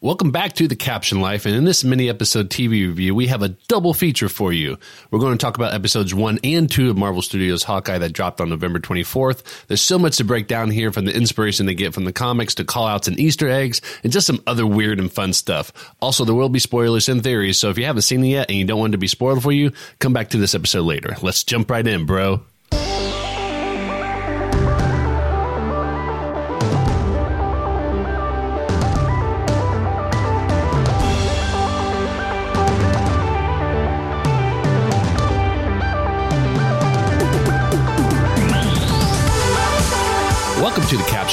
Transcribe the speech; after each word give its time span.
Welcome 0.00 0.30
back 0.30 0.52
to 0.52 0.68
the 0.68 0.76
Captioned 0.76 1.20
Life, 1.20 1.44
and 1.44 1.56
in 1.56 1.64
this 1.64 1.82
mini 1.82 2.08
episode 2.08 2.50
TV 2.50 2.86
review, 2.86 3.16
we 3.16 3.26
have 3.26 3.42
a 3.42 3.48
double 3.66 3.92
feature 3.92 4.28
for 4.28 4.52
you. 4.52 4.78
We're 5.10 5.18
going 5.18 5.36
to 5.36 5.44
talk 5.44 5.56
about 5.56 5.74
episodes 5.74 6.14
one 6.14 6.38
and 6.44 6.70
two 6.70 6.88
of 6.88 6.96
Marvel 6.96 7.20
Studios 7.20 7.64
Hawkeye 7.64 7.98
that 7.98 8.12
dropped 8.12 8.40
on 8.40 8.48
November 8.48 8.78
24th. 8.78 9.66
There's 9.66 9.82
so 9.82 9.98
much 9.98 10.18
to 10.18 10.24
break 10.24 10.46
down 10.46 10.70
here 10.70 10.92
from 10.92 11.04
the 11.04 11.16
inspiration 11.16 11.66
they 11.66 11.74
get 11.74 11.94
from 11.94 12.04
the 12.04 12.12
comics 12.12 12.54
to 12.54 12.64
call 12.64 12.86
outs 12.86 13.08
and 13.08 13.18
Easter 13.18 13.48
eggs, 13.48 13.80
and 14.04 14.12
just 14.12 14.28
some 14.28 14.40
other 14.46 14.64
weird 14.64 15.00
and 15.00 15.12
fun 15.12 15.32
stuff. 15.32 15.72
Also, 16.00 16.24
there 16.24 16.32
will 16.32 16.48
be 16.48 16.60
spoilers 16.60 17.08
and 17.08 17.24
theories, 17.24 17.58
so 17.58 17.68
if 17.68 17.76
you 17.76 17.84
haven't 17.84 18.02
seen 18.02 18.22
it 18.22 18.28
yet 18.28 18.48
and 18.48 18.56
you 18.56 18.64
don't 18.64 18.78
want 18.78 18.92
it 18.92 18.98
to 18.98 18.98
be 18.98 19.08
spoiled 19.08 19.42
for 19.42 19.50
you, 19.50 19.72
come 19.98 20.12
back 20.12 20.30
to 20.30 20.38
this 20.38 20.54
episode 20.54 20.82
later. 20.82 21.16
Let's 21.22 21.42
jump 21.42 21.72
right 21.72 21.84
in, 21.84 22.06
bro. 22.06 22.42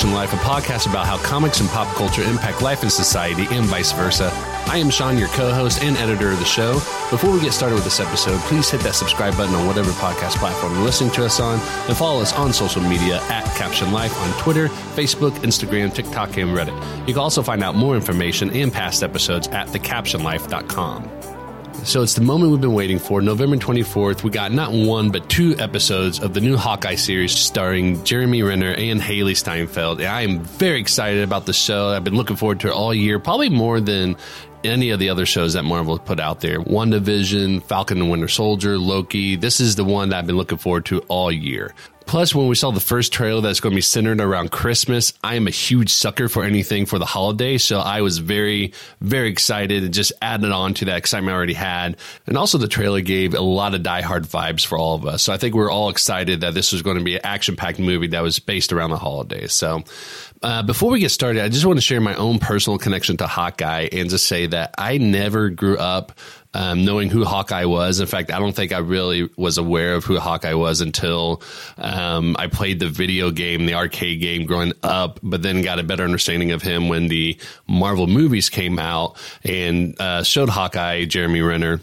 To 0.06 0.16
Life, 0.16 0.34
a 0.34 0.38
podcast 0.38 0.90
about 0.90 1.06
how 1.06 1.18
comics 1.18 1.60
and 1.60 1.70
pop 1.70 1.88
culture 1.96 2.24
impact 2.24 2.62
life 2.62 2.82
and 2.82 2.92
society 2.92 3.46
and 3.52 3.66
vice 3.66 3.92
versa. 3.92 4.30
I 4.68 4.78
am 4.78 4.90
Sean, 4.90 5.18
your 5.18 5.28
co 5.30 5.52
host 5.54 5.82
and 5.84 5.96
editor 5.98 6.32
of 6.32 6.40
the 6.40 6.46
show. 6.46 6.74
Before 7.10 7.32
we 7.32 7.40
get 7.40 7.54
started 7.54 7.76
with 7.76 7.84
this 7.84 8.00
episode, 8.00 8.40
please 8.42 8.70
hit 8.70 8.82
that 8.82 8.96
subscribe 8.96 9.36
button 9.38 9.54
on 9.56 9.68
whatever 9.68 9.92
podcast 9.92 10.36
platform 10.38 10.74
you're 10.74 10.84
listening 10.84 11.12
to 11.12 11.26
us 11.26 11.40
on 11.40 11.60
and 11.88 11.98
follow 11.98 12.22
us 12.22 12.34
on 12.34 12.54
social 12.54 12.82
media 12.82 13.22
at 13.30 13.46
Caption 13.56 13.92
Life 13.92 14.18
on 14.20 14.42
Twitter, 14.42 14.68
Facebook, 14.96 15.32
Instagram, 15.40 15.94
TikTok, 15.94 16.38
and 16.38 16.50
Reddit. 16.50 17.08
You 17.08 17.14
can 17.14 17.22
also 17.22 17.44
find 17.44 17.64
out 17.64 17.76
more 17.76 17.96
information 17.96 18.50
and 18.52 18.72
past 18.72 19.04
episodes 19.04 19.48
at 19.50 19.68
thecaptionlife.com. 19.68 21.15
So 21.84 22.02
it's 22.02 22.16
the 22.16 22.22
moment 22.22 22.52
we've 22.52 22.62
been 22.62 22.74
waiting 22.74 22.98
for. 22.98 23.22
November 23.22 23.58
24th, 23.58 24.24
we 24.24 24.32
got 24.32 24.52
not 24.52 24.72
one, 24.72 25.12
but 25.12 25.30
two 25.30 25.56
episodes 25.60 26.20
of 26.20 26.34
the 26.34 26.42
new 26.42 26.58
Hawkeye 26.58 26.96
series 26.96 27.32
starring 27.32 28.04
Jeremy 28.04 28.42
Renner 28.42 28.72
and 28.72 29.00
Hailee 29.00 29.38
Steinfeld. 29.38 30.00
And 30.00 30.08
I 30.08 30.22
am 30.22 30.40
very 30.40 30.80
excited 30.80 31.24
about 31.24 31.46
the 31.46 31.54
show. 31.54 31.90
I've 31.90 32.04
been 32.04 32.16
looking 32.16 32.38
forward 32.38 32.62
to 32.62 32.70
it 32.70 32.74
all 32.74 32.94
year, 32.94 33.20
probably 33.20 33.50
more 33.50 33.80
than 33.80 34.18
any 34.64 34.90
of 34.90 35.00
the 35.00 35.10
other 35.10 35.26
shows 35.26 35.54
that 35.54 35.64
Marvel 35.64 36.00
put 36.00 36.20
out 36.20 36.42
there. 36.42 36.60
WandaVision, 36.60 37.64
Falcon 37.64 38.02
and 38.02 38.10
Winter 38.10 38.28
Soldier, 38.28 38.80
Loki. 38.80 39.36
This 39.36 39.60
is 39.60 39.76
the 39.76 39.86
one 39.86 40.10
that 40.10 40.18
I've 40.18 40.28
been 40.28 40.38
looking 40.38 40.58
forward 40.58 40.86
to 40.86 41.02
all 41.02 41.32
year. 41.32 41.74
Plus, 42.06 42.36
when 42.36 42.48
we 42.48 42.56
saw 42.56 42.72
the 42.72 42.80
first 42.80 43.12
trailer 43.12 43.42
that's 43.42 43.60
going 43.60 43.72
to 43.72 43.76
be 43.76 43.82
centered 43.82 44.22
around 44.22 44.52
Christmas, 44.52 45.14
I 45.24 45.36
am 45.36 45.48
a 45.48 45.52
huge 45.52 45.90
sucker 45.90 46.30
for 46.30 46.44
anything 46.44 46.86
for 46.86 47.00
the 47.00 47.06
holiday. 47.06 47.58
So 47.58 47.80
I 47.80 48.02
was 48.02 48.20
very, 48.20 48.74
very 49.02 49.30
excited 49.30 49.84
and 49.84 49.94
just 49.94 50.14
added 50.22 50.52
on 50.52 50.74
to 50.76 50.86
that 50.86 50.98
excitement 50.98 51.34
I 51.34 51.36
already 51.36 51.54
had. 51.54 51.98
And 52.28 52.38
also, 52.38 52.58
the 52.58 52.68
trailer 52.68 53.02
gave 53.02 53.34
a 53.34 53.42
lot 53.42 53.74
of 53.74 53.84
Die 53.84 54.02
Hard 54.02 54.24
vibes 54.24 54.66
for 54.66 54.78
all 54.78 54.96
of 54.96 55.06
us. 55.06 55.24
So 55.24 55.34
I 55.34 55.38
think 55.38 55.56
we 55.56 55.62
are 55.62 55.72
all 55.72 55.90
excited 55.90 56.42
that 56.42 56.54
this 56.54 56.72
was 56.72 56.82
going 56.82 56.98
to 56.98 57.04
be 57.04 57.16
an 57.16 57.22
action 57.24 57.56
packed 57.56 57.80
movie 57.80 58.08
that 58.08 58.22
was 58.22 58.40
based 58.40 58.72
around 58.72 58.92
the 58.92 58.98
holidays. 58.98 59.54
So 59.54 59.84
uh, 60.44 60.62
before 60.64 60.92
we 60.92 61.00
get 61.00 61.10
started, 61.10 61.44
I 61.44 61.50
just 61.50 61.66
want 61.66 61.78
to 61.78 61.82
share 61.82 62.02
my 62.02 62.16
own 62.16 62.40
personal 62.40 62.78
connection 62.78 63.18
to 63.18 63.28
Hawkeye 63.28 63.90
and 63.92 64.10
just 64.10 64.28
say 64.28 64.46
that 64.48 64.76
I 64.78 65.00
never 65.00 65.50
grew 65.50 65.78
up 65.78 66.12
um, 66.56 66.86
knowing 66.86 67.10
who 67.10 67.26
Hawkeye 67.26 67.66
was. 67.66 68.00
In 68.00 68.08
fact, 68.08 68.32
I 68.32 68.40
don't 68.40 68.56
think 68.56 68.72
I 68.72 68.78
really 68.78 69.30
was 69.36 69.58
aware 69.58 69.96
of 69.96 70.06
who 70.06 70.18
Hawkeye 70.18 70.54
was 70.54 70.80
until 70.80 71.44
um, 71.78 72.36
I 72.40 72.48
played 72.48 72.80
the 72.80 72.88
video 72.88 73.30
game, 73.30 73.66
the 73.66 73.74
arcade 73.74 74.22
game 74.22 74.46
growing 74.46 74.72
up, 74.82 75.20
but 75.22 75.42
then 75.42 75.62
got 75.62 75.80
a 75.80 75.84
better 75.84 76.04
understanding 76.04 76.54
of 76.54 76.62
him 76.62 76.88
when 76.88 77.10
the 77.10 77.38
Marvel 77.68 78.08
movies 78.08 78.50
came 78.50 78.80
out 78.80 79.18
and 79.44 80.00
uh, 80.00 80.24
showed 80.24 80.48
Hawkeye, 80.48 81.04
Jeremy 81.06 81.42
Renner 81.42 81.82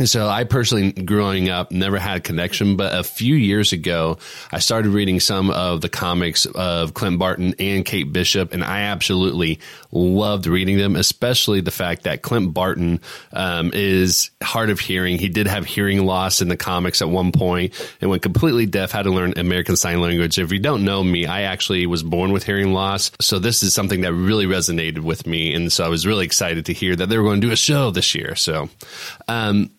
so 0.00 0.26
I 0.26 0.44
personally, 0.44 0.90
growing 0.92 1.50
up, 1.50 1.70
never 1.70 1.98
had 1.98 2.16
a 2.16 2.20
connection. 2.20 2.76
But 2.76 2.98
a 2.98 3.04
few 3.04 3.34
years 3.34 3.74
ago, 3.74 4.16
I 4.50 4.58
started 4.58 4.88
reading 4.88 5.20
some 5.20 5.50
of 5.50 5.82
the 5.82 5.90
comics 5.90 6.46
of 6.46 6.94
Clint 6.94 7.18
Barton 7.18 7.54
and 7.58 7.84
Kate 7.84 8.10
Bishop, 8.10 8.54
and 8.54 8.64
I 8.64 8.82
absolutely 8.84 9.60
loved 9.90 10.46
reading 10.46 10.78
them, 10.78 10.96
especially 10.96 11.60
the 11.60 11.70
fact 11.70 12.04
that 12.04 12.22
Clint 12.22 12.54
Barton 12.54 13.00
um, 13.34 13.70
is 13.74 14.30
hard 14.42 14.70
of 14.70 14.80
hearing. 14.80 15.18
He 15.18 15.28
did 15.28 15.46
have 15.46 15.66
hearing 15.66 16.06
loss 16.06 16.40
in 16.40 16.48
the 16.48 16.56
comics 16.56 17.02
at 17.02 17.10
one 17.10 17.30
point 17.30 17.74
and 18.00 18.08
went 18.08 18.22
completely 18.22 18.64
deaf, 18.64 18.92
had 18.92 19.02
to 19.02 19.10
learn 19.10 19.34
American 19.36 19.76
Sign 19.76 20.00
Language. 20.00 20.38
If 20.38 20.52
you 20.52 20.58
don't 20.58 20.86
know 20.86 21.04
me, 21.04 21.26
I 21.26 21.42
actually 21.42 21.84
was 21.84 22.02
born 22.02 22.32
with 22.32 22.44
hearing 22.44 22.72
loss. 22.72 23.10
So 23.20 23.38
this 23.38 23.62
is 23.62 23.74
something 23.74 24.00
that 24.00 24.14
really 24.14 24.46
resonated 24.46 25.00
with 25.00 25.26
me. 25.26 25.54
And 25.54 25.70
so 25.70 25.84
I 25.84 25.88
was 25.88 26.06
really 26.06 26.24
excited 26.24 26.64
to 26.66 26.72
hear 26.72 26.96
that 26.96 27.10
they 27.10 27.18
were 27.18 27.24
going 27.24 27.42
to 27.42 27.46
do 27.46 27.52
a 27.52 27.56
show 27.56 27.90
this 27.90 28.14
year. 28.14 28.34
So, 28.36 28.70
um, 29.28 29.70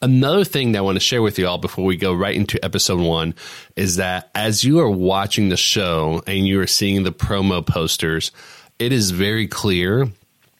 Another 0.00 0.44
thing 0.44 0.72
that 0.72 0.78
I 0.78 0.82
want 0.82 0.94
to 0.94 1.00
share 1.00 1.22
with 1.22 1.40
you 1.40 1.48
all 1.48 1.58
before 1.58 1.84
we 1.84 1.96
go 1.96 2.12
right 2.12 2.36
into 2.36 2.64
episode 2.64 3.00
one 3.00 3.34
is 3.74 3.96
that 3.96 4.30
as 4.32 4.62
you 4.62 4.78
are 4.78 4.90
watching 4.90 5.48
the 5.48 5.56
show 5.56 6.22
and 6.24 6.46
you 6.46 6.60
are 6.60 6.68
seeing 6.68 7.02
the 7.02 7.10
promo 7.10 7.66
posters, 7.66 8.30
it 8.78 8.92
is 8.92 9.10
very 9.10 9.48
clear 9.48 10.08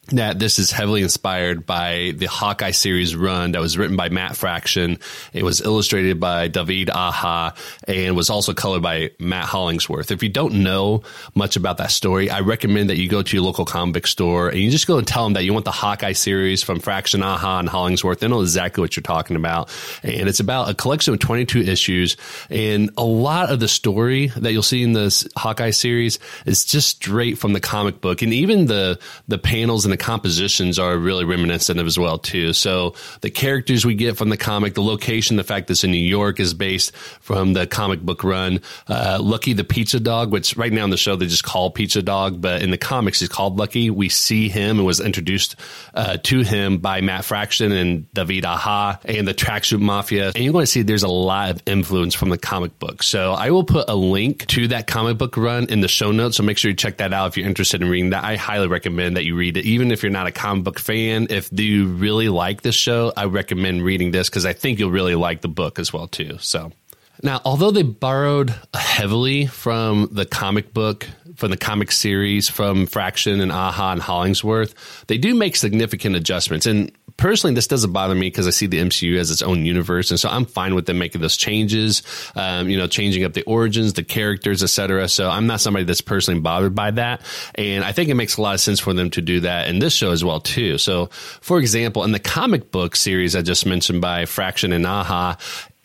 that 0.08 0.38
this 0.38 0.58
is 0.58 0.70
heavily 0.70 1.02
inspired 1.02 1.66
by 1.66 2.14
the 2.16 2.26
Hawkeye 2.26 2.70
series 2.70 3.14
run 3.14 3.52
that 3.52 3.60
was 3.60 3.76
written 3.76 3.96
by 3.96 4.08
Matt 4.08 4.36
Fraction. 4.36 4.98
It 5.32 5.42
was 5.42 5.60
illustrated 5.60 6.18
by 6.18 6.48
David 6.48 6.90
Aja 6.90 7.54
and 7.86 8.16
was 8.16 8.30
also 8.30 8.54
colored 8.54 8.82
by 8.82 9.10
Matt 9.18 9.44
Hollingsworth. 9.44 10.10
If 10.10 10.22
you 10.22 10.30
don't 10.30 10.62
know 10.62 11.02
much 11.34 11.56
about 11.56 11.76
that 11.78 11.90
story, 11.90 12.30
I 12.30 12.40
recommend 12.40 12.88
that 12.88 12.96
you 12.96 13.08
go 13.08 13.22
to 13.22 13.36
your 13.36 13.44
local 13.44 13.66
comic 13.66 14.06
store 14.06 14.48
and 14.48 14.58
you 14.58 14.70
just 14.70 14.86
go 14.86 14.98
and 14.98 15.06
tell 15.06 15.24
them 15.24 15.34
that 15.34 15.44
you 15.44 15.52
want 15.52 15.66
the 15.66 15.70
Hawkeye 15.70 16.12
series 16.12 16.62
from 16.62 16.80
Fraction, 16.80 17.22
Aja, 17.22 17.58
and 17.58 17.68
Hollingsworth. 17.68 18.20
They 18.20 18.28
know 18.28 18.40
exactly 18.40 18.80
what 18.80 18.96
you're 18.96 19.02
talking 19.02 19.36
about. 19.36 19.70
And 20.02 20.28
it's 20.28 20.40
about 20.40 20.70
a 20.70 20.74
collection 20.74 21.12
of 21.12 21.20
22 21.20 21.60
issues. 21.60 22.16
And 22.48 22.90
a 22.96 23.04
lot 23.04 23.50
of 23.50 23.60
the 23.60 23.68
story 23.68 24.28
that 24.28 24.52
you'll 24.52 24.62
see 24.62 24.82
in 24.82 24.94
this 24.94 25.28
Hawkeye 25.36 25.70
series 25.70 26.18
is 26.46 26.64
just 26.64 26.88
straight 26.96 27.36
from 27.36 27.52
the 27.52 27.60
comic 27.60 28.00
book. 28.00 28.22
And 28.22 28.32
even 28.32 28.66
the, 28.66 28.98
the 29.26 29.38
panels 29.38 29.84
and 29.84 29.92
the 29.92 29.97
compositions 29.98 30.78
are 30.78 30.96
really 30.96 31.24
reminiscent 31.24 31.78
of 31.78 31.86
as 31.86 31.98
well 31.98 32.18
too. 32.18 32.52
So 32.52 32.94
the 33.20 33.30
characters 33.30 33.84
we 33.84 33.94
get 33.94 34.16
from 34.16 34.28
the 34.28 34.36
comic, 34.36 34.74
the 34.74 34.82
location, 34.82 35.36
the 35.36 35.44
fact 35.44 35.66
that 35.66 35.72
it's 35.72 35.84
in 35.84 35.90
New 35.90 35.98
York 35.98 36.40
is 36.40 36.54
based 36.54 36.94
from 36.96 37.52
the 37.52 37.66
comic 37.66 38.00
book 38.00 38.24
run. 38.24 38.60
Uh, 38.88 39.18
Lucky 39.20 39.52
the 39.52 39.64
pizza 39.64 40.00
dog, 40.00 40.32
which 40.32 40.56
right 40.56 40.72
now 40.72 40.84
in 40.84 40.90
the 40.90 40.96
show 40.96 41.16
they 41.16 41.26
just 41.26 41.44
call 41.44 41.70
pizza 41.70 42.02
dog, 42.02 42.40
but 42.40 42.62
in 42.62 42.70
the 42.70 42.78
comics 42.78 43.20
he's 43.20 43.28
called 43.28 43.58
Lucky. 43.58 43.90
We 43.90 44.08
see 44.08 44.48
him 44.48 44.78
and 44.78 44.86
was 44.86 45.00
introduced 45.00 45.56
uh, 45.94 46.18
to 46.24 46.40
him 46.42 46.78
by 46.78 47.00
Matt 47.00 47.24
Fraction 47.24 47.72
and 47.72 48.12
David 48.12 48.44
Aja 48.44 48.98
and 49.04 49.26
the 49.26 49.34
Tracksuit 49.34 49.80
Mafia. 49.80 50.32
And 50.34 50.44
you're 50.44 50.52
going 50.52 50.64
to 50.64 50.70
see 50.70 50.82
there's 50.82 51.02
a 51.02 51.08
lot 51.08 51.50
of 51.50 51.62
influence 51.66 52.14
from 52.14 52.30
the 52.30 52.38
comic 52.38 52.78
book. 52.78 53.02
So 53.02 53.32
I 53.32 53.50
will 53.50 53.64
put 53.64 53.88
a 53.88 53.94
link 53.94 54.46
to 54.48 54.68
that 54.68 54.86
comic 54.86 55.18
book 55.18 55.36
run 55.36 55.66
in 55.68 55.80
the 55.80 55.88
show 55.88 56.12
notes. 56.12 56.36
So 56.36 56.42
make 56.42 56.58
sure 56.58 56.70
you 56.70 56.76
check 56.76 56.98
that 56.98 57.12
out 57.12 57.28
if 57.28 57.36
you're 57.36 57.46
interested 57.46 57.82
in 57.82 57.88
reading 57.88 58.10
that. 58.10 58.24
I 58.24 58.36
highly 58.36 58.68
recommend 58.68 59.16
that 59.16 59.24
you 59.24 59.36
read 59.36 59.56
it, 59.56 59.64
even 59.64 59.87
if 59.92 60.02
you're 60.02 60.12
not 60.12 60.26
a 60.26 60.32
comic 60.32 60.64
book 60.64 60.78
fan. 60.78 61.26
If 61.30 61.50
do 61.50 61.62
you 61.62 61.86
really 61.86 62.28
like 62.28 62.62
this 62.62 62.74
show, 62.74 63.12
I 63.16 63.24
recommend 63.24 63.82
reading 63.82 64.10
this 64.10 64.28
because 64.28 64.46
I 64.46 64.52
think 64.52 64.78
you'll 64.78 64.90
really 64.90 65.14
like 65.14 65.40
the 65.40 65.48
book 65.48 65.78
as 65.78 65.92
well 65.92 66.06
too. 66.06 66.38
So. 66.40 66.72
Now, 67.22 67.40
although 67.44 67.72
they 67.72 67.82
borrowed 67.82 68.54
heavily 68.74 69.46
from 69.46 70.08
the 70.12 70.24
comic 70.24 70.72
book, 70.72 71.08
from 71.34 71.50
the 71.50 71.56
comic 71.56 71.90
series, 71.90 72.48
from 72.48 72.86
Fraction 72.86 73.40
and 73.40 73.50
Aja 73.50 73.90
and 73.92 74.00
Hollingsworth, 74.00 75.04
they 75.08 75.18
do 75.18 75.34
make 75.34 75.56
significant 75.56 76.14
adjustments. 76.14 76.66
And 76.66 76.92
personally, 77.18 77.54
this 77.54 77.66
doesn't 77.66 77.92
bother 77.92 78.14
me 78.14 78.28
because 78.28 78.46
I 78.46 78.50
see 78.50 78.66
the 78.66 78.78
MCU 78.78 79.18
as 79.18 79.30
its 79.30 79.42
own 79.42 79.66
universe, 79.66 80.10
and 80.10 80.18
so 80.18 80.30
I'm 80.30 80.46
fine 80.46 80.74
with 80.74 80.86
them 80.86 80.98
making 80.98 81.20
those 81.20 81.36
changes. 81.36 82.02
Um, 82.34 82.70
you 82.70 82.78
know, 82.78 82.86
changing 82.86 83.24
up 83.24 83.34
the 83.34 83.42
origins, 83.42 83.92
the 83.92 84.04
characters, 84.04 84.62
etc. 84.62 85.08
So 85.08 85.28
I'm 85.28 85.46
not 85.46 85.60
somebody 85.60 85.84
that's 85.84 86.00
personally 86.00 86.40
bothered 86.40 86.74
by 86.74 86.92
that, 86.92 87.20
and 87.56 87.84
I 87.84 87.92
think 87.92 88.08
it 88.08 88.14
makes 88.14 88.38
a 88.38 88.42
lot 88.42 88.54
of 88.54 88.60
sense 88.60 88.80
for 88.80 88.94
them 88.94 89.10
to 89.10 89.20
do 89.20 89.40
that 89.40 89.68
in 89.68 89.80
this 89.80 89.92
show 89.92 90.12
as 90.12 90.24
well 90.24 90.40
too. 90.40 90.78
So, 90.78 91.06
for 91.42 91.58
example, 91.58 92.04
in 92.04 92.12
the 92.12 92.18
comic 92.18 92.70
book 92.70 92.96
series 92.96 93.36
I 93.36 93.42
just 93.42 93.66
mentioned 93.66 94.00
by 94.00 94.24
Fraction 94.24 94.72
and 94.72 94.86
Aja, 94.86 95.36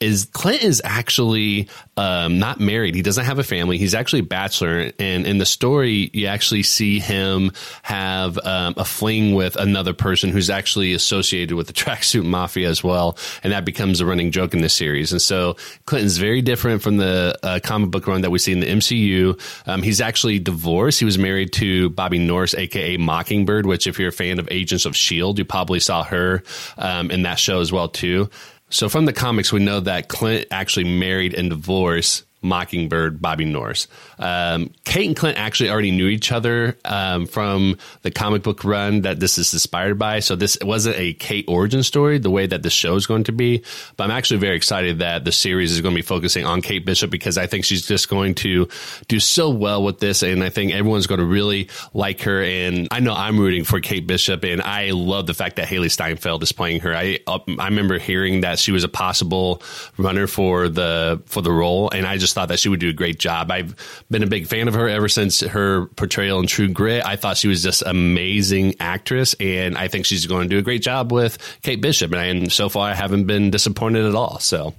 is 0.03 0.25
Clint 0.25 0.63
is 0.63 0.81
actually 0.83 1.69
um, 1.95 2.37
not 2.37 2.59
married. 2.59 2.95
He 2.95 3.01
doesn't 3.01 3.25
have 3.25 3.39
a 3.39 3.43
family. 3.43 3.77
He's 3.77 3.95
actually 3.95 4.19
a 4.19 4.23
bachelor. 4.23 4.91
And 4.99 5.25
in 5.25 5.37
the 5.37 5.45
story, 5.45 6.09
you 6.13 6.27
actually 6.27 6.63
see 6.63 6.99
him 6.99 7.51
have 7.83 8.37
um, 8.39 8.73
a 8.77 8.85
fling 8.85 9.33
with 9.33 9.55
another 9.55 9.93
person 9.93 10.29
who's 10.29 10.49
actually 10.49 10.93
associated 10.93 11.55
with 11.55 11.67
the 11.67 11.73
tracksuit 11.83 12.25
mafia 12.25 12.69
as 12.69 12.83
well. 12.83 13.17
And 13.43 13.53
that 13.53 13.65
becomes 13.65 14.01
a 14.01 14.05
running 14.05 14.31
joke 14.31 14.53
in 14.53 14.61
this 14.61 14.73
series. 14.73 15.11
And 15.11 15.21
so 15.21 15.55
Clinton's 15.85 16.17
very 16.17 16.41
different 16.41 16.81
from 16.81 16.97
the 16.97 17.37
uh, 17.41 17.59
comic 17.63 17.91
book 17.91 18.05
run 18.07 18.21
that 18.21 18.31
we 18.31 18.39
see 18.39 18.51
in 18.51 18.59
the 18.59 18.67
MCU. 18.67 19.39
Um, 19.67 19.81
he's 19.81 20.01
actually 20.01 20.39
divorced. 20.39 20.99
He 20.99 21.05
was 21.05 21.17
married 21.17 21.53
to 21.53 21.89
Bobbi 21.91 22.25
Morse, 22.27 22.53
aka 22.53 22.97
Mockingbird, 22.97 23.65
which 23.65 23.87
if 23.87 23.97
you're 23.99 24.09
a 24.09 24.13
fan 24.13 24.39
of 24.39 24.47
Agents 24.51 24.85
of 24.85 24.91
S.H.I.E.L.D., 24.93 25.39
you 25.39 25.45
probably 25.45 25.79
saw 25.79 26.03
her 26.03 26.43
um, 26.77 27.09
in 27.11 27.23
that 27.23 27.39
show 27.39 27.61
as 27.61 27.71
well, 27.71 27.87
too. 27.87 28.29
So 28.73 28.89
from 28.89 29.05
the 29.05 29.13
comics, 29.13 29.53
we 29.53 29.59
know 29.59 29.81
that 29.81 30.07
Clint 30.07 30.47
actually 30.49 30.85
married 30.85 31.35
and 31.35 31.47
divorced 31.51 32.25
Mockingbird, 32.43 33.21
Bobbi 33.21 33.51
Morse. 33.51 33.87
Um, 34.19 34.71
Kate 34.83 35.07
and 35.07 35.15
Clint 35.15 35.37
actually 35.37 35.69
already 35.69 35.91
knew 35.91 36.07
each 36.07 36.31
other 36.31 36.77
um, 36.85 37.25
from 37.25 37.77
the 38.01 38.11
comic 38.11 38.43
book 38.43 38.63
run 38.63 39.01
that 39.01 39.19
this 39.19 39.37
is 39.37 39.53
inspired 39.53 39.97
by. 39.97 40.19
So 40.19 40.35
this 40.35 40.57
wasn't 40.61 40.97
a 40.97 41.13
Kate 41.13 41.45
origin 41.47 41.83
story 41.83 42.17
the 42.17 42.29
way 42.29 42.45
that 42.45 42.63
the 42.63 42.69
show 42.69 42.95
is 42.95 43.07
going 43.07 43.23
to 43.25 43.31
be. 43.31 43.63
But 43.97 44.05
I'm 44.05 44.11
actually 44.11 44.39
very 44.39 44.55
excited 44.55 44.99
that 44.99 45.25
the 45.25 45.31
series 45.31 45.71
is 45.71 45.81
going 45.81 45.95
to 45.95 45.97
be 45.97 46.05
focusing 46.05 46.45
on 46.45 46.61
Kate 46.61 46.85
Bishop 46.85 47.09
because 47.09 47.37
I 47.37 47.47
think 47.47 47.65
she's 47.65 47.85
just 47.85 48.09
going 48.09 48.35
to 48.35 48.67
do 49.07 49.19
so 49.19 49.49
well 49.49 49.83
with 49.83 49.99
this. 49.99 50.23
And 50.23 50.43
I 50.43 50.49
think 50.49 50.73
everyone's 50.73 51.07
going 51.07 51.19
to 51.19 51.25
really 51.25 51.69
like 51.93 52.21
her. 52.21 52.43
And 52.43 52.87
I 52.91 52.99
know 52.99 53.13
I'm 53.13 53.39
rooting 53.39 53.63
for 53.63 53.79
Kate 53.79 54.05
Bishop. 54.05 54.43
And 54.43 54.61
I 54.61 54.91
love 54.91 55.27
the 55.27 55.33
fact 55.33 55.55
that 55.55 55.67
Hailee 55.67 55.91
Steinfeld 55.91 56.43
is 56.43 56.51
playing 56.51 56.81
her. 56.81 56.95
I, 56.95 57.19
I 57.27 57.65
remember 57.65 57.99
hearing 57.99 58.41
that 58.41 58.59
she 58.59 58.71
was 58.71 58.83
a 58.83 58.89
possible 58.89 59.61
runner 59.97 60.27
for 60.27 60.69
the, 60.69 61.21
for 61.25 61.41
the 61.41 61.51
role. 61.51 61.89
And 61.89 62.05
I 62.05 62.17
just 62.17 62.32
just 62.33 62.35
thought 62.35 62.47
that 62.47 62.59
she 62.59 62.69
would 62.69 62.79
do 62.79 62.89
a 62.89 62.93
great 62.93 63.19
job. 63.19 63.51
I've 63.51 63.75
been 64.09 64.23
a 64.23 64.27
big 64.27 64.47
fan 64.47 64.67
of 64.67 64.73
her 64.73 64.89
ever 64.89 65.07
since 65.07 65.41
her 65.41 65.85
portrayal 65.95 66.39
in 66.39 66.47
True 66.47 66.67
Grit. 66.67 67.05
I 67.05 67.15
thought 67.15 67.37
she 67.37 67.47
was 67.47 67.61
just 67.61 67.83
amazing 67.85 68.75
actress, 68.79 69.35
and 69.39 69.77
I 69.77 69.87
think 69.87 70.07
she's 70.07 70.25
going 70.25 70.49
to 70.49 70.55
do 70.55 70.57
a 70.57 70.63
great 70.63 70.81
job 70.81 71.11
with 71.11 71.37
Kate 71.61 71.79
Bishop. 71.79 72.11
And 72.13 72.51
so 72.51 72.69
far, 72.69 72.89
I 72.89 72.95
haven't 72.95 73.25
been 73.25 73.51
disappointed 73.51 74.05
at 74.05 74.15
all. 74.15 74.39
So. 74.39 74.73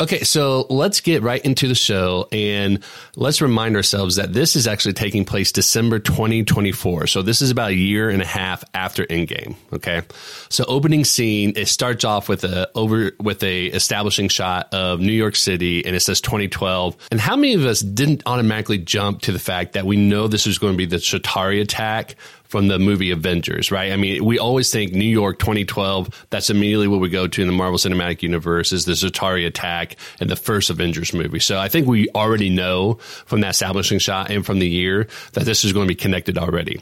Okay, 0.00 0.24
so 0.24 0.66
let's 0.70 1.00
get 1.00 1.22
right 1.22 1.44
into 1.44 1.68
the 1.68 1.74
show 1.74 2.28
and 2.32 2.82
let's 3.16 3.40
remind 3.40 3.76
ourselves 3.76 4.16
that 4.16 4.32
this 4.32 4.56
is 4.56 4.66
actually 4.66 4.94
taking 4.94 5.24
place 5.24 5.52
December 5.52 5.98
2024. 5.98 7.06
So 7.06 7.22
this 7.22 7.40
is 7.40 7.50
about 7.50 7.70
a 7.70 7.74
year 7.74 8.10
and 8.10 8.20
a 8.20 8.26
half 8.26 8.64
after 8.74 9.04
Endgame. 9.06 9.54
Okay, 9.72 10.02
so 10.48 10.64
opening 10.66 11.04
scene 11.04 11.52
it 11.56 11.68
starts 11.68 12.04
off 12.04 12.28
with 12.28 12.44
a 12.44 12.70
over 12.74 13.12
with 13.20 13.42
a 13.42 13.66
establishing 13.66 14.28
shot 14.28 14.72
of 14.74 15.00
New 15.00 15.12
York 15.12 15.36
City 15.36 15.84
and 15.84 15.94
it 15.94 16.00
says 16.00 16.20
2012. 16.20 16.96
And 17.10 17.20
how 17.20 17.36
many 17.36 17.54
of 17.54 17.64
us 17.64 17.80
didn't 17.80 18.22
automatically 18.26 18.78
jump 18.78 19.22
to 19.22 19.32
the 19.32 19.38
fact 19.38 19.74
that 19.74 19.86
we 19.86 19.96
know 19.96 20.26
this 20.26 20.46
is 20.46 20.58
going 20.58 20.72
to 20.72 20.76
be 20.78 20.86
the 20.86 20.96
Chitauri 20.96 21.60
attack 21.60 22.16
from 22.44 22.68
the 22.68 22.78
movie 22.78 23.10
Avengers, 23.10 23.70
right? 23.70 23.92
I 23.92 23.96
mean, 23.96 24.24
we 24.24 24.38
always 24.38 24.70
think 24.70 24.92
New 24.92 25.04
York 25.04 25.38
2012, 25.38 26.26
that's 26.30 26.50
immediately 26.50 26.88
what 26.88 27.00
we 27.00 27.08
go 27.08 27.26
to 27.26 27.40
in 27.42 27.48
the 27.48 27.52
Marvel 27.52 27.78
Cinematic 27.78 28.22
Universe 28.22 28.72
is 28.72 28.84
the 28.84 28.92
Chitauri 28.92 29.46
attack 29.46 29.96
and 30.20 30.30
the 30.30 30.36
first 30.36 30.70
Avengers 30.70 31.12
movie. 31.12 31.40
So 31.40 31.58
I 31.58 31.68
think 31.68 31.86
we 31.86 32.08
already 32.14 32.50
know 32.50 32.94
from 33.26 33.40
that 33.40 33.50
establishing 33.50 33.98
shot 33.98 34.30
and 34.30 34.44
from 34.44 34.58
the 34.58 34.68
year 34.68 35.08
that 35.32 35.44
this 35.44 35.64
is 35.64 35.72
going 35.72 35.86
to 35.88 35.92
be 35.92 35.96
connected 35.96 36.38
already. 36.38 36.80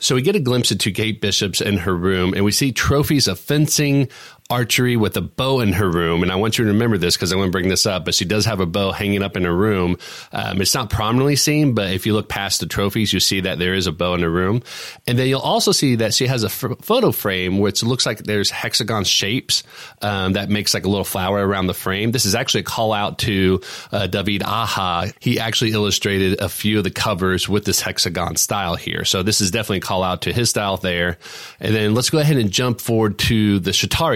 So 0.00 0.14
we 0.14 0.22
get 0.22 0.36
a 0.36 0.40
glimpse 0.40 0.70
into 0.70 0.92
Kate 0.92 1.20
Bishop's 1.20 1.60
in 1.60 1.76
her 1.78 1.96
room 1.96 2.32
and 2.32 2.44
we 2.44 2.52
see 2.52 2.70
trophies 2.70 3.26
of 3.26 3.38
fencing, 3.38 4.08
archery 4.50 4.96
with 4.96 5.14
a 5.16 5.20
bow 5.20 5.60
in 5.60 5.74
her 5.74 5.90
room. 5.90 6.22
And 6.22 6.32
I 6.32 6.36
want 6.36 6.56
you 6.56 6.64
to 6.64 6.70
remember 6.70 6.96
this 6.96 7.16
because 7.16 7.32
I 7.32 7.36
want 7.36 7.48
to 7.48 7.52
bring 7.52 7.68
this 7.68 7.84
up, 7.84 8.06
but 8.06 8.14
she 8.14 8.24
does 8.24 8.46
have 8.46 8.60
a 8.60 8.66
bow 8.66 8.92
hanging 8.92 9.22
up 9.22 9.36
in 9.36 9.44
her 9.44 9.54
room. 9.54 9.98
Um, 10.32 10.62
it's 10.62 10.74
not 10.74 10.88
prominently 10.88 11.36
seen, 11.36 11.74
but 11.74 11.90
if 11.90 12.06
you 12.06 12.14
look 12.14 12.30
past 12.30 12.60
the 12.60 12.66
trophies, 12.66 13.12
you 13.12 13.20
see 13.20 13.40
that 13.40 13.58
there 13.58 13.74
is 13.74 13.86
a 13.86 13.92
bow 13.92 14.14
in 14.14 14.22
her 14.22 14.30
room. 14.30 14.62
And 15.06 15.18
then 15.18 15.28
you'll 15.28 15.40
also 15.40 15.72
see 15.72 15.96
that 15.96 16.14
she 16.14 16.26
has 16.26 16.44
a 16.44 16.46
f- 16.46 16.78
photo 16.80 17.12
frame, 17.12 17.58
which 17.58 17.82
looks 17.82 18.06
like 18.06 18.18
there's 18.24 18.48
hexagon 18.50 19.04
shapes 19.04 19.64
um, 20.00 20.32
that 20.32 20.48
makes 20.48 20.72
like 20.72 20.86
a 20.86 20.88
little 20.88 21.04
flower 21.04 21.46
around 21.46 21.66
the 21.66 21.74
frame. 21.74 22.12
This 22.12 22.24
is 22.24 22.34
actually 22.34 22.60
a 22.60 22.64
call 22.64 22.94
out 22.94 23.18
to 23.20 23.60
uh, 23.92 24.06
David 24.06 24.42
Aja. 24.42 25.12
He 25.20 25.38
actually 25.38 25.72
illustrated 25.72 26.40
a 26.40 26.48
few 26.48 26.78
of 26.78 26.84
the 26.84 26.90
covers 26.90 27.50
with 27.50 27.66
this 27.66 27.82
hexagon 27.82 28.36
style 28.36 28.76
here. 28.76 29.04
So 29.04 29.22
this 29.22 29.42
is 29.42 29.50
definitely 29.50 29.78
a 29.78 29.82
call 29.82 30.02
out 30.02 30.22
to 30.22 30.32
his 30.32 30.48
style 30.48 30.78
there. 30.78 31.18
And 31.60 31.74
then 31.74 31.94
let's 31.94 32.08
go 32.08 32.16
ahead 32.16 32.38
and 32.38 32.50
jump 32.50 32.80
forward 32.80 33.18
to 33.18 33.58
the 33.58 33.72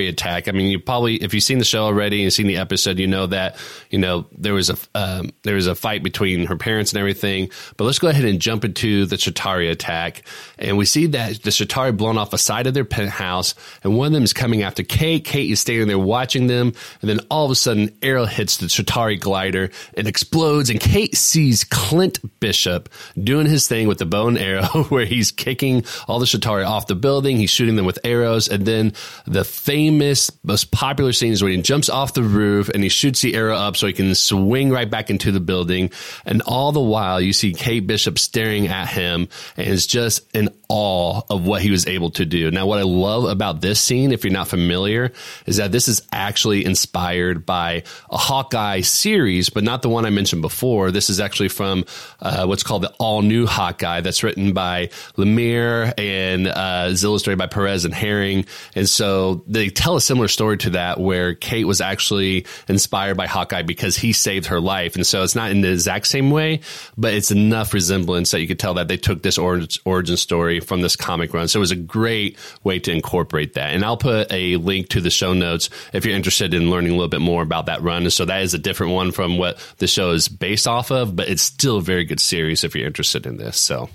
attack. 0.09 0.22
I 0.25 0.53
mean, 0.53 0.71
you 0.71 0.79
probably, 0.79 1.17
if 1.17 1.35
you've 1.35 1.43
seen 1.43 1.59
the 1.59 1.65
show 1.65 1.85
already 1.85 2.23
and 2.23 2.33
seen 2.33 2.47
the 2.47 2.57
episode, 2.57 2.99
you 2.99 3.07
know 3.07 3.27
that, 3.27 3.57
you 3.91 3.99
know, 3.99 4.27
there 4.33 4.55
was 4.55 4.71
a, 4.71 4.77
um, 4.95 5.33
there 5.43 5.55
was 5.55 5.67
a 5.67 5.75
fight 5.75 6.03
between 6.03 6.47
her 6.47 6.57
parents 6.57 6.93
and 6.93 6.99
everything. 6.99 7.51
But 7.77 7.85
let's 7.85 7.99
go 7.99 8.09
ahead 8.09 8.25
and 8.25 8.41
jump 8.41 8.65
into 8.65 9.07
the 9.07 9.17
Chitauri 9.17 9.71
attack. 9.71 10.23
And 10.59 10.77
we 10.77 10.85
see 10.85 11.07
that 11.07 11.43
the 11.43 11.51
Chitauri 11.51 11.97
blown 11.97 12.19
off 12.19 12.33
a 12.33 12.39
side 12.39 12.67
of 12.67 12.75
their 12.75 12.85
penthouse 12.85 13.55
and 13.83 13.97
one 13.97 14.07
of 14.07 14.13
them 14.13 14.23
is 14.23 14.33
coming 14.33 14.63
after 14.63 14.83
Kate. 14.83 15.25
Kate 15.25 15.51
is 15.51 15.61
standing 15.61 15.89
there 15.89 15.99
watching 15.99 16.47
them. 16.47 16.73
And 17.01 17.11
then 17.11 17.21
all 17.31 17.45
of 17.45 17.51
a 17.51 17.55
sudden, 17.55 17.97
arrow 18.03 18.25
hits 18.27 18.59
the 18.59 18.67
Chitauri 18.67 19.19
glider 19.19 19.71
and 19.97 20.07
explodes. 20.07 20.71
And 20.71 20.81
Kate 20.81 21.17
sees 21.17 21.65
Clint 21.65 22.19
Bishop 22.41 22.89
doing 23.23 23.47
his 23.47 23.67
thing 23.67 23.89
with 23.89 23.99
the 23.99 24.07
bow 24.07 24.29
and 24.29 24.39
arrow 24.39 24.85
where 24.89 25.05
he's 25.05 25.31
kicking 25.31 25.85
all 26.07 26.19
the 26.19 26.27
Chitauri 26.27 26.67
off 26.67 26.87
the 26.87 26.95
building. 26.95 27.37
He's 27.37 27.51
shooting 27.51 27.77
them 27.77 27.87
with 27.87 27.99
arrows. 28.05 28.49
And 28.49 28.67
then 28.67 28.93
the 29.27 29.45
famous 29.45 30.12
most 30.43 30.71
popular 30.71 31.13
scene 31.13 31.33
is 31.33 31.43
when 31.43 31.53
he 31.53 31.63
jumps 31.63 31.89
off 31.89 32.15
the 32.15 32.23
roof 32.23 32.69
and 32.69 32.83
he 32.83 32.89
shoots 32.89 33.21
the 33.23 33.35
arrow 33.35 33.57
up 33.57 33.77
so 33.77 33.87
he 33.87 33.93
can 33.93 34.15
swing 34.15 34.71
right 34.71 34.91
back 34.91 35.11
into 35.11 35.33
the 35.33 35.41
building. 35.41 35.91
And 36.25 36.43
all 36.43 36.73
the 36.73 36.81
while, 36.81 37.21
you 37.21 37.33
see 37.33 37.53
Kate 37.53 37.87
Bishop 37.87 38.19
staring 38.19 38.69
at 38.69 38.89
him 38.89 39.29
and 39.57 39.67
is 39.67 39.87
just 39.87 40.35
in 40.35 40.51
awe 40.69 41.21
of 41.29 41.47
what 41.47 41.63
he 41.63 41.71
was 41.71 41.87
able 41.87 42.11
to 42.11 42.25
do. 42.25 42.51
Now, 42.51 42.67
what 42.67 42.79
I 42.79 42.83
love 42.83 43.25
about 43.25 43.61
this 43.61 43.81
scene, 43.81 44.13
if 44.13 44.25
you're 44.25 44.33
not 44.33 44.49
familiar, 44.49 45.13
is 45.47 45.59
that 45.59 45.71
this 45.71 45.89
is 45.89 46.03
actually 46.13 46.65
inspired 46.65 47.45
by 47.45 47.83
a 48.11 48.17
Hawkeye 48.17 48.81
series, 48.81 49.51
but 49.51 49.65
not 49.65 49.83
the 49.83 49.89
one 49.89 50.07
I 50.07 50.11
mentioned 50.11 50.43
before. 50.43 50.91
This 50.91 51.11
is 51.11 51.21
actually 51.21 51.49
from 51.49 51.85
uh, 52.21 52.47
what's 52.47 52.63
called 52.63 52.83
the 52.83 52.93
All 52.99 53.23
New 53.23 53.47
Hawkeye 53.47 54.01
that's 54.01 54.23
written 54.23 54.53
by 54.53 54.89
Lemire 55.17 55.93
and 55.99 56.49
uh, 56.49 56.89
is 56.89 57.05
illustrated 57.05 57.39
by 57.39 57.47
Perez 57.47 57.85
and 57.85 57.95
Herring. 57.95 58.47
And 58.75 58.89
so 58.89 59.45
they 59.47 59.69
tell 59.69 59.97
a 59.97 60.01
similar 60.03 60.29
story 60.29 60.59
to 60.59 60.71
that 60.71 61.01
where 61.01 61.35
Kate 61.35 61.67
was 61.67 61.81
actually 61.81 62.47
inspired 62.69 63.17
by 63.17 63.27
Hawkeye 63.27 63.63
because 63.63 63.97
he 63.97 64.13
saved 64.13 64.47
her 64.47 64.61
life. 64.61 64.97
And 64.97 65.07
so 65.07 65.23
it's 65.23 65.35
not 65.35 65.51
in 65.51 65.61
the 65.61 65.73
exact 65.73 66.07
same 66.07 66.31
way, 66.31 66.61
but 66.97 67.15
it's 67.15 67.31
enough 67.31 67.73
resemblance 67.73 68.31
that 68.33 68.41
you 68.41 68.47
could 68.47 68.59
tell 68.59 68.75
that 68.75 68.89
they 68.89 68.97
took 68.97 69.23
this 69.23 69.39
origin 69.39 70.17
story 70.17 70.61
from 70.61 70.83
this 70.83 70.97
comic 70.97 71.33
run. 71.33 71.49
So 71.49 71.59
it 71.59 71.61
was 71.61 71.71
a 71.71 71.77
great 71.77 72.39
way 72.65 72.79
to 72.81 72.93
incorporate 72.93 73.55
that. 73.55 73.75
And 73.75 73.85
I'll 73.85 73.97
put 73.97 74.31
a 74.33 74.57
link 74.57 74.89
to 74.91 75.01
the 75.01 75.11
show 75.11 75.33
notes 75.33 75.71
if 75.93 76.05
you're 76.05 76.17
interested 76.17 76.55
in 76.55 76.71
learning 76.71 76.93
a 76.93 76.95
little 76.95 77.09
bit 77.09 77.21
more 77.21 77.43
about 77.43 77.67
that 77.67 77.83
run. 77.83 78.03
And 78.03 78.13
so 78.13 78.25
that 78.25 78.43
is 78.43 78.55
a 78.55 78.59
different 78.59 78.93
one 78.93 79.13
from 79.13 79.39
what 79.39 79.59
the 79.79 79.87
show 79.87 80.11
is 80.11 80.29
based 80.29 80.67
off 80.67 80.91
of, 80.91 81.17
but 81.17 81.29
it's 81.29 81.43
still 81.43 81.79
a 81.79 81.83
very 81.83 82.05
good 82.05 82.21
series 82.21 82.65
if 82.65 82.75
you're 82.75 82.87
interested 82.87 83.27
in 83.27 83.37
this. 83.37 83.59
So. 83.59 83.89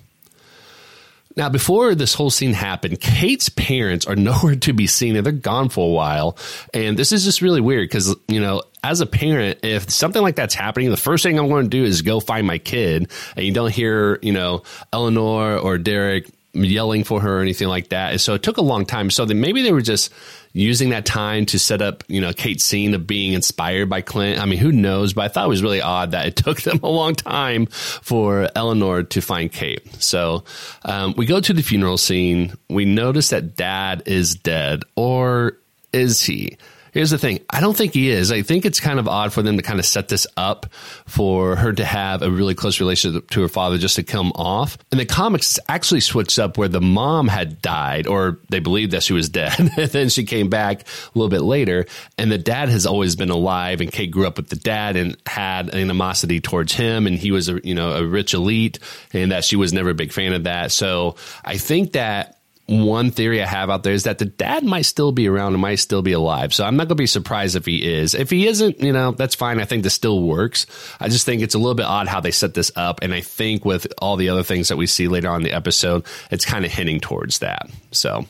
Now, 1.38 1.50
before 1.50 1.94
this 1.94 2.16
whole 2.16 2.32
scene 2.32 2.54
happened, 2.54 3.00
Kate's 3.00 3.48
parents 3.48 4.08
are 4.08 4.16
nowhere 4.18 4.56
to 4.56 4.74
be 4.74 4.88
seen 4.88 5.16
and 5.16 5.26
they're 5.26 5.32
gone 5.32 5.70
for 5.70 5.88
a 5.88 5.92
while. 5.92 6.36
And 6.74 6.98
this 6.98 7.12
is 7.12 7.24
just 7.24 7.44
really 7.44 7.62
weird 7.62 7.88
because, 7.88 8.16
you 8.28 8.42
know, 8.42 8.64
as 8.84 9.02
a 9.02 9.06
parent, 9.06 9.60
if 9.64 9.90
something 9.90 10.22
like 10.22 10.36
that's 10.36 10.56
happening, 10.56 10.90
the 10.90 10.98
first 10.98 11.24
thing 11.24 11.38
I'm 11.38 11.48
going 11.48 11.66
to 11.66 11.70
do 11.70 11.84
is 11.84 12.02
go 12.02 12.20
find 12.20 12.48
my 12.48 12.58
kid. 12.58 13.12
And 13.36 13.46
you 13.46 13.54
don't 13.54 13.72
hear, 13.72 14.18
you 14.24 14.34
know, 14.34 14.64
Eleanor 14.92 15.58
or 15.58 15.78
Derek 15.78 16.32
yelling 16.54 17.04
for 17.04 17.22
her 17.22 17.40
or 17.40 17.42
anything 17.42 17.68
like 17.68 17.90
that. 17.90 18.12
And 18.12 18.22
so 18.22 18.34
it 18.34 18.44
took 18.44 18.58
a 18.58 18.62
long 18.62 18.86
time. 18.86 19.10
So 19.10 19.26
then 19.26 19.40
maybe 19.40 19.62
they 19.62 19.72
were 19.72 19.82
just 19.82 20.12
using 20.54 20.90
that 20.90 21.06
time 21.06 21.46
to 21.48 21.60
set 21.60 21.82
up, 21.82 22.04
you 22.08 22.20
know, 22.20 22.34
Kate's 22.34 22.64
scene 22.64 22.94
of 22.94 23.06
being 23.06 23.34
inspired 23.34 23.90
by 23.90 24.02
Clint. 24.02 24.40
I 24.40 24.46
mean, 24.46 24.58
who 24.58 24.72
knows? 24.72 25.14
But 25.14 25.26
I 25.26 25.28
thought 25.28 25.46
it 25.46 25.50
was 25.50 25.62
really 25.62 25.82
odd 25.82 26.12
that 26.12 26.26
it 26.26 26.36
took 26.44 26.62
them 26.62 26.80
a 26.84 26.90
long 26.90 27.16
time 27.16 27.68
for 27.68 28.50
Eleanor 28.56 29.04
to 29.04 29.22
find 29.22 29.52
Kate. 29.52 29.86
So 30.02 30.44
um, 30.84 31.14
we 31.18 31.26
go 31.26 31.40
to 31.40 31.54
the 31.54 31.62
funeral 31.64 31.98
scene. 31.98 32.54
We 32.70 32.86
notice 32.86 33.30
that 33.30 33.56
dad 33.56 34.04
is 34.06 34.36
dead, 34.36 34.84
or 34.96 35.58
is 35.94 36.22
he? 36.24 36.58
Here's 36.98 37.12
the 37.12 37.20
thing. 37.20 37.42
I 37.52 37.60
don't 37.60 37.78
think 37.78 37.94
he 37.94 38.10
is. 38.10 38.32
I 38.32 38.42
think 38.42 38.66
it's 38.66 38.80
kind 38.80 38.98
of 38.98 39.08
odd 39.08 39.32
for 39.32 39.44
them 39.44 39.58
to 39.58 39.62
kind 39.62 39.78
of 39.78 39.86
set 39.86 40.08
this 40.08 40.26
up 40.36 40.66
for 41.06 41.56
her 41.56 41.72
to 41.72 41.86
have 41.86 42.24
a 42.24 42.32
really 42.32 42.56
close 42.56 42.80
relationship 42.80 43.30
to 43.30 43.42
her 43.44 43.48
father 43.48 43.78
just 43.78 43.98
to 43.98 44.04
come 44.04 44.32
off. 44.34 44.80
And 44.92 45.00
the 45.00 45.06
comics 45.06 45.60
actually 45.70 46.00
switched 46.00 46.40
up 46.40 46.58
where 46.58 46.68
the 46.68 46.82
mom 46.82 47.28
had 47.28 47.62
died 47.62 48.08
or 48.08 48.40
they 48.50 48.58
believed 48.58 48.94
that 48.94 49.04
she 49.04 49.14
was 49.14 49.30
dead. 49.30 49.54
and 49.60 49.92
then 49.92 50.10
she 50.10 50.24
came 50.24 50.50
back 50.50 50.82
a 50.82 50.86
little 51.14 51.30
bit 51.30 51.44
later 51.44 51.86
and 52.18 52.32
the 52.32 52.40
dad 52.40 52.70
has 52.70 52.88
always 52.88 53.16
been 53.16 53.30
alive 53.30 53.80
and 53.80 53.92
Kate 53.92 54.10
grew 54.10 54.26
up 54.26 54.38
with 54.38 54.50
the 54.50 54.56
dad 54.56 54.96
and 54.96 55.18
had 55.28 55.76
animosity 55.76 56.42
towards 56.42 56.74
him 56.74 57.06
and 57.06 57.20
he 57.20 57.30
was 57.30 57.48
a, 57.48 57.62
you 57.64 57.76
know, 57.76 57.92
a 57.92 58.04
rich 58.04 58.34
elite 58.34 58.80
and 59.14 59.32
that 59.32 59.46
she 59.46 59.56
was 59.56 59.72
never 59.72 59.92
a 59.92 59.94
big 59.94 60.12
fan 60.12 60.34
of 60.34 60.46
that. 60.46 60.72
So 60.72 61.16
I 61.46 61.58
think 61.58 61.92
that 61.92 62.37
one 62.68 63.12
theory 63.12 63.42
I 63.42 63.46
have 63.46 63.70
out 63.70 63.84
there 63.84 63.94
is 63.94 64.04
that 64.04 64.18
the 64.18 64.26
dad 64.26 64.66
might 64.66 64.82
still 64.82 65.14
be 65.14 65.30
around 65.30 65.54
and 65.54 65.62
might 65.62 65.76
still 65.76 66.02
be 66.02 66.12
alive. 66.12 66.54
So 66.54 66.66
I'm 66.66 66.76
not 66.76 66.90
going 66.90 66.90
to 66.90 66.96
be 66.96 67.08
surprised 67.08 67.56
if 67.56 67.66
he 67.66 67.88
is. 67.88 68.14
If 68.14 68.30
he 68.30 68.46
isn't, 68.46 68.82
you 68.82 68.92
know, 68.92 69.14
that's 69.14 69.36
fine. 69.36 69.62
I 69.62 69.66
think 69.66 69.84
this 69.84 69.94
still 69.94 70.22
works. 70.22 70.66
I 71.00 71.08
just 71.08 71.26
think 71.26 71.42
it's 71.42 71.56
a 71.56 71.60
little 71.60 71.76
bit 71.76 71.86
odd 71.86 72.10
how 72.10 72.20
they 72.20 72.32
set 72.32 72.56
this 72.56 72.70
up. 72.76 73.00
And 73.02 73.14
I 73.14 73.22
think 73.22 73.64
with 73.64 73.88
all 74.00 74.18
the 74.18 74.28
other 74.28 74.44
things 74.44 74.68
that 74.68 74.76
we 74.76 74.86
see 74.86 75.08
later 75.08 75.30
on 75.30 75.38
in 75.38 75.44
the 75.44 75.54
episode, 75.54 76.06
it's 76.30 76.44
kind 76.44 76.66
of 76.66 76.72
hinting 76.72 77.00
towards 77.00 77.40
that. 77.40 77.70
So, 77.92 78.26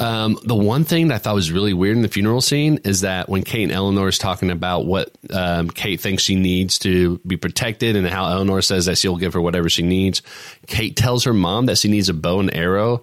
um, 0.00 0.40
the 0.42 0.56
one 0.56 0.82
thing 0.82 1.08
that 1.08 1.14
I 1.14 1.18
thought 1.18 1.36
was 1.36 1.52
really 1.52 1.72
weird 1.72 1.96
in 1.96 2.02
the 2.02 2.08
funeral 2.08 2.40
scene 2.40 2.80
is 2.84 3.02
that 3.02 3.28
when 3.28 3.44
Kate 3.44 3.62
and 3.62 3.72
Eleanor 3.72 4.08
is 4.08 4.18
talking 4.18 4.50
about 4.50 4.86
what 4.86 5.12
um, 5.32 5.70
Kate 5.70 6.00
thinks 6.00 6.24
she 6.24 6.34
needs 6.34 6.80
to 6.80 7.18
be 7.18 7.36
protected 7.36 7.94
and 7.94 8.08
how 8.08 8.28
Eleanor 8.28 8.60
says 8.60 8.86
that 8.86 8.98
she'll 8.98 9.16
give 9.16 9.34
her 9.34 9.40
whatever 9.40 9.68
she 9.68 9.84
needs, 9.84 10.20
Kate 10.66 10.96
tells 10.96 11.22
her 11.24 11.32
mom 11.32 11.66
that 11.66 11.78
she 11.78 11.88
needs 11.88 12.08
a 12.08 12.14
bow 12.14 12.40
and 12.40 12.52
arrow 12.52 13.02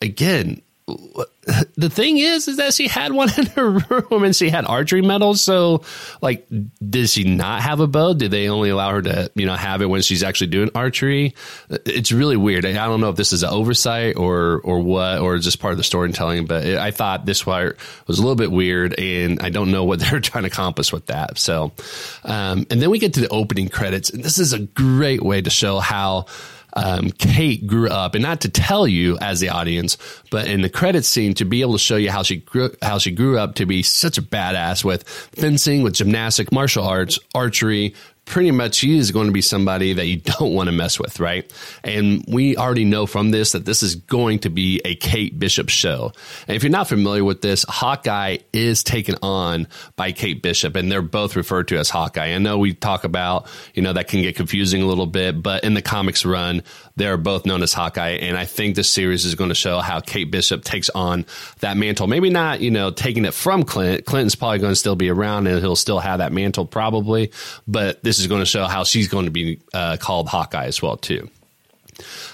again, 0.00 0.62
the 1.76 1.90
thing 1.90 2.18
is, 2.18 2.46
is 2.46 2.58
that 2.58 2.74
she 2.74 2.88
had 2.88 3.12
one 3.12 3.30
in 3.38 3.46
her 3.46 3.70
room 3.70 4.24
and 4.24 4.36
she 4.36 4.50
had 4.50 4.64
archery 4.64 5.02
medals. 5.02 5.40
So, 5.40 5.82
like, 6.20 6.46
did 6.86 7.08
she 7.08 7.24
not 7.24 7.62
have 7.62 7.80
a 7.80 7.86
bow? 7.86 8.14
Did 8.14 8.30
they 8.30 8.48
only 8.48 8.70
allow 8.70 8.90
her 8.90 9.02
to, 9.02 9.30
you 9.34 9.46
know, 9.46 9.54
have 9.54 9.80
it 9.80 9.86
when 9.86 10.02
she's 10.02 10.22
actually 10.22 10.48
doing 10.48 10.70
archery? 10.74 11.34
It's 11.70 12.12
really 12.12 12.36
weird. 12.36 12.66
I 12.66 12.72
don't 12.72 13.00
know 13.00 13.08
if 13.08 13.16
this 13.16 13.32
is 13.32 13.42
an 13.42 13.50
oversight 13.50 14.16
or 14.16 14.60
or 14.62 14.80
what, 14.80 15.20
or 15.20 15.38
just 15.38 15.58
part 15.58 15.72
of 15.72 15.78
the 15.78 15.84
storytelling. 15.84 16.46
But 16.46 16.66
I 16.66 16.90
thought 16.90 17.24
this 17.24 17.42
part 17.42 17.78
was 18.06 18.18
a 18.18 18.22
little 18.22 18.36
bit 18.36 18.50
weird, 18.50 18.98
and 18.98 19.40
I 19.40 19.48
don't 19.48 19.70
know 19.70 19.84
what 19.84 20.00
they're 20.00 20.20
trying 20.20 20.44
to 20.44 20.48
accomplish 20.48 20.92
with 20.92 21.06
that. 21.06 21.38
So, 21.38 21.72
um, 22.24 22.66
and 22.70 22.80
then 22.80 22.90
we 22.90 22.98
get 22.98 23.14
to 23.14 23.20
the 23.20 23.28
opening 23.28 23.68
credits, 23.68 24.10
and 24.10 24.22
this 24.22 24.38
is 24.38 24.52
a 24.52 24.60
great 24.60 25.22
way 25.22 25.40
to 25.40 25.50
show 25.50 25.78
how 25.78 26.26
um, 26.74 27.10
Kate 27.10 27.66
grew 27.66 27.88
up, 27.88 28.14
and 28.14 28.22
not 28.22 28.40
to 28.42 28.48
tell 28.48 28.86
you 28.86 29.18
as 29.18 29.40
the 29.40 29.48
audience, 29.48 29.96
but 30.30 30.46
in 30.46 30.60
the 30.60 30.68
credit 30.68 31.04
scene 31.04 31.34
to 31.34 31.44
be 31.44 31.60
able 31.60 31.74
to 31.74 31.78
show 31.78 31.96
you 31.96 32.10
how 32.10 32.22
she 32.22 32.36
grew, 32.36 32.70
how 32.82 32.98
she 32.98 33.10
grew 33.10 33.38
up 33.38 33.54
to 33.56 33.66
be 33.66 33.82
such 33.82 34.18
a 34.18 34.22
badass 34.22 34.84
with 34.84 35.08
fencing, 35.08 35.82
with 35.82 35.94
gymnastic, 35.94 36.52
martial 36.52 36.84
arts, 36.84 37.18
archery, 37.34 37.94
pretty 38.24 38.50
much 38.50 38.80
he 38.80 38.96
is 38.98 39.10
going 39.10 39.26
to 39.26 39.32
be 39.32 39.42
somebody 39.42 39.92
that 39.92 40.06
you 40.06 40.16
don't 40.38 40.54
want 40.54 40.68
to 40.68 40.72
mess 40.72 40.98
with, 40.98 41.20
right? 41.20 41.50
And 41.82 42.24
we 42.28 42.56
already 42.56 42.84
know 42.84 43.06
from 43.06 43.30
this 43.30 43.52
that 43.52 43.64
this 43.64 43.82
is 43.82 43.96
going 43.96 44.40
to 44.40 44.50
be 44.50 44.80
a 44.84 44.94
Kate 44.94 45.38
Bishop 45.38 45.68
show. 45.68 46.12
And 46.48 46.56
if 46.56 46.62
you're 46.62 46.70
not 46.70 46.88
familiar 46.88 47.24
with 47.24 47.42
this, 47.42 47.64
Hawkeye 47.68 48.38
is 48.52 48.82
taken 48.82 49.16
on 49.22 49.68
by 49.96 50.12
Kate 50.12 50.42
Bishop, 50.42 50.76
and 50.76 50.90
they're 50.90 51.02
both 51.02 51.36
referred 51.36 51.68
to 51.68 51.78
as 51.78 51.90
Hawkeye. 51.90 52.34
I 52.34 52.38
know 52.38 52.58
we 52.58 52.74
talk 52.74 53.04
about, 53.04 53.46
you 53.74 53.82
know, 53.82 53.92
that 53.92 54.08
can 54.08 54.22
get 54.22 54.36
confusing 54.36 54.82
a 54.82 54.86
little 54.86 55.06
bit, 55.06 55.42
but 55.42 55.64
in 55.64 55.74
the 55.74 55.82
comics 55.82 56.24
run, 56.24 56.62
they're 56.96 57.16
both 57.16 57.44
known 57.46 57.62
as 57.62 57.72
Hawkeye. 57.72 58.10
And 58.10 58.36
I 58.36 58.44
think 58.44 58.76
this 58.76 58.90
series 58.90 59.24
is 59.24 59.34
going 59.34 59.48
to 59.48 59.54
show 59.54 59.80
how 59.80 60.00
Kate 60.00 60.30
Bishop 60.30 60.64
takes 60.64 60.90
on 60.90 61.26
that 61.60 61.76
mantle. 61.76 62.06
Maybe 62.06 62.30
not, 62.30 62.60
you 62.60 62.70
know, 62.70 62.90
taking 62.90 63.24
it 63.24 63.34
from 63.34 63.64
Clint. 63.64 64.04
Clinton's 64.04 64.34
probably 64.34 64.58
going 64.58 64.72
to 64.72 64.76
still 64.76 64.96
be 64.96 65.10
around 65.10 65.46
and 65.46 65.58
he'll 65.60 65.76
still 65.76 65.98
have 65.98 66.18
that 66.18 66.32
mantle 66.32 66.66
probably, 66.66 67.32
but 67.66 68.02
this 68.02 68.18
is 68.18 68.26
going 68.26 68.40
to 68.40 68.46
show 68.46 68.66
how 68.66 68.84
she's 68.84 69.08
going 69.08 69.24
to 69.24 69.30
be 69.30 69.60
uh, 69.72 69.96
called 69.98 70.28
Hawkeye 70.28 70.66
as 70.66 70.80
well, 70.80 70.96
too. 70.96 71.28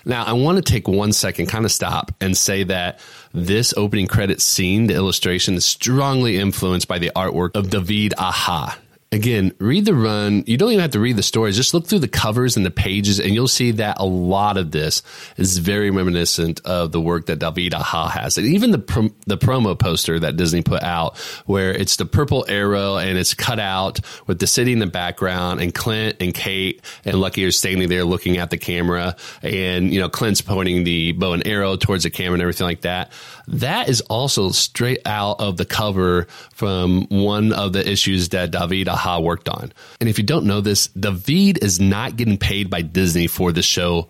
Now, 0.05 0.25
I 0.25 0.33
want 0.33 0.57
to 0.57 0.73
take 0.73 0.89
one 0.89 1.13
second, 1.13 1.47
kind 1.47 1.65
of 1.65 1.73
stop 1.73 2.13
and 2.21 2.37
say 2.37 2.65
that 2.65 3.01
this 3.35 3.75
opening 3.77 4.07
credit 4.07 4.41
scene, 4.41 4.87
the 4.87 4.95
illustration, 4.95 5.55
is 5.55 5.67
strongly 5.67 6.39
influenced 6.39 6.89
by 6.89 6.99
the 6.99 7.13
artwork 7.15 7.55
of 7.55 7.69
David 7.71 8.15
Aja 8.17 8.75
again, 9.13 9.53
read 9.59 9.85
the 9.85 9.95
run. 9.95 10.45
You 10.47 10.57
don't 10.57 10.71
even 10.71 10.83
have 10.83 10.93
to 10.93 11.01
read 11.01 11.17
the 11.17 11.23
stories. 11.23 11.57
Just 11.57 11.75
look 11.75 11.87
through 11.87 11.99
the 11.99 12.09
covers 12.09 12.57
and 12.57 12.65
the 12.65 12.71
pages, 12.71 13.19
and 13.19 13.35
you'll 13.35 13.49
see 13.49 13.73
that 13.73 13.99
a 13.99 14.05
lot 14.05 14.57
of 14.57 14.71
this 14.71 15.03
is 15.37 15.59
very 15.59 15.91
reminiscent 15.91 16.61
of 16.65 16.93
the 16.93 17.01
work 17.01 17.27
that 17.27 17.41
David 17.41 17.75
Aja 17.75 18.09
has. 18.09 18.39
And 18.39 18.47
even 18.47 18.71
the 18.71 19.13
the 19.27 19.39
promo 19.39 19.79
poster 19.79 20.19
that 20.21 20.37
Disney 20.37 20.63
put 20.63 20.83
out, 20.83 21.19
where 21.47 21.73
it's 21.73 21.97
the 21.97 22.07
purple 22.07 22.45
arrow 22.49 22.97
and 22.97 23.19
it's 23.19 23.35
cut 23.35 23.59
out 23.59 24.01
with 24.27 24.39
the 24.39 24.47
city 24.47 24.73
in 24.73 24.79
the 24.79 24.87
background, 24.87 25.61
and 25.61 25.75
Clint 25.75 26.17
and 26.21 26.33
Kate 26.33 26.81
and 27.05 27.21
Lucky 27.21 27.45
are 27.45 27.51
standing 27.51 27.89
there 27.89 28.05
looking 28.05 28.39
at 28.39 28.51
the 28.51 28.59
camera, 28.59 29.17
and 29.43 29.93
you 29.93 30.01
know 30.01 30.09
Clint's 30.09 30.41
pointing 30.41 30.85
the 30.85 31.13
bow 31.13 31.33
and 31.33 31.47
arrow 31.47 31.77
towards 31.77 32.05
the 32.05 32.11
camera 32.11 32.35
and 32.35 32.43
everything 32.43 32.67
like 32.67 32.83
that. 32.83 33.11
That 33.49 33.89
is 33.89 34.01
also 34.03 34.51
straight 34.51 35.01
out 35.05 35.41
of 35.41 35.57
the 35.57 35.65
cover 35.65 36.29
from 36.53 37.07
one 37.09 37.53
of 37.53 37.73
the 37.73 37.89
issues 37.89 38.29
that 38.29 38.53
David 38.53 38.87
Aja 39.07 39.21
worked 39.21 39.49
on. 39.49 39.73
And 40.01 40.09
if 40.09 40.19
you 40.19 40.25
don't 40.25 40.47
know 40.47 40.61
this, 40.61 40.89
David 40.89 41.63
is 41.63 41.81
not 41.81 42.17
getting 42.17 42.39
paid 42.39 42.71
by 42.71 42.83
Disney 42.83 43.27
for 43.27 43.53
the 43.53 43.63
show 43.63 44.09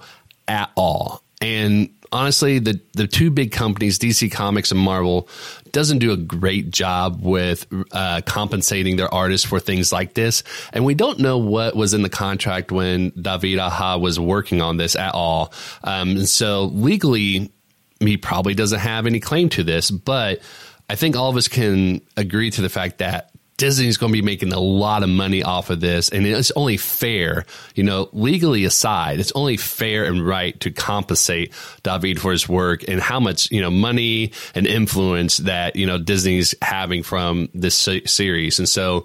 at 0.48 0.70
all. 0.76 1.22
And 1.40 1.90
honestly, 2.12 2.58
the 2.58 2.80
the 2.94 3.06
two 3.06 3.30
big 3.30 3.52
companies, 3.52 3.98
DC 3.98 4.30
Comics 4.32 4.70
and 4.70 4.80
Marvel, 4.80 5.28
doesn't 5.72 5.98
do 5.98 6.12
a 6.12 6.16
great 6.16 6.70
job 6.70 7.20
with 7.22 7.66
uh, 7.92 8.20
compensating 8.26 8.96
their 8.96 9.12
artists 9.12 9.46
for 9.46 9.60
things 9.60 9.92
like 9.92 10.14
this. 10.14 10.42
And 10.72 10.84
we 10.84 10.94
don't 10.94 11.18
know 11.18 11.38
what 11.38 11.76
was 11.76 11.94
in 11.94 12.02
the 12.02 12.10
contract 12.10 12.72
when 12.72 13.10
David 13.10 13.58
Aja 13.58 13.98
was 13.98 14.18
working 14.18 14.60
on 14.60 14.76
this 14.76 14.96
at 14.96 15.14
all. 15.14 15.52
Um, 15.84 16.10
and 16.10 16.28
so 16.28 16.64
legally, 16.64 17.52
he 18.00 18.16
probably 18.16 18.54
doesn't 18.54 18.80
have 18.80 19.06
any 19.06 19.20
claim 19.20 19.48
to 19.50 19.62
this, 19.62 19.90
but 19.90 20.40
I 20.88 20.96
think 20.96 21.16
all 21.16 21.30
of 21.30 21.36
us 21.36 21.48
can 21.48 22.00
agree 22.16 22.50
to 22.50 22.62
the 22.62 22.68
fact 22.68 22.98
that 22.98 23.30
Disney's 23.60 23.98
going 23.98 24.10
to 24.10 24.16
be 24.16 24.24
making 24.24 24.54
a 24.54 24.58
lot 24.58 25.02
of 25.02 25.10
money 25.10 25.42
off 25.42 25.68
of 25.68 25.80
this, 25.80 26.08
and 26.08 26.26
it's 26.26 26.50
only 26.52 26.78
fair, 26.78 27.44
you 27.74 27.84
know, 27.84 28.08
legally 28.14 28.64
aside, 28.64 29.20
it's 29.20 29.32
only 29.32 29.58
fair 29.58 30.04
and 30.04 30.26
right 30.26 30.58
to 30.60 30.70
compensate 30.70 31.52
David 31.82 32.18
for 32.18 32.32
his 32.32 32.48
work 32.48 32.88
and 32.88 33.02
how 33.02 33.20
much 33.20 33.50
you 33.50 33.60
know 33.60 33.70
money 33.70 34.32
and 34.54 34.66
influence 34.66 35.36
that 35.36 35.76
you 35.76 35.84
know 35.84 35.98
Disney's 35.98 36.54
having 36.62 37.02
from 37.02 37.50
this 37.52 37.86
series. 38.06 38.58
And 38.58 38.66
so, 38.66 39.04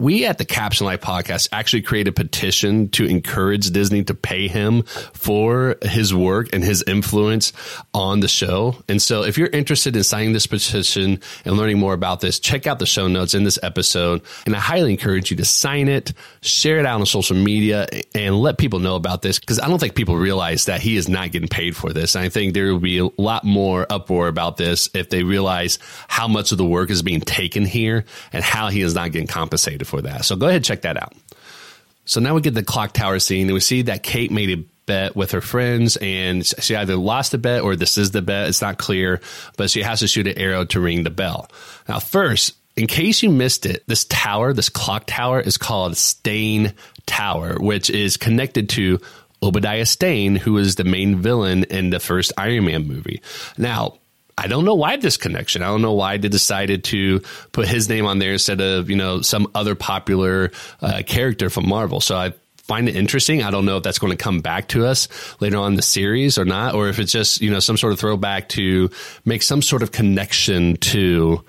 we 0.00 0.24
at 0.26 0.38
the 0.38 0.44
Captioned 0.44 0.86
Life 0.86 1.00
podcast 1.00 1.48
actually 1.50 1.82
created 1.82 2.10
a 2.10 2.12
petition 2.12 2.88
to 2.90 3.04
encourage 3.04 3.68
Disney 3.70 4.04
to 4.04 4.14
pay 4.14 4.46
him 4.46 4.84
for 4.84 5.76
his 5.82 6.14
work 6.14 6.50
and 6.52 6.62
his 6.62 6.84
influence 6.86 7.52
on 7.92 8.20
the 8.20 8.28
show. 8.28 8.76
And 8.88 9.02
so 9.02 9.24
if 9.24 9.36
you're 9.36 9.48
interested 9.48 9.96
in 9.96 10.04
signing 10.04 10.32
this 10.32 10.46
petition 10.46 11.20
and 11.44 11.56
learning 11.56 11.80
more 11.80 11.94
about 11.94 12.20
this, 12.20 12.38
check 12.38 12.68
out 12.68 12.78
the 12.78 12.86
show 12.86 13.08
notes 13.08 13.34
in 13.34 13.42
this 13.42 13.58
episode. 13.60 14.22
And 14.46 14.54
I 14.54 14.60
highly 14.60 14.92
encourage 14.92 15.32
you 15.32 15.36
to 15.38 15.44
sign 15.44 15.88
it, 15.88 16.12
share 16.42 16.78
it 16.78 16.86
out 16.86 17.00
on 17.00 17.06
social 17.06 17.36
media 17.36 17.88
and 18.14 18.36
let 18.36 18.56
people 18.56 18.78
know 18.78 18.94
about 18.94 19.22
this 19.22 19.40
because 19.40 19.58
I 19.58 19.66
don't 19.66 19.80
think 19.80 19.96
people 19.96 20.16
realize 20.16 20.66
that 20.66 20.80
he 20.80 20.96
is 20.96 21.08
not 21.08 21.32
getting 21.32 21.48
paid 21.48 21.74
for 21.74 21.92
this. 21.92 22.14
And 22.14 22.24
I 22.24 22.28
think 22.28 22.54
there 22.54 22.72
will 22.72 22.78
be 22.78 22.98
a 22.98 23.08
lot 23.18 23.42
more 23.42 23.84
uproar 23.90 24.28
about 24.28 24.58
this 24.58 24.88
if 24.94 25.10
they 25.10 25.24
realize 25.24 25.80
how 26.06 26.28
much 26.28 26.52
of 26.52 26.58
the 26.58 26.64
work 26.64 26.90
is 26.90 27.02
being 27.02 27.20
taken 27.20 27.64
here 27.64 28.04
and 28.32 28.44
how 28.44 28.68
he 28.68 28.80
is 28.80 28.94
not 28.94 29.10
getting 29.10 29.26
compensated 29.26 29.87
for 29.88 30.02
that. 30.02 30.24
So 30.24 30.36
go 30.36 30.46
ahead, 30.46 30.56
and 30.56 30.64
check 30.64 30.82
that 30.82 30.96
out. 30.96 31.14
So 32.04 32.20
now 32.20 32.34
we 32.34 32.40
get 32.40 32.54
the 32.54 32.62
clock 32.62 32.92
tower 32.92 33.18
scene, 33.18 33.46
and 33.46 33.54
we 33.54 33.60
see 33.60 33.82
that 33.82 34.02
Kate 34.02 34.30
made 34.30 34.50
a 34.50 34.64
bet 34.86 35.14
with 35.14 35.32
her 35.32 35.40
friends, 35.40 35.98
and 36.00 36.46
she 36.46 36.74
either 36.74 36.96
lost 36.96 37.32
the 37.32 37.38
bet 37.38 37.62
or 37.62 37.76
this 37.76 37.98
is 37.98 38.10
the 38.10 38.22
bet. 38.22 38.48
It's 38.48 38.62
not 38.62 38.78
clear, 38.78 39.20
but 39.56 39.70
she 39.70 39.82
has 39.82 40.00
to 40.00 40.08
shoot 40.08 40.26
an 40.26 40.38
arrow 40.38 40.64
to 40.66 40.80
ring 40.80 41.02
the 41.02 41.10
bell. 41.10 41.50
Now, 41.86 41.98
first, 41.98 42.54
in 42.76 42.86
case 42.86 43.22
you 43.22 43.30
missed 43.30 43.66
it, 43.66 43.82
this 43.86 44.04
tower, 44.04 44.52
this 44.52 44.68
clock 44.68 45.04
tower, 45.06 45.40
is 45.40 45.58
called 45.58 45.96
Stane 45.96 46.74
Tower, 47.06 47.58
which 47.60 47.90
is 47.90 48.16
connected 48.16 48.70
to 48.70 49.00
Obadiah 49.42 49.84
Stane, 49.84 50.36
who 50.36 50.56
is 50.58 50.76
the 50.76 50.84
main 50.84 51.16
villain 51.16 51.64
in 51.64 51.90
the 51.90 52.00
first 52.00 52.32
Iron 52.38 52.64
Man 52.64 52.86
movie. 52.86 53.20
Now, 53.58 53.98
I 54.38 54.46
don't 54.46 54.64
know 54.64 54.76
why 54.76 54.96
this 54.96 55.16
connection. 55.16 55.62
I 55.62 55.66
don't 55.66 55.82
know 55.82 55.94
why 55.94 56.16
they 56.16 56.28
decided 56.28 56.84
to 56.84 57.20
put 57.50 57.66
his 57.66 57.88
name 57.88 58.06
on 58.06 58.20
there 58.20 58.32
instead 58.32 58.60
of 58.60 58.88
you 58.88 58.96
know 58.96 59.20
some 59.20 59.48
other 59.54 59.74
popular 59.74 60.52
uh, 60.80 61.02
character 61.04 61.50
from 61.50 61.68
Marvel. 61.68 62.00
So 62.00 62.16
I 62.16 62.32
find 62.62 62.88
it 62.88 62.94
interesting. 62.94 63.42
I 63.42 63.50
don't 63.50 63.64
know 63.64 63.78
if 63.78 63.82
that's 63.82 63.98
going 63.98 64.16
to 64.16 64.22
come 64.22 64.40
back 64.40 64.68
to 64.68 64.86
us 64.86 65.08
later 65.40 65.56
on 65.56 65.72
in 65.72 65.76
the 65.76 65.82
series 65.82 66.38
or 66.38 66.44
not, 66.44 66.74
or 66.76 66.88
if 66.88 67.00
it's 67.00 67.10
just 67.10 67.40
you 67.40 67.50
know 67.50 67.58
some 67.58 67.76
sort 67.76 67.92
of 67.92 67.98
throwback 67.98 68.48
to 68.50 68.90
make 69.24 69.42
some 69.42 69.60
sort 69.60 69.82
of 69.82 69.90
connection 69.90 70.76
to. 70.76 71.44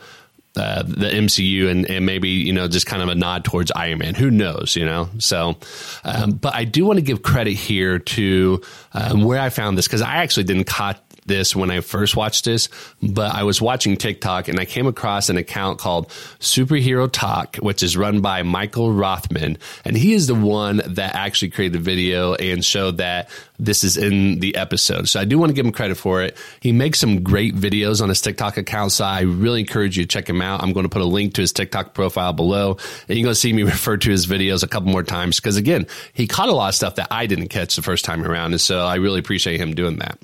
Uh, 0.56 0.82
the 0.82 1.06
MCU 1.06 1.70
and, 1.70 1.90
and 1.90 2.08
maybe 2.08 2.28
you 2.30 2.52
know 2.52 2.68
just 2.68 2.88
kind 2.88 3.04
of 3.04 3.08
a 3.08 3.16
nod 3.16 3.46
towards 3.46 3.72
Iron 3.72 4.00
Man. 4.00 4.16
Who 4.16 4.32
knows? 4.32 4.76
You 4.76 4.84
know. 4.84 5.08
So, 5.20 5.56
um, 6.04 6.32
but 6.32 6.56
I 6.56 6.66
do 6.66 6.86
want 6.86 6.98
to 6.98 7.04
give 7.04 7.22
credit 7.22 7.54
here 7.54 8.00
to 8.00 8.60
um, 8.92 9.24
where 9.24 9.40
I 9.40 9.50
found 9.50 9.78
this 9.78 9.88
because 9.88 10.02
I 10.02 10.16
actually 10.16 10.46
didn't 10.46 10.66
caught 10.66 11.02
this 11.30 11.56
when 11.56 11.72
I 11.72 11.80
first 11.80 12.18
watched 12.18 12.44
this, 12.44 12.68
but 13.02 13.34
I 13.34 13.44
was 13.44 13.62
watching 13.62 13.96
TikTok 13.96 14.50
and 14.50 14.60
I 14.60 14.66
came 14.66 14.88
across 14.88 15.30
an 15.30 15.38
account 15.38 15.80
called 15.80 16.10
SuperheroTok, 16.40 17.62
which 17.64 17.82
is 17.82 17.96
run 17.96 18.20
by 18.20 18.44
Michael 18.44 18.92
Rothman. 18.92 19.58
And 19.86 19.96
he 19.96 20.14
is 20.14 20.28
the 20.28 20.36
one 20.36 20.82
that 20.86 21.16
actually 21.16 21.52
created 21.52 21.80
the 21.80 21.84
video 21.84 22.34
and 22.34 22.66
showed 22.66 22.98
that 22.98 23.30
this 23.58 23.84
is 23.84 23.96
in 23.96 24.40
the 24.40 24.56
episode. 24.56 25.08
So 25.08 25.20
I 25.20 25.26
do 25.26 25.38
want 25.38 25.50
to 25.50 25.54
give 25.54 25.66
him 25.66 25.72
credit 25.72 25.96
for 25.96 26.22
it. 26.22 26.38
He 26.60 26.72
makes 26.72 27.00
some 27.00 27.24
great 27.24 27.56
videos 27.56 28.02
on 28.02 28.10
his 28.10 28.22
TikTok 28.22 28.58
account. 28.58 28.92
So 28.92 29.06
I 29.06 29.22
really 29.22 29.62
encourage 29.62 29.98
you 29.98 30.04
to 30.04 30.08
check 30.08 30.28
him 30.28 30.42
out. 30.42 30.64
I'm 30.64 30.74
going 30.74 30.86
to 30.86 30.90
put 30.90 31.02
a 31.02 31.06
link 31.06 31.36
to 31.36 31.42
his 31.42 31.54
TikTok 31.54 31.94
profile 31.94 32.34
below 32.34 32.78
and 33.08 33.18
you're 33.18 33.24
going 33.24 33.34
to 33.34 33.40
see 33.40 33.54
me 33.54 33.64
refer 33.70 33.98
to 33.98 34.10
his 34.10 34.28
videos 34.28 34.64
a 34.64 34.68
couple 34.68 34.90
more 34.90 35.04
times 35.04 35.40
because 35.40 35.58
again, 35.58 35.88
he 36.14 36.28
caught 36.28 36.50
a 36.50 36.54
lot 36.54 36.70
of 36.70 36.76
stuff 36.76 36.96
that 36.96 37.08
I 37.12 37.28
didn't 37.28 37.50
catch 37.50 37.76
the 37.76 37.82
first 37.82 38.04
time 38.06 38.26
around. 38.26 38.52
And 38.54 38.62
so 38.62 38.80
I 38.86 38.96
really 38.96 39.20
appreciate 39.20 39.60
him 39.60 39.76
doing 39.76 39.98
that. 39.98 40.18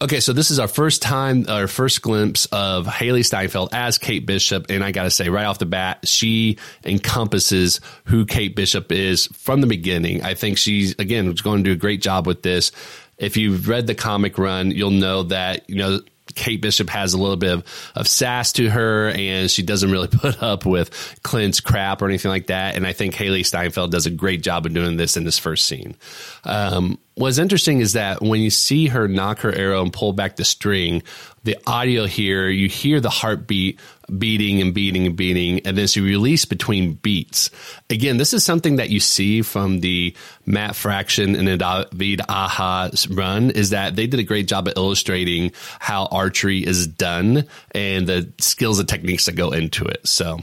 Okay, 0.00 0.20
so 0.20 0.32
this 0.32 0.52
is 0.52 0.60
our 0.60 0.68
first 0.68 1.02
time, 1.02 1.46
our 1.48 1.66
first 1.66 2.02
glimpse 2.02 2.46
of 2.46 2.86
Hailee 2.86 3.24
Steinfeld 3.24 3.70
as 3.72 3.98
Kate 3.98 4.24
Bishop. 4.24 4.66
And 4.68 4.84
I 4.84 4.92
got 4.92 5.04
to 5.04 5.10
say, 5.10 5.28
right 5.28 5.44
off 5.44 5.58
the 5.58 5.66
bat, 5.66 6.06
she 6.06 6.58
encompasses 6.84 7.80
who 8.04 8.24
Kate 8.24 8.54
Bishop 8.54 8.92
is 8.92 9.26
from 9.34 9.60
the 9.60 9.66
beginning. 9.66 10.22
I 10.22 10.34
think 10.34 10.56
she's, 10.56 10.94
again, 11.00 11.34
going 11.42 11.64
to 11.64 11.70
do 11.70 11.72
a 11.72 11.76
great 11.76 12.00
job 12.00 12.28
with 12.28 12.42
this. 12.42 12.70
If 13.16 13.36
you've 13.36 13.66
read 13.66 13.88
the 13.88 13.96
comic 13.96 14.38
run, 14.38 14.70
you'll 14.70 14.92
know 14.92 15.24
that, 15.24 15.68
you 15.68 15.76
know, 15.76 16.00
Kate 16.36 16.60
Bishop 16.60 16.88
has 16.90 17.14
a 17.14 17.18
little 17.18 17.36
bit 17.36 17.52
of, 17.52 17.64
of 17.96 18.06
sass 18.06 18.52
to 18.52 18.70
her 18.70 19.08
and 19.08 19.50
she 19.50 19.62
doesn't 19.62 19.90
really 19.90 20.08
put 20.12 20.40
up 20.40 20.64
with 20.64 21.18
Clint's 21.24 21.60
crap 21.60 22.02
or 22.02 22.06
anything 22.06 22.30
like 22.30 22.46
that. 22.46 22.76
And 22.76 22.86
I 22.86 22.92
think 22.92 23.14
Hailee 23.14 23.44
Steinfeld 23.44 23.90
does 23.90 24.06
a 24.06 24.10
great 24.10 24.42
job 24.42 24.64
of 24.64 24.72
doing 24.72 24.96
this 24.96 25.16
in 25.16 25.24
this 25.24 25.40
first 25.40 25.66
scene. 25.66 25.96
Um, 26.44 26.98
what's 27.18 27.38
interesting 27.38 27.80
is 27.80 27.92
that 27.94 28.22
when 28.22 28.40
you 28.40 28.50
see 28.50 28.86
her 28.88 29.08
nock 29.08 29.40
her 29.40 29.52
arrow 29.52 29.82
and 29.82 29.92
pull 29.92 30.12
back 30.12 30.36
the 30.36 30.44
string, 30.44 31.02
the 31.44 31.56
audio 31.66 32.06
here, 32.06 32.48
you 32.48 32.68
hear 32.68 33.00
the 33.00 33.10
heartbeat 33.10 33.78
beating 34.16 34.62
and 34.62 34.72
beating 34.72 35.06
and 35.06 35.16
beating, 35.16 35.60
and 35.66 35.76
then 35.76 35.86
she 35.86 36.00
release 36.00 36.44
between 36.44 36.94
beats. 36.94 37.50
Again, 37.90 38.16
this 38.16 38.32
is 38.32 38.44
something 38.44 38.76
that 38.76 38.90
you 38.90 39.00
see 39.00 39.42
from 39.42 39.80
the 39.80 40.14
Matt 40.46 40.76
Fraction 40.76 41.34
and 41.34 41.46
David 41.46 42.22
Aja 42.28 42.90
run, 43.10 43.50
is 43.50 43.70
that 43.70 43.96
they 43.96 44.06
did 44.06 44.20
a 44.20 44.24
great 44.24 44.48
job 44.48 44.68
of 44.68 44.74
illustrating 44.76 45.52
how 45.78 46.06
archery 46.06 46.64
is 46.64 46.86
done 46.86 47.46
and 47.72 48.06
the 48.06 48.32
skills 48.38 48.78
and 48.78 48.88
techniques 48.88 49.26
that 49.26 49.36
go 49.36 49.50
into 49.50 49.84
it. 49.84 50.06
So 50.06 50.40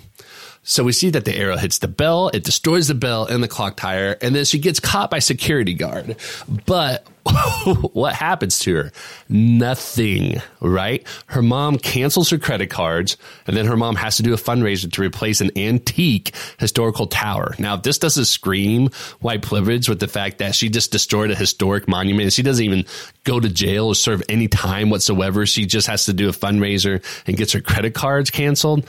so 0.65 0.84
we 0.84 0.91
see 0.91 1.12
that 1.12 1.25
the 1.25 1.36
arrow 1.36 1.57
hits 1.57 1.77
the 1.77 1.88
bell, 1.88 2.29
it 2.29 2.43
destroys 2.43 2.88
the 2.88 2.95
bell 2.95 3.25
and 3.25 3.41
the 3.41 3.48
clock 3.48 3.77
tire, 3.77 4.17
and 4.22 4.36
then 4.36 4.45
she 4.45 4.60
gets 4.60 4.79
caught 4.79 5.12
by 5.12 5.19
security 5.19 5.75
guard. 5.75 6.17
But 6.65 7.05
what 7.94 8.13
happens 8.13 8.60
to 8.60 8.75
her? 8.75 8.91
Nothing, 9.29 10.41
right? 10.62 11.05
Her 11.27 11.41
mom 11.41 11.77
cancels 11.77 12.29
her 12.29 12.38
credit 12.38 12.70
cards, 12.70 13.17
and 13.48 13.58
then 13.58 13.65
her 13.65 13.77
mom 13.77 13.96
has 13.96 14.17
to 14.17 14.24
do 14.24 14.34
a 14.34 14.38
fundraiser 14.38 14.91
to 14.91 15.01
replace 15.01 15.41
an 15.41 15.51
antique 15.58 16.36
historical 16.60 17.08
tower. 17.08 17.55
Now, 17.58 17.75
if 17.75 17.84
this 17.84 17.98
doesn't 17.98 18.25
scream 18.25 18.89
white 19.20 19.41
privilege 19.41 19.89
with 19.89 20.00
the 20.00 20.08
fact 20.08 20.38
that 20.39 20.55
she 20.55 20.70
just 20.70 20.91
destroyed 20.91 21.32
a 21.32 21.36
historic 21.36 21.88
monument. 21.88 22.24
And 22.24 22.34
she 22.34 22.44
doesn't 22.44 22.63
even 22.63 22.86
go 23.24 23.39
to 23.39 23.50
jail 23.50 23.88
or 23.88 23.96
serve 23.96 24.22
any 24.29 24.48
time 24.48 24.89
whatsoever. 24.89 25.46
She 25.46 25.65
just 25.65 25.88
has 25.88 26.05
to 26.05 26.13
do 26.13 26.29
a 26.29 26.32
fundraiser 26.32 27.03
and 27.27 27.38
gets 27.38 27.53
her 27.53 27.62
credit 27.62 27.94
cards 27.94 28.29
canceled. 28.29 28.88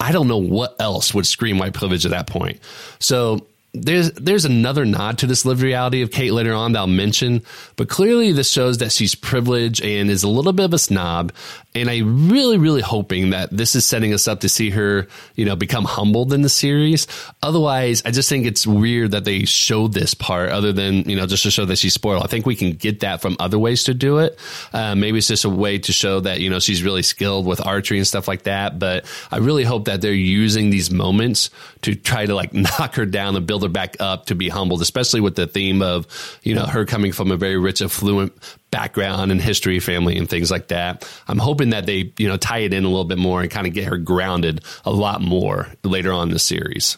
I 0.00 0.12
don't 0.12 0.28
know 0.28 0.38
what 0.38 0.76
else 0.80 1.12
would 1.14 1.26
scream 1.26 1.58
white 1.58 1.74
privilege 1.74 2.04
at 2.04 2.12
that 2.12 2.26
point. 2.26 2.60
So 2.98 3.46
there's 3.74 4.12
there's 4.12 4.44
another 4.44 4.84
nod 4.84 5.18
to 5.18 5.26
this 5.26 5.44
lived 5.44 5.60
reality 5.60 6.02
of 6.02 6.12
Kate 6.12 6.32
later 6.32 6.54
on 6.54 6.72
that 6.72 6.78
I'll 6.78 6.86
mention, 6.86 7.42
but 7.76 7.88
clearly 7.88 8.32
this 8.32 8.48
shows 8.48 8.78
that 8.78 8.92
she's 8.92 9.16
privileged 9.16 9.82
and 9.82 10.08
is 10.08 10.22
a 10.22 10.28
little 10.28 10.52
bit 10.52 10.64
of 10.64 10.72
a 10.72 10.78
snob. 10.78 11.32
And 11.76 11.90
I 11.90 12.02
really, 12.04 12.56
really 12.56 12.82
hoping 12.82 13.30
that 13.30 13.50
this 13.50 13.74
is 13.74 13.84
setting 13.84 14.14
us 14.14 14.28
up 14.28 14.40
to 14.40 14.48
see 14.48 14.70
her, 14.70 15.08
you 15.34 15.44
know, 15.44 15.56
become 15.56 15.84
humbled 15.84 16.32
in 16.32 16.42
the 16.42 16.48
series. 16.48 17.08
Otherwise, 17.42 18.00
I 18.04 18.12
just 18.12 18.28
think 18.28 18.46
it's 18.46 18.64
weird 18.64 19.10
that 19.10 19.24
they 19.24 19.44
showed 19.44 19.92
this 19.92 20.14
part 20.14 20.50
other 20.50 20.72
than, 20.72 21.10
you 21.10 21.16
know, 21.16 21.26
just 21.26 21.42
to 21.42 21.50
show 21.50 21.64
that 21.64 21.78
she's 21.78 21.92
spoiled. 21.92 22.22
I 22.22 22.28
think 22.28 22.46
we 22.46 22.54
can 22.54 22.74
get 22.74 23.00
that 23.00 23.20
from 23.20 23.36
other 23.40 23.58
ways 23.58 23.82
to 23.84 23.94
do 23.94 24.18
it. 24.18 24.38
Uh, 24.72 24.94
maybe 24.94 25.18
it's 25.18 25.26
just 25.26 25.44
a 25.44 25.50
way 25.50 25.78
to 25.80 25.92
show 25.92 26.20
that, 26.20 26.38
you 26.38 26.48
know, 26.48 26.60
she's 26.60 26.84
really 26.84 27.02
skilled 27.02 27.44
with 27.44 27.66
archery 27.66 27.98
and 27.98 28.06
stuff 28.06 28.28
like 28.28 28.44
that. 28.44 28.78
But 28.78 29.04
I 29.32 29.38
really 29.38 29.64
hope 29.64 29.86
that 29.86 30.00
they're 30.00 30.12
using 30.12 30.70
these 30.70 30.92
moments 30.92 31.50
to 31.82 31.96
try 31.96 32.24
to 32.24 32.36
like 32.36 32.54
knock 32.54 32.94
her 32.94 33.04
down 33.06 33.34
and 33.34 33.44
build 33.48 33.63
her 33.64 33.68
back 33.68 33.96
up 34.00 34.26
to 34.26 34.34
be 34.34 34.48
humbled, 34.48 34.82
especially 34.82 35.20
with 35.20 35.34
the 35.34 35.46
theme 35.46 35.82
of, 35.82 36.06
you 36.42 36.54
know, 36.54 36.64
her 36.64 36.84
coming 36.84 37.12
from 37.12 37.30
a 37.30 37.36
very 37.36 37.58
rich, 37.58 37.82
affluent 37.82 38.32
background 38.70 39.32
and 39.32 39.40
history 39.40 39.80
family 39.80 40.16
and 40.16 40.28
things 40.28 40.50
like 40.50 40.68
that. 40.68 41.08
I'm 41.28 41.38
hoping 41.38 41.70
that 41.70 41.86
they, 41.86 42.12
you 42.18 42.28
know, 42.28 42.36
tie 42.36 42.58
it 42.58 42.72
in 42.72 42.84
a 42.84 42.88
little 42.88 43.04
bit 43.04 43.18
more 43.18 43.40
and 43.42 43.50
kind 43.50 43.66
of 43.66 43.72
get 43.72 43.84
her 43.84 43.98
grounded 43.98 44.62
a 44.84 44.90
lot 44.92 45.20
more 45.20 45.68
later 45.82 46.12
on 46.12 46.28
in 46.28 46.32
the 46.32 46.38
series. 46.38 46.96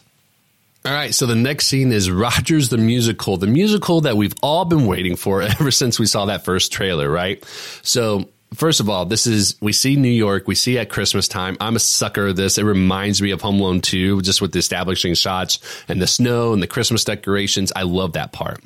All 0.85 0.93
right, 0.93 1.13
so 1.13 1.25
the 1.25 1.35
next 1.35 1.67
scene 1.67 1.91
is 1.91 2.09
Rogers 2.09 2.69
the 2.69 2.77
musical, 2.77 3.35
the 3.35 3.47
musical 3.47 4.01
that 4.01 4.15
we've 4.15 4.35
all 4.41 4.63
been 4.63 4.85
waiting 4.85 5.17
for 5.17 5.41
ever 5.59 5.69
since 5.69 5.99
we 5.99 6.05
saw 6.05 6.25
that 6.25 6.45
first 6.45 6.71
trailer, 6.71 7.09
right? 7.09 7.43
So 7.81 8.29
First 8.53 8.79
of 8.79 8.89
all, 8.89 9.05
this 9.05 9.27
is 9.27 9.55
we 9.61 9.73
see 9.73 9.97
New 9.97 10.07
York, 10.07 10.47
we 10.47 10.55
see 10.55 10.77
at 10.77 10.89
Christmas 10.89 11.27
time. 11.27 11.57
I'm 11.59 11.75
a 11.75 11.79
sucker 11.79 12.27
of 12.27 12.37
this. 12.37 12.57
It 12.57 12.63
reminds 12.63 13.21
me 13.21 13.31
of 13.31 13.41
Home 13.41 13.59
Alone 13.59 13.81
2, 13.81 14.21
just 14.21 14.41
with 14.41 14.53
the 14.53 14.59
establishing 14.59 15.15
shots 15.15 15.59
and 15.87 16.01
the 16.01 16.07
snow 16.07 16.53
and 16.53 16.63
the 16.63 16.67
Christmas 16.67 17.03
decorations. 17.03 17.73
I 17.75 17.83
love 17.83 18.13
that 18.13 18.31
part. 18.31 18.63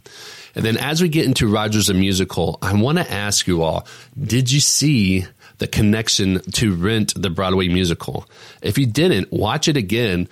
And 0.54 0.64
then 0.64 0.78
as 0.78 1.02
we 1.02 1.10
get 1.10 1.26
into 1.26 1.48
Rogers 1.48 1.88
the 1.88 1.94
musical, 1.94 2.60
I 2.62 2.74
want 2.80 3.00
to 3.00 3.12
ask 3.12 3.48
you 3.48 3.64
all, 3.64 3.88
did 4.22 4.52
you 4.52 4.60
see 4.60 5.26
the 5.58 5.68
connection 5.68 6.42
to 6.52 6.76
Rent 6.76 7.14
the 7.16 7.30
Broadway 7.30 7.68
musical? 7.68 8.30
If 8.62 8.78
you 8.78 8.86
didn't, 8.86 9.32
watch 9.32 9.68
it 9.68 9.78
again. 9.78 10.28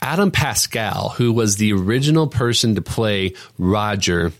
Adam 0.00 0.30
Pascal, 0.30 1.10
who 1.10 1.32
was 1.32 1.56
the 1.56 1.72
original 1.72 2.26
person 2.26 2.74
to 2.74 2.82
play 2.82 3.34
Roger 3.58 4.32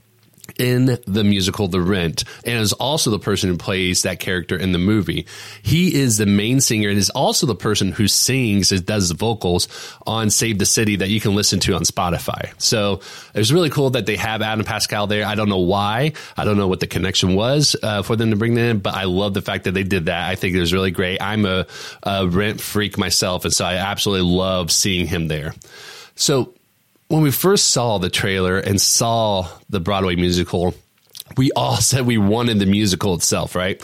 in 0.59 0.99
the 1.07 1.25
musical 1.25 1.69
The 1.69 1.81
Rent 1.81 2.25
and 2.45 2.61
is 2.61 2.73
also 2.73 3.11
the 3.11 3.19
person 3.19 3.51
who 3.51 3.57
plays 3.57 4.03
that 4.03 4.21
character 4.21 4.57
in 4.57 4.73
the 4.73 4.79
movie. 4.79 5.27
He 5.63 5.95
is 5.95 6.19
the 6.19 6.27
main 6.27 6.61
singer 6.61 6.89
and 6.89 6.99
is 6.99 7.11
also 7.11 7.47
the 7.47 7.55
person 7.55 7.93
who 7.93 8.09
sings 8.09 8.71
and 8.73 8.85
does 8.85 9.09
the 9.09 9.15
vocals 9.15 9.69
on 10.07 10.31
Save 10.31 10.59
the 10.59 10.67
City 10.67 10.97
that 10.97 11.09
you 11.09 11.21
can 11.21 11.35
listen 11.35 11.61
to 11.61 11.75
on 11.75 11.83
Spotify. 11.83 12.53
So 12.61 13.01
it 13.35 13.39
was 13.39 13.53
really 13.53 13.71
cool 13.71 13.91
that 13.91 14.07
they 14.07 14.17
have 14.17 14.43
Adam 14.43 14.65
Pascal 14.65 15.07
there. 15.07 15.27
I 15.27 15.35
don't 15.35 15.49
know 15.49 15.59
why. 15.59 16.13
I 16.37 16.45
don't 16.45 16.57
know 16.57 16.69
what 16.69 16.81
the 16.81 16.87
connection 16.87 17.35
was 17.35 17.77
uh, 17.83 18.03
for 18.03 18.17
them 18.17 18.31
to 18.31 18.37
bring 18.37 18.55
them 18.55 18.65
in, 18.65 18.79
but 18.79 18.95
I 18.95 19.05
love 19.05 19.35
the 19.35 19.43
fact 19.43 19.65
that 19.65 19.73
they 19.73 19.83
did 19.83 20.07
that. 20.07 20.29
I 20.29 20.35
think 20.35 20.55
it 20.55 20.61
was 20.61 20.73
really 20.73 20.91
great. 20.91 21.21
I'm 21.21 21.45
a, 21.47 21.67
a 22.03 22.29
Rent 22.29 22.61
freak 22.61 22.99
myself, 22.99 23.45
and 23.45 23.53
so 23.53 23.65
I 23.65 23.75
absolutely 23.75 24.31
love 24.31 24.71
seeing 24.71 25.07
him 25.07 25.29
there. 25.29 25.55
So 26.15 26.55
when 27.09 27.23
we 27.23 27.31
first 27.31 27.71
saw 27.71 27.99
the 27.99 28.11
trailer 28.11 28.59
and 28.59 28.81
saw 28.81 29.49
the 29.69 29.81
Broadway 29.81 30.17
musical, 30.17 30.75
we 31.37 31.51
all 31.53 31.77
said 31.81 32.07
we 32.07 32.19
wanted 32.19 32.59
the 32.59 32.67
musical 32.67 33.15
itself, 33.15 33.55
right? 33.55 33.83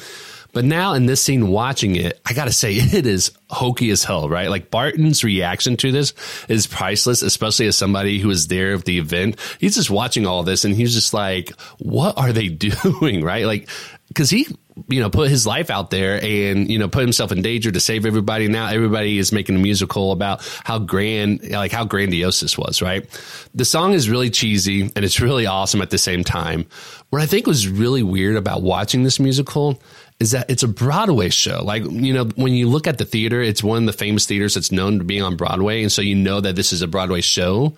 But 0.52 0.64
now 0.64 0.94
in 0.94 1.06
this 1.06 1.22
scene, 1.22 1.48
watching 1.48 1.94
it, 1.94 2.20
I 2.26 2.33
gotta 2.33 2.52
say 2.52 2.74
it 2.74 3.06
is 3.06 3.33
hokey 3.48 3.90
as 3.90 4.04
hell, 4.04 4.28
right? 4.28 4.50
Like 4.50 4.70
Barton's 4.70 5.22
reaction 5.24 5.76
to 5.78 5.92
this 5.92 6.12
is 6.48 6.66
priceless, 6.66 7.22
especially 7.22 7.66
as 7.66 7.76
somebody 7.76 8.18
who 8.18 8.28
was 8.28 8.48
there 8.48 8.74
at 8.74 8.85
the 8.85 8.98
event. 8.98 9.38
He's 9.59 9.76
just 9.76 9.90
watching 9.90 10.26
all 10.26 10.42
this 10.42 10.64
and 10.64 10.74
he's 10.74 10.94
just 10.94 11.14
like, 11.14 11.50
what 11.78 12.18
are 12.18 12.33
they 12.33 12.48
doing? 12.48 13.22
Right? 13.22 13.46
Like, 13.46 13.68
cause 14.14 14.30
he 14.30 14.46
you 14.88 15.00
know, 15.00 15.11
put 15.11 15.30
his 15.30 15.46
life 15.46 15.70
out 15.70 15.90
there 15.90 16.22
and, 16.22 16.70
you 16.70 16.78
know, 16.78 16.88
put 16.88 17.02
himself 17.02 17.33
in 17.33 17.42
danger 17.42 17.70
to 17.70 17.80
save 17.80 18.06
everybody. 18.06 18.48
Now 18.48 18.68
everybody 18.68 19.18
is 19.18 19.33
making 19.33 19.56
a 19.56 19.59
musical 19.59 20.12
about 20.12 20.42
how 20.64 20.78
grand, 20.78 21.50
like 21.50 21.72
how 21.72 21.85
grandiose 21.85 22.40
this 22.40 22.56
was, 22.56 22.80
right? 22.80 23.06
The 23.54 23.64
song 23.64 23.92
is 23.92 24.09
really 24.09 24.30
cheesy 24.30 24.83
and 24.83 25.04
it's 25.04 25.20
really 25.20 25.46
awesome 25.46 25.83
at 25.83 25.90
the 25.90 25.98
same 25.98 26.24
time. 26.24 26.66
What 27.11 27.22
I 27.22 27.26
think 27.26 27.46
was 27.46 27.68
really 27.68 28.02
weird 28.02 28.37
about 28.37 28.62
watching 28.62 29.02
this 29.02 29.20
musical 29.20 29.80
is 30.18 30.33
that 30.33 30.50
it's 30.50 30.62
a 30.62 30.68
Broadway 30.68 31.30
show. 31.30 31.62
Like, 31.64 31.83
you 31.85 32.12
know, 32.12 32.24
when 32.37 32.52
you 32.52 32.68
look 32.68 32.87
at 32.87 32.98
the 32.98 33.06
theater, 33.06 33.40
it's 33.40 33.62
one 33.62 33.78
of 33.78 33.87
the 33.87 33.92
famous 33.92 34.26
theaters 34.26 34.54
that's 34.54 34.70
known 34.70 34.98
to 34.98 35.04
be 35.04 35.20
on 35.20 35.37
Broadway. 35.37 35.83
And 35.83 35.90
so 35.90 36.02
you 36.02 36.14
know 36.14 36.40
that 36.40 36.56
this 36.56 36.72
is 36.72 36.83
a 36.83 36.88
Broadway 36.88 37.22
show 37.22 37.74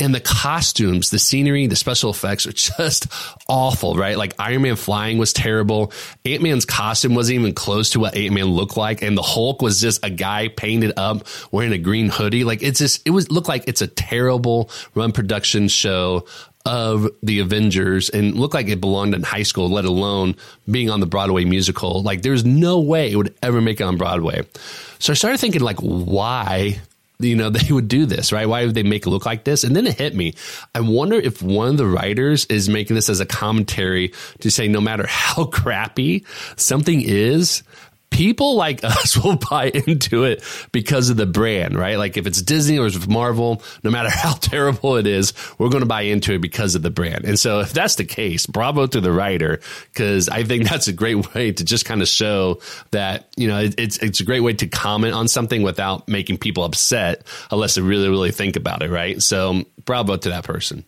and 0.00 0.14
the 0.14 0.20
costumes, 0.20 1.10
the 1.10 1.18
scenery, 1.18 1.66
the 1.66 1.76
special 1.76 2.10
effects 2.10 2.46
are 2.46 2.52
just 2.78 3.06
awful, 3.48 3.94
right? 3.96 4.16
Like 4.16 4.34
Iron 4.38 4.62
Man 4.62 4.76
flying 4.76 5.18
was 5.18 5.32
terrible. 5.32 5.92
Ant 6.24 6.42
Man's 6.42 6.64
costume 6.64 7.14
wasn't 7.14 7.40
even 7.40 7.54
close 7.54 7.90
to 7.90 8.00
what 8.00 8.16
Ant 8.16 8.34
Man 8.34 8.46
looked 8.46 8.76
like, 8.76 9.02
and 9.02 9.16
the 9.16 9.22
Hulk 9.22 9.62
was 9.62 9.80
just 9.80 10.04
a 10.04 10.10
guy 10.10 10.48
painted 10.48 10.92
up 10.96 11.26
wearing 11.50 11.72
a 11.72 11.78
green 11.78 12.08
hoodie. 12.08 12.44
Like 12.44 12.62
it's 12.62 12.78
just 12.78 13.06
it 13.06 13.10
was 13.10 13.30
looked 13.30 13.48
like 13.48 13.64
it's 13.66 13.82
a 13.82 13.86
terrible 13.86 14.70
run 14.94 15.12
production 15.12 15.68
show 15.68 16.26
of 16.68 17.08
the 17.22 17.40
Avengers 17.40 18.10
and 18.10 18.34
looked 18.34 18.52
like 18.52 18.68
it 18.68 18.80
belonged 18.80 19.14
in 19.14 19.22
high 19.22 19.42
school, 19.42 19.70
let 19.70 19.86
alone 19.86 20.36
being 20.70 20.90
on 20.90 21.00
the 21.00 21.06
Broadway 21.06 21.44
musical. 21.44 22.02
Like 22.02 22.20
there's 22.20 22.44
no 22.44 22.80
way 22.80 23.10
it 23.10 23.16
would 23.16 23.34
ever 23.42 23.60
make 23.62 23.80
it 23.80 23.84
on 23.84 23.96
Broadway. 23.96 24.42
So 24.98 25.12
I 25.12 25.14
started 25.14 25.38
thinking 25.38 25.62
like, 25.62 25.78
why 25.78 26.80
you 27.18 27.36
know, 27.36 27.50
they 27.50 27.72
would 27.72 27.88
do 27.88 28.06
this, 28.06 28.32
right? 28.32 28.48
Why 28.48 28.64
would 28.64 28.74
they 28.74 28.82
make 28.82 29.06
it 29.06 29.10
look 29.10 29.26
like 29.26 29.44
this? 29.44 29.64
And 29.64 29.74
then 29.74 29.86
it 29.86 29.98
hit 29.98 30.14
me. 30.14 30.34
I 30.74 30.80
wonder 30.80 31.16
if 31.16 31.42
one 31.42 31.68
of 31.68 31.76
the 31.76 31.86
writers 31.86 32.44
is 32.46 32.68
making 32.68 32.96
this 32.96 33.08
as 33.08 33.20
a 33.20 33.26
commentary 33.26 34.12
to 34.40 34.50
say 34.50 34.68
no 34.68 34.80
matter 34.80 35.06
how 35.06 35.44
crappy 35.52 36.24
something 36.56 37.02
is, 37.02 37.62
people 38.10 38.56
like 38.56 38.80
us 38.84 39.16
will 39.16 39.36
buy 39.36 39.66
into 39.66 40.24
it 40.24 40.42
because 40.72 41.10
of 41.10 41.16
the 41.16 41.26
brand, 41.26 41.78
right? 41.78 41.98
Like 41.98 42.16
if 42.16 42.26
it's 42.26 42.42
Disney 42.42 42.78
or 42.78 42.86
it's 42.86 43.06
Marvel, 43.06 43.62
no 43.82 43.90
matter 43.90 44.10
how 44.12 44.32
terrible 44.34 44.96
it 44.96 45.06
is, 45.06 45.32
we're 45.58 45.68
going 45.68 45.82
to 45.82 45.86
buy 45.86 46.02
into 46.02 46.34
it 46.34 46.40
because 46.40 46.74
of 46.74 46.82
the 46.82 46.90
brand. 46.90 47.24
And 47.24 47.38
so 47.38 47.60
if 47.60 47.72
that's 47.72 47.96
the 47.96 48.04
case, 48.04 48.46
bravo 48.46 48.86
to 48.86 49.00
the 49.00 49.12
writer, 49.12 49.60
because 49.92 50.28
I 50.28 50.44
think 50.44 50.68
that's 50.68 50.88
a 50.88 50.92
great 50.92 51.34
way 51.34 51.52
to 51.52 51.64
just 51.64 51.84
kind 51.84 52.02
of 52.02 52.08
show 52.08 52.60
that, 52.90 53.28
you 53.36 53.48
know, 53.48 53.68
it's, 53.76 53.98
it's 53.98 54.20
a 54.20 54.24
great 54.24 54.40
way 54.40 54.54
to 54.54 54.66
comment 54.66 55.14
on 55.14 55.28
something 55.28 55.62
without 55.62 56.08
making 56.08 56.38
people 56.38 56.64
upset 56.64 57.26
unless 57.50 57.74
they 57.74 57.82
really, 57.82 58.08
really 58.08 58.32
think 58.32 58.56
about 58.56 58.82
it, 58.82 58.90
right? 58.90 59.22
So 59.22 59.64
bravo 59.84 60.16
to 60.16 60.28
that 60.30 60.44
person. 60.44 60.84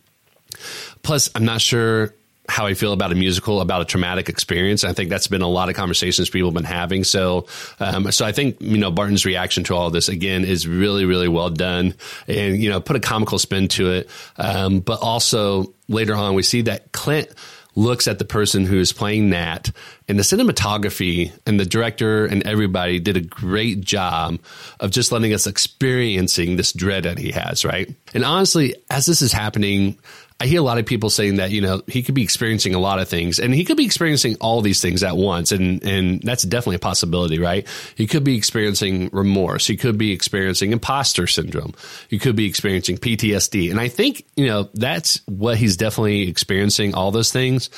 Plus, 1.01 1.29
I'm 1.33 1.45
not 1.45 1.61
sure 1.61 2.13
how 2.51 2.67
I 2.67 2.73
feel 2.73 2.91
about 2.91 3.11
a 3.13 3.15
musical, 3.15 3.61
about 3.61 3.81
a 3.81 3.85
traumatic 3.85 4.27
experience. 4.27 4.83
I 4.83 4.91
think 4.91 5.09
that's 5.09 5.27
been 5.27 5.41
a 5.41 5.47
lot 5.47 5.69
of 5.69 5.75
conversations 5.75 6.29
people 6.29 6.49
have 6.49 6.53
been 6.53 6.63
having. 6.65 7.05
So, 7.05 7.47
um, 7.79 8.11
so 8.11 8.25
I 8.25 8.33
think 8.33 8.57
you 8.59 8.77
know 8.77 8.91
Barton's 8.91 9.25
reaction 9.25 9.63
to 9.65 9.75
all 9.75 9.89
this 9.89 10.09
again 10.09 10.43
is 10.43 10.67
really, 10.67 11.05
really 11.05 11.29
well 11.29 11.49
done, 11.49 11.95
and 12.27 12.57
you 12.57 12.69
know 12.69 12.81
put 12.81 12.97
a 12.97 12.99
comical 12.99 13.39
spin 13.39 13.69
to 13.69 13.91
it. 13.91 14.09
Um, 14.37 14.81
but 14.81 14.99
also 15.01 15.73
later 15.87 16.13
on, 16.13 16.35
we 16.35 16.43
see 16.43 16.63
that 16.63 16.91
Clint 16.91 17.29
looks 17.75 18.07
at 18.07 18.19
the 18.19 18.25
person 18.25 18.65
who 18.65 18.79
is 18.79 18.91
playing 18.91 19.29
Nat, 19.29 19.71
and 20.07 20.19
the 20.19 20.23
cinematography 20.23 21.31
and 21.45 21.57
the 21.57 21.65
director 21.65 22.25
and 22.25 22.45
everybody 22.45 22.99
did 22.99 23.15
a 23.15 23.21
great 23.21 23.79
job 23.79 24.39
of 24.81 24.91
just 24.91 25.11
letting 25.11 25.33
us 25.33 25.47
experiencing 25.47 26.57
this 26.57 26.73
dread 26.73 27.03
that 27.03 27.17
he 27.17 27.31
has, 27.31 27.63
right? 27.63 27.89
And 28.13 28.25
honestly, 28.25 28.75
as 28.89 29.05
this 29.05 29.21
is 29.21 29.31
happening, 29.31 29.97
I 30.41 30.47
hear 30.47 30.59
a 30.59 30.63
lot 30.63 30.79
of 30.79 30.87
people 30.87 31.11
saying 31.11 31.35
that, 31.35 31.51
you 31.51 31.61
know, 31.61 31.83
he 31.85 32.01
could 32.01 32.15
be 32.15 32.23
experiencing 32.23 32.73
a 32.73 32.79
lot 32.79 32.97
of 32.97 33.07
things 33.07 33.37
and 33.37 33.53
he 33.53 33.63
could 33.63 33.77
be 33.77 33.85
experiencing 33.85 34.37
all 34.41 34.61
these 34.61 34.81
things 34.81 35.03
at 35.03 35.15
once. 35.15 35.51
And, 35.51 35.83
and 35.83 36.19
that's 36.23 36.41
definitely 36.41 36.77
a 36.77 36.79
possibility, 36.79 37.37
right? 37.37 37.67
He 37.93 38.07
could 38.07 38.23
be 38.23 38.37
experiencing 38.37 39.11
remorse. 39.13 39.67
He 39.67 39.77
could 39.77 39.99
be 39.99 40.11
experiencing 40.11 40.71
imposter 40.71 41.27
syndrome. 41.27 41.75
He 42.07 42.17
could 42.17 42.35
be 42.35 42.47
experiencing 42.47 42.97
PTSD. 42.97 43.69
And 43.69 43.79
I 43.79 43.87
think, 43.87 44.25
you 44.35 44.47
know, 44.47 44.67
that's 44.73 45.21
what 45.27 45.57
he's 45.57 45.77
definitely 45.77 46.27
experiencing, 46.27 46.95
all 46.95 47.11
those 47.11 47.31
things. 47.31 47.69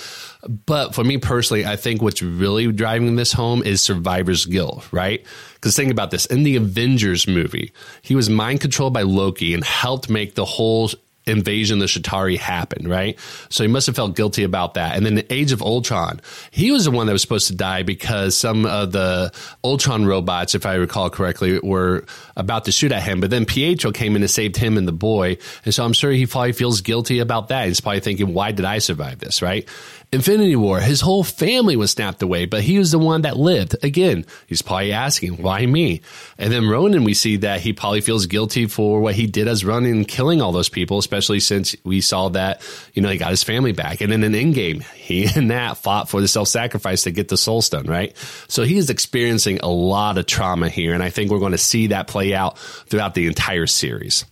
But 0.47 0.95
for 0.95 1.04
me 1.04 1.17
personally, 1.17 1.65
I 1.65 1.76
think 1.76 2.02
what's 2.02 2.21
really 2.21 2.71
driving 2.71 3.17
this 3.17 3.34
home 3.34 3.62
is 3.63 3.82
survivor's 3.82 4.45
guilt, 4.45 4.88
right? 4.93 5.26
Because 5.56 5.76
think 5.76 5.91
about 5.91 6.12
this 6.12 6.28
in 6.28 6.43
the 6.43 6.56
Avengers 6.56 7.28
movie, 7.28 7.73
he 8.02 8.15
was 8.15 8.30
mind 8.30 8.62
controlled 8.62 8.93
by 8.93 9.02
Loki 9.02 9.54
and 9.54 9.65
helped 9.65 10.10
make 10.10 10.36
the 10.36 10.45
whole 10.45 10.89
invasion 11.25 11.81
of 11.81 11.88
the 11.88 11.99
Chitauri 11.99 12.38
happened, 12.38 12.89
right? 12.89 13.17
So 13.49 13.63
he 13.63 13.67
must 13.67 13.88
have 13.88 13.95
felt 13.95 14.15
guilty 14.15 14.43
about 14.43 14.73
that. 14.75 14.95
And 14.95 15.05
then 15.05 15.15
the 15.15 15.33
Age 15.33 15.51
of 15.51 15.62
Ultron, 15.62 16.21
he 16.51 16.71
was 16.71 16.86
the 16.86 16.91
one 16.91 17.07
that 17.07 17.13
was 17.13 17.21
supposed 17.21 17.47
to 17.47 17.55
die 17.55 17.83
because 17.83 18.36
some 18.36 18.65
of 18.65 18.91
the 18.91 19.31
Ultron 19.63 20.05
robots, 20.05 20.55
if 20.55 20.65
I 20.65 20.75
recall 20.75 21.09
correctly, 21.09 21.59
were 21.59 22.05
about 22.36 22.65
to 22.65 22.71
shoot 22.71 22.91
at 22.91 23.03
him. 23.03 23.21
But 23.21 23.29
then 23.29 23.45
Pietro 23.45 23.91
came 23.91 24.15
in 24.15 24.21
and 24.21 24.31
saved 24.31 24.57
him 24.57 24.77
and 24.77 24.88
the 24.88 24.91
boy. 24.91 25.38
And 25.65 25.73
so 25.73 25.86
I'm 25.86 25.93
sure 25.93 26.12
he 26.12 26.25
probably 26.25 26.53
feels 26.53 26.81
guilty 26.81 27.19
about 27.19 27.49
that. 27.49 27.67
He's 27.67 27.81
probably 27.81 28.01
thinking, 28.01 28.33
why 28.33 28.51
did 28.51 28.65
I 28.65 28.79
survive 28.79 29.19
this, 29.19 29.41
right? 29.41 29.67
Infinity 30.13 30.56
War, 30.56 30.80
his 30.80 31.02
whole 31.02 31.23
family 31.23 31.76
was 31.76 31.89
snapped 31.89 32.21
away, 32.21 32.45
but 32.45 32.62
he 32.62 32.78
was 32.78 32.91
the 32.91 32.99
one 32.99 33.23
that 33.23 33.36
lived. 33.36 33.76
Again, 33.82 34.26
he's 34.45 34.62
probably 34.62 34.91
asking, 34.91 35.41
why 35.41 35.65
me? 35.65 36.02
And 36.38 36.54
then 36.54 36.69
Ronin, 36.69 37.04
we 37.04 37.15
see 37.15 37.38
that 37.38 37.62
he 37.62 37.73
probably 37.73 38.02
feels 38.02 38.28
guilty 38.28 38.67
for 38.67 39.02
what 39.02 39.15
he 39.15 39.26
did 39.26 39.47
as 39.47 39.65
Ronin, 39.65 40.06
killing 40.06 40.39
all 40.39 40.52
those 40.52 40.69
people, 40.69 40.99
especially 40.99 41.39
since 41.39 41.76
we 41.84 41.99
saw 41.99 42.30
that, 42.30 42.62
you 42.93 43.02
know, 43.02 43.10
he 43.10 43.17
got 43.17 43.32
his 43.32 43.41
family 43.41 43.71
back. 43.71 44.02
And 44.02 44.12
then 44.12 44.23
in 44.23 44.34
Endgame, 44.34 44.84
he 44.93 45.26
and 45.36 45.47
Nat 45.47 45.73
fought 45.73 46.10
for 46.10 46.21
the 46.21 46.28
self 46.28 46.47
sacrifice 46.47 47.02
to 47.04 47.12
get 47.12 47.30
the 47.30 47.38
Soul 47.38 47.63
Stone, 47.63 47.88
right? 47.88 48.15
So 48.47 48.62
he 48.63 48.78
is 48.78 48.91
experiencing 48.91 49.62
a 49.63 49.69
lot 49.69 50.19
of 50.19 50.28
trauma 50.28 50.69
here. 50.69 50.93
And 50.93 51.02
I 51.02 51.10
think 51.10 51.32
we're 51.32 51.39
going 51.39 51.54
to 51.54 51.58
see 51.58 51.88
that 51.88 52.06
play 52.06 52.36
out 52.36 52.60
throughout 52.60 53.15
the 53.15 53.26
entire 53.26 53.65
series 53.65 54.26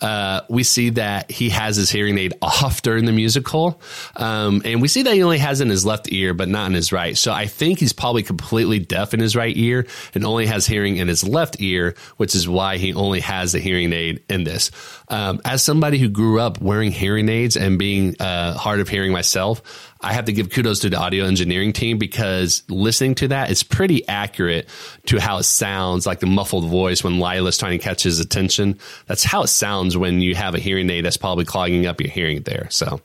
uh, 0.00 0.42
we 0.48 0.62
see 0.62 0.90
that 0.90 1.30
he 1.30 1.50
has 1.50 1.76
his 1.76 1.90
hearing 1.90 2.18
aid 2.18 2.34
off 2.42 2.82
during 2.82 3.04
the 3.04 3.12
musical. 3.12 3.80
Um, 4.16 4.62
and 4.64 4.80
we 4.82 4.88
see 4.88 5.02
that 5.02 5.14
he 5.14 5.22
only 5.22 5.38
has 5.38 5.60
in 5.60 5.68
his 5.68 5.84
left 5.84 6.12
ear, 6.12 6.34
but 6.34 6.48
not 6.48 6.66
in 6.66 6.74
his 6.74 6.92
right. 6.92 7.16
So 7.16 7.32
I 7.32 7.46
think 7.46 7.78
he's 7.78 7.92
probably 7.92 8.22
completely 8.22 8.78
deaf 8.78 9.14
in 9.14 9.20
his 9.20 9.36
right 9.36 9.56
ear 9.56 9.86
and 10.14 10.24
only 10.24 10.46
has 10.46 10.66
hearing 10.66 10.96
in 10.96 11.08
his 11.08 11.26
left 11.26 11.60
ear, 11.60 11.94
which 12.16 12.34
is 12.34 12.48
why 12.48 12.76
he 12.76 12.94
only 12.94 13.20
has 13.20 13.52
the 13.52 13.58
hearing 13.58 13.92
aid 13.92 14.22
in 14.28 14.44
this. 14.44 14.70
Um, 15.08 15.40
as 15.44 15.62
somebody 15.62 15.98
who 15.98 16.08
grew 16.08 16.40
up 16.40 16.60
wearing 16.60 16.92
hearing 16.92 17.28
aids 17.28 17.56
and 17.56 17.78
being 17.78 18.20
uh, 18.20 18.54
hard 18.54 18.80
of 18.80 18.88
hearing 18.88 19.12
myself, 19.12 19.87
I 20.00 20.12
have 20.12 20.26
to 20.26 20.32
give 20.32 20.50
kudos 20.50 20.80
to 20.80 20.90
the 20.90 20.96
audio 20.96 21.24
engineering 21.24 21.72
team 21.72 21.98
because 21.98 22.62
listening 22.68 23.16
to 23.16 23.28
that 23.28 23.50
is 23.50 23.62
pretty 23.62 24.06
accurate 24.06 24.68
to 25.06 25.18
how 25.18 25.38
it 25.38 25.42
sounds, 25.42 26.06
like 26.06 26.20
the 26.20 26.26
muffled 26.26 26.66
voice 26.66 27.02
when 27.02 27.18
Lila's 27.18 27.58
trying 27.58 27.78
to 27.78 27.84
catch 27.84 28.04
his 28.04 28.20
attention. 28.20 28.78
That's 29.06 29.24
how 29.24 29.42
it 29.42 29.48
sounds 29.48 29.96
when 29.96 30.20
you 30.20 30.34
have 30.36 30.54
a 30.54 30.58
hearing 30.58 30.88
aid 30.90 31.04
that's 31.04 31.16
probably 31.16 31.44
clogging 31.44 31.86
up 31.86 32.00
your 32.00 32.10
hearing 32.10 32.42
there. 32.42 32.68
So. 32.70 33.00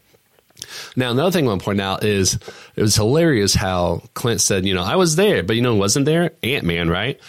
Now, 0.96 1.12
another 1.12 1.32
thing 1.32 1.46
I 1.46 1.50
want 1.50 1.62
to 1.62 1.66
point 1.66 1.82
out 1.82 2.04
is 2.04 2.36
it 2.76 2.82
was 2.82 2.96
hilarious 2.96 3.54
how 3.54 4.04
Clint 4.14 4.40
said, 4.40 4.66
you 4.66 4.74
know, 4.74 4.84
I 4.84 4.96
was 4.96 5.16
there, 5.16 5.44
but 5.44 5.56
you 5.56 5.62
know, 5.62 5.76
wasn't 5.76 6.06
there? 6.06 6.32
Ant 6.42 6.64
Man, 6.64 6.90
right? 6.90 7.20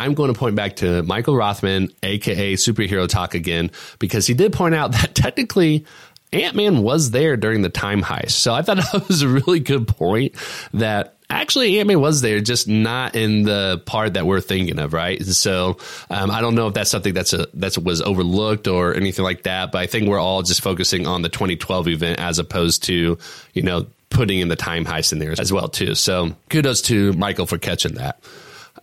I'm 0.00 0.14
going 0.14 0.32
to 0.32 0.38
point 0.38 0.56
back 0.56 0.76
to 0.76 1.02
Michael 1.02 1.36
Rothman, 1.36 1.90
aka 2.02 2.54
SuperheroTok 2.54 3.34
again, 3.34 3.70
because 3.98 4.26
he 4.26 4.32
did 4.32 4.52
point 4.54 4.74
out 4.74 4.92
that 4.92 5.14
technically 5.14 5.84
Ant 6.32 6.54
Man 6.54 6.82
was 6.82 7.10
there 7.10 7.36
during 7.36 7.62
the 7.62 7.68
time 7.68 8.02
heist. 8.02 8.32
So 8.32 8.54
I 8.54 8.62
thought 8.62 8.76
that 8.92 9.08
was 9.08 9.22
a 9.22 9.28
really 9.28 9.60
good 9.60 9.88
point 9.88 10.34
that 10.74 11.14
actually 11.28 11.78
Ant 11.78 11.88
Man 11.88 12.00
was 12.00 12.20
there, 12.20 12.40
just 12.40 12.68
not 12.68 13.14
in 13.14 13.44
the 13.44 13.82
part 13.86 14.14
that 14.14 14.26
we're 14.26 14.40
thinking 14.40 14.78
of, 14.78 14.92
right? 14.92 15.22
so 15.24 15.78
um, 16.10 16.30
I 16.30 16.40
don't 16.40 16.54
know 16.54 16.68
if 16.68 16.74
that's 16.74 16.90
something 16.90 17.14
that's 17.14 17.32
a 17.32 17.46
that 17.54 17.78
was 17.78 18.00
overlooked 18.02 18.68
or 18.68 18.94
anything 18.94 19.24
like 19.24 19.44
that, 19.44 19.72
but 19.72 19.78
I 19.78 19.86
think 19.86 20.08
we're 20.08 20.20
all 20.20 20.42
just 20.42 20.60
focusing 20.60 21.06
on 21.06 21.22
the 21.22 21.28
2012 21.28 21.88
event 21.88 22.20
as 22.20 22.38
opposed 22.38 22.84
to 22.84 23.18
you 23.54 23.62
know 23.62 23.86
putting 24.10 24.40
in 24.40 24.48
the 24.48 24.56
time 24.56 24.84
heist 24.84 25.12
in 25.12 25.20
there 25.20 25.34
as 25.38 25.52
well 25.52 25.68
too. 25.68 25.94
So 25.94 26.34
kudos 26.48 26.82
to 26.82 27.12
Michael 27.14 27.46
for 27.46 27.58
catching 27.58 27.94
that. 27.94 28.22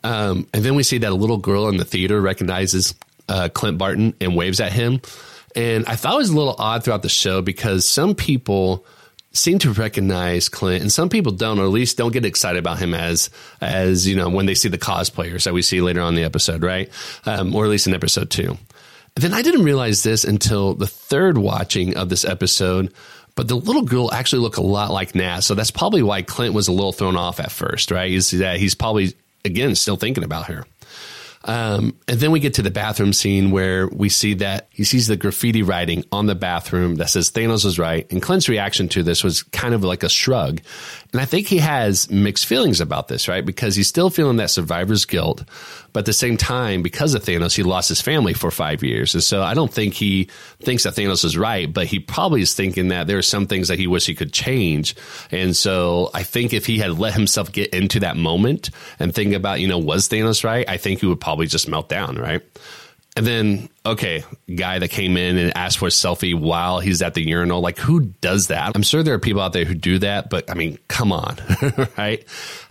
Um, 0.03 0.47
and 0.53 0.63
then 0.63 0.75
we 0.75 0.83
see 0.83 0.99
that 0.99 1.12
a 1.12 1.15
little 1.15 1.38
girl 1.38 1.67
in 1.67 1.77
the 1.77 1.86
theater 1.86 2.19
recognizes 2.21 2.95
uh, 3.27 3.49
Clint 3.53 3.77
Barton 3.77 4.13
and 4.21 4.36
waves 4.36 4.60
at 4.60 4.71
him. 4.71 5.01
And 5.55 5.86
I 5.86 5.95
thought 5.95 6.15
it 6.15 6.17
was 6.17 6.29
a 6.29 6.36
little 6.36 6.55
odd 6.57 6.83
throughout 6.83 7.01
the 7.01 7.10
show 7.10 7.41
because 7.41 7.86
some 7.86 8.15
people 8.15 8.86
seem 9.31 9.60
to 9.60 9.71
recognize 9.71 10.49
Clint 10.49 10.81
and 10.81 10.91
some 10.91 11.10
people 11.10 11.31
don't, 11.31 11.60
or 11.60 11.63
at 11.63 11.69
least 11.69 11.97
don't 11.97 12.12
get 12.12 12.25
excited 12.25 12.60
about 12.60 12.79
him 12.79 12.93
as, 12.93 13.29
as, 13.62 14.07
you 14.07 14.15
know, 14.15 14.29
when 14.29 14.45
they 14.45 14.55
see 14.55 14.69
the 14.69 14.77
cosplayers 14.77 15.43
that 15.43 15.53
we 15.53 15.62
see 15.62 15.81
later 15.81 16.01
on 16.01 16.15
the 16.15 16.23
episode, 16.23 16.63
right? 16.63 16.89
Um, 17.25 17.55
or 17.55 17.65
at 17.65 17.69
least 17.69 17.88
in 17.88 17.93
episode 17.93 18.29
two. 18.29 18.57
And 19.15 19.23
then 19.23 19.33
I 19.33 19.41
didn't 19.41 19.63
realize 19.63 20.03
this 20.03 20.23
until 20.23 20.73
the 20.73 20.88
third 20.88 21.38
watching 21.38 21.97
of 21.97 22.10
this 22.10 22.25
episode, 22.25 22.93
but 23.36 23.47
the 23.47 23.55
little 23.55 23.83
girl 23.83 24.12
actually 24.12 24.41
looked 24.41 24.57
a 24.57 24.62
lot 24.62 24.91
like 24.91 25.15
Nat. 25.15 25.41
So 25.41 25.55
that's 25.55 25.71
probably 25.71 26.03
why 26.03 26.21
Clint 26.23 26.53
was 26.53 26.67
a 26.67 26.71
little 26.71 26.91
thrown 26.91 27.17
off 27.17 27.39
at 27.39 27.51
first, 27.51 27.91
right? 27.91 28.12
Is 28.12 28.31
that 28.31 28.60
he's 28.60 28.75
probably, 28.75 29.13
again, 29.45 29.75
still 29.75 29.97
thinking 29.97 30.23
about 30.23 30.47
her. 30.47 30.65
Um, 31.47 31.97
and 32.10 32.19
then 32.19 32.31
we 32.31 32.41
get 32.41 32.55
to 32.55 32.62
the 32.62 32.69
bathroom 32.69 33.13
scene 33.13 33.51
where 33.51 33.88
we 33.88 34.10
see 34.10 34.33
that 34.36 34.67
he 34.69 34.83
sees 34.83 35.07
the 35.07 35.15
graffiti 35.15 35.63
writing 35.63 36.03
on 36.12 36.25
the 36.25 36.36
bathroom 36.36 36.95
that 36.95 37.10
says 37.10 37.31
Thanos 37.31 37.63
was 37.63 37.79
right. 37.79 38.05
And 38.12 38.21
Clint's 38.21 38.49
reaction 38.49 38.89
to 38.89 39.01
this 39.01 39.23
was 39.23 39.43
kind 39.43 39.73
of 39.73 39.81
like 39.81 40.03
a 40.03 40.10
shrug. 40.10 40.62
And 41.13 41.21
I 41.21 41.25
think 41.25 41.47
he 41.47 41.60
has 41.60 42.12
mixed 42.12 42.45
feelings 42.45 42.81
about 42.81 43.07
this, 43.07 43.29
right? 43.29 43.45
Because 43.45 43.75
he's 43.75 43.88
still 43.88 44.10
feeling 44.10 44.38
that 44.38 44.49
survivor's 44.49 45.05
guilt. 45.05 45.45
But 45.97 46.01
at 46.01 46.05
the 46.05 46.13
same 46.13 46.38
time, 46.38 46.83
because 46.83 47.15
of 47.15 47.23
Thanos, 47.23 47.55
he 47.55 47.63
lost 47.63 47.89
his 47.89 48.03
family 48.03 48.36
for 48.36 48.51
five 48.51 48.83
years. 48.83 49.15
And 49.15 49.23
so 49.23 49.41
I 49.41 49.55
don't 49.55 49.73
think 49.73 49.95
he 49.95 50.25
thinks 50.60 50.83
that 50.83 50.93
Thanos 50.93 51.25
is 51.25 51.36
right, 51.36 51.73
but 51.73 51.88
he 51.88 51.97
probably 51.97 52.43
is 52.43 52.53
thinking 52.53 52.89
that 52.89 53.07
there 53.07 53.17
are 53.17 53.23
some 53.23 53.47
things 53.47 53.69
that 53.69 53.79
he 53.79 53.88
wish 53.88 54.05
he 54.05 54.13
could 54.13 54.31
change. 54.31 54.95
And 55.31 55.57
so 55.57 56.12
I 56.13 56.21
think 56.21 56.53
if 56.53 56.67
he 56.67 56.77
had 56.77 56.99
let 56.99 57.15
himself 57.15 57.51
get 57.51 57.73
into 57.73 58.01
that 58.01 58.15
moment 58.15 58.69
and 58.99 59.12
think 59.12 59.33
about, 59.33 59.60
you 59.60 59.67
know, 59.67 59.79
was 59.79 60.07
Thanos 60.07 60.43
right? 60.43 60.69
I 60.69 60.77
think 60.77 60.99
he 60.99 61.07
would 61.07 61.19
probably 61.19 61.47
just 61.47 61.67
melt 61.67 61.89
down, 61.89 62.15
right? 62.17 62.43
And 63.15 63.25
then, 63.25 63.67
okay, 63.83 64.23
guy 64.55 64.77
that 64.77 64.89
came 64.89 65.17
in 65.17 65.39
and 65.39 65.57
asked 65.57 65.79
for 65.79 65.88
a 65.88 65.89
selfie 65.89 66.39
while 66.39 66.79
he's 66.79 67.01
at 67.01 67.15
the 67.15 67.27
urinal. 67.27 67.60
Like, 67.60 67.79
who 67.79 68.01
does 68.01 68.49
that? 68.49 68.73
I'm 68.75 68.83
sure 68.83 69.01
there 69.01 69.15
are 69.15 69.19
people 69.19 69.41
out 69.41 69.53
there 69.53 69.65
who 69.65 69.73
do 69.73 69.97
that, 69.97 70.29
but 70.29 70.47
I 70.51 70.53
mean, 70.53 70.77
come 70.89 71.12
on, 71.12 71.38
right? 71.97 72.23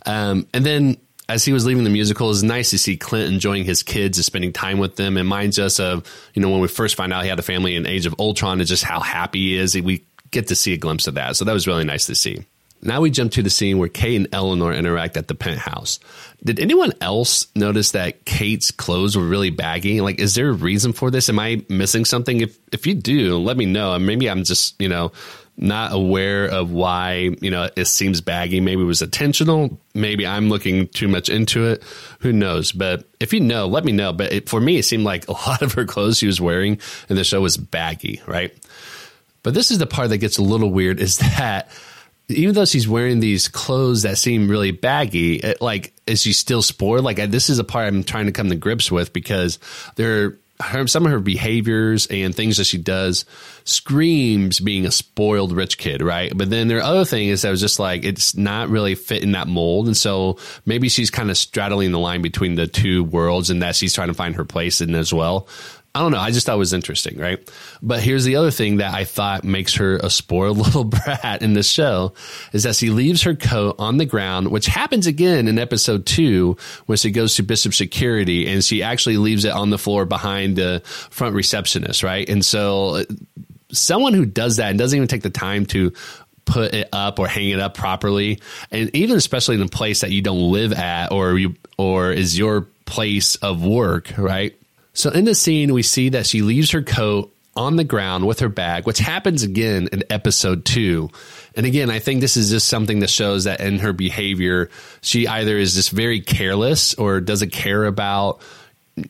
Um, 0.07 0.47
and 0.55 0.65
then 0.65 0.99
as 1.29 1.45
he 1.45 1.53
was 1.53 1.67
leaving 1.67 1.85
the 1.85 1.91
musical, 1.91 2.31
it's 2.31 2.43
nice 2.43 2.71
to 2.71 2.79
see 2.79 2.97
Clint 2.97 3.33
enjoying 3.33 3.65
his 3.65 3.83
kids 3.83 4.19
and 4.19 4.25
spending 4.25 4.53
time 4.53 4.79
with 4.79 4.97
them. 4.97 5.17
It 5.17 5.23
reminds 5.23 5.59
us 5.59 5.81
of, 5.81 6.05
you 6.35 6.43
know, 6.43 6.51
when 6.51 6.61
we 6.61 6.69
first 6.69 6.95
find 6.95 7.13
out 7.13 7.25
he 7.25 7.29
had 7.29 7.39
a 7.39 7.43
family 7.43 7.75
in 7.75 7.87
Age 7.87 8.07
of 8.07 8.15
Ultron 8.19 8.61
and 8.61 8.69
just 8.69 8.85
how 8.85 9.01
happy 9.01 9.41
he 9.41 9.57
is. 9.57 9.75
We 9.75 10.05
get 10.31 10.49
to 10.49 10.57
see 10.57 10.73
a 10.73 10.77
glimpse 10.77 11.07
of 11.07 11.15
that. 11.15 11.37
So 11.37 11.45
that 11.45 11.53
was 11.53 11.67
really 11.67 11.85
nice 11.85 12.07
to 12.07 12.15
see. 12.15 12.45
Now 12.83 13.01
we 13.01 13.11
jump 13.11 13.33
to 13.33 13.43
the 13.43 13.51
scene 13.51 13.79
where 13.79 13.89
Kate 13.89 14.17
and 14.17 14.29
Eleanor 14.33 14.73
interact 14.73 15.17
at 15.17 15.27
the 15.27 15.35
penthouse. 15.35 15.99
Did 16.45 16.61
anyone 16.61 16.93
else 17.01 17.49
notice 17.57 17.93
that 17.93 18.25
Kate's 18.25 18.71
clothes 18.71 19.17
were 19.17 19.25
really 19.25 19.51
baggy? 19.51 20.01
Like, 20.01 20.21
is 20.21 20.35
there 20.35 20.51
a 20.51 20.53
reason 20.53 20.93
for 20.93 21.11
this? 21.11 21.29
Am 21.29 21.39
I 21.39 21.65
missing 21.69 22.05
something? 22.05 22.43
If 22.43 22.57
if 22.73 22.87
you 22.87 22.95
do, 22.95 23.39
let 23.39 23.57
me 23.57 23.65
know. 23.65 23.99
Maybe 23.99 24.29
I'm 24.29 24.45
just 24.45 24.81
you 24.81 24.89
know 24.89 25.11
not 25.57 25.93
aware 25.93 26.47
of 26.47 26.71
why 26.71 27.31
you 27.41 27.51
know 27.51 27.69
it 27.77 27.87
seems 27.87 28.21
baggy. 28.21 28.61
Maybe 28.61 28.83
it 28.83 28.87
was 28.87 29.03
intentional. 29.03 29.79
Maybe 29.95 30.27
I'm 30.27 30.49
looking 30.49 30.89
too 30.89 31.09
much 31.09 31.29
into 31.29 31.65
it. 31.67 31.83
Who 32.21 32.33
knows? 32.33 32.73
But 32.73 33.05
if 33.21 33.33
you 33.33 33.41
know, 33.41 33.67
let 33.67 33.85
me 33.85 33.93
know. 33.93 34.13
But 34.13 34.33
it, 34.33 34.49
for 34.49 34.61
me, 34.61 34.77
it 34.79 34.85
seemed 34.85 35.05
like 35.05 35.29
a 35.29 35.33
lot 35.33 35.63
of 35.63 35.73
her 35.73 35.85
clothes 35.85 36.19
she 36.19 36.27
was 36.27 36.41
wearing 36.41 36.81
in 37.09 37.17
the 37.17 37.25
show 37.25 37.41
was 37.41 37.57
baggy, 37.57 38.21
right? 38.27 38.55
But 39.43 39.55
this 39.55 39.71
is 39.71 39.79
the 39.79 39.87
part 39.87 40.11
that 40.11 40.19
gets 40.19 40.39
a 40.39 40.43
little 40.43 40.71
weird. 40.71 41.01
Is 41.01 41.19
that 41.39 41.71
even 42.29 42.55
though 42.55 42.65
she's 42.65 42.89
wearing 42.89 43.21
these 43.21 43.49
clothes 43.49 44.03
that 44.03 44.19
seem 44.19 44.49
really 44.49 44.73
baggy, 44.73 45.37
it, 45.37 45.63
like 45.63 45.93
is 46.07 46.23
she 46.23 46.33
still 46.33 46.63
sport 46.63 47.03
Like 47.03 47.17
this 47.31 47.51
is 47.51 47.59
a 47.59 47.65
part 47.65 47.87
I'm 47.87 48.05
trying 48.05 48.27
to 48.27 48.33
come 48.33 48.49
to 48.51 48.57
grips 48.57 48.91
with 48.91 49.13
because 49.13 49.59
there 49.97 50.39
her, 50.61 50.87
some 50.87 51.07
of 51.07 51.13
her 51.13 51.21
behaviors 51.21 52.07
and 52.07 52.35
things 52.35 52.57
that 52.57 52.65
she 52.65 52.79
does 52.79 53.25
screams 53.65 54.61
being 54.61 54.87
a 54.87 54.91
spoiled 54.91 55.53
rich 55.53 55.79
kid, 55.79 56.03
right? 56.03 56.33
But 56.35 56.51
then 56.51 56.69
there 56.69 56.79
are 56.79 56.83
other 56.83 57.05
things 57.05 57.43
that 57.43 57.51
was 57.51 57.61
just 57.61 57.79
like 57.79 58.05
it's 58.05 58.37
not 58.37 58.69
really 58.69 58.95
fit 58.95 59.23
in 59.23 59.33
that 59.33 59.49
mold, 59.49 59.87
and 59.87 59.97
so 59.97 60.39
maybe 60.65 60.89
she's 60.89 61.11
kind 61.11 61.31
of 61.31 61.37
straddling 61.37 61.93
the 61.93 61.99
line 61.99 62.23
between 62.23 62.55
the 62.55 62.67
two 62.67 63.05
worlds, 63.05 63.51
and 63.51 63.63
that 63.63 63.77
she's 63.77 63.95
trying 63.95 64.09
to 64.09 64.15
find 64.15 64.37
her 64.37 64.45
place 64.45 64.81
in 64.81 64.95
as 64.95 65.13
well. 65.13 65.49
I 65.97 66.01
don't 66.01 66.13
know. 66.13 66.19
I 66.19 66.31
just 66.31 66.45
thought 66.45 66.57
it 66.57 66.59
was 66.59 66.75
interesting, 66.75 67.17
right? 67.17 67.51
But 67.81 68.03
here's 68.03 68.25
the 68.25 68.37
other 68.37 68.51
thing 68.51 68.77
that 68.77 68.93
I 68.93 69.05
thought 69.05 69.45
makes 69.45 69.77
her 69.77 69.97
a 69.97 70.11
spoiled 70.11 70.59
little 70.59 70.85
brat 70.85 71.41
in 71.41 71.55
this 71.55 71.71
show 71.71 72.13
is 72.53 72.65
that 72.65 72.77
she 72.77 72.91
leaves 72.91 73.23
her 73.23 73.35
coat 73.35 73.77
on 73.79 73.97
the 73.97 74.05
ground, 74.05 74.49
which 74.49 74.67
happens 74.67 75.07
again 75.07 75.49
in 75.49 75.59
episode 75.59 76.05
two 76.05 76.59
when 76.85 76.99
she 76.99 77.11
goes 77.11 77.37
to 77.37 77.43
Bishop 77.43 77.73
Security 77.73 78.47
and 78.47 78.63
she 78.63 78.83
actually 78.83 79.17
leaves 79.17 79.47
it 79.47 79.53
on 79.53 79.71
the 79.71 79.79
floor 79.79 80.05
behind 80.05 80.57
the 80.57 80.83
front 80.85 81.35
receptionist, 81.35 82.03
right? 82.03 82.29
And 82.29 82.45
so 82.45 82.97
uh, 82.97 83.05
someone 83.73 84.13
who 84.13 84.27
does 84.27 84.57
that 84.57 84.69
and 84.69 84.79
doesn't 84.79 84.99
even 84.99 85.09
take 85.09 85.23
the 85.23 85.31
time 85.31 85.65
to 85.67 85.95
put 86.45 86.75
it 86.75 86.91
up 86.93 87.19
or 87.19 87.27
hang 87.27 87.49
it 87.49 87.59
up 87.59 87.75
properly, 87.75 88.39
and 88.71 88.95
even 88.95 89.17
especially 89.17 89.55
in 89.55 89.63
a 89.63 89.69
place 89.69 90.03
that 90.03 90.11
you 90.11 90.21
don't 90.21 90.53
live 90.53 90.75
at 90.75 91.11
or 91.11 91.39
you 91.39 91.55
or 91.79 92.13
is 92.13 92.37
your 92.37 92.67
place 92.85 93.37
of 93.37 93.65
work, 93.65 94.13
right? 94.19 94.55
So 94.97 95.11
in 95.11 95.27
the 95.27 95.35
scene, 95.35 95.75
we 95.75 95.83
see 95.83 96.09
that 96.11 96.27
she 96.27 96.41
leaves 96.41 96.71
her 96.71 96.83
coat 96.83 97.31
on 97.55 97.77
the 97.77 97.85
ground 97.85 98.27
with 98.27 98.41
her 98.41 98.49
bag, 98.49 98.87
which 98.87 98.99
happens 98.99 99.43
again 99.43 99.89
in 99.93 100.05
episode 100.11 100.65
two. 100.65 101.11
And 101.55 101.67
again, 101.67 101.91
I 101.91 101.99
think 101.99 102.21
this 102.21 102.37
is 102.37 102.51
just 102.51 102.67
something 102.67 103.01
that 103.01 103.11
shows 103.11 103.45
that 103.45 103.61
in 103.61 103.79
her 103.81 103.93
behavior, 103.93 104.71
she 105.03 105.29
either 105.29 105.57
is 105.59 105.75
just 105.75 105.91
very 105.91 106.21
careless 106.21 106.95
or 106.95 107.21
doesn't 107.21 107.53
care 107.53 107.85
about 107.85 108.41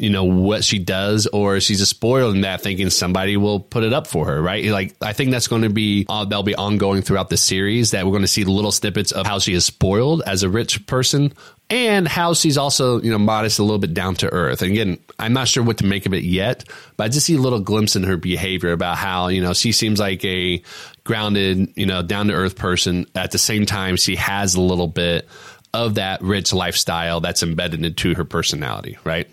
you 0.01 0.11
know 0.11 0.25
what 0.25 0.65
she 0.65 0.81
does 0.81 1.29
or 1.29 1.61
she's 1.61 1.79
just 1.79 1.91
spoiled 1.91 2.35
in 2.35 2.41
that 2.41 2.61
thinking 2.61 2.91
somebody 2.91 3.37
will 3.37 3.61
put 3.61 3.85
it 3.85 3.93
up 3.93 4.09
for 4.09 4.27
her 4.27 4.43
right 4.43 4.65
like 4.65 4.97
i 5.01 5.13
think 5.13 5.31
that's 5.31 5.47
going 5.47 5.63
to 5.63 5.69
be 5.69 6.05
uh, 6.09 6.25
that'll 6.25 6.43
be 6.43 6.57
ongoing 6.57 7.03
throughout 7.03 7.31
the 7.31 7.37
series 7.37 7.93
that 7.93 8.05
we're 8.05 8.11
going 8.11 8.23
to 8.23 8.27
see 8.27 8.43
little 8.43 8.73
snippets 8.73 9.13
of 9.13 9.25
how 9.29 9.39
she 9.39 9.55
is 9.55 9.65
spoiled 9.65 10.23
as 10.27 10.43
a 10.43 10.51
rich 10.51 10.85
person 10.87 11.33
and 11.69 12.07
how 12.07 12.35
she's 12.35 12.57
also 12.57 13.01
you 13.01 13.11
know 13.11 13.19
modest 13.19 13.59
a 13.59 13.63
little 13.63 13.79
bit 13.79 13.95
down 13.95 14.15
to 14.17 14.33
earth. 14.33 14.63
And 14.63 14.71
again 14.73 14.99
i'm 15.19 15.33
not 15.33 15.49
sure 15.49 15.63
what 15.63 15.79
to 15.79 15.87
make 15.87 16.07
of 16.07 16.15
it 16.15 16.25
yet 16.25 16.65
but 16.97 17.05
i 17.05 17.09
just 17.09 17.27
see 17.27 17.35
a 17.35 17.41
little 17.41 17.61
glimpse 17.61 17.97
in 17.97 18.05
her 18.05 18.17
behavior 18.17 18.73
about 18.73 18.97
how 18.99 19.29
you 19.29 19.41
know 19.41 19.53
she 19.53 19.73
seems 19.73 19.99
like 19.99 20.25
a 20.25 20.63
grounded 21.05 21.73
you 21.77 21.87
know 21.87 22.03
down 22.03 22.27
to 22.29 22.35
earth 22.35 22.57
person. 22.57 23.07
At 23.15 23.31
the 23.31 23.39
same 23.39 23.65
time 23.65 23.97
she 23.97 24.17
has 24.17 24.55
a 24.55 24.61
little 24.61 24.89
bit 24.89 25.27
of 25.73 25.95
that 25.95 26.23
rich 26.23 26.53
lifestyle 26.53 27.21
that's 27.21 27.43
embedded 27.43 27.85
into 27.85 28.15
her 28.15 28.25
personality 28.25 28.99
right? 29.05 29.29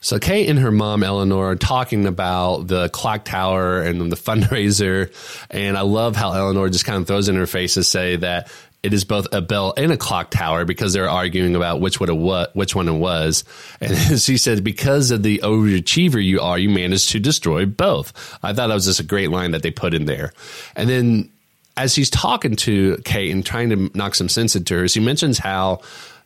So 0.00 0.20
Kate 0.20 0.48
and 0.48 0.58
her 0.58 0.70
mom 0.70 1.02
Eleanor 1.02 1.46
are 1.46 1.56
talking 1.56 2.06
about 2.06 2.68
the 2.68 2.88
clock 2.90 3.24
tower 3.24 3.80
and 3.80 4.12
the 4.12 4.16
fundraiser, 4.16 5.12
and 5.50 5.76
I 5.76 5.80
love 5.80 6.14
how 6.14 6.32
Eleanor 6.32 6.68
just 6.68 6.84
kind 6.84 7.00
of 7.00 7.08
throws 7.08 7.28
in 7.28 7.34
her 7.34 7.46
face 7.46 7.74
to 7.74 7.82
say 7.82 8.14
that 8.16 8.48
it 8.86 8.94
is 8.94 9.04
both 9.04 9.26
a 9.32 9.42
bell 9.42 9.74
and 9.76 9.90
a 9.90 9.96
clock 9.96 10.30
tower 10.30 10.64
because 10.64 10.92
they're 10.92 11.10
arguing 11.10 11.56
about 11.56 11.80
which 11.80 11.98
one 11.98 12.08
it 12.08 12.16
was, 12.16 12.46
which 12.52 12.76
one 12.76 12.86
it 12.86 12.92
was. 12.92 13.42
And 13.80 13.96
she 14.20 14.36
said, 14.36 14.62
because 14.62 15.10
of 15.10 15.24
the 15.24 15.38
overachiever 15.38 16.24
you 16.24 16.40
are, 16.40 16.56
you 16.56 16.70
managed 16.70 17.08
to 17.10 17.18
destroy 17.18 17.66
both. 17.66 18.12
I 18.44 18.52
thought 18.52 18.68
that 18.68 18.74
was 18.74 18.84
just 18.84 19.00
a 19.00 19.02
great 19.02 19.30
line 19.30 19.50
that 19.50 19.64
they 19.64 19.72
put 19.72 19.92
in 19.92 20.04
there. 20.04 20.32
And 20.76 20.88
then 20.88 21.32
as 21.76 21.96
he's 21.96 22.10
talking 22.10 22.54
to 22.56 22.98
Kate 23.04 23.32
and 23.32 23.44
trying 23.44 23.70
to 23.70 23.90
knock 23.92 24.14
some 24.14 24.28
sense 24.28 24.54
into 24.54 24.78
her, 24.78 24.86
she 24.86 25.00
mentions 25.00 25.38
how 25.38 25.80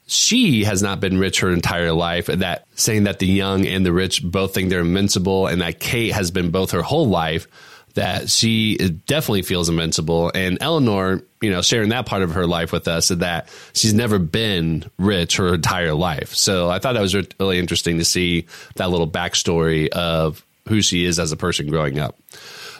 she 0.06 0.64
has 0.64 0.82
not 0.82 1.00
been 1.00 1.18
rich 1.18 1.40
her 1.40 1.50
entire 1.50 1.92
life. 1.92 2.26
That 2.26 2.66
saying 2.74 3.04
that 3.04 3.20
the 3.20 3.26
young 3.26 3.66
and 3.66 3.86
the 3.86 3.92
rich 3.92 4.22
both 4.22 4.52
think 4.52 4.68
they're 4.68 4.80
invincible, 4.80 5.46
and 5.46 5.62
that 5.62 5.80
Kate 5.80 6.12
has 6.12 6.30
been 6.30 6.50
both 6.50 6.72
her 6.72 6.82
whole 6.82 7.08
life. 7.08 7.46
That 7.94 8.30
she 8.30 8.76
definitely 8.76 9.42
feels 9.42 9.68
invincible, 9.68 10.30
and 10.34 10.58
Eleanor, 10.60 11.22
you 11.40 11.50
know, 11.50 11.60
sharing 11.60 11.88
that 11.88 12.06
part 12.06 12.22
of 12.22 12.32
her 12.32 12.46
life 12.46 12.72
with 12.72 12.86
us, 12.86 13.08
that 13.08 13.48
she's 13.72 13.92
never 13.94 14.18
been 14.18 14.88
rich 14.98 15.36
her 15.38 15.54
entire 15.54 15.94
life. 15.94 16.34
So 16.34 16.70
I 16.70 16.78
thought 16.78 16.92
that 16.92 17.00
was 17.00 17.14
really 17.14 17.58
interesting 17.58 17.98
to 17.98 18.04
see 18.04 18.46
that 18.76 18.90
little 18.90 19.08
backstory 19.08 19.88
of 19.88 20.44
who 20.68 20.80
she 20.82 21.04
is 21.04 21.18
as 21.18 21.32
a 21.32 21.36
person 21.36 21.68
growing 21.68 21.98
up. 21.98 22.16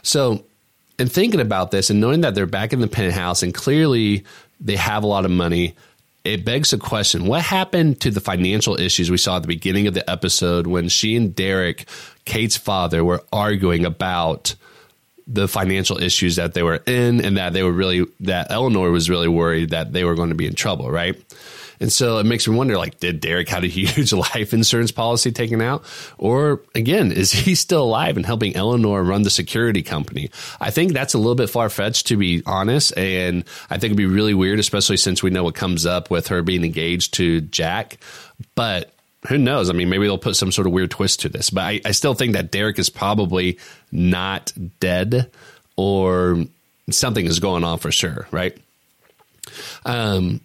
So, 0.02 0.44
in 0.98 1.08
thinking 1.08 1.40
about 1.40 1.70
this 1.70 1.90
and 1.90 2.00
knowing 2.00 2.20
that 2.20 2.34
they're 2.34 2.46
back 2.46 2.72
in 2.72 2.80
the 2.80 2.86
penthouse 2.86 3.42
and 3.42 3.52
clearly 3.52 4.24
they 4.60 4.76
have 4.76 5.02
a 5.02 5.06
lot 5.06 5.24
of 5.24 5.30
money, 5.30 5.74
it 6.24 6.44
begs 6.44 6.70
the 6.70 6.78
question 6.78 7.26
what 7.26 7.42
happened 7.42 8.00
to 8.02 8.10
the 8.10 8.20
financial 8.20 8.78
issues 8.78 9.10
we 9.10 9.16
saw 9.16 9.36
at 9.36 9.42
the 9.42 9.48
beginning 9.48 9.86
of 9.86 9.94
the 9.94 10.08
episode 10.08 10.66
when 10.66 10.88
she 10.88 11.16
and 11.16 11.34
Derek, 11.34 11.86
Kate's 12.24 12.56
father, 12.56 13.02
were 13.04 13.24
arguing 13.32 13.84
about 13.84 14.54
the 15.32 15.46
financial 15.46 16.02
issues 16.02 16.36
that 16.36 16.54
they 16.54 16.62
were 16.62 16.82
in 16.86 17.24
and 17.24 17.36
that 17.36 17.52
they 17.52 17.62
were 17.62 17.72
really, 17.72 18.04
that 18.20 18.50
Eleanor 18.50 18.90
was 18.90 19.08
really 19.08 19.28
worried 19.28 19.70
that 19.70 19.92
they 19.92 20.04
were 20.04 20.14
going 20.14 20.30
to 20.30 20.34
be 20.34 20.46
in 20.46 20.54
trouble, 20.54 20.90
right? 20.90 21.16
And 21.80 21.90
so 21.90 22.18
it 22.18 22.26
makes 22.26 22.46
me 22.46 22.54
wonder 22.54 22.76
like, 22.76 23.00
did 23.00 23.20
Derek 23.20 23.48
have 23.48 23.64
a 23.64 23.66
huge 23.68 24.12
life 24.12 24.52
insurance 24.52 24.90
policy 24.90 25.32
taken 25.32 25.62
out? 25.62 25.84
Or 26.18 26.60
again, 26.74 27.10
is 27.12 27.32
he 27.32 27.54
still 27.54 27.84
alive 27.84 28.16
and 28.16 28.26
helping 28.26 28.54
Eleanor 28.54 29.02
run 29.02 29.22
the 29.22 29.30
security 29.30 29.82
company? 29.82 30.30
I 30.60 30.70
think 30.70 30.92
that's 30.92 31.14
a 31.14 31.18
little 31.18 31.34
bit 31.34 31.48
far 31.48 31.70
fetched 31.70 32.08
to 32.08 32.16
be 32.16 32.42
honest. 32.44 32.96
And 32.98 33.44
I 33.70 33.78
think 33.78 33.84
it'd 33.92 33.96
be 33.96 34.06
really 34.06 34.34
weird, 34.34 34.58
especially 34.58 34.98
since 34.98 35.22
we 35.22 35.30
know 35.30 35.44
what 35.44 35.54
comes 35.54 35.86
up 35.86 36.10
with 36.10 36.28
her 36.28 36.42
being 36.42 36.64
engaged 36.64 37.14
to 37.14 37.40
Jack. 37.40 37.98
But 38.54 38.92
who 39.28 39.38
knows? 39.38 39.68
I 39.68 39.74
mean, 39.74 39.88
maybe 39.88 40.06
they'll 40.06 40.18
put 40.18 40.36
some 40.36 40.52
sort 40.52 40.66
of 40.66 40.72
weird 40.72 40.90
twist 40.90 41.20
to 41.20 41.28
this. 41.28 41.50
But 41.50 41.62
I, 41.62 41.80
I 41.84 41.90
still 41.92 42.14
think 42.14 42.32
that 42.32 42.50
Derek 42.50 42.78
is 42.78 42.88
probably 42.88 43.58
not 43.92 44.52
dead 44.80 45.30
or 45.76 46.44
something 46.90 47.26
is 47.26 47.40
going 47.40 47.64
on 47.64 47.78
for 47.78 47.92
sure, 47.92 48.26
right? 48.30 48.56
Um, 49.84 50.40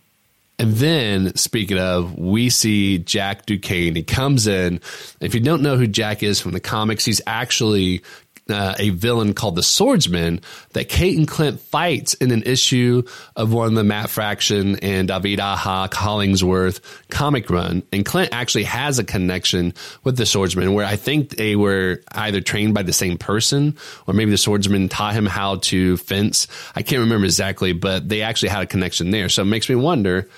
and 0.58 0.74
then, 0.74 1.36
speaking 1.36 1.78
of, 1.78 2.18
we 2.18 2.50
see 2.50 3.00
Jack 3.00 3.46
Duquesne. 3.46 3.96
He 3.96 4.04
comes 4.04 4.48
in. 4.48 4.80
If 5.20 5.34
you 5.34 5.42
don't 5.42 5.62
know 5.62 5.76
who 5.76 5.88
Jack 5.88 6.24
is 6.24 6.40
from 6.40 6.54
the 6.54 6.62
comics, 6.62 7.04
he's 7.04 7.22
actually 7.28 8.04
uh, 8.50 8.76
a 8.78 8.90
villain 8.90 9.34
called 9.34 9.56
the 9.56 9.64
Swordsman 9.64 10.42
that 10.74 10.90
Kate 10.90 11.18
and 11.18 11.28
Clint 11.28 11.60
fights 11.60 12.14
in 12.16 12.32
an 12.32 12.44
issue 12.44 13.04
of 13.36 13.54
one 13.54 13.70
of 13.70 13.76
the 13.76 13.84
Matt 13.84 14.10
Fraction 14.10 14.78
and 14.80 15.08
David 15.08 15.40
Aja 15.40 15.90
Hollingsworth 15.94 16.80
comic 17.10 17.50
run. 17.50 17.84
And 17.92 18.06
Clint 18.06 18.30
actually 18.32 18.66
has 18.66 19.00
a 19.00 19.04
connection 19.04 19.74
with 20.04 20.18
the 20.18 20.26
Swordsman 20.26 20.74
where 20.74 20.86
I 20.86 20.96
think 20.96 21.38
they 21.38 21.56
were 21.56 22.02
either 22.12 22.42
trained 22.42 22.74
by 22.74 22.84
the 22.84 22.94
same 22.94 23.18
person 23.18 23.78
or 24.08 24.14
maybe 24.14 24.32
the 24.32 24.38
Swordsman 24.38 24.90
taught 24.90 25.14
him 25.14 25.26
how 25.26 25.56
to 25.58 25.98
fence. 25.98 26.48
I 26.76 26.84
can't 26.84 27.02
remember 27.02 27.26
exactly, 27.26 27.74
but 27.74 28.08
they 28.08 28.22
actually 28.22 28.50
had 28.50 28.64
a 28.64 28.68
connection 28.68 29.12
there. 29.12 29.30
So 29.30 29.42
it 29.42 29.46
makes 29.46 29.70
me 29.70 29.76
wonder 29.76 30.30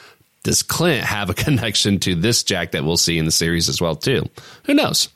does 0.44 0.64
Clint 0.64 1.04
have 1.04 1.30
a 1.30 1.34
connection 1.46 2.00
to 2.00 2.16
this 2.16 2.42
Jack 2.44 2.72
that 2.72 2.86
we'll 2.86 2.96
see 2.96 3.18
in 3.18 3.26
the 3.26 3.32
series 3.32 3.68
as 3.68 3.82
well 3.82 3.98
too? 3.98 4.30
Who 4.64 4.74
knows? 4.74 5.10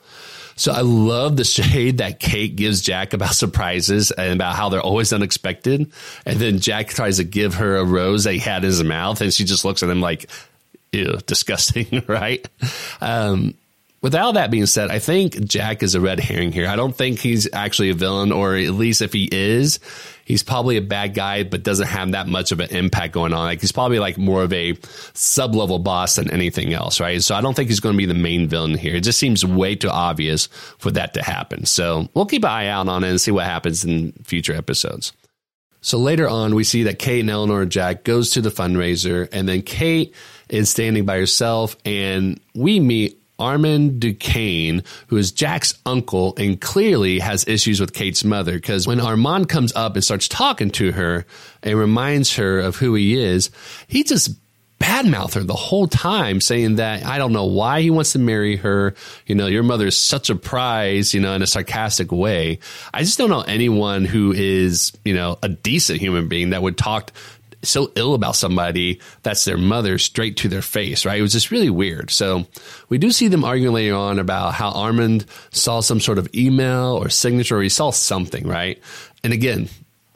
So 0.55 0.71
I 0.71 0.81
love 0.81 1.37
the 1.37 1.43
shade 1.43 1.99
that 1.99 2.19
Kate 2.19 2.55
gives 2.55 2.81
Jack 2.81 3.13
about 3.13 3.35
surprises 3.35 4.11
and 4.11 4.33
about 4.33 4.55
how 4.55 4.69
they're 4.69 4.81
always 4.81 5.13
unexpected. 5.13 5.91
And 6.25 6.39
then 6.39 6.59
Jack 6.59 6.89
tries 6.89 7.17
to 7.17 7.23
give 7.23 7.55
her 7.55 7.77
a 7.77 7.85
rose 7.85 8.25
that 8.25 8.33
he 8.33 8.39
had 8.39 8.63
in 8.63 8.69
his 8.69 8.83
mouth, 8.83 9.21
and 9.21 9.33
she 9.33 9.43
just 9.43 9.65
looks 9.65 9.83
at 9.83 9.89
him 9.89 10.01
like, 10.01 10.29
ew, 10.91 11.17
disgusting, 11.25 12.03
right? 12.07 12.47
Um, 12.99 13.55
with 14.01 14.15
all 14.15 14.33
that 14.33 14.49
being 14.49 14.65
said, 14.65 14.89
I 14.89 14.97
think 14.97 15.45
Jack 15.45 15.83
is 15.83 15.93
a 15.93 16.01
red 16.01 16.19
herring 16.19 16.51
here. 16.51 16.67
I 16.67 16.75
don't 16.75 16.95
think 16.95 17.19
he's 17.19 17.47
actually 17.53 17.91
a 17.91 17.93
villain, 17.93 18.31
or 18.31 18.55
at 18.55 18.71
least 18.71 19.03
if 19.03 19.13
he 19.13 19.29
is, 19.31 19.79
he's 20.31 20.43
probably 20.43 20.77
a 20.77 20.81
bad 20.81 21.13
guy, 21.13 21.43
but 21.43 21.61
doesn't 21.61 21.87
have 21.87 22.13
that 22.13 22.25
much 22.25 22.53
of 22.53 22.61
an 22.61 22.69
impact 22.69 23.13
going 23.13 23.33
on. 23.33 23.43
Like 23.43 23.59
he's 23.59 23.73
probably 23.73 23.99
like 23.99 24.17
more 24.17 24.43
of 24.43 24.53
a 24.53 24.77
sub 25.13 25.53
level 25.55 25.77
boss 25.77 26.15
than 26.15 26.31
anything 26.31 26.73
else, 26.73 27.01
right? 27.01 27.21
So 27.21 27.35
I 27.35 27.41
don't 27.41 27.53
think 27.53 27.67
he's 27.67 27.81
going 27.81 27.95
to 27.95 27.97
be 27.97 28.05
the 28.05 28.13
main 28.13 28.47
villain 28.47 28.77
here. 28.77 28.95
It 28.95 29.01
just 29.01 29.19
seems 29.19 29.45
way 29.45 29.75
too 29.75 29.89
obvious 29.89 30.47
for 30.77 30.89
that 30.91 31.13
to 31.15 31.21
happen. 31.21 31.65
So 31.65 32.07
we'll 32.13 32.25
keep 32.25 32.45
an 32.45 32.49
eye 32.49 32.67
out 32.67 32.87
on 32.87 33.03
it 33.03 33.09
and 33.09 33.19
see 33.19 33.31
what 33.31 33.43
happens 33.43 33.83
in 33.83 34.13
future 34.23 34.53
episodes. 34.53 35.11
So 35.81 35.97
later 35.97 36.29
on, 36.29 36.55
we 36.55 36.63
see 36.63 36.83
that 36.83 36.97
Kate 36.97 37.19
and 37.19 37.29
Eleanor 37.29 37.63
and 37.63 37.71
Jack 37.71 38.05
goes 38.05 38.29
to 38.31 38.41
the 38.41 38.51
fundraiser, 38.51 39.27
and 39.33 39.49
then 39.49 39.63
Kate 39.63 40.15
is 40.47 40.69
standing 40.69 41.05
by 41.05 41.17
herself, 41.17 41.75
and 41.83 42.39
we 42.55 42.79
meet 42.79 43.20
Armand 43.41 43.99
Duquesne, 43.99 44.83
who 45.07 45.17
is 45.17 45.31
Jack's 45.31 45.73
uncle 45.85 46.33
and 46.37 46.61
clearly 46.61 47.19
has 47.19 47.47
issues 47.47 47.79
with 47.79 47.93
Kate's 47.93 48.23
mother. 48.23 48.53
Because 48.53 48.87
when 48.87 49.01
Armand 49.01 49.49
comes 49.49 49.73
up 49.75 49.95
and 49.95 50.03
starts 50.03 50.27
talking 50.27 50.69
to 50.71 50.91
her 50.91 51.25
and 51.63 51.77
reminds 51.77 52.35
her 52.35 52.59
of 52.59 52.77
who 52.77 52.93
he 52.93 53.17
is, 53.17 53.49
he 53.87 54.03
just 54.03 54.31
badmouth 54.81 55.35
her 55.35 55.43
the 55.43 55.53
whole 55.53 55.87
time, 55.87 56.41
saying 56.41 56.75
that 56.75 57.05
I 57.05 57.17
don't 57.17 57.33
know 57.33 57.45
why 57.45 57.81
he 57.81 57.89
wants 57.89 58.13
to 58.13 58.19
marry 58.19 58.55
her. 58.57 58.95
You 59.27 59.35
know, 59.35 59.47
your 59.47 59.63
mother 59.63 59.87
is 59.87 59.97
such 59.97 60.29
a 60.29 60.35
prize, 60.35 61.13
you 61.13 61.19
know, 61.19 61.33
in 61.33 61.41
a 61.41 61.47
sarcastic 61.47 62.11
way. 62.11 62.59
I 62.93 63.03
just 63.03 63.17
don't 63.17 63.29
know 63.29 63.41
anyone 63.41 64.05
who 64.05 64.31
is, 64.31 64.91
you 65.05 65.13
know, 65.13 65.37
a 65.43 65.49
decent 65.49 65.99
human 65.99 66.27
being 66.27 66.49
that 66.49 66.63
would 66.63 66.77
talk 66.77 67.11
so 67.63 67.91
ill 67.95 68.13
about 68.13 68.35
somebody 68.35 68.99
that's 69.23 69.45
their 69.45 69.57
mother 69.57 69.97
straight 69.97 70.37
to 70.37 70.49
their 70.49 70.61
face, 70.61 71.05
right? 71.05 71.19
It 71.19 71.21
was 71.21 71.33
just 71.33 71.51
really 71.51 71.69
weird. 71.69 72.09
So 72.09 72.47
we 72.89 72.97
do 72.97 73.11
see 73.11 73.27
them 73.27 73.43
arguing 73.43 73.73
later 73.73 73.95
on 73.95 74.19
about 74.19 74.53
how 74.53 74.71
Armand 74.71 75.25
saw 75.51 75.79
some 75.81 75.99
sort 75.99 76.17
of 76.17 76.33
email 76.33 76.97
or 77.01 77.09
signature, 77.09 77.57
or 77.57 77.61
he 77.61 77.69
saw 77.69 77.91
something, 77.91 78.47
right? 78.47 78.81
And 79.23 79.33
again, 79.33 79.69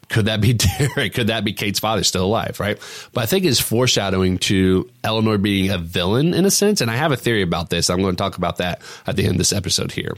could 0.10 0.26
that 0.26 0.42
be 0.42 0.54
Derek? 0.78 1.14
Could 1.14 1.28
that 1.28 1.44
be 1.44 1.54
Kate's 1.54 1.80
father 1.80 2.04
still 2.04 2.26
alive, 2.26 2.60
right? 2.60 2.80
But 3.14 3.22
I 3.22 3.26
think 3.26 3.46
it's 3.46 3.60
foreshadowing 3.60 4.40
to 4.40 4.90
Eleanor 5.04 5.38
being 5.38 5.70
a 5.70 5.78
villain 5.78 6.34
in 6.34 6.46
a 6.46 6.52
sense. 6.52 6.82
And 6.82 6.90
I 6.90 6.96
have 6.96 7.12
a 7.12 7.18
theory 7.18 7.42
about 7.42 7.70
this. 7.70 7.90
I'm 7.90 8.02
going 8.02 8.16
to 8.16 8.22
talk 8.22 8.38
about 8.38 8.58
that 8.58 8.82
at 9.08 9.16
the 9.16 9.24
end 9.24 9.34
of 9.34 9.38
this 9.38 9.54
episode 9.54 9.92
here. 9.92 10.16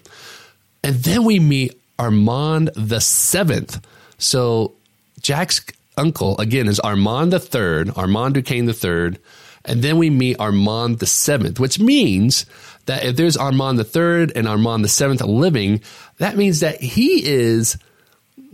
And 0.84 0.96
then 0.96 1.24
we 1.24 1.40
meet 1.40 1.82
Armand 2.00 2.72
the 2.76 3.00
seventh. 3.00 3.86
So 4.18 4.74
Jack's 5.22 5.62
uncle, 5.98 6.38
again, 6.40 6.68
is 6.68 6.80
Armand 6.80 7.34
the 7.34 7.40
third, 7.40 7.92
Armand 7.96 8.36
Duquesne 8.36 8.66
the 8.66 8.74
third. 8.74 9.20
And 9.66 9.82
then 9.82 9.98
we 9.98 10.10
meet 10.10 10.40
Armand 10.40 11.00
the 11.00 11.06
seventh, 11.06 11.60
which 11.60 11.80
means 11.80 12.46
that 12.86 13.04
if 13.04 13.18
there's 13.18 13.36
Armand 13.36 13.78
the 13.78 13.84
third 13.84 14.32
and 14.36 14.48
Armand 14.48 14.84
the 14.84 14.90
seventh 14.90 15.22
living, 15.22 15.82
that 16.20 16.38
means 16.38 16.62
that 16.62 16.80
he 16.80 17.26
is 17.26 17.78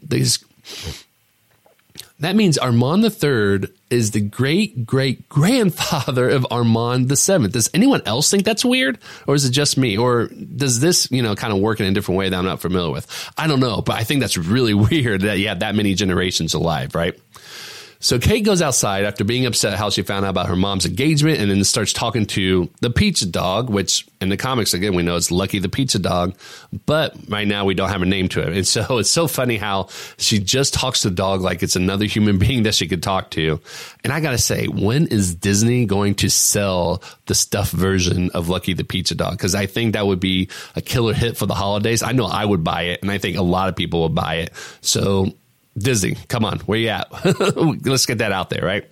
this 0.01 0.43
That 2.19 2.35
means 2.35 2.57
Armand 2.57 3.03
III 3.03 3.69
is 3.89 4.11
the 4.11 4.21
great 4.21 4.85
great 4.85 5.29
grandfather 5.29 6.29
of 6.29 6.47
Armand 6.49 7.09
VII. 7.09 7.47
Does 7.49 7.69
anyone 7.73 8.01
else 8.05 8.31
think 8.31 8.43
that's 8.43 8.65
weird? 8.65 8.97
Or 9.27 9.35
is 9.35 9.45
it 9.45 9.51
just 9.51 9.77
me? 9.77 9.97
Or 9.97 10.27
does 10.27 10.79
this, 10.79 11.11
you 11.11 11.21
know, 11.21 11.35
kind 11.35 11.53
of 11.53 11.59
work 11.59 11.79
in 11.79 11.85
a 11.85 11.91
different 11.91 12.17
way 12.17 12.29
that 12.29 12.37
I'm 12.37 12.45
not 12.45 12.61
familiar 12.61 12.91
with? 12.91 13.31
I 13.37 13.47
don't 13.47 13.59
know, 13.59 13.81
but 13.81 13.95
I 13.97 14.03
think 14.03 14.21
that's 14.21 14.37
really 14.37 14.73
weird 14.89 15.21
that 15.21 15.37
you 15.37 15.49
have 15.49 15.59
that 15.59 15.75
many 15.75 15.93
generations 15.95 16.53
alive, 16.53 16.95
right? 16.95 17.19
So 18.03 18.19
Kate 18.19 18.43
goes 18.43 18.61
outside 18.61 19.05
after 19.05 19.23
being 19.23 19.45
upset 19.45 19.77
how 19.77 19.89
she 19.89 20.01
found 20.01 20.25
out 20.25 20.31
about 20.31 20.47
her 20.47 20.57
mom's 20.57 20.85
engagement 20.85 21.39
and 21.39 21.49
then 21.49 21.63
starts 21.63 21.93
talking 21.93 22.25
to 22.25 22.69
the 22.81 22.89
pizza 22.89 23.25
dog, 23.25 23.69
which 23.69 24.05
in 24.19 24.27
the 24.27 24.35
comics, 24.35 24.73
again, 24.73 24.93
we 24.93 25.03
know 25.03 25.15
it's 25.15 25.31
Lucky 25.31 25.59
the 25.59 25.69
pizza 25.69 25.99
dog, 25.99 26.35
but 26.85 27.15
right 27.29 27.47
now 27.47 27.63
we 27.63 27.75
don't 27.75 27.87
have 27.87 28.01
a 28.01 28.05
name 28.05 28.27
to 28.27 28.41
it. 28.41 28.57
And 28.57 28.67
so 28.67 28.97
it's 28.97 29.09
so 29.09 29.25
funny 29.25 29.55
how 29.55 29.87
she 30.17 30.39
just 30.39 30.73
talks 30.73 31.03
to 31.03 31.09
the 31.11 31.15
dog 31.15 31.39
like 31.39 31.63
it's 31.63 31.77
another 31.77 32.03
human 32.03 32.37
being 32.39 32.63
that 32.63 32.75
she 32.75 32.89
could 32.89 33.01
talk 33.01 33.31
to. 33.31 33.61
And 34.03 34.11
I 34.11 34.19
got 34.19 34.31
to 34.31 34.37
say, 34.37 34.67
when 34.67 35.07
is 35.07 35.33
Disney 35.33 35.85
going 35.85 36.15
to 36.15 36.29
sell 36.29 37.01
the 37.27 37.35
stuffed 37.35 37.71
version 37.71 38.31
of 38.31 38.49
Lucky 38.49 38.73
the 38.73 38.83
pizza 38.83 39.15
dog? 39.15 39.37
Because 39.37 39.55
I 39.55 39.65
think 39.65 39.93
that 39.93 40.05
would 40.05 40.19
be 40.19 40.49
a 40.75 40.81
killer 40.81 41.13
hit 41.13 41.37
for 41.37 41.45
the 41.45 41.55
holidays. 41.55 42.03
I 42.03 42.11
know 42.11 42.25
I 42.25 42.43
would 42.43 42.65
buy 42.65 42.81
it, 42.81 43.01
and 43.01 43.09
I 43.09 43.17
think 43.17 43.37
a 43.37 43.41
lot 43.41 43.69
of 43.69 43.77
people 43.77 44.01
would 44.03 44.13
buy 44.13 44.39
it. 44.39 44.51
So 44.81 45.31
Disney, 45.77 46.15
come 46.27 46.45
on, 46.45 46.59
where 46.59 46.77
you 46.79 46.89
at? 46.89 47.07
Let's 47.85 48.05
get 48.05 48.19
that 48.19 48.31
out 48.31 48.49
there, 48.49 48.63
right? 48.63 48.85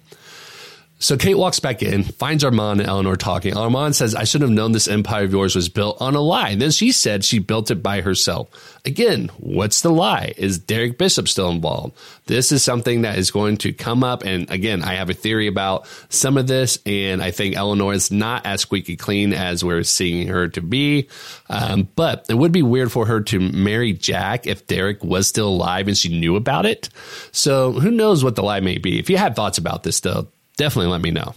So 1.02 1.18
Kate 1.18 1.34
walks 1.34 1.60
back 1.60 1.82
in, 1.82 2.04
finds 2.04 2.44
Armand 2.44 2.80
and 2.80 2.88
Eleanor 2.88 3.16
talking. 3.16 3.58
Armand 3.58 3.96
says, 3.96 4.14
I 4.14 4.24
should 4.24 4.42
have 4.42 4.52
known 4.52 4.72
this 4.72 4.88
empire 4.88 5.24
of 5.24 5.32
yours 5.32 5.56
was 5.56 5.68
built 5.68 6.00
on 6.00 6.14
a 6.14 6.22
lie. 6.22 6.50
And 6.50 6.62
then 6.62 6.70
she 6.70 6.92
said 6.92 7.26
she 7.26 7.40
built 7.40 7.72
it 7.72 7.82
by 7.82 8.02
herself. 8.02 8.80
Again, 8.86 9.32
what's 9.38 9.82
the 9.82 9.90
lie? 9.90 10.36
Is 10.38 10.60
Derek 10.60 11.00
Bishop 11.00 11.28
still 11.28 11.50
involved? 11.50 11.98
This 12.28 12.52
is 12.52 12.64
something 12.64 13.02
that 13.02 13.18
is 13.18 13.32
going 13.32 13.58
to 13.58 13.74
come 13.74 14.04
up. 14.04 14.24
And 14.24 14.48
again, 14.52 14.84
I 14.84 14.94
have 14.94 15.10
a 15.10 15.16
theory 15.16 15.48
about 15.48 15.88
some 16.10 16.38
of 16.38 16.46
this. 16.46 16.78
And 16.86 17.24
I 17.24 17.32
think 17.32 17.56
Eleanor 17.56 17.94
is 17.94 18.12
not 18.12 18.46
as 18.46 18.62
squeaky 18.62 18.96
clean 18.96 19.34
as 19.34 19.64
we're 19.64 19.82
seeing 19.82 20.28
her 20.28 20.50
to 20.50 20.62
be. 20.62 21.10
Um, 21.50 21.90
but 21.96 22.28
it 22.30 22.36
would 22.36 22.52
be 22.52 22.62
weird 22.62 22.92
for 22.92 23.08
her 23.08 23.22
to 23.22 23.40
marry 23.40 23.94
Jack 23.94 24.46
if 24.46 24.68
Derek 24.68 25.04
was 25.04 25.28
still 25.28 25.50
alive 25.50 25.88
and 25.88 25.98
she 25.98 26.10
knew 26.20 26.36
about 26.36 26.68
it. 26.68 26.90
So 27.32 27.72
who 27.72 27.90
knows 27.90 28.24
what 28.24 28.36
the 28.36 28.44
lie 28.44 28.60
may 28.60 28.78
be. 28.78 29.00
If 29.00 29.10
you 29.10 29.18
have 29.18 29.36
thoughts 29.36 29.58
about 29.58 29.82
this, 29.82 30.00
though, 30.00 30.28
definitely 30.62 30.92
let 30.92 31.02
me 31.02 31.10
know. 31.10 31.34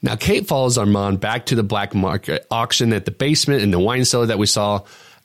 Now, 0.00 0.14
Kate 0.14 0.46
follows 0.46 0.78
Armand 0.78 1.18
back 1.18 1.46
to 1.46 1.56
the 1.56 1.64
black 1.64 1.92
market 1.92 2.46
auction 2.52 2.92
at 2.92 3.04
the 3.04 3.10
basement 3.10 3.62
in 3.62 3.72
the 3.72 3.80
wine 3.80 4.04
cellar 4.04 4.26
that 4.26 4.38
we 4.38 4.46
saw. 4.46 4.82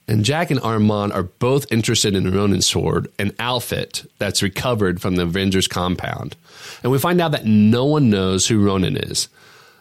And 0.07 0.25
Jack 0.25 0.49
and 0.49 0.59
Armand 0.59 1.13
are 1.13 1.21
both 1.21 1.71
interested 1.71 2.15
in 2.15 2.31
Ronin's 2.31 2.65
sword, 2.65 3.07
an 3.19 3.33
outfit 3.37 4.03
that's 4.17 4.41
recovered 4.41 4.99
from 4.99 5.15
the 5.15 5.23
Avengers 5.23 5.67
compound. 5.67 6.35
And 6.81 6.91
we 6.91 6.97
find 6.97 7.21
out 7.21 7.33
that 7.33 7.45
no 7.45 7.85
one 7.85 8.09
knows 8.09 8.47
who 8.47 8.65
Ronin 8.65 8.97
is. 8.97 9.29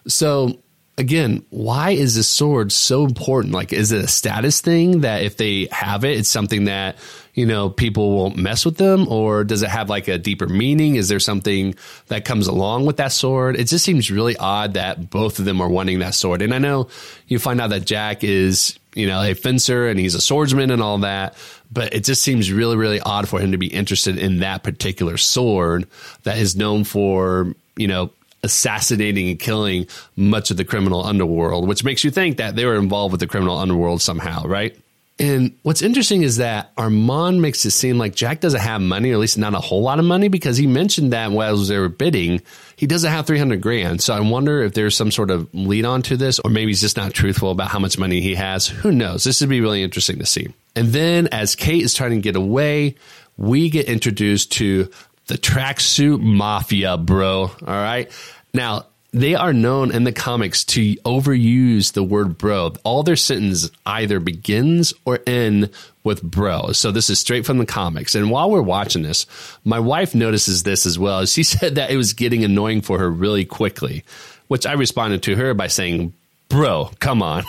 So 0.06 0.58
again, 0.96 1.44
why 1.50 1.90
is 1.90 2.14
this 2.14 2.28
sword 2.28 2.70
so 2.72 3.04
important? 3.04 3.52
Like, 3.52 3.72
is 3.72 3.92
it 3.92 4.04
a 4.04 4.08
status 4.08 4.60
thing 4.60 5.00
that 5.00 5.22
if 5.22 5.36
they 5.36 5.68
have 5.72 6.04
it, 6.04 6.18
it's 6.18 6.28
something 6.28 6.64
that, 6.64 6.96
you 7.34 7.46
know, 7.46 7.68
people 7.68 8.16
won't 8.16 8.36
mess 8.36 8.64
with 8.64 8.76
them? 8.76 9.08
Or 9.08 9.44
does 9.44 9.62
it 9.62 9.70
have 9.70 9.90
like 9.90 10.06
a 10.08 10.18
deeper 10.18 10.46
meaning? 10.46 10.96
Is 10.96 11.08
there 11.08 11.20
something 11.20 11.74
that 12.06 12.24
comes 12.24 12.46
along 12.46 12.86
with 12.86 12.98
that 12.98 13.12
sword? 13.12 13.56
It 13.56 13.64
just 13.64 13.84
seems 13.84 14.10
really 14.10 14.36
odd 14.36 14.74
that 14.74 15.10
both 15.10 15.38
of 15.38 15.44
them 15.44 15.60
are 15.60 15.68
wanting 15.68 15.98
that 15.98 16.14
sword. 16.14 16.42
And 16.42 16.54
I 16.54 16.58
know 16.58 16.88
you 17.26 17.38
find 17.38 17.60
out 17.60 17.70
that 17.70 17.84
Jack 17.84 18.22
is, 18.22 18.78
you 18.94 19.08
know, 19.08 19.20
a 19.20 19.34
fencer 19.34 19.88
and 19.88 19.98
he's 19.98 20.14
a 20.14 20.20
swordsman 20.20 20.70
and 20.70 20.80
all 20.80 20.98
that, 20.98 21.34
but 21.72 21.92
it 21.92 22.04
just 22.04 22.22
seems 22.22 22.52
really, 22.52 22.76
really 22.76 23.00
odd 23.00 23.28
for 23.28 23.40
him 23.40 23.50
to 23.50 23.58
be 23.58 23.66
interested 23.66 24.16
in 24.16 24.38
that 24.38 24.62
particular 24.62 25.16
sword 25.16 25.88
that 26.22 26.38
is 26.38 26.54
known 26.54 26.84
for, 26.84 27.52
you 27.76 27.88
know, 27.88 28.10
assassinating 28.44 29.28
and 29.28 29.38
killing 29.38 29.88
much 30.14 30.52
of 30.52 30.56
the 30.56 30.64
criminal 30.64 31.04
underworld, 31.04 31.66
which 31.66 31.82
makes 31.82 32.04
you 32.04 32.12
think 32.12 32.36
that 32.36 32.54
they 32.54 32.64
were 32.64 32.76
involved 32.76 33.10
with 33.10 33.20
the 33.20 33.26
criminal 33.26 33.58
underworld 33.58 34.00
somehow, 34.00 34.44
right? 34.44 34.78
And 35.16 35.56
what's 35.62 35.80
interesting 35.80 36.22
is 36.22 36.38
that 36.38 36.72
Armand 36.76 37.40
makes 37.40 37.64
it 37.64 37.70
seem 37.70 37.98
like 37.98 38.16
Jack 38.16 38.40
doesn't 38.40 38.60
have 38.60 38.80
money, 38.80 39.10
or 39.10 39.14
at 39.14 39.20
least 39.20 39.38
not 39.38 39.54
a 39.54 39.60
whole 39.60 39.80
lot 39.80 40.00
of 40.00 40.04
money, 40.04 40.26
because 40.26 40.56
he 40.56 40.66
mentioned 40.66 41.12
that 41.12 41.30
while 41.30 41.56
they 41.56 41.78
were 41.78 41.88
bidding, 41.88 42.42
he 42.74 42.88
doesn't 42.88 43.10
have 43.10 43.24
300 43.24 43.60
grand. 43.60 44.02
So 44.02 44.12
I 44.12 44.18
wonder 44.18 44.62
if 44.62 44.74
there's 44.74 44.96
some 44.96 45.12
sort 45.12 45.30
of 45.30 45.48
lead 45.54 45.84
on 45.84 46.02
to 46.02 46.16
this, 46.16 46.40
or 46.40 46.50
maybe 46.50 46.72
he's 46.72 46.80
just 46.80 46.96
not 46.96 47.14
truthful 47.14 47.52
about 47.52 47.68
how 47.68 47.78
much 47.78 47.96
money 47.96 48.20
he 48.20 48.34
has. 48.34 48.66
Who 48.66 48.90
knows? 48.90 49.22
This 49.22 49.40
would 49.40 49.50
be 49.50 49.60
really 49.60 49.84
interesting 49.84 50.18
to 50.18 50.26
see. 50.26 50.48
And 50.74 50.88
then 50.88 51.28
as 51.28 51.54
Kate 51.54 51.84
is 51.84 51.94
trying 51.94 52.10
to 52.10 52.20
get 52.20 52.34
away, 52.34 52.96
we 53.36 53.70
get 53.70 53.86
introduced 53.86 54.50
to 54.52 54.90
the 55.26 55.38
tracksuit 55.38 56.20
mafia, 56.20 56.96
bro. 56.96 57.42
All 57.42 57.50
right. 57.66 58.10
Now, 58.52 58.86
they 59.14 59.36
are 59.36 59.52
known 59.52 59.92
in 59.92 60.02
the 60.02 60.12
comics 60.12 60.64
to 60.64 60.96
overuse 60.96 61.92
the 61.92 62.02
word 62.02 62.36
bro. 62.36 62.72
All 62.82 63.04
their 63.04 63.14
sentence 63.14 63.70
either 63.86 64.18
begins 64.18 64.92
or 65.04 65.20
end 65.24 65.70
with 66.02 66.20
bro. 66.20 66.72
So 66.72 66.90
this 66.90 67.08
is 67.08 67.20
straight 67.20 67.46
from 67.46 67.58
the 67.58 67.66
comics. 67.66 68.16
And 68.16 68.28
while 68.28 68.50
we're 68.50 68.60
watching 68.60 69.02
this, 69.02 69.26
my 69.64 69.78
wife 69.78 70.16
notices 70.16 70.64
this 70.64 70.84
as 70.84 70.98
well. 70.98 71.24
She 71.26 71.42
said 71.44 71.76
that 71.76 71.90
it 71.90 71.96
was 71.96 72.12
getting 72.12 72.42
annoying 72.42 72.80
for 72.80 72.98
her 72.98 73.08
really 73.08 73.44
quickly, 73.44 74.04
which 74.48 74.66
I 74.66 74.72
responded 74.72 75.22
to 75.22 75.36
her 75.36 75.54
by 75.54 75.68
saying, 75.68 76.12
bro, 76.48 76.90
come 76.98 77.22
on. 77.22 77.44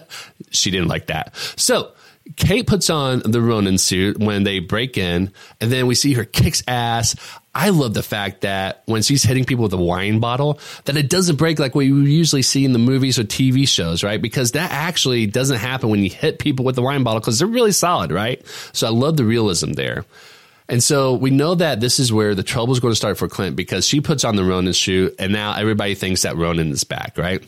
she 0.50 0.70
didn't 0.70 0.88
like 0.88 1.06
that. 1.06 1.34
So 1.56 1.92
Kate 2.34 2.66
puts 2.66 2.90
on 2.90 3.20
the 3.20 3.40
Ronin 3.40 3.78
suit 3.78 4.18
when 4.18 4.42
they 4.42 4.58
break 4.58 4.98
in, 4.98 5.32
and 5.60 5.70
then 5.70 5.86
we 5.86 5.94
see 5.94 6.14
her 6.14 6.24
kicks 6.24 6.62
ass. 6.66 7.14
I 7.54 7.70
love 7.70 7.94
the 7.94 8.02
fact 8.02 8.40
that 8.40 8.82
when 8.86 9.02
she's 9.02 9.22
hitting 9.22 9.44
people 9.44 9.62
with 9.62 9.72
a 9.72 9.78
wine 9.78 10.18
bottle, 10.18 10.58
that 10.84 10.96
it 10.96 11.08
doesn't 11.08 11.36
break 11.36 11.58
like 11.58 11.74
what 11.74 11.86
you 11.86 11.98
usually 12.00 12.42
see 12.42 12.64
in 12.64 12.72
the 12.72 12.78
movies 12.78 13.18
or 13.18 13.24
TV 13.24 13.66
shows, 13.66 14.02
right? 14.02 14.20
Because 14.20 14.52
that 14.52 14.72
actually 14.72 15.26
doesn't 15.26 15.58
happen 15.58 15.88
when 15.88 16.02
you 16.02 16.10
hit 16.10 16.38
people 16.38 16.64
with 16.64 16.74
the 16.74 16.82
wine 16.82 17.04
bottle 17.04 17.20
because 17.20 17.38
they're 17.38 17.48
really 17.48 17.72
solid, 17.72 18.10
right? 18.10 18.44
So 18.72 18.86
I 18.86 18.90
love 18.90 19.16
the 19.16 19.24
realism 19.24 19.72
there. 19.72 20.04
And 20.68 20.82
so 20.82 21.14
we 21.14 21.30
know 21.30 21.54
that 21.54 21.80
this 21.80 21.98
is 21.98 22.12
where 22.12 22.34
the 22.34 22.42
trouble 22.42 22.72
is 22.72 22.80
going 22.80 22.92
to 22.92 22.96
start 22.96 23.18
for 23.18 23.28
Clint 23.28 23.54
because 23.54 23.86
she 23.86 24.00
puts 24.00 24.24
on 24.24 24.36
the 24.36 24.44
Ronin 24.44 24.72
suit, 24.72 25.14
and 25.18 25.32
now 25.32 25.56
everybody 25.56 25.94
thinks 25.94 26.22
that 26.22 26.36
Ronin 26.36 26.70
is 26.72 26.84
back, 26.84 27.16
right? 27.16 27.42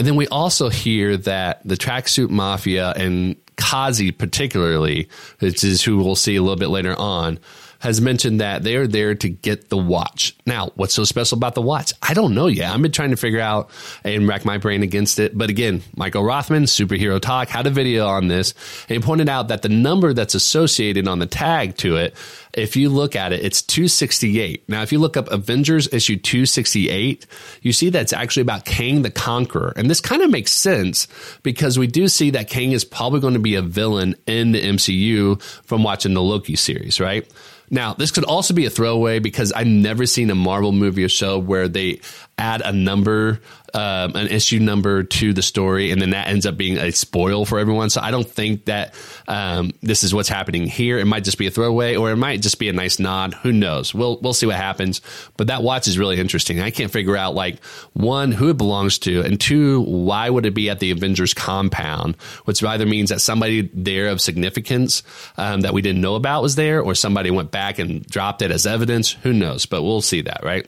And 0.00 0.06
then 0.06 0.16
we 0.16 0.26
also 0.28 0.70
hear 0.70 1.18
that 1.18 1.60
the 1.62 1.74
tracksuit 1.74 2.30
mafia 2.30 2.92
and 2.92 3.36
Kazi 3.56 4.12
particularly, 4.12 5.10
which 5.40 5.62
is 5.62 5.82
who 5.82 5.98
we'll 5.98 6.16
see 6.16 6.36
a 6.36 6.40
little 6.40 6.56
bit 6.56 6.70
later 6.70 6.96
on, 6.96 7.38
has 7.80 8.00
mentioned 8.00 8.40
that 8.40 8.62
they 8.62 8.76
are 8.76 8.86
there 8.86 9.14
to 9.14 9.28
get 9.28 9.70
the 9.70 9.76
watch. 9.76 10.36
Now, 10.46 10.70
what's 10.76 10.94
so 10.94 11.04
special 11.04 11.36
about 11.36 11.54
the 11.54 11.62
watch? 11.62 11.92
I 12.02 12.14
don't 12.14 12.34
know 12.34 12.46
yet. 12.46 12.72
I've 12.72 12.82
been 12.82 12.92
trying 12.92 13.10
to 13.10 13.16
figure 13.16 13.40
out 13.40 13.70
and 14.04 14.28
rack 14.28 14.44
my 14.44 14.58
brain 14.58 14.82
against 14.82 15.18
it. 15.18 15.36
But 15.36 15.50
again, 15.50 15.82
Michael 15.96 16.22
Rothman, 16.22 16.64
SuperheroTok, 16.64 17.48
had 17.48 17.66
a 17.66 17.70
video 17.70 18.06
on 18.06 18.28
this 18.28 18.54
and 18.88 19.02
pointed 19.02 19.28
out 19.28 19.48
that 19.48 19.62
the 19.62 19.68
number 19.68 20.12
that's 20.12 20.34
associated 20.34 21.08
on 21.08 21.18
the 21.18 21.26
tag 21.26 21.76
to 21.78 21.96
it, 21.96 22.14
if 22.52 22.76
you 22.76 22.90
look 22.90 23.16
at 23.16 23.32
it, 23.32 23.44
it's 23.44 23.62
268. 23.62 24.68
Now, 24.68 24.82
if 24.82 24.92
you 24.92 24.98
look 24.98 25.16
up 25.16 25.30
Avengers 25.30 25.88
issue 25.92 26.16
268, 26.16 27.26
you 27.62 27.72
see 27.72 27.90
that's 27.90 28.12
actually 28.12 28.42
about 28.42 28.64
Kang 28.64 29.02
the 29.02 29.10
Conqueror. 29.10 29.72
And 29.76 29.88
this 29.88 30.00
kind 30.00 30.22
of 30.22 30.30
makes 30.30 30.52
sense 30.52 31.08
because 31.42 31.78
we 31.78 31.86
do 31.86 32.08
see 32.08 32.30
that 32.30 32.50
Kang 32.50 32.72
is 32.72 32.84
probably 32.84 33.20
going 33.20 33.34
to 33.34 33.40
be 33.40 33.54
a 33.54 33.62
villain 33.62 34.16
in 34.26 34.52
the 34.52 34.60
MCU 34.60 35.40
from 35.64 35.82
watching 35.82 36.12
the 36.12 36.22
Loki 36.22 36.56
series, 36.56 37.00
right? 37.00 37.26
Now, 37.70 37.94
this 37.94 38.10
could 38.10 38.24
also 38.24 38.52
be 38.52 38.66
a 38.66 38.70
throwaway 38.70 39.20
because 39.20 39.52
I've 39.52 39.66
never 39.66 40.04
seen 40.04 40.30
a 40.30 40.34
Marvel 40.34 40.72
movie 40.72 41.04
or 41.04 41.08
show 41.08 41.38
where 41.38 41.68
they 41.68 42.00
add 42.40 42.62
a 42.62 42.72
number, 42.72 43.40
um, 43.74 44.16
an 44.16 44.26
issue 44.28 44.58
number 44.58 45.02
to 45.02 45.32
the 45.34 45.42
story, 45.42 45.90
and 45.90 46.00
then 46.00 46.10
that 46.10 46.26
ends 46.26 46.46
up 46.46 46.56
being 46.56 46.78
a 46.78 46.90
spoil 46.90 47.44
for 47.44 47.58
everyone. 47.58 47.90
So 47.90 48.00
I 48.00 48.10
don't 48.10 48.26
think 48.26 48.64
that 48.64 48.94
um, 49.28 49.72
this 49.82 50.02
is 50.02 50.14
what's 50.14 50.28
happening 50.28 50.66
here. 50.66 50.98
It 50.98 51.04
might 51.04 51.22
just 51.22 51.38
be 51.38 51.46
a 51.46 51.50
throwaway, 51.50 51.96
or 51.96 52.10
it 52.10 52.16
might 52.16 52.40
just 52.40 52.58
be 52.58 52.68
a 52.68 52.72
nice 52.72 52.98
nod. 52.98 53.34
Who 53.34 53.52
knows? 53.52 53.94
We'll 53.94 54.18
we'll 54.20 54.32
see 54.32 54.46
what 54.46 54.56
happens. 54.56 55.02
But 55.36 55.48
that 55.48 55.62
watch 55.62 55.86
is 55.86 55.98
really 55.98 56.18
interesting. 56.18 56.60
I 56.60 56.70
can't 56.70 56.90
figure 56.90 57.16
out 57.16 57.34
like 57.34 57.62
one 57.92 58.32
who 58.32 58.48
it 58.48 58.56
belongs 58.56 58.98
to, 59.00 59.20
and 59.20 59.38
two 59.38 59.82
why 59.82 60.28
would 60.28 60.46
it 60.46 60.54
be 60.54 60.70
at 60.70 60.80
the 60.80 60.90
Avengers 60.90 61.34
compound, 61.34 62.16
which 62.46 62.64
either 62.64 62.86
means 62.86 63.10
that 63.10 63.20
somebody 63.20 63.70
there 63.74 64.08
of 64.08 64.20
significance 64.20 65.02
um, 65.36 65.60
that 65.60 65.74
we 65.74 65.82
didn't 65.82 66.00
know 66.00 66.14
about 66.14 66.42
was 66.42 66.56
there, 66.56 66.80
or 66.80 66.94
somebody 66.94 67.30
went 67.30 67.50
back 67.50 67.59
and 67.78 68.04
dropped 68.06 68.42
it 68.42 68.50
as 68.50 68.66
evidence. 68.66 69.12
Who 69.12 69.32
knows? 69.32 69.66
But 69.66 69.82
we'll 69.82 70.00
see 70.00 70.22
that, 70.22 70.40
right? 70.42 70.66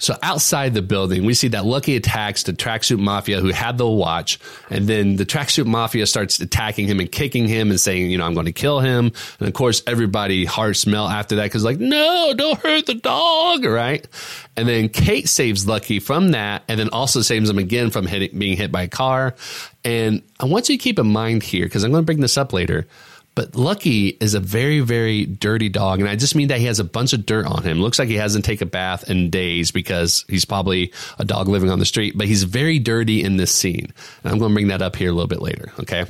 So 0.00 0.16
outside 0.22 0.72
the 0.72 0.80
building, 0.80 1.26
we 1.26 1.34
see 1.34 1.48
that 1.48 1.66
Lucky 1.66 1.94
attacks 1.94 2.44
the 2.44 2.54
tracksuit 2.54 2.98
mafia 2.98 3.38
who 3.38 3.48
had 3.48 3.76
the 3.76 3.86
watch, 3.86 4.40
and 4.70 4.88
then 4.88 5.16
the 5.16 5.26
tracksuit 5.26 5.66
mafia 5.66 6.06
starts 6.06 6.40
attacking 6.40 6.86
him 6.86 7.00
and 7.00 7.12
kicking 7.12 7.46
him 7.46 7.68
and 7.68 7.78
saying, 7.78 8.10
you 8.10 8.16
know, 8.16 8.24
I'm 8.24 8.32
going 8.32 8.46
to 8.46 8.52
kill 8.52 8.80
him. 8.80 9.12
And 9.38 9.46
of 9.46 9.52
course, 9.52 9.82
everybody 9.86 10.46
hearts 10.46 10.86
melt 10.86 11.12
after 11.12 11.36
that 11.36 11.44
because 11.44 11.64
like, 11.64 11.78
no, 11.78 12.32
don't 12.34 12.58
hurt 12.58 12.86
the 12.86 12.94
dog, 12.94 13.66
right? 13.66 14.08
And 14.56 14.66
then 14.66 14.88
Kate 14.88 15.28
saves 15.28 15.66
Lucky 15.68 16.00
from 16.00 16.30
that, 16.30 16.62
and 16.66 16.80
then 16.80 16.88
also 16.88 17.20
saves 17.20 17.50
him 17.50 17.58
again 17.58 17.90
from 17.90 18.06
hitting, 18.06 18.38
being 18.38 18.56
hit 18.56 18.72
by 18.72 18.84
a 18.84 18.88
car. 18.88 19.34
And 19.84 20.22
I 20.40 20.46
want 20.46 20.70
you 20.70 20.78
to 20.78 20.82
keep 20.82 20.98
in 20.98 21.12
mind 21.12 21.42
here 21.42 21.66
because 21.66 21.84
I'm 21.84 21.90
going 21.90 22.04
to 22.04 22.06
bring 22.06 22.20
this 22.20 22.38
up 22.38 22.54
later. 22.54 22.86
But 23.36 23.54
Lucky 23.54 24.08
is 24.08 24.34
a 24.34 24.40
very, 24.40 24.80
very 24.80 25.24
dirty 25.24 25.68
dog. 25.68 26.00
And 26.00 26.08
I 26.08 26.16
just 26.16 26.34
mean 26.34 26.48
that 26.48 26.58
he 26.58 26.66
has 26.66 26.80
a 26.80 26.84
bunch 26.84 27.12
of 27.12 27.24
dirt 27.24 27.46
on 27.46 27.62
him. 27.62 27.80
Looks 27.80 27.98
like 27.98 28.08
he 28.08 28.16
hasn't 28.16 28.44
taken 28.44 28.68
a 28.68 28.70
bath 28.70 29.08
in 29.08 29.30
days 29.30 29.70
because 29.70 30.24
he's 30.28 30.44
probably 30.44 30.92
a 31.18 31.24
dog 31.24 31.48
living 31.48 31.70
on 31.70 31.78
the 31.78 31.84
street, 31.84 32.18
but 32.18 32.26
he's 32.26 32.42
very 32.42 32.78
dirty 32.78 33.22
in 33.22 33.36
this 33.36 33.54
scene. 33.54 33.92
And 34.24 34.32
I'm 34.32 34.38
going 34.38 34.50
to 34.50 34.54
bring 34.54 34.68
that 34.68 34.82
up 34.82 34.96
here 34.96 35.10
a 35.10 35.12
little 35.12 35.28
bit 35.28 35.40
later. 35.40 35.72
Okay. 35.78 36.06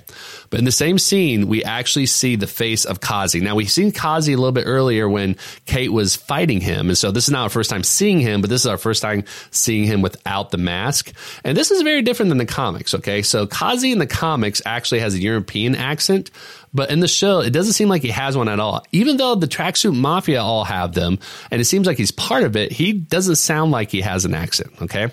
But 0.48 0.58
in 0.58 0.64
the 0.64 0.72
same 0.72 0.98
scene, 0.98 1.46
we 1.46 1.62
actually 1.62 2.06
see 2.06 2.36
the 2.36 2.46
face 2.46 2.84
of 2.84 3.00
Kazi. 3.00 3.40
Now 3.40 3.54
we've 3.54 3.70
seen 3.70 3.92
Kazi 3.92 4.32
a 4.32 4.36
little 4.36 4.50
bit 4.50 4.64
earlier 4.66 5.08
when 5.08 5.36
Kate 5.66 5.92
was 5.92 6.16
fighting 6.16 6.60
him. 6.60 6.88
And 6.88 6.98
so 6.98 7.10
this 7.10 7.24
is 7.24 7.30
not 7.30 7.42
our 7.42 7.48
first 7.50 7.70
time 7.70 7.84
seeing 7.84 8.20
him, 8.20 8.40
but 8.40 8.50
this 8.50 8.62
is 8.62 8.66
our 8.66 8.78
first 8.78 9.02
time 9.02 9.24
seeing 9.50 9.84
him 9.84 10.00
without 10.00 10.50
the 10.50 10.58
mask. 10.58 11.12
And 11.44 11.56
this 11.56 11.70
is 11.70 11.82
very 11.82 12.02
different 12.02 12.30
than 12.30 12.38
the 12.38 12.46
comics. 12.46 12.94
Okay. 12.94 13.22
So 13.22 13.46
Kazi 13.46 13.92
in 13.92 13.98
the 13.98 14.06
comics 14.06 14.62
actually 14.64 15.00
has 15.00 15.14
a 15.14 15.20
European 15.20 15.74
accent, 15.74 16.30
but 16.72 16.90
in 16.90 17.00
the 17.00 17.08
show, 17.08 17.40
it 17.40 17.50
doesn't 17.50 17.72
seem 17.72 17.88
like 17.88 18.02
he 18.02 18.10
has 18.10 18.36
one 18.36 18.48
at 18.48 18.60
all. 18.60 18.84
Even 18.92 19.16
though 19.16 19.34
the 19.34 19.48
tracksuit 19.48 19.96
mafia 19.96 20.42
all 20.42 20.64
have 20.64 20.94
them, 20.94 21.18
and 21.50 21.60
it 21.60 21.64
seems 21.64 21.86
like 21.86 21.98
he's 21.98 22.12
part 22.12 22.44
of 22.44 22.56
it, 22.56 22.72
he 22.72 22.92
doesn't 22.92 23.36
sound 23.36 23.72
like 23.72 23.90
he 23.90 24.00
has 24.00 24.24
an 24.24 24.34
accent. 24.34 24.70
Okay. 24.82 25.08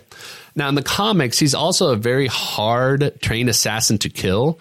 Now 0.56 0.70
in 0.70 0.76
the 0.76 0.84
comics, 0.84 1.38
he's 1.40 1.54
also 1.56 1.92
a 1.92 1.96
very 1.96 2.28
hard 2.28 3.20
trained 3.22 3.50
assassin 3.50 3.98
to 4.00 4.10
kill 4.10 4.60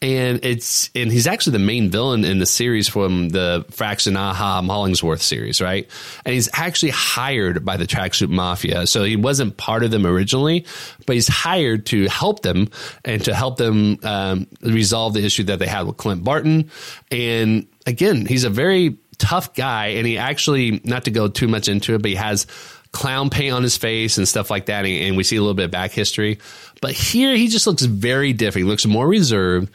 and 0.00 0.44
it's 0.44 0.90
and 0.94 1.10
he's 1.10 1.26
actually 1.26 1.54
the 1.54 1.64
main 1.64 1.90
villain 1.90 2.24
in 2.24 2.38
the 2.38 2.46
series 2.46 2.88
from 2.88 3.30
the 3.30 3.64
Fraction 3.70 4.16
Aja 4.16 4.62
Hollingsworth 4.62 5.22
series, 5.22 5.60
right? 5.60 5.88
And 6.24 6.34
he's 6.34 6.48
actually 6.52 6.90
hired 6.90 7.64
by 7.64 7.76
the 7.76 7.86
Tracksuit 7.86 8.28
Mafia, 8.28 8.86
so 8.86 9.02
he 9.02 9.16
wasn't 9.16 9.56
part 9.56 9.82
of 9.82 9.90
them 9.90 10.06
originally, 10.06 10.66
but 11.06 11.14
he's 11.14 11.28
hired 11.28 11.86
to 11.86 12.06
help 12.08 12.42
them 12.42 12.68
and 13.04 13.24
to 13.24 13.34
help 13.34 13.56
them 13.56 13.98
um, 14.04 14.46
resolve 14.62 15.14
the 15.14 15.24
issue 15.24 15.44
that 15.44 15.58
they 15.58 15.66
had 15.66 15.86
with 15.86 15.96
Clint 15.96 16.22
Barton. 16.22 16.70
And 17.10 17.66
again, 17.84 18.24
he's 18.24 18.44
a 18.44 18.50
very 18.50 18.98
tough 19.18 19.54
guy, 19.54 19.88
and 19.88 20.06
he 20.06 20.16
actually 20.16 20.80
not 20.84 21.04
to 21.06 21.10
go 21.10 21.26
too 21.26 21.48
much 21.48 21.68
into 21.68 21.94
it, 21.94 22.02
but 22.02 22.10
he 22.10 22.16
has 22.16 22.46
clown 22.92 23.30
paint 23.30 23.54
on 23.54 23.62
his 23.62 23.76
face 23.76 24.18
and 24.18 24.26
stuff 24.26 24.50
like 24.50 24.66
that. 24.66 24.84
And, 24.84 25.16
we 25.16 25.24
see 25.24 25.36
a 25.36 25.40
little 25.40 25.54
bit 25.54 25.66
of 25.66 25.70
back 25.70 25.90
history. 25.90 26.38
But 26.80 26.92
here 26.92 27.34
he 27.34 27.48
just 27.48 27.66
looks 27.66 27.82
very 27.82 28.32
different. 28.32 28.66
He 28.66 28.70
looks 28.70 28.86
more 28.86 29.06
reserved. 29.06 29.70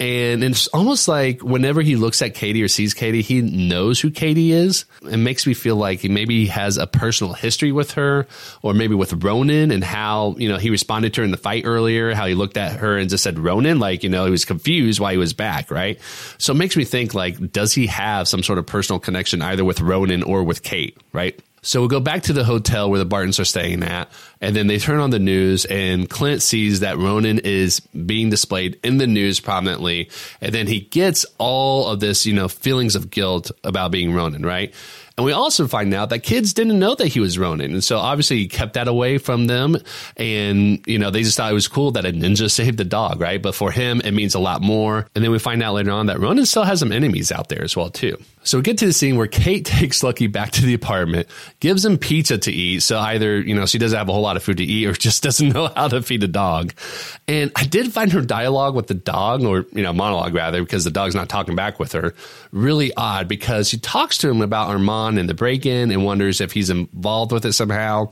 And 0.00 0.42
it's 0.42 0.66
almost 0.68 1.06
like 1.06 1.40
whenever 1.42 1.80
he 1.80 1.94
looks 1.94 2.20
at 2.20 2.34
Katie 2.34 2.62
or 2.64 2.68
sees 2.68 2.94
Katie, 2.94 3.22
he 3.22 3.40
knows 3.40 4.00
who 4.00 4.10
Katie 4.10 4.50
is. 4.50 4.86
It 5.08 5.18
makes 5.18 5.46
me 5.46 5.54
feel 5.54 5.76
like 5.76 6.00
he 6.00 6.08
maybe 6.08 6.40
he 6.40 6.46
has 6.48 6.78
a 6.78 6.86
personal 6.86 7.32
history 7.32 7.70
with 7.70 7.92
her, 7.92 8.26
or 8.62 8.74
maybe 8.74 8.96
with 8.96 9.22
Ronin 9.22 9.70
and 9.70 9.84
how, 9.84 10.34
you 10.36 10.48
know, 10.48 10.58
he 10.58 10.70
responded 10.70 11.14
to 11.14 11.20
her 11.20 11.24
in 11.24 11.30
the 11.30 11.36
fight 11.36 11.62
earlier, 11.64 12.12
how 12.12 12.26
he 12.26 12.34
looked 12.34 12.56
at 12.56 12.80
her 12.80 12.98
and 12.98 13.08
just 13.08 13.22
said 13.22 13.38
Ronin, 13.38 13.78
like, 13.78 14.02
you 14.02 14.10
know, 14.10 14.24
he 14.24 14.32
was 14.32 14.44
confused 14.44 14.98
why 14.98 15.12
he 15.12 15.18
was 15.18 15.32
back, 15.32 15.70
right? 15.70 16.00
So 16.38 16.52
it 16.52 16.56
makes 16.56 16.76
me 16.76 16.84
think 16.84 17.14
like, 17.14 17.52
does 17.52 17.72
he 17.72 17.86
have 17.86 18.26
some 18.26 18.42
sort 18.42 18.58
of 18.58 18.66
personal 18.66 18.98
connection 18.98 19.42
either 19.42 19.64
with 19.64 19.80
Ronin 19.80 20.24
or 20.24 20.42
with 20.42 20.64
Kate, 20.64 20.98
right? 21.12 21.40
So 21.64 21.80
we'll 21.80 21.88
go 21.88 22.00
back 22.00 22.24
to 22.24 22.32
the 22.32 22.44
hotel 22.44 22.90
where 22.90 22.98
the 22.98 23.04
Bartons 23.04 23.40
are 23.40 23.44
staying 23.44 23.82
at, 23.82 24.10
and 24.40 24.54
then 24.54 24.66
they 24.66 24.78
turn 24.78 25.00
on 25.00 25.10
the 25.10 25.18
news, 25.18 25.64
and 25.64 26.08
Clint 26.08 26.42
sees 26.42 26.80
that 26.80 26.98
Ronin 26.98 27.38
is 27.38 27.80
being 27.80 28.30
displayed 28.30 28.78
in 28.84 28.98
the 28.98 29.06
news 29.06 29.40
prominently, 29.40 30.10
and 30.40 30.54
then 30.54 30.66
he 30.66 30.80
gets 30.80 31.24
all 31.38 31.88
of 31.88 32.00
this, 32.00 32.26
you 32.26 32.34
know, 32.34 32.48
feelings 32.48 32.94
of 32.94 33.10
guilt 33.10 33.50
about 33.64 33.90
being 33.90 34.12
Ronin, 34.12 34.44
right? 34.44 34.74
And 35.16 35.24
we 35.24 35.32
also 35.32 35.68
find 35.68 35.94
out 35.94 36.10
that 36.10 36.20
kids 36.20 36.54
didn't 36.54 36.78
know 36.78 36.94
that 36.96 37.06
he 37.06 37.20
was 37.20 37.38
Ronin. 37.38 37.72
And 37.72 37.84
so 37.84 37.98
obviously 37.98 38.38
he 38.38 38.48
kept 38.48 38.74
that 38.74 38.88
away 38.88 39.18
from 39.18 39.46
them. 39.46 39.76
And, 40.16 40.84
you 40.88 40.98
know, 40.98 41.10
they 41.10 41.22
just 41.22 41.36
thought 41.36 41.52
it 41.52 41.54
was 41.54 41.68
cool 41.68 41.92
that 41.92 42.04
a 42.04 42.10
ninja 42.10 42.50
saved 42.50 42.78
the 42.78 42.84
dog, 42.84 43.20
right? 43.20 43.40
But 43.40 43.54
for 43.54 43.70
him, 43.70 44.00
it 44.00 44.10
means 44.10 44.34
a 44.34 44.40
lot 44.40 44.60
more. 44.60 45.06
And 45.14 45.22
then 45.22 45.30
we 45.30 45.38
find 45.38 45.62
out 45.62 45.74
later 45.74 45.92
on 45.92 46.06
that 46.06 46.18
Ronin 46.18 46.46
still 46.46 46.64
has 46.64 46.80
some 46.80 46.90
enemies 46.90 47.30
out 47.30 47.48
there 47.48 47.62
as 47.62 47.76
well, 47.76 47.90
too. 47.90 48.16
So 48.44 48.58
we 48.58 48.62
get 48.62 48.78
to 48.78 48.86
the 48.86 48.92
scene 48.92 49.16
where 49.16 49.26
Kate 49.26 49.64
takes 49.64 50.02
Lucky 50.02 50.26
back 50.26 50.52
to 50.52 50.62
the 50.62 50.74
apartment, 50.74 51.28
gives 51.60 51.84
him 51.84 51.98
pizza 51.98 52.38
to 52.38 52.52
eat. 52.52 52.80
So 52.80 52.98
either, 52.98 53.40
you 53.40 53.54
know, 53.54 53.66
she 53.66 53.78
doesn't 53.78 53.96
have 53.96 54.08
a 54.08 54.12
whole 54.12 54.22
lot 54.22 54.36
of 54.36 54.42
food 54.42 54.58
to 54.58 54.64
eat 54.64 54.86
or 54.86 54.92
just 55.04 55.22
doesn't 55.22 55.48
know 55.48 55.70
how 55.74 55.88
to 55.88 56.02
feed 56.02 56.22
a 56.22 56.28
dog. 56.28 56.72
And 57.26 57.50
I 57.56 57.64
did 57.64 57.92
find 57.92 58.12
her 58.12 58.20
dialogue 58.20 58.74
with 58.74 58.86
the 58.86 58.94
dog 58.94 59.42
or, 59.42 59.66
you 59.72 59.82
know, 59.82 59.92
monologue 59.92 60.34
rather, 60.34 60.62
because 60.62 60.84
the 60.84 60.90
dog's 60.90 61.14
not 61.14 61.28
talking 61.28 61.56
back 61.56 61.80
with 61.80 61.92
her, 61.92 62.14
really 62.52 62.92
odd 62.96 63.28
because 63.28 63.68
she 63.68 63.78
talks 63.78 64.18
to 64.18 64.30
him 64.30 64.42
about 64.42 64.68
Armand 64.68 65.18
and 65.18 65.28
the 65.28 65.34
break 65.34 65.66
in 65.66 65.90
and 65.90 66.04
wonders 66.04 66.40
if 66.40 66.52
he's 66.52 66.70
involved 66.70 67.32
with 67.32 67.44
it 67.44 67.52
somehow. 67.54 68.10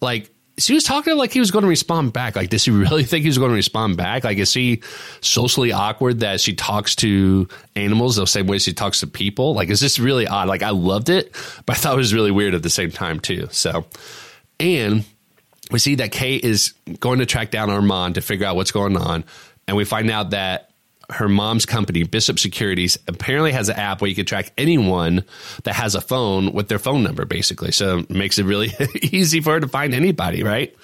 Like, 0.00 0.30
she 0.58 0.74
was 0.74 0.84
talking 0.84 1.16
like 1.16 1.32
he 1.32 1.40
was 1.40 1.50
going 1.50 1.62
to 1.62 1.68
respond 1.68 2.12
back. 2.12 2.36
Like, 2.36 2.50
does 2.50 2.62
she 2.62 2.70
really 2.70 3.04
think 3.04 3.22
he 3.22 3.28
was 3.28 3.38
going 3.38 3.50
to 3.50 3.56
respond 3.56 3.96
back? 3.96 4.24
Like, 4.24 4.38
is 4.38 4.52
he 4.52 4.82
socially 5.20 5.72
awkward 5.72 6.20
that 6.20 6.40
she 6.40 6.54
talks 6.54 6.96
to 6.96 7.48
animals 7.76 8.16
the 8.16 8.26
same 8.26 8.46
way 8.46 8.58
she 8.58 8.72
talks 8.72 9.00
to 9.00 9.06
people? 9.06 9.54
Like, 9.54 9.70
it's 9.70 9.80
just 9.80 9.98
really 9.98 10.26
odd. 10.26 10.48
Like, 10.48 10.62
I 10.62 10.70
loved 10.70 11.08
it, 11.08 11.34
but 11.64 11.76
I 11.76 11.80
thought 11.80 11.94
it 11.94 11.98
was 11.98 12.12
really 12.12 12.32
weird 12.32 12.54
at 12.54 12.62
the 12.62 12.70
same 12.70 12.90
time, 12.90 13.20
too. 13.20 13.48
So, 13.50 13.86
and 14.58 15.04
we 15.70 15.78
see 15.78 15.94
that 15.96 16.12
Kate 16.12 16.44
is 16.44 16.74
going 17.00 17.20
to 17.20 17.26
track 17.26 17.50
down 17.50 17.70
Armand 17.70 18.16
to 18.16 18.20
figure 18.20 18.46
out 18.46 18.56
what's 18.56 18.72
going 18.72 18.96
on. 18.96 19.24
And 19.66 19.76
we 19.76 19.84
find 19.84 20.10
out 20.10 20.30
that 20.30 20.67
her 21.10 21.28
mom's 21.28 21.64
company, 21.64 22.02
Bishop 22.02 22.38
Securities, 22.38 22.98
apparently 23.06 23.52
has 23.52 23.68
an 23.68 23.76
app 23.76 24.00
where 24.00 24.08
you 24.08 24.14
can 24.14 24.26
track 24.26 24.52
anyone 24.58 25.24
that 25.64 25.74
has 25.74 25.94
a 25.94 26.00
phone 26.00 26.52
with 26.52 26.68
their 26.68 26.78
phone 26.78 27.02
number, 27.02 27.24
basically. 27.24 27.72
So 27.72 27.98
it 27.98 28.10
makes 28.10 28.38
it 28.38 28.44
really 28.44 28.72
easy 29.02 29.40
for 29.40 29.54
her 29.54 29.60
to 29.60 29.68
find 29.68 29.94
anybody, 29.94 30.42
right? 30.42 30.76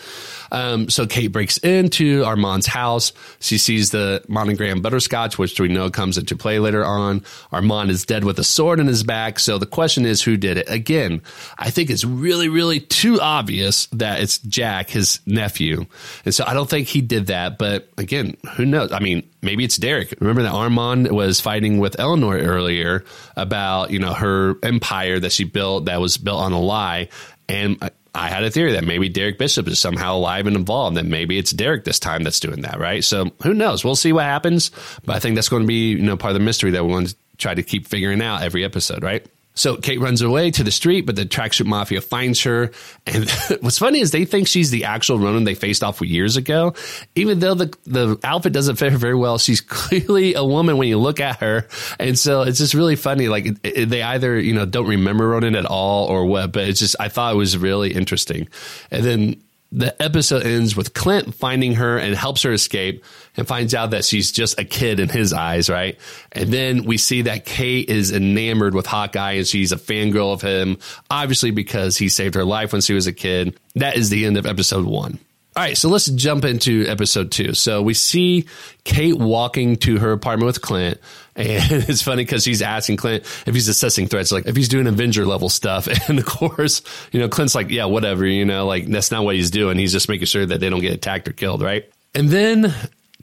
Um, 0.55 0.89
so 0.89 1.05
Kate 1.05 1.33
breaks 1.33 1.59
into 1.59 2.25
Armand's 2.25 2.69
house. 2.69 3.13
She 3.41 3.59
sees 3.59 3.91
the 3.91 4.23
monogram 4.29 4.83
butterscotch, 4.83 5.37
which 5.37 5.59
we 5.59 5.67
know 5.67 5.91
comes 5.91 6.17
into 6.17 6.37
play 6.37 6.61
later 6.61 6.85
on. 6.85 7.25
Armand 7.51 7.91
is 7.91 8.07
dead 8.07 8.23
with 8.23 8.39
a 8.39 8.45
sword 8.45 8.79
in 8.79 8.87
his 8.87 9.03
back. 9.03 9.41
So 9.41 9.59
the 9.59 9.67
question 9.67 10.07
is, 10.07 10.23
who 10.23 10.37
did 10.37 10.57
it? 10.57 10.71
Again, 10.71 11.23
I 11.59 11.71
think 11.71 11.91
it's 11.91 12.05
really, 12.05 12.49
really 12.49 12.79
too 12.79 13.21
obvious 13.21 13.87
that 13.87 14.21
it's 14.21 14.39
Jack, 14.39 14.91
his 14.91 15.19
nephew. 15.27 15.87
And 16.25 16.33
so 16.33 16.45
I 16.47 16.55
don't 16.55 16.71
think 16.71 16.87
he 16.87 17.01
did 17.01 17.27
that. 17.27 17.59
But 17.59 17.89
again, 17.99 18.37
who 18.57 18.65
knows? 18.65 18.93
I 18.93 19.01
mean, 19.01 19.29
maybe 19.43 19.65
it's 19.65 19.77
Derek. 19.77 20.15
Remember 20.21 20.43
that 20.43 20.53
Armand 20.53 21.11
was 21.11 21.41
fighting 21.41 21.79
with 21.79 21.99
Eleanor 21.99 22.39
earlier 22.39 23.05
about, 23.35 23.91
you 23.91 23.99
know, 23.99 24.15
her 24.15 24.55
empire 24.63 25.19
that 25.19 25.33
she 25.33 25.43
built 25.43 25.87
that 25.87 26.01
was 26.01 26.17
built 26.17 26.41
on 26.41 26.53
a 26.53 26.61
lie. 26.61 27.09
And 27.49 27.91
I 28.15 28.29
had 28.29 28.45
a 28.45 28.51
theory 28.51 28.73
that 28.73 28.85
maybe 28.85 29.09
Derek 29.09 29.39
Bishop 29.39 29.67
is 29.67 29.79
somehow 29.79 30.17
alive 30.17 30.47
and 30.47 30.57
involved, 30.57 30.97
and 30.97 31.11
maybe 31.11 31.37
it's 31.37 31.51
Derek 31.51 31.85
this 31.85 31.99
time 31.99 32.23
that's 32.23 32.39
doing 32.39 32.63
that, 32.63 32.79
right? 32.79 33.03
So 33.03 33.31
who 33.43 33.55
knows? 33.55 33.85
We'll 33.85 33.97
see 33.97 34.13
what 34.13 34.25
happens. 34.25 34.71
But 35.05 35.17
I 35.17 35.19
think 35.19 35.35
that's 35.35 35.49
going 35.49 35.63
to 35.63 35.67
be, 35.67 35.91
you 35.91 36.03
know, 36.03 36.17
part 36.17 36.31
of 36.31 36.39
the 36.39 36.45
mystery 36.45 36.71
that 36.73 36.85
we 36.85 36.93
want 36.93 37.09
to 37.09 37.17
try 37.39 37.55
to 37.55 37.63
keep 37.63 37.87
figuring 37.87 38.23
out 38.23 38.43
every 38.43 38.65
episode, 38.65 39.03
right? 39.03 39.27
So 39.55 39.77
Kate 39.77 40.01
runs 40.01 40.21
away 40.21 40.51
to 40.51 40.65
the 40.65 40.73
street, 40.73 41.03
but 41.03 41.15
the 41.15 41.25
tracksuit 41.25 41.67
mafia 41.67 42.01
finds 42.01 42.43
her. 42.43 42.73
And 43.07 43.31
what's 43.61 43.79
funny 43.79 44.01
is 44.01 44.11
they 44.11 44.25
think 44.25 44.49
she's 44.49 44.71
the 44.71 44.85
actual 44.85 45.19
Ronin 45.19 45.45
they 45.45 45.55
faced 45.55 45.85
off 45.85 46.01
with 46.01 46.11
years 46.11 46.37
ago. 46.37 46.75
Even 47.15 47.39
though 47.39 47.55
the, 47.55 47.77
the 47.85 48.19
outfit 48.25 48.53
doesn't 48.53 48.77
fit 48.77 48.91
her 48.91 48.99
very 48.99 49.15
well, 49.15 49.39
she's 49.39 49.61
clearly 49.61 50.35
a 50.35 50.45
woman 50.45 50.77
when 50.77 50.89
you 50.89 50.99
look 50.99 51.21
at 51.21 51.41
her. 51.41 51.69
And 52.01 52.19
so 52.19 52.43
it's 52.43 52.59
just 52.59 52.75
really 52.75 52.97
funny. 52.97 53.29
Like 53.29 53.47
it, 53.47 53.59
it, 53.63 53.89
they 53.89 54.03
either, 54.03 54.39
you 54.39 54.55
know, 54.55 54.67
don't 54.67 54.89
remember 54.89 55.29
Ronin 55.29 55.55
at 55.55 55.67
all 55.67 56.07
or 56.07 56.27
what, 56.27 56.53
but 56.53 56.69
it's 56.69 56.81
just, 56.81 56.97
I 56.99 57.09
thought 57.09 57.35
it 57.35 57.37
was 57.37 57.57
really 57.57 57.93
interesting. 57.95 58.49
And 58.91 59.05
then 59.05 59.43
the 59.71 60.01
episode 60.01 60.45
ends 60.45 60.77
with 60.77 60.95
Clint 60.95 61.35
finding 61.35 61.75
her 61.75 61.99
and 61.99 62.15
helps 62.15 62.43
her 62.43 62.53
escape 62.53 63.05
and 63.37 63.47
finds 63.47 63.75
out 63.75 63.91
that 63.91 64.05
she's 64.05 64.33
just 64.33 64.59
a 64.59 64.65
kid 64.65 65.01
in 65.01 65.09
his 65.09 65.33
eyes, 65.33 65.69
right? 65.69 65.99
And 66.33 66.53
then 66.53 66.85
we 66.85 66.99
see 66.99 67.23
that 67.23 67.45
Kate 67.45 67.89
is 67.89 68.13
enamored 68.13 68.75
with 68.75 68.87
Hawkeye 68.87 69.33
and 69.33 69.47
she's 69.47 69.73
a 69.73 69.77
fangirl 69.77 70.33
of 70.33 70.43
him, 70.43 70.79
obviously 71.11 71.51
because 71.51 71.97
he 71.97 72.09
saved 72.09 72.35
her 72.35 72.45
life 72.45 72.73
when 72.73 72.83
she 72.83 72.95
was 72.95 73.07
a 73.07 73.13
kid. 73.13 73.59
That 73.75 73.97
is 73.97 74.11
the 74.11 74.27
end 74.27 74.37
of 74.37 74.47
episode 74.47 74.85
one. 74.85 75.19
All 75.57 75.63
right, 75.63 75.77
so 75.77 75.89
let's 75.89 76.07
jump 76.07 76.45
into 76.45 76.85
episode 76.89 77.31
two. 77.31 77.55
So 77.55 77.81
we 77.81 77.95
see 77.95 78.47
Kate 78.83 79.17
walking 79.17 79.77
to 79.77 80.01
her 80.01 80.11
apartment 80.11 80.47
with 80.47 80.61
Clint, 80.61 80.99
and 81.37 81.73
it's 81.89 82.03
funny 82.03 82.25
because 82.25 82.43
she's 82.43 82.61
asking 82.61 82.97
Clint 82.97 83.23
if 83.47 83.55
he's 83.55 83.69
assessing 83.69 84.09
threats, 84.09 84.33
like 84.33 84.47
if 84.47 84.57
he's 84.57 84.69
doing 84.69 84.89
Avenger 84.89 85.25
level 85.25 85.49
stuff. 85.49 85.87
And 86.09 86.19
of 86.19 86.27
course, 86.27 86.83
you 87.13 87.21
know, 87.21 87.29
Clint's 87.29 87.55
like, 87.55 87.71
yeah, 87.71 87.85
whatever, 87.85 88.27
you 88.27 88.45
know, 88.45 88.67
like 88.67 88.87
that's 88.87 89.13
not 89.13 89.25
what 89.25 89.37
he's 89.37 89.53
doing. 89.53 89.79
He's 89.79 89.93
just 89.93 90.09
making 90.09 90.27
sure 90.27 90.45
that 90.45 90.59
they 90.59 90.69
don't 90.69 90.81
get 90.81 90.93
attacked 90.93 91.29
or 91.29 91.33
killed, 91.33 91.63
right? 91.63 91.89
And 92.17 92.29
then 92.29 92.75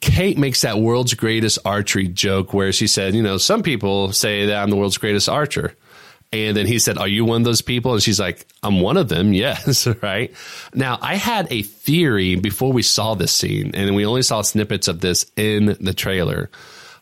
Kate 0.02 0.38
makes 0.38 0.62
that 0.62 0.80
world's 0.80 1.14
greatest 1.14 1.60
archery 1.64 2.08
joke 2.08 2.54
where 2.54 2.72
she 2.74 2.88
said, 2.88 3.14
you 3.14 3.22
know, 3.22 3.38
some 3.38 3.64
people 3.64 4.12
say 4.12 4.48
that 4.48 4.62
I'm 4.62 4.70
the 4.70 4.76
world's 4.76 4.98
greatest 4.98 5.30
archer. 5.30 5.76
And 6.34 6.56
then 6.56 6.66
he 6.66 6.80
said, 6.80 6.98
Are 6.98 7.08
you 7.08 7.26
one 7.26 7.42
of 7.42 7.46
those 7.46 7.62
people? 7.62 7.94
And 7.94 8.02
she's 8.02 8.20
like, 8.20 8.48
I'm 8.64 8.80
one 8.80 8.98
of 8.98 9.10
them. 9.10 9.34
Yes. 9.42 9.86
right. 10.02 10.34
Now, 10.74 10.98
I 11.02 11.16
had 11.16 11.52
a 11.52 11.62
theory 11.62 12.36
before 12.36 12.72
we 12.72 12.84
saw 12.84 13.16
this 13.16 13.32
scene, 13.32 13.72
and 13.74 13.96
we 13.96 14.06
only 14.06 14.22
saw 14.22 14.42
snippets 14.42 14.88
of 14.88 15.02
this 15.02 15.26
in 15.36 15.78
the 15.80 15.94
trailer. 15.94 16.50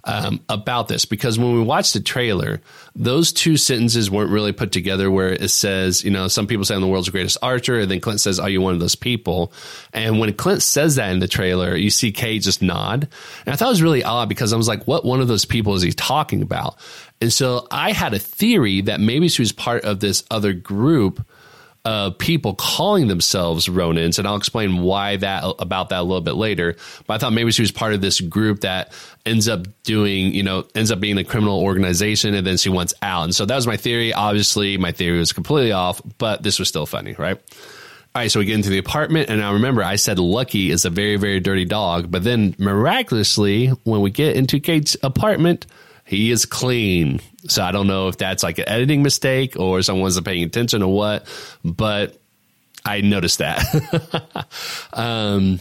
Um, 0.10 0.39
about 0.49 0.88
this 0.88 1.05
because 1.05 1.38
when 1.38 1.53
we 1.53 1.62
watched 1.62 1.93
the 1.93 1.99
trailer, 1.99 2.62
those 2.95 3.32
two 3.32 3.57
sentences 3.57 4.10
weren't 4.10 4.32
really 4.32 4.51
put 4.51 4.72
together 4.72 5.12
where 5.12 5.32
it 5.32 5.49
says, 5.49 6.03
you 6.03 6.10
know, 6.10 6.28
some 6.28 6.47
people 6.47 6.66
say 6.66 6.74
I'm 6.74 6.82
the 6.82 6.88
world's 6.88 7.10
greatest 7.10 7.38
archer, 7.43 7.80
and 7.80 7.91
then 7.91 7.99
Clint 7.99 8.20
says, 8.20 8.39
Are 8.39 8.49
you 8.49 8.60
one 8.60 8.74
of 8.74 8.80
those 8.80 8.95
people? 8.95 9.53
And 9.93 10.20
when 10.20 10.34
Clint 10.34 10.64
says 10.64 10.95
that 10.95 11.12
in 11.12 11.20
the 11.20 11.28
trailer, 11.28 11.76
you 11.76 11.91
see 11.91 12.12
Kate 12.12 12.41
just 12.41 12.62
nod. 12.62 13.07
And 13.45 13.53
I 13.53 13.55
thought 13.55 13.68
it 13.68 13.70
was 13.70 13.84
really 13.84 14.03
odd 14.03 14.30
because 14.30 14.51
I 14.51 14.57
was 14.57 14.68
like, 14.68 14.88
What 14.88 15.05
one 15.05 15.22
of 15.22 15.28
those 15.28 15.45
people 15.45 15.76
is 15.76 15.84
he 15.84 15.91
talking 15.91 16.41
about? 16.41 16.78
And 17.22 17.32
so 17.32 17.68
I 17.70 17.91
had 17.91 18.14
a 18.14 18.20
theory 18.20 18.82
that 18.82 18.99
maybe 18.99 19.28
she 19.28 19.41
was 19.41 19.51
part 19.51 19.84
of 19.84 19.99
this 19.99 20.24
other 20.32 20.53
group 20.53 21.24
uh, 21.86 22.11
people 22.11 22.55
calling 22.55 23.07
themselves 23.07 23.67
Ronins, 23.67 24.19
and 24.19 24.27
I'll 24.27 24.36
explain 24.36 24.82
why 24.82 25.15
that 25.17 25.43
about 25.59 25.89
that 25.89 25.99
a 25.99 26.03
little 26.03 26.21
bit 26.21 26.36
later. 26.36 26.75
But 27.07 27.13
I 27.13 27.17
thought 27.17 27.34
maybe 27.34 27.51
she 27.51 27.61
was 27.61 27.71
part 27.71 27.93
of 27.93 28.01
this 28.01 28.19
group 28.19 28.61
that 28.61 28.93
ends 29.25 29.47
up 29.47 29.65
doing, 29.84 30.34
you 30.34 30.43
know, 30.43 30.65
ends 30.75 30.91
up 30.91 30.99
being 30.99 31.17
a 31.17 31.23
criminal 31.23 31.61
organization, 31.61 32.34
and 32.34 32.45
then 32.45 32.57
she 32.57 32.69
wants 32.69 32.93
out. 33.01 33.23
And 33.23 33.36
so 33.36 33.45
that 33.45 33.55
was 33.55 33.67
my 33.67 33.77
theory. 33.77 34.13
Obviously, 34.13 34.77
my 34.77 34.91
theory 34.91 35.19
was 35.19 35.32
completely 35.32 35.71
off, 35.71 36.01
but 36.17 36.43
this 36.43 36.59
was 36.59 36.67
still 36.67 36.86
funny, 36.86 37.15
right? 37.17 37.38
All 38.15 38.23
right, 38.23 38.32
so 38.32 38.39
we 38.39 38.45
get 38.45 38.55
into 38.55 38.71
the 38.71 38.80
apartment, 38.80 39.30
and 39.30 39.39
now 39.39 39.53
remember, 39.53 39.84
I 39.84 39.95
said 39.95 40.17
Lucky 40.17 40.71
is 40.71 40.84
a 40.84 40.89
very, 40.89 41.15
very 41.15 41.39
dirty 41.39 41.65
dog, 41.65 42.09
but 42.09 42.23
then 42.23 42.55
miraculously, 42.57 43.67
when 43.84 44.01
we 44.01 44.09
get 44.09 44.36
into 44.36 44.59
Kate's 44.59 44.97
apartment, 45.03 45.67
he 46.05 46.32
is 46.32 46.45
clean. 46.45 47.21
So 47.47 47.63
I 47.63 47.71
don't 47.71 47.87
know 47.87 48.09
if 48.09 48.17
that's 48.17 48.43
like 48.43 48.57
an 48.57 48.67
editing 48.67 49.01
mistake 49.01 49.57
or 49.57 49.81
someone 49.81 50.03
wasn't 50.03 50.25
paying 50.25 50.43
attention 50.43 50.83
or 50.83 50.93
what, 50.93 51.25
but 51.63 52.19
I 52.85 53.01
noticed 53.01 53.39
that. 53.39 54.47
um, 54.93 55.59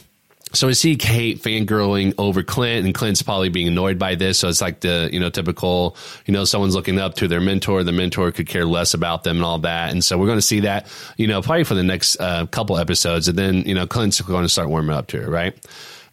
so 0.52 0.66
we 0.66 0.74
see 0.74 0.96
Kate 0.96 1.42
fangirling 1.42 2.14
over 2.16 2.42
Clint, 2.42 2.86
and 2.86 2.94
Clint's 2.94 3.20
probably 3.22 3.50
being 3.50 3.68
annoyed 3.68 3.98
by 3.98 4.14
this. 4.14 4.38
So 4.38 4.48
it's 4.48 4.60
like 4.60 4.80
the 4.80 5.10
you 5.12 5.20
know 5.20 5.28
typical 5.28 5.96
you 6.26 6.32
know 6.32 6.44
someone's 6.44 6.74
looking 6.74 6.98
up 6.98 7.14
to 7.16 7.28
their 7.28 7.40
mentor, 7.40 7.84
the 7.84 7.92
mentor 7.92 8.32
could 8.32 8.46
care 8.46 8.64
less 8.64 8.94
about 8.94 9.24
them 9.24 9.36
and 9.36 9.44
all 9.44 9.58
that. 9.60 9.90
And 9.90 10.02
so 10.02 10.16
we're 10.16 10.26
going 10.26 10.38
to 10.38 10.42
see 10.42 10.60
that 10.60 10.86
you 11.16 11.26
know 11.26 11.42
probably 11.42 11.64
for 11.64 11.74
the 11.74 11.82
next 11.82 12.18
uh, 12.18 12.46
couple 12.46 12.78
episodes, 12.78 13.28
and 13.28 13.38
then 13.38 13.62
you 13.62 13.74
know 13.74 13.86
Clint's 13.86 14.20
going 14.20 14.44
to 14.44 14.48
start 14.48 14.68
warming 14.68 14.96
up 14.96 15.08
to 15.08 15.22
it, 15.22 15.28
right? 15.28 15.54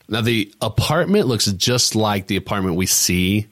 Now 0.09 0.21
the 0.21 0.53
apartment 0.61 1.27
looks 1.27 1.45
just 1.45 1.95
like 1.95 2.27
the 2.27 2.35
apartment 2.35 2.75
we 2.75 2.85
see 2.85 3.47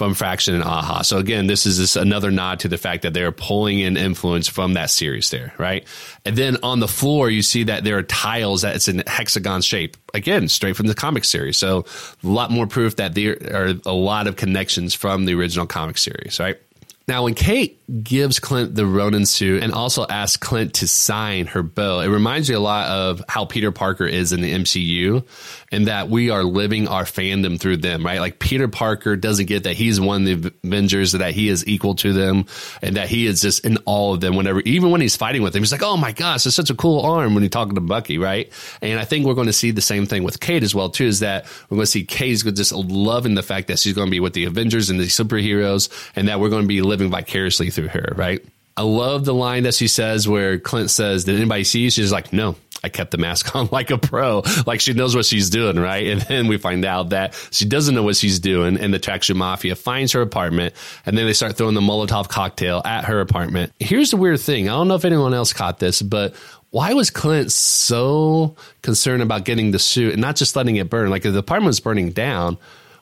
from 0.00 0.14
Fraction 0.14 0.54
and 0.54 0.64
Aja. 0.64 1.04
So 1.04 1.18
again, 1.18 1.46
this 1.46 1.66
is 1.66 1.76
this 1.76 1.94
another 1.94 2.30
nod 2.30 2.60
to 2.60 2.68
the 2.68 2.78
fact 2.78 3.02
that 3.02 3.12
they're 3.12 3.32
pulling 3.32 3.80
in 3.80 3.98
influence 3.98 4.48
from 4.48 4.72
that 4.72 4.88
series 4.88 5.28
there, 5.28 5.52
right? 5.58 5.86
And 6.24 6.36
then 6.36 6.56
on 6.62 6.80
the 6.80 6.88
floor, 6.88 7.28
you 7.28 7.42
see 7.42 7.64
that 7.64 7.84
there 7.84 7.98
are 7.98 8.02
tiles 8.02 8.62
that 8.62 8.74
it's 8.76 8.88
in 8.88 9.02
hexagon 9.06 9.60
shape. 9.60 9.98
Again, 10.14 10.48
straight 10.48 10.74
from 10.74 10.86
the 10.86 10.94
comic 10.94 11.26
series. 11.26 11.58
So 11.58 11.84
a 12.24 12.26
lot 12.26 12.50
more 12.50 12.66
proof 12.66 12.96
that 12.96 13.14
there 13.14 13.36
are 13.52 13.74
a 13.84 13.92
lot 13.92 14.26
of 14.26 14.36
connections 14.36 14.94
from 14.94 15.26
the 15.26 15.34
original 15.34 15.66
comic 15.66 15.98
series, 15.98 16.40
right? 16.40 16.58
Now, 17.06 17.24
when 17.24 17.34
Kate 17.34 17.78
gives 18.02 18.38
Clint 18.38 18.74
the 18.74 18.86
Ronin 18.86 19.26
suit 19.26 19.62
and 19.62 19.72
also 19.72 20.06
asks 20.06 20.36
Clint 20.36 20.74
to 20.74 20.88
sign 20.88 21.46
her 21.48 21.62
bow. 21.62 22.00
it 22.00 22.06
reminds 22.06 22.48
me 22.48 22.54
a 22.54 22.60
lot 22.60 22.88
of 22.88 23.22
how 23.28 23.44
Peter 23.44 23.72
Parker 23.72 24.06
is 24.06 24.32
in 24.32 24.40
the 24.40 24.52
MCU 24.52 25.26
and 25.72 25.86
that 25.88 26.08
we 26.08 26.30
are 26.30 26.44
living 26.44 26.88
our 26.88 27.04
fandom 27.04 27.58
through 27.58 27.78
them, 27.78 28.06
right? 28.06 28.20
Like 28.20 28.38
Peter 28.38 28.68
Parker 28.68 29.16
doesn't 29.16 29.46
get 29.46 29.64
that 29.64 29.74
he's 29.74 30.00
one 30.00 30.26
of 30.26 30.42
the 30.42 30.52
Avengers, 30.64 31.12
that 31.12 31.34
he 31.34 31.48
is 31.48 31.66
equal 31.66 31.96
to 31.96 32.12
them 32.12 32.46
and 32.80 32.96
that 32.96 33.08
he 33.08 33.26
is 33.26 33.40
just 33.40 33.64
in 33.66 33.76
all 33.78 34.14
of 34.14 34.20
them 34.20 34.36
whenever, 34.36 34.60
even 34.60 34.90
when 34.90 35.00
he's 35.00 35.16
fighting 35.16 35.42
with 35.42 35.52
them, 35.52 35.62
he's 35.62 35.72
like, 35.72 35.82
oh 35.82 35.96
my 35.96 36.12
gosh, 36.12 36.46
it's 36.46 36.54
such 36.54 36.70
a 36.70 36.74
cool 36.74 37.00
arm 37.00 37.34
when 37.34 37.42
he's 37.42 37.50
talking 37.50 37.74
to 37.74 37.80
Bucky, 37.80 38.18
right? 38.18 38.52
And 38.80 39.00
I 39.00 39.04
think 39.04 39.26
we're 39.26 39.34
going 39.34 39.48
to 39.48 39.52
see 39.52 39.72
the 39.72 39.80
same 39.80 40.06
thing 40.06 40.22
with 40.22 40.38
Kate 40.38 40.62
as 40.62 40.74
well, 40.74 40.90
too, 40.90 41.06
is 41.06 41.20
that 41.20 41.46
we're 41.68 41.76
going 41.76 41.86
to 41.86 41.90
see 41.90 42.04
Kate's 42.04 42.44
just 42.44 42.72
loving 42.72 43.34
the 43.34 43.42
fact 43.42 43.68
that 43.68 43.78
she's 43.80 43.94
going 43.94 44.06
to 44.06 44.12
be 44.12 44.20
with 44.20 44.34
the 44.34 44.44
Avengers 44.44 44.90
and 44.90 45.00
the 45.00 45.04
superheroes 45.04 45.88
and 46.14 46.28
that 46.28 46.38
we're 46.38 46.48
going 46.48 46.62
to 46.62 46.68
be 46.68 46.82
living 46.82 47.00
living 47.00 47.10
vicariously 47.10 47.70
through 47.70 47.79
her, 47.88 48.12
right? 48.16 48.44
I 48.76 48.82
love 48.82 49.24
the 49.24 49.34
line 49.34 49.64
that 49.64 49.74
she 49.74 49.88
says 49.88 50.26
where 50.26 50.58
Clint 50.58 50.90
says, 50.90 51.24
Did 51.24 51.36
anybody 51.36 51.64
see 51.64 51.80
you? 51.80 51.90
She's 51.90 52.12
like, 52.12 52.32
No, 52.32 52.56
I 52.82 52.88
kept 52.88 53.10
the 53.10 53.18
mask 53.18 53.54
on 53.54 53.68
like 53.70 53.90
a 53.90 53.98
pro. 53.98 54.42
Like 54.66 54.80
she 54.80 54.92
knows 54.92 55.14
what 55.14 55.26
she's 55.26 55.50
doing, 55.50 55.78
right? 55.78 56.06
And 56.06 56.20
then 56.22 56.46
we 56.48 56.56
find 56.56 56.84
out 56.84 57.10
that 57.10 57.34
she 57.50 57.64
doesn't 57.64 57.94
know 57.94 58.02
what 58.02 58.16
she's 58.16 58.40
doing. 58.40 58.78
And 58.78 58.92
the 58.92 58.98
Tracksuit 58.98 59.36
Mafia 59.36 59.76
finds 59.76 60.12
her 60.12 60.22
apartment 60.22 60.74
and 61.04 61.16
then 61.16 61.26
they 61.26 61.32
start 61.32 61.56
throwing 61.56 61.74
the 61.74 61.80
Molotov 61.80 62.28
cocktail 62.28 62.82
at 62.84 63.04
her 63.04 63.20
apartment. 63.20 63.72
Here's 63.78 64.10
the 64.10 64.16
weird 64.16 64.40
thing. 64.40 64.68
I 64.68 64.72
don't 64.72 64.88
know 64.88 64.94
if 64.94 65.04
anyone 65.04 65.34
else 65.34 65.52
caught 65.52 65.78
this, 65.78 66.02
but 66.02 66.34
why 66.70 66.94
was 66.94 67.10
Clint 67.10 67.50
so 67.50 68.54
concerned 68.82 69.22
about 69.22 69.44
getting 69.44 69.72
the 69.72 69.78
suit 69.78 70.12
and 70.12 70.22
not 70.22 70.36
just 70.36 70.54
letting 70.54 70.76
it 70.76 70.88
burn? 70.88 71.10
Like 71.10 71.24
if 71.24 71.32
the 71.32 71.40
apartment 71.40 71.68
was 71.68 71.80
burning 71.80 72.10
down, 72.10 72.58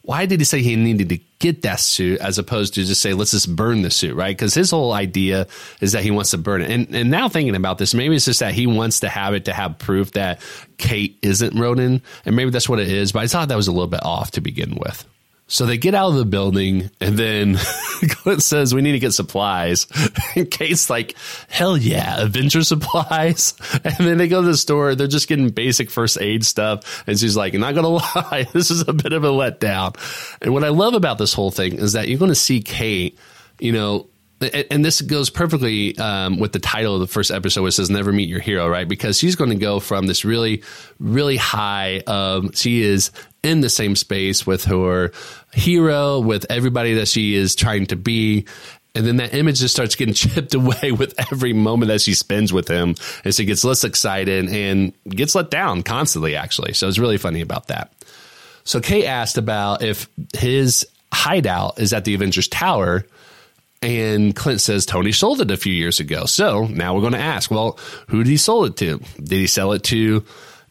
why 0.09 0.25
did 0.25 0.41
he 0.41 0.45
say 0.45 0.63
he 0.63 0.75
needed 0.75 1.11
to 1.11 1.19
get 1.39 1.61
that 1.61 1.79
suit 1.81 2.19
as 2.21 2.39
opposed 2.39 2.73
to 2.73 2.83
just 2.83 3.03
say 3.03 3.13
let's 3.13 3.33
just 3.33 3.55
burn 3.55 3.83
the 3.83 3.91
suit 3.91 4.17
right? 4.17 4.35
Because 4.35 4.55
his 4.55 4.71
whole 4.71 4.95
idea 4.95 5.47
is 5.83 5.93
that 5.93 6.03
he 6.03 6.11
wants 6.11 6.31
to 6.31 6.39
burn 6.39 6.63
it. 6.63 6.71
And 6.71 6.97
and 6.97 7.11
now 7.11 7.29
thinking 7.29 7.55
about 7.55 7.77
this 7.77 7.93
maybe 7.93 8.17
it's 8.17 8.25
just 8.25 8.41
that 8.41 8.55
he 8.55 8.67
wants 8.67 9.01
to 9.01 9.11
have 9.11 9.35
it 9.35 9.45
to 9.45 9.53
have 9.53 9.79
proof 9.79 10.13
that 10.13 10.41
kate 10.79 11.19
isn't 11.21 11.59
ronin 11.59 12.01
and 12.25 12.35
maybe 12.35 12.51
that's 12.51 12.71
what 12.71 12.79
it 12.79 12.89
is 12.89 13.13
but 13.13 13.23
i 13.23 13.27
thought 13.27 13.49
that 13.49 13.57
was 13.57 13.69
a 13.69 13.73
little 13.73 13.87
bit 13.87 14.03
off 14.03 14.31
to 14.31 14.41
begin 14.41 14.77
with 14.77 15.05
so 15.51 15.65
they 15.65 15.79
get 15.79 15.95
out 15.95 16.11
of 16.11 16.17
the 16.17 16.27
building, 16.27 16.91
and 17.01 17.19
then 17.19 17.57
Clint 18.11 18.43
says, 18.43 18.75
We 18.75 18.83
need 18.83 18.93
to 18.93 18.99
get 18.99 19.13
supplies. 19.13 19.87
And 20.37 20.51
Kate's 20.51 20.91
like, 20.91 21.17
Hell 21.49 21.77
yeah, 21.77 22.23
adventure 22.23 22.63
supplies. 22.63 23.55
And 23.85 24.07
then 24.07 24.19
they 24.19 24.29
go 24.29 24.43
to 24.43 24.47
the 24.47 24.57
store, 24.57 24.95
they're 24.95 25.07
just 25.07 25.27
getting 25.27 25.49
basic 25.49 25.91
first 25.91 26.21
aid 26.21 26.45
stuff. 26.45 27.03
And 27.07 27.19
she's 27.19 27.37
like, 27.37 27.55
Not 27.55 27.75
gonna 27.75 27.89
lie, 27.89 28.47
this 28.53 28.71
is 28.71 28.87
a 28.87 28.93
bit 28.93 29.15
of 29.15 29.25
a 29.25 29.29
letdown. 29.29 29.97
And 30.43 30.53
what 30.53 30.65
I 30.65 30.69
love 30.69 30.93
about 30.93 31.17
this 31.17 31.33
whole 31.33 31.51
thing 31.51 31.79
is 31.79 31.95
that 31.95 32.09
you're 32.09 32.19
gonna 32.19 32.35
see 32.35 32.61
Kate, 32.61 33.19
you 33.59 33.73
know, 33.73 34.07
and 34.41 34.85
this 34.85 35.01
goes 35.01 35.31
perfectly 35.31 35.99
um, 35.99 36.39
with 36.39 36.53
the 36.53 36.61
title 36.61 36.95
of 36.95 37.01
the 37.01 37.09
first 37.09 37.31
episode, 37.31 37.63
which 37.63 37.75
says 37.75 37.91
"Never 37.91 38.13
Meet 38.13 38.29
Your 38.29 38.41
Hero," 38.41 38.69
right? 38.69 38.87
Because 38.87 39.19
she's 39.19 39.35
going 39.35 39.51
to 39.51 39.57
go 39.57 39.81
from 39.81 40.07
this 40.07 40.25
really, 40.25 40.63
really 41.01 41.37
high. 41.37 42.03
Um, 42.07 42.53
she 42.53 42.83
is 42.83 43.11
in 43.43 43.61
the 43.61 43.71
same 43.71 43.97
space 43.97 44.47
with 44.47 44.65
her 44.65 45.13
hero, 45.53 46.21
with 46.21 46.47
everybody 46.51 46.95
that 46.95 47.09
she 47.09 47.35
is 47.35 47.55
trying 47.55 47.87
to 47.87 47.97
be, 47.97 48.47
and 48.95 49.07
then 49.07 49.17
that 49.17 49.35
image 49.35 49.61
just 49.61 49.75
starts 49.75 49.95
getting 49.95 50.15
chipped 50.15 50.55
away 50.55 50.93
with 50.93 51.15
every 51.33 51.53
moment 51.53 51.89
that 51.89 52.01
she 52.01 52.15
spends 52.15 52.53
with 52.53 52.69
him, 52.69 52.95
and 53.25 53.35
she 53.35 53.45
gets 53.45 53.65
less 53.65 53.85
excited 53.85 54.49
and 54.49 54.93
gets 55.09 55.35
let 55.35 55.51
down 55.51 55.83
constantly. 55.83 56.37
Actually, 56.37 56.73
so 56.75 56.89
it's 56.89 56.99
really 56.99 57.19
funny 57.19 57.41
about 57.41 57.69
that. 57.69 57.93
So 58.65 58.81
Kate 58.81 59.07
asked 59.07 59.39
about 59.39 59.83
if 59.83 60.09
his 60.37 60.87
hideout 61.13 61.79
is 61.79 61.93
at 61.93 62.05
the 62.05 62.15
Avengers 62.15 62.49
Tower 62.49 63.07
and 63.81 64.35
Clint 64.35 64.61
says 64.61 64.85
Tony 64.85 65.13
sold 65.13 65.41
it 65.41 65.51
a 65.51 65.57
few 65.57 65.73
years 65.73 66.01
ago. 66.01 66.27
So 66.27 66.67
now 66.67 66.95
we're 66.95 67.01
going 67.01 67.13
to 67.13 67.19
ask, 67.19 67.51
well, 67.51 67.79
who 68.09 68.19
did 68.25 68.31
he 68.31 68.37
sell 68.37 68.65
it 68.65 68.77
to? 68.79 68.99
Did 69.17 69.39
he 69.39 69.47
sell 69.47 69.73
it 69.73 69.85
to 69.85 70.25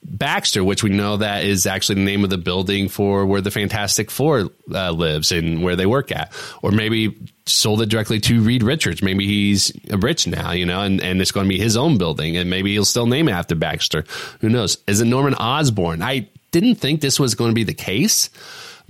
Baxter, 0.03 0.63
which 0.63 0.83
we 0.83 0.89
know 0.89 1.17
that 1.17 1.43
is 1.43 1.65
actually 1.65 1.95
the 1.95 2.05
name 2.05 2.23
of 2.23 2.29
the 2.29 2.37
building 2.37 2.89
for 2.89 3.25
where 3.25 3.41
the 3.41 3.51
Fantastic 3.51 4.09
Four 4.09 4.49
uh, 4.73 4.91
lives 4.91 5.31
and 5.31 5.63
where 5.63 5.75
they 5.75 5.85
work 5.85 6.11
at, 6.11 6.31
or 6.61 6.71
maybe 6.71 7.15
sold 7.45 7.81
it 7.81 7.89
directly 7.89 8.19
to 8.21 8.41
Reed 8.41 8.63
Richards. 8.63 9.01
Maybe 9.01 9.25
he's 9.25 9.71
rich 9.91 10.27
now, 10.27 10.51
you 10.51 10.65
know, 10.65 10.81
and, 10.81 11.01
and 11.01 11.21
it's 11.21 11.31
going 11.31 11.45
to 11.45 11.49
be 11.49 11.59
his 11.59 11.77
own 11.77 11.97
building, 11.97 12.37
and 12.37 12.49
maybe 12.49 12.71
he'll 12.71 12.85
still 12.85 13.05
name 13.05 13.27
it 13.27 13.33
after 13.33 13.55
Baxter. 13.55 14.05
Who 14.41 14.49
knows? 14.49 14.77
Is 14.87 15.01
it 15.01 15.05
Norman 15.05 15.33
Osborn? 15.35 16.01
I 16.01 16.29
didn't 16.51 16.75
think 16.75 17.01
this 17.01 17.19
was 17.19 17.35
going 17.35 17.51
to 17.51 17.55
be 17.55 17.63
the 17.63 17.73
case, 17.73 18.29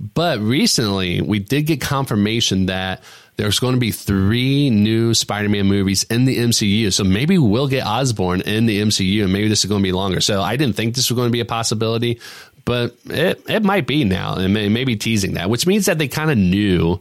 but 0.00 0.40
recently 0.40 1.20
we 1.20 1.38
did 1.38 1.62
get 1.62 1.80
confirmation 1.80 2.66
that 2.66 3.02
there's 3.38 3.60
going 3.60 3.74
to 3.74 3.80
be 3.80 3.92
three 3.92 4.68
new 4.68 5.14
Spider-Man 5.14 5.66
movies 5.66 6.02
in 6.02 6.24
the 6.24 6.38
MCU. 6.38 6.92
So 6.92 7.04
maybe 7.04 7.38
we'll 7.38 7.68
get 7.68 7.86
Osborn 7.86 8.40
in 8.40 8.66
the 8.66 8.82
MCU 8.82 9.22
and 9.22 9.32
maybe 9.32 9.48
this 9.48 9.64
is 9.64 9.68
going 9.68 9.80
to 9.80 9.86
be 9.86 9.92
longer. 9.92 10.20
So 10.20 10.42
I 10.42 10.56
didn't 10.56 10.74
think 10.74 10.96
this 10.96 11.08
was 11.08 11.16
going 11.16 11.28
to 11.28 11.32
be 11.32 11.38
a 11.38 11.44
possibility, 11.44 12.20
but 12.64 12.96
it, 13.06 13.40
it 13.48 13.62
might 13.62 13.86
be 13.86 14.02
now 14.04 14.34
and 14.34 14.52
may, 14.52 14.68
maybe 14.68 14.96
teasing 14.96 15.34
that, 15.34 15.48
which 15.48 15.68
means 15.68 15.86
that 15.86 15.98
they 15.98 16.08
kind 16.08 16.32
of 16.32 16.36
knew 16.36 17.00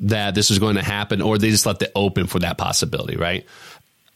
that 0.00 0.36
this 0.36 0.50
was 0.50 0.60
going 0.60 0.76
to 0.76 0.84
happen 0.84 1.20
or 1.20 1.36
they 1.36 1.50
just 1.50 1.66
left 1.66 1.82
it 1.82 1.90
open 1.96 2.28
for 2.28 2.38
that 2.38 2.58
possibility, 2.58 3.16
right? 3.16 3.44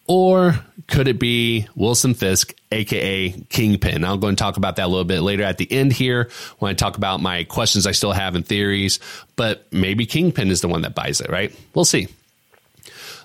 Or 0.09 0.55
could 0.87 1.09
it 1.09 1.19
be 1.19 1.67
Wilson 1.75 2.15
Fisk, 2.15 2.55
aka 2.71 3.31
Kingpin? 3.49 4.05
I'll 4.05 4.19
go 4.19 4.29
and 4.29 4.39
talk 4.39 4.57
about 4.57 4.77
that 4.77 4.85
a 4.85 4.89
little 4.89 5.05
bit 5.05 5.21
later 5.21 5.43
at 5.43 5.59
the 5.59 5.71
end 5.71 5.93
here 5.93 6.31
when 6.59 6.71
I 6.71 6.75
talk 6.75 6.97
about 6.97 7.21
my 7.21 7.45
questions 7.45 7.87
I 7.87 7.93
still 7.93 8.13
have 8.13 8.35
and 8.35 8.47
theories. 8.47 9.01
But 9.35 9.67
maybe 9.73 10.07
Kingpin 10.07 10.51
is 10.51 10.61
the 10.61 10.69
one 10.69 10.83
that 10.83 10.95
buys 10.95 11.21
it, 11.21 11.31
right? 11.31 11.55
We'll 11.75 11.85
see. 11.85 12.09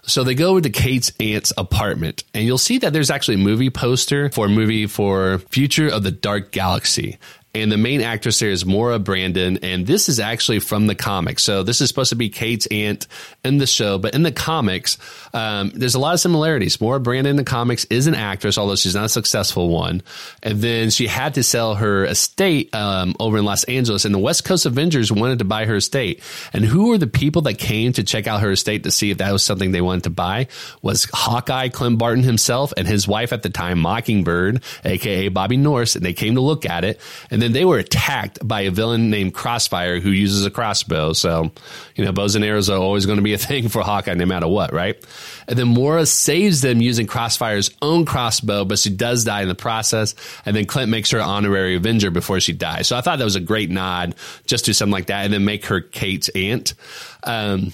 So 0.03 0.23
they 0.23 0.34
go 0.34 0.59
to 0.59 0.69
Kate's 0.69 1.11
aunt's 1.19 1.53
apartment, 1.57 2.23
and 2.34 2.43
you'll 2.43 2.57
see 2.57 2.79
that 2.79 2.91
there's 2.91 3.11
actually 3.11 3.36
a 3.36 3.39
movie 3.39 3.69
poster 3.69 4.29
for 4.29 4.47
a 4.47 4.49
movie 4.49 4.88
for 4.88 5.38
Future 5.49 5.88
of 5.88 6.01
the 6.01 6.09
Dark 6.09 6.51
Galaxy. 6.51 7.19
And 7.53 7.69
the 7.69 7.77
main 7.77 8.01
actress 8.01 8.39
there 8.39 8.49
is 8.49 8.65
Moira 8.65 8.97
Brandon, 8.97 9.59
and 9.61 9.85
this 9.85 10.07
is 10.07 10.21
actually 10.21 10.59
from 10.59 10.87
the 10.87 10.95
comics. 10.95 11.43
So 11.43 11.63
this 11.63 11.81
is 11.81 11.89
supposed 11.89 12.11
to 12.11 12.15
be 12.15 12.29
Kate's 12.29 12.65
aunt 12.67 13.07
in 13.43 13.57
the 13.57 13.67
show, 13.67 13.97
but 13.97 14.15
in 14.15 14.23
the 14.23 14.31
comics, 14.31 14.97
um, 15.33 15.71
there's 15.75 15.95
a 15.95 15.99
lot 15.99 16.13
of 16.13 16.21
similarities. 16.21 16.79
Moira 16.79 17.01
Brandon 17.01 17.31
in 17.31 17.35
the 17.35 17.43
comics 17.43 17.83
is 17.85 18.07
an 18.07 18.15
actress, 18.15 18.57
although 18.57 18.77
she's 18.77 18.95
not 18.95 19.03
a 19.03 19.09
successful 19.09 19.67
one, 19.67 20.01
and 20.41 20.61
then 20.61 20.89
she 20.91 21.07
had 21.07 21.33
to 21.33 21.43
sell 21.43 21.75
her 21.75 22.05
estate 22.05 22.73
um, 22.73 23.15
over 23.19 23.37
in 23.37 23.43
Los 23.43 23.65
Angeles, 23.65 24.05
and 24.05 24.15
the 24.15 24.19
West 24.19 24.45
Coast 24.45 24.65
Avengers 24.65 25.11
wanted 25.11 25.39
to 25.39 25.45
buy 25.45 25.65
her 25.65 25.75
estate. 25.75 26.23
And 26.53 26.63
who 26.63 26.87
were 26.87 26.97
the 26.97 27.05
people 27.07 27.41
that 27.43 27.55
came 27.55 27.91
to 27.93 28.03
check 28.03 28.27
out 28.27 28.41
her 28.41 28.51
estate 28.51 28.83
to 28.83 28.91
see 28.91 29.11
if 29.11 29.17
that 29.17 29.31
was 29.31 29.43
something 29.43 29.73
they 29.73 29.81
wanted 29.81 30.05
to 30.05 30.09
buy? 30.09 30.47
Was 30.81 31.05
Hawkeye 31.11 31.67
Clint 31.67 31.97
Barton 31.97 32.23
himself 32.23 32.71
and 32.77 32.87
his 32.87 33.09
wife 33.09 33.33
at 33.33 33.43
the 33.43 33.49
time, 33.49 33.79
Mockingbird, 33.79 34.63
aka 34.85 35.29
Bobbi 35.29 35.61
Morse, 35.61 35.97
and 35.97 36.05
they 36.05 36.13
came 36.13 36.35
to 36.35 36.41
look 36.41 36.65
at 36.65 36.85
it. 36.85 37.01
And 37.29 37.40
and 37.41 37.47
then 37.47 37.53
they 37.53 37.65
were 37.65 37.79
attacked 37.79 38.37
by 38.47 38.61
a 38.61 38.69
villain 38.69 39.09
named 39.09 39.33
Crossfire 39.33 39.99
who 39.99 40.11
uses 40.11 40.45
a 40.45 40.51
crossbow. 40.51 41.13
So, 41.13 41.51
you 41.95 42.05
know, 42.05 42.11
bows 42.11 42.35
and 42.35 42.45
arrows 42.45 42.69
are 42.69 42.77
always 42.77 43.07
going 43.07 43.15
to 43.15 43.23
be 43.23 43.33
a 43.33 43.37
thing 43.39 43.67
for 43.67 43.81
Hawkeye 43.81 44.13
no 44.13 44.27
matter 44.27 44.47
what, 44.47 44.71
right? 44.71 45.03
And 45.47 45.57
then 45.57 45.69
Moira 45.69 46.05
saves 46.05 46.61
them 46.61 46.81
using 46.81 47.07
Crossfire's 47.07 47.71
own 47.81 48.05
crossbow, 48.05 48.63
but 48.63 48.77
she 48.77 48.91
does 48.91 49.23
die 49.23 49.41
in 49.41 49.47
the 49.47 49.55
process. 49.55 50.13
And 50.45 50.55
then 50.55 50.65
Clint 50.65 50.91
makes 50.91 51.09
her 51.09 51.17
an 51.17 51.23
honorary 51.23 51.75
Avenger 51.75 52.11
before 52.11 52.39
she 52.39 52.53
dies. 52.53 52.87
So 52.87 52.95
I 52.95 53.01
thought 53.01 53.17
that 53.17 53.25
was 53.25 53.35
a 53.35 53.39
great 53.39 53.71
nod 53.71 54.13
just 54.45 54.65
do 54.65 54.73
something 54.73 54.91
like 54.91 55.07
that 55.07 55.25
and 55.25 55.33
then 55.33 55.43
make 55.43 55.65
her 55.65 55.81
Kate's 55.81 56.29
aunt. 56.29 56.75
Um, 57.23 57.73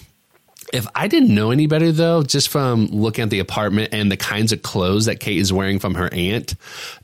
if 0.73 0.85
I 0.93 1.07
didn't 1.07 1.33
know 1.33 1.51
any 1.51 1.65
better 1.67 1.91
though, 1.91 2.23
just 2.23 2.49
from 2.49 2.87
looking 2.87 3.23
at 3.23 3.29
the 3.29 3.39
apartment 3.39 3.93
and 3.93 4.11
the 4.11 4.17
kinds 4.17 4.51
of 4.51 4.61
clothes 4.61 5.05
that 5.05 5.19
Kate 5.19 5.37
is 5.37 5.53
wearing 5.53 5.79
from 5.79 5.95
her 5.95 6.13
aunt, 6.13 6.55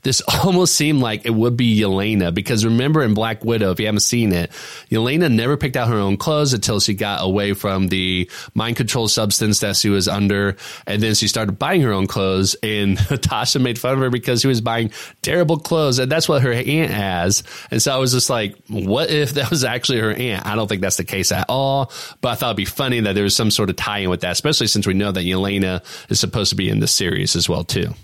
this 0.02 0.20
almost 0.44 0.74
seemed 0.74 1.00
like 1.00 1.24
it 1.24 1.34
would 1.34 1.56
be 1.56 1.80
Yelena 1.80 2.32
because 2.32 2.64
remember 2.64 3.02
in 3.02 3.14
Black 3.14 3.42
Widow, 3.44 3.70
if 3.70 3.80
you 3.80 3.86
haven't 3.86 4.00
seen 4.00 4.32
it, 4.32 4.50
Yelena 4.90 5.32
never 5.32 5.56
picked 5.56 5.76
out 5.76 5.88
her 5.88 5.96
own 5.96 6.16
clothes 6.16 6.52
until 6.52 6.78
she 6.78 6.94
got 6.94 7.24
away 7.24 7.54
from 7.54 7.88
the 7.88 8.30
mind 8.54 8.76
control 8.76 9.08
substance 9.08 9.60
that 9.60 9.76
she 9.76 9.88
was 9.88 10.08
under. 10.08 10.56
And 10.86 11.02
then 11.02 11.14
she 11.14 11.26
started 11.26 11.58
buying 11.58 11.80
her 11.82 11.92
own 11.92 12.06
clothes 12.06 12.56
and 12.62 12.98
Tasha 12.98 13.62
made 13.62 13.78
fun 13.78 13.94
of 13.94 14.00
her 14.00 14.10
because 14.10 14.42
she 14.42 14.48
was 14.48 14.60
buying 14.60 14.90
terrible 15.22 15.58
clothes. 15.58 15.98
And 15.98 16.12
that's 16.12 16.28
what 16.28 16.42
her 16.42 16.52
aunt 16.52 16.90
has. 16.90 17.42
And 17.70 17.80
so 17.80 17.94
I 17.94 17.96
was 17.96 18.12
just 18.12 18.28
like, 18.28 18.56
what 18.68 19.10
if 19.10 19.34
that 19.34 19.48
was 19.48 19.64
actually 19.64 20.00
her 20.00 20.12
aunt? 20.12 20.44
I 20.44 20.54
don't 20.54 20.68
think 20.68 20.82
that's 20.82 20.96
the 20.96 21.04
case 21.04 21.32
at 21.32 21.46
all, 21.48 21.90
but 22.20 22.28
I 22.28 22.34
thought 22.34 22.48
it'd 22.48 22.56
be 22.58 22.64
funny 22.66 23.00
that 23.00 23.14
there 23.14 23.24
was 23.24 23.34
some 23.34 23.50
sort 23.54 23.70
of 23.70 23.76
tie 23.76 23.98
in 23.98 24.10
with 24.10 24.20
that, 24.20 24.32
especially 24.32 24.66
since 24.66 24.86
we 24.86 24.94
know 24.94 25.12
that 25.12 25.24
Yelena 25.24 25.82
is 26.10 26.20
supposed 26.20 26.50
to 26.50 26.56
be 26.56 26.68
in 26.68 26.80
the 26.80 26.86
series 26.86 27.36
as 27.36 27.48
well 27.48 27.64
too. 27.64 27.94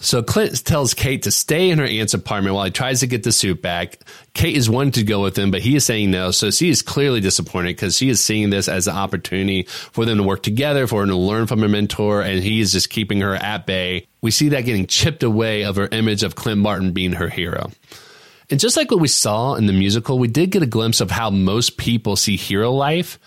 So 0.00 0.22
Clint 0.22 0.62
tells 0.66 0.92
Kate 0.92 1.22
to 1.22 1.30
stay 1.30 1.70
in 1.70 1.78
her 1.78 1.86
aunt's 1.86 2.12
apartment 2.12 2.54
while 2.54 2.66
he 2.66 2.70
tries 2.70 3.00
to 3.00 3.06
get 3.06 3.22
the 3.22 3.32
suit 3.32 3.62
back. 3.62 4.00
Kate 4.34 4.54
is 4.54 4.68
wanting 4.68 4.92
to 4.92 5.02
go 5.02 5.22
with 5.22 5.38
him, 5.38 5.50
but 5.50 5.62
he 5.62 5.76
is 5.76 5.84
saying 5.86 6.10
no. 6.10 6.30
So 6.30 6.50
she 6.50 6.68
is 6.68 6.82
clearly 6.82 7.20
disappointed 7.20 7.76
because 7.76 7.96
she 7.96 8.10
is 8.10 8.22
seeing 8.22 8.50
this 8.50 8.68
as 8.68 8.86
an 8.86 8.96
opportunity 8.96 9.62
for 9.62 10.04
them 10.04 10.18
to 10.18 10.22
work 10.22 10.42
together, 10.42 10.86
for 10.86 11.00
her 11.00 11.06
to 11.06 11.16
learn 11.16 11.46
from 11.46 11.60
her 11.60 11.68
mentor, 11.68 12.20
and 12.20 12.42
he 12.42 12.60
is 12.60 12.72
just 12.72 12.90
keeping 12.90 13.22
her 13.22 13.34
at 13.34 13.64
bay. 13.64 14.06
We 14.20 14.30
see 14.30 14.50
that 14.50 14.66
getting 14.66 14.86
chipped 14.86 15.22
away 15.22 15.64
of 15.64 15.76
her 15.76 15.88
image 15.90 16.22
of 16.22 16.34
Clint 16.34 16.62
Barton 16.62 16.92
being 16.92 17.12
her 17.12 17.30
hero. 17.30 17.70
And 18.50 18.60
just 18.60 18.76
like 18.76 18.90
what 18.90 19.00
we 19.00 19.08
saw 19.08 19.54
in 19.54 19.64
the 19.64 19.72
musical, 19.72 20.18
we 20.18 20.28
did 20.28 20.50
get 20.50 20.62
a 20.62 20.66
glimpse 20.66 21.00
of 21.00 21.10
how 21.10 21.30
most 21.30 21.78
people 21.78 22.16
see 22.16 22.36
hero 22.36 22.72
life 22.72 23.18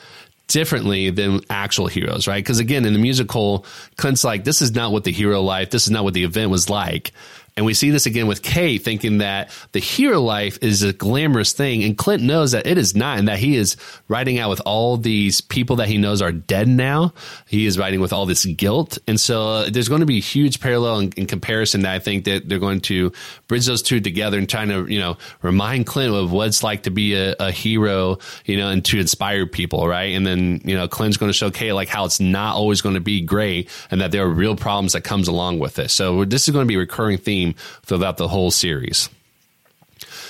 differently 0.48 1.10
than 1.10 1.42
actual 1.50 1.88
heroes, 1.88 2.28
right? 2.28 2.44
Because 2.44 2.60
again, 2.60 2.86
in 2.86 2.94
the 2.94 3.00
musical, 3.00 3.66
Clint's 3.98 4.24
like, 4.24 4.44
this 4.44 4.62
is 4.62 4.74
not 4.74 4.92
what 4.92 5.04
the 5.04 5.12
hero 5.12 5.42
life, 5.42 5.70
this 5.70 5.86
is 5.86 5.92
not 5.92 6.04
what 6.04 6.14
the 6.14 6.24
event 6.24 6.50
was 6.52 6.70
like. 6.70 7.12
And 7.58 7.66
we 7.66 7.74
see 7.74 7.90
this 7.90 8.06
again 8.06 8.28
with 8.28 8.44
Kate 8.44 8.84
thinking 8.84 9.18
that 9.18 9.50
the 9.72 9.80
hero 9.80 10.22
life 10.22 10.60
is 10.62 10.84
a 10.84 10.94
glamorous 10.94 11.54
thing. 11.54 11.84
And 11.84 11.98
Clint 11.98 12.22
knows 12.22 12.52
that 12.52 12.68
it 12.68 12.78
is 12.78 12.96
not, 12.96 13.18
and 13.18 13.28
that 13.28 13.40
he 13.40 13.56
is 13.56 13.76
riding 14.08 14.38
out 14.38 14.52
with 14.52 14.62
all 14.64 14.96
these 14.96 15.42
people 15.42 15.78
that 15.78 15.88
he 15.88 15.98
knows 15.98 16.22
are 16.22 16.32
dead 16.32 16.68
now. 16.68 17.14
He 17.48 17.66
is 17.66 17.80
riding 17.80 18.00
with 18.00 18.14
all 18.14 18.28
this 18.28 18.46
guilt. 18.46 19.00
And 19.08 19.20
so 19.20 19.48
uh, 19.48 19.70
there's 19.72 19.90
going 19.90 20.02
to 20.02 20.06
be 20.06 20.18
a 20.18 20.22
huge 20.22 20.60
parallel 20.60 21.00
in, 21.00 21.12
in, 21.18 21.26
comparison 21.26 21.82
that 21.82 21.94
I 21.94 22.00
think 22.00 22.26
that 22.26 22.48
they're 22.48 22.60
going 22.60 22.82
to 22.82 23.12
bridge 23.48 23.66
those 23.66 23.82
two 23.82 24.00
together 24.00 24.38
and 24.38 24.48
trying 24.48 24.70
to, 24.70 24.86
you 24.86 25.00
know, 25.00 25.18
remind 25.42 25.88
Clint 25.88 26.14
of 26.14 26.32
what 26.32 26.48
it's 26.48 26.62
like 26.62 26.84
to 26.84 26.92
be 26.92 27.16
a, 27.16 27.36
a 27.40 27.52
hero, 27.52 28.20
you 28.46 28.58
know, 28.58 28.70
and 28.70 28.86
to 28.86 29.00
inspire 29.00 29.48
people, 29.48 29.88
right? 29.88 30.16
And 30.16 30.28
then, 30.28 30.62
you 30.64 30.76
know, 30.76 30.88
Clint's 30.88 31.18
going 31.18 31.30
to 31.30 31.38
show 31.38 31.50
Kate 31.50 31.74
like 31.74 31.90
how 31.90 32.06
it's 32.06 32.20
not 32.20 32.56
always 32.56 32.82
going 32.82 32.96
to 32.96 33.02
be 33.02 33.20
great 33.22 33.70
and 33.90 34.00
that 34.00 34.12
there 34.12 34.24
are 34.24 34.30
real 34.30 34.56
problems 34.56 34.94
that 34.94 35.02
comes 35.02 35.28
along 35.28 35.58
with 35.58 35.80
it. 35.80 35.90
So 35.90 36.24
this 36.24 36.48
is 36.48 36.54
going 36.54 36.66
to 36.66 36.68
be 36.68 36.76
a 36.76 36.80
recurring 36.80 37.18
theme 37.18 37.47
theme 37.54 37.56
throughout 37.84 38.18
the 38.18 38.28
whole 38.28 38.52
series. 38.52 39.10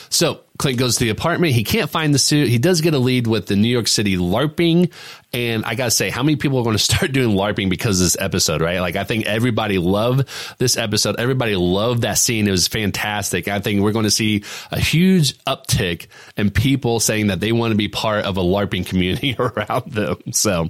So 0.09 0.41
Clint 0.57 0.79
goes 0.79 0.97
to 0.97 1.03
the 1.03 1.09
apartment. 1.09 1.53
He 1.53 1.63
can't 1.63 1.89
find 1.89 2.13
the 2.13 2.19
suit. 2.19 2.47
He 2.47 2.57
does 2.57 2.81
get 2.81 2.93
a 2.93 2.99
lead 2.99 3.27
with 3.27 3.47
the 3.47 3.55
New 3.55 3.67
York 3.67 3.87
City 3.87 4.15
LARPing. 4.15 4.91
And 5.33 5.65
I 5.65 5.75
gotta 5.75 5.91
say, 5.91 6.09
how 6.09 6.23
many 6.23 6.35
people 6.35 6.59
are 6.59 6.63
going 6.63 6.77
to 6.77 6.83
start 6.83 7.11
doing 7.11 7.35
LARPing 7.35 7.69
because 7.69 7.99
of 7.99 8.05
this 8.05 8.17
episode, 8.19 8.61
right? 8.61 8.79
Like, 8.79 8.95
I 8.95 9.03
think 9.03 9.25
everybody 9.25 9.77
loved 9.77 10.27
this 10.57 10.77
episode. 10.77 11.19
Everybody 11.19 11.55
loved 11.55 12.03
that 12.03 12.17
scene. 12.17 12.47
It 12.47 12.51
was 12.51 12.67
fantastic. 12.67 13.47
I 13.47 13.59
think 13.59 13.81
we're 13.81 13.91
going 13.91 14.05
to 14.05 14.11
see 14.11 14.43
a 14.71 14.79
huge 14.79 15.37
uptick 15.45 16.07
in 16.37 16.51
people 16.51 16.99
saying 16.99 17.27
that 17.27 17.39
they 17.39 17.51
want 17.51 17.71
to 17.71 17.77
be 17.77 17.87
part 17.87 18.25
of 18.25 18.37
a 18.37 18.41
LARPing 18.41 18.85
community 18.85 19.35
around 19.39 19.91
them. 19.91 20.17
So, 20.31 20.69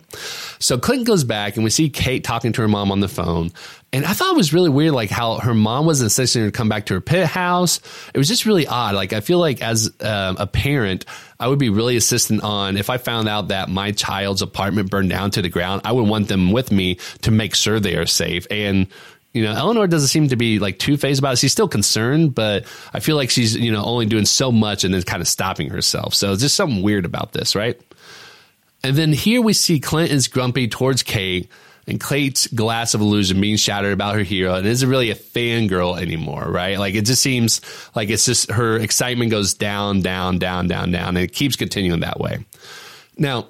so 0.59 0.77
Clint 0.77 1.05
goes 1.05 1.23
back 1.23 1.55
and 1.55 1.63
we 1.63 1.69
see 1.69 1.89
Kate 1.89 2.23
talking 2.23 2.53
to 2.53 2.61
her 2.61 2.67
mom 2.67 2.91
on 2.91 2.99
the 2.99 3.07
phone. 3.07 3.51
And 3.93 4.05
I 4.05 4.11
thought 4.11 4.33
it 4.33 4.37
was 4.37 4.53
really 4.53 4.69
weird, 4.69 4.93
like 4.93 5.09
how 5.09 5.39
her 5.39 5.53
mom 5.53 5.85
was 5.85 6.01
insisting 6.01 6.41
her 6.41 6.49
to 6.49 6.51
come 6.51 6.67
back 6.67 6.87
to 6.87 6.93
her 6.93 7.01
pit 7.01 7.25
house. 7.25 7.79
It 8.13 8.17
was 8.17 8.27
just 8.27 8.45
really 8.45 8.67
odd. 8.67 8.95
Like, 8.95 9.13
I 9.13 9.21
feel 9.21 9.39
like 9.39 9.61
as 9.61 9.89
um, 10.01 10.35
a 10.37 10.45
parent, 10.45 11.05
I 11.39 11.47
would 11.47 11.59
be 11.59 11.69
really 11.69 11.95
insistent 11.95 12.43
on 12.43 12.77
if 12.77 12.89
I 12.89 12.97
found 12.97 13.27
out 13.27 13.49
that 13.49 13.69
my 13.69 13.91
child's 13.91 14.41
apartment 14.41 14.89
burned 14.89 15.09
down 15.09 15.31
to 15.31 15.41
the 15.41 15.49
ground, 15.49 15.81
I 15.85 15.91
would 15.91 16.07
want 16.07 16.27
them 16.27 16.51
with 16.51 16.71
me 16.71 16.97
to 17.21 17.31
make 17.31 17.55
sure 17.55 17.79
they 17.79 17.95
are 17.95 18.07
safe. 18.07 18.47
And 18.49 18.87
you 19.33 19.43
know, 19.43 19.51
Eleanor 19.51 19.85
doesn't 19.85 20.07
seem 20.07 20.29
to 20.29 20.35
be 20.35 20.57
like 20.57 20.79
two 20.79 20.97
phased 20.97 21.19
about 21.19 21.33
it. 21.33 21.37
She's 21.37 21.51
still 21.51 21.67
concerned, 21.67 22.33
but 22.33 22.65
I 22.91 22.99
feel 22.99 23.15
like 23.15 23.29
she's, 23.29 23.55
you 23.55 23.71
know, 23.71 23.83
only 23.83 24.07
doing 24.07 24.25
so 24.25 24.51
much 24.51 24.83
and 24.83 24.91
then 24.91 25.03
kind 25.03 25.21
of 25.21 25.27
stopping 25.27 25.69
herself. 25.69 26.15
So 26.15 26.35
just 26.35 26.55
something 26.55 26.81
weird 26.81 27.05
about 27.05 27.33
this, 27.33 27.55
right? 27.55 27.79
And 28.83 28.95
then 28.95 29.13
here 29.13 29.41
we 29.41 29.53
see 29.53 29.79
Clint 29.79 30.11
is 30.11 30.27
grumpy 30.27 30.67
towards 30.67 31.03
Kate 31.03 31.51
and 31.87 32.03
Kate's 32.03 32.47
glass 32.47 32.93
of 32.93 33.01
illusion 33.01 33.39
being 33.39 33.55
shattered 33.55 33.93
about 33.93 34.15
her 34.15 34.23
hero 34.23 34.55
and 34.55 34.67
isn't 34.67 34.89
really 34.89 35.09
a 35.09 35.15
fangirl 35.15 35.99
anymore, 35.99 36.45
right? 36.45 36.77
Like 36.77 36.95
it 36.95 37.05
just 37.05 37.21
seems 37.21 37.61
like 37.95 38.09
it's 38.09 38.25
just 38.25 38.51
her 38.51 38.77
excitement 38.77 39.31
goes 39.31 39.53
down, 39.53 40.01
down, 40.01 40.37
down, 40.37 40.67
down, 40.67 40.91
down, 40.91 41.09
and 41.09 41.19
it 41.19 41.33
keeps 41.33 41.55
continuing 41.55 42.01
that 42.01 42.19
way. 42.19 42.45
Now, 43.17 43.47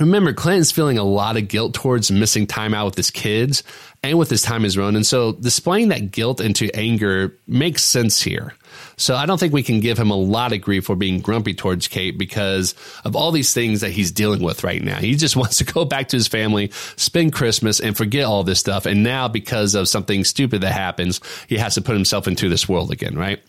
remember, 0.00 0.32
Clinton's 0.32 0.72
feeling 0.72 0.96
a 0.96 1.04
lot 1.04 1.36
of 1.36 1.48
guilt 1.48 1.74
towards 1.74 2.10
missing 2.10 2.46
time 2.46 2.72
out 2.72 2.86
with 2.86 2.96
his 2.96 3.10
kids 3.10 3.62
and 4.02 4.18
with 4.18 4.30
his 4.30 4.42
time 4.42 4.64
as 4.64 4.78
Ronin. 4.78 5.04
So 5.04 5.32
displaying 5.32 5.88
that 5.88 6.10
guilt 6.10 6.40
into 6.40 6.74
anger 6.74 7.36
makes 7.46 7.84
sense 7.84 8.22
here. 8.22 8.54
So 8.96 9.14
I 9.14 9.26
don't 9.26 9.38
think 9.38 9.52
we 9.52 9.62
can 9.62 9.80
give 9.80 9.98
him 9.98 10.10
a 10.10 10.16
lot 10.16 10.52
of 10.52 10.60
grief 10.60 10.84
for 10.86 10.96
being 10.96 11.20
grumpy 11.20 11.54
towards 11.54 11.88
Kate 11.88 12.18
because 12.18 12.74
of 13.04 13.16
all 13.16 13.32
these 13.32 13.54
things 13.54 13.80
that 13.80 13.90
he's 13.90 14.10
dealing 14.10 14.42
with 14.42 14.62
right 14.64 14.82
now. 14.82 14.96
He 14.96 15.14
just 15.14 15.36
wants 15.40 15.58
to 15.58 15.64
go 15.64 15.84
back 15.84 16.08
to 16.08 16.16
his 16.16 16.28
family, 16.28 16.70
spend 16.96 17.32
Christmas 17.32 17.80
and 17.80 17.96
forget 17.96 18.24
all 18.24 18.44
this 18.44 18.60
stuff. 18.60 18.86
And 18.86 19.02
now 19.02 19.28
because 19.28 19.74
of 19.74 19.88
something 19.88 20.24
stupid 20.24 20.60
that 20.60 20.72
happens, 20.72 21.20
he 21.48 21.56
has 21.56 21.74
to 21.76 21.80
put 21.80 21.94
himself 21.94 22.28
into 22.28 22.48
this 22.48 22.68
world 22.68 22.90
again, 22.90 23.16
right? 23.16 23.42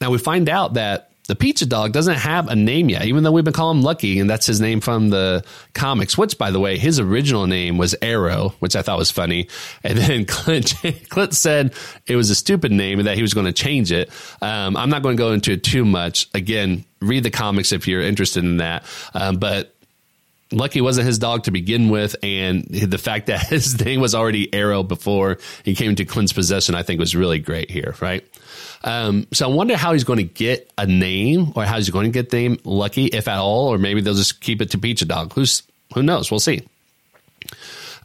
Now 0.00 0.10
we 0.10 0.18
find 0.18 0.48
out 0.48 0.74
that 0.74 1.11
the 1.32 1.36
pizza 1.36 1.64
dog 1.64 1.92
doesn't 1.92 2.16
have 2.16 2.48
a 2.48 2.54
name 2.54 2.90
yet, 2.90 3.06
even 3.06 3.22
though 3.24 3.32
we've 3.32 3.42
been 3.42 3.54
calling 3.54 3.78
him 3.78 3.82
Lucky, 3.82 4.20
and 4.20 4.28
that's 4.28 4.44
his 4.44 4.60
name 4.60 4.82
from 4.82 5.08
the 5.08 5.42
comics. 5.72 6.18
Which, 6.18 6.36
by 6.36 6.50
the 6.50 6.60
way, 6.60 6.76
his 6.76 7.00
original 7.00 7.46
name 7.46 7.78
was 7.78 7.94
Arrow, 8.02 8.50
which 8.58 8.76
I 8.76 8.82
thought 8.82 8.98
was 8.98 9.10
funny. 9.10 9.48
And 9.82 9.96
then 9.96 10.24
Clint, 10.26 10.74
Clint 11.08 11.32
said 11.32 11.72
it 12.06 12.16
was 12.16 12.28
a 12.28 12.34
stupid 12.34 12.70
name 12.70 12.98
and 12.98 13.08
that 13.08 13.16
he 13.16 13.22
was 13.22 13.32
going 13.32 13.46
to 13.46 13.52
change 13.54 13.90
it. 13.90 14.10
Um, 14.42 14.76
I'm 14.76 14.90
not 14.90 15.00
going 15.00 15.16
to 15.16 15.22
go 15.22 15.32
into 15.32 15.52
it 15.52 15.64
too 15.64 15.86
much. 15.86 16.28
Again, 16.34 16.84
read 17.00 17.22
the 17.22 17.30
comics 17.30 17.72
if 17.72 17.88
you're 17.88 18.02
interested 18.02 18.44
in 18.44 18.58
that. 18.58 18.84
Um, 19.14 19.36
but 19.38 19.74
Lucky 20.50 20.82
wasn't 20.82 21.06
his 21.06 21.18
dog 21.18 21.44
to 21.44 21.50
begin 21.50 21.88
with, 21.88 22.14
and 22.22 22.64
the 22.64 22.98
fact 22.98 23.28
that 23.28 23.46
his 23.48 23.82
name 23.82 24.02
was 24.02 24.14
already 24.14 24.52
Arrow 24.52 24.82
before 24.82 25.38
he 25.64 25.74
came 25.74 25.88
into 25.88 26.04
Clint's 26.04 26.34
possession, 26.34 26.74
I 26.74 26.82
think 26.82 27.00
was 27.00 27.16
really 27.16 27.38
great 27.38 27.70
here, 27.70 27.94
right? 28.02 28.22
Um, 28.84 29.26
so 29.32 29.48
I 29.48 29.54
wonder 29.54 29.76
how 29.76 29.92
he's 29.92 30.04
going 30.04 30.18
to 30.18 30.24
get 30.24 30.70
a 30.76 30.86
name, 30.86 31.52
or 31.54 31.64
how 31.64 31.76
he's 31.76 31.90
going 31.90 32.06
to 32.06 32.10
get 32.10 32.30
the 32.30 32.36
name 32.36 32.58
Lucky, 32.64 33.06
if 33.06 33.28
at 33.28 33.38
all, 33.38 33.68
or 33.68 33.78
maybe 33.78 34.00
they'll 34.00 34.14
just 34.14 34.40
keep 34.40 34.60
it 34.60 34.70
to 34.72 34.78
Pizza 34.78 35.04
Dog. 35.04 35.32
Who's 35.34 35.62
who 35.94 36.02
knows? 36.02 36.30
We'll 36.30 36.40
see. 36.40 36.62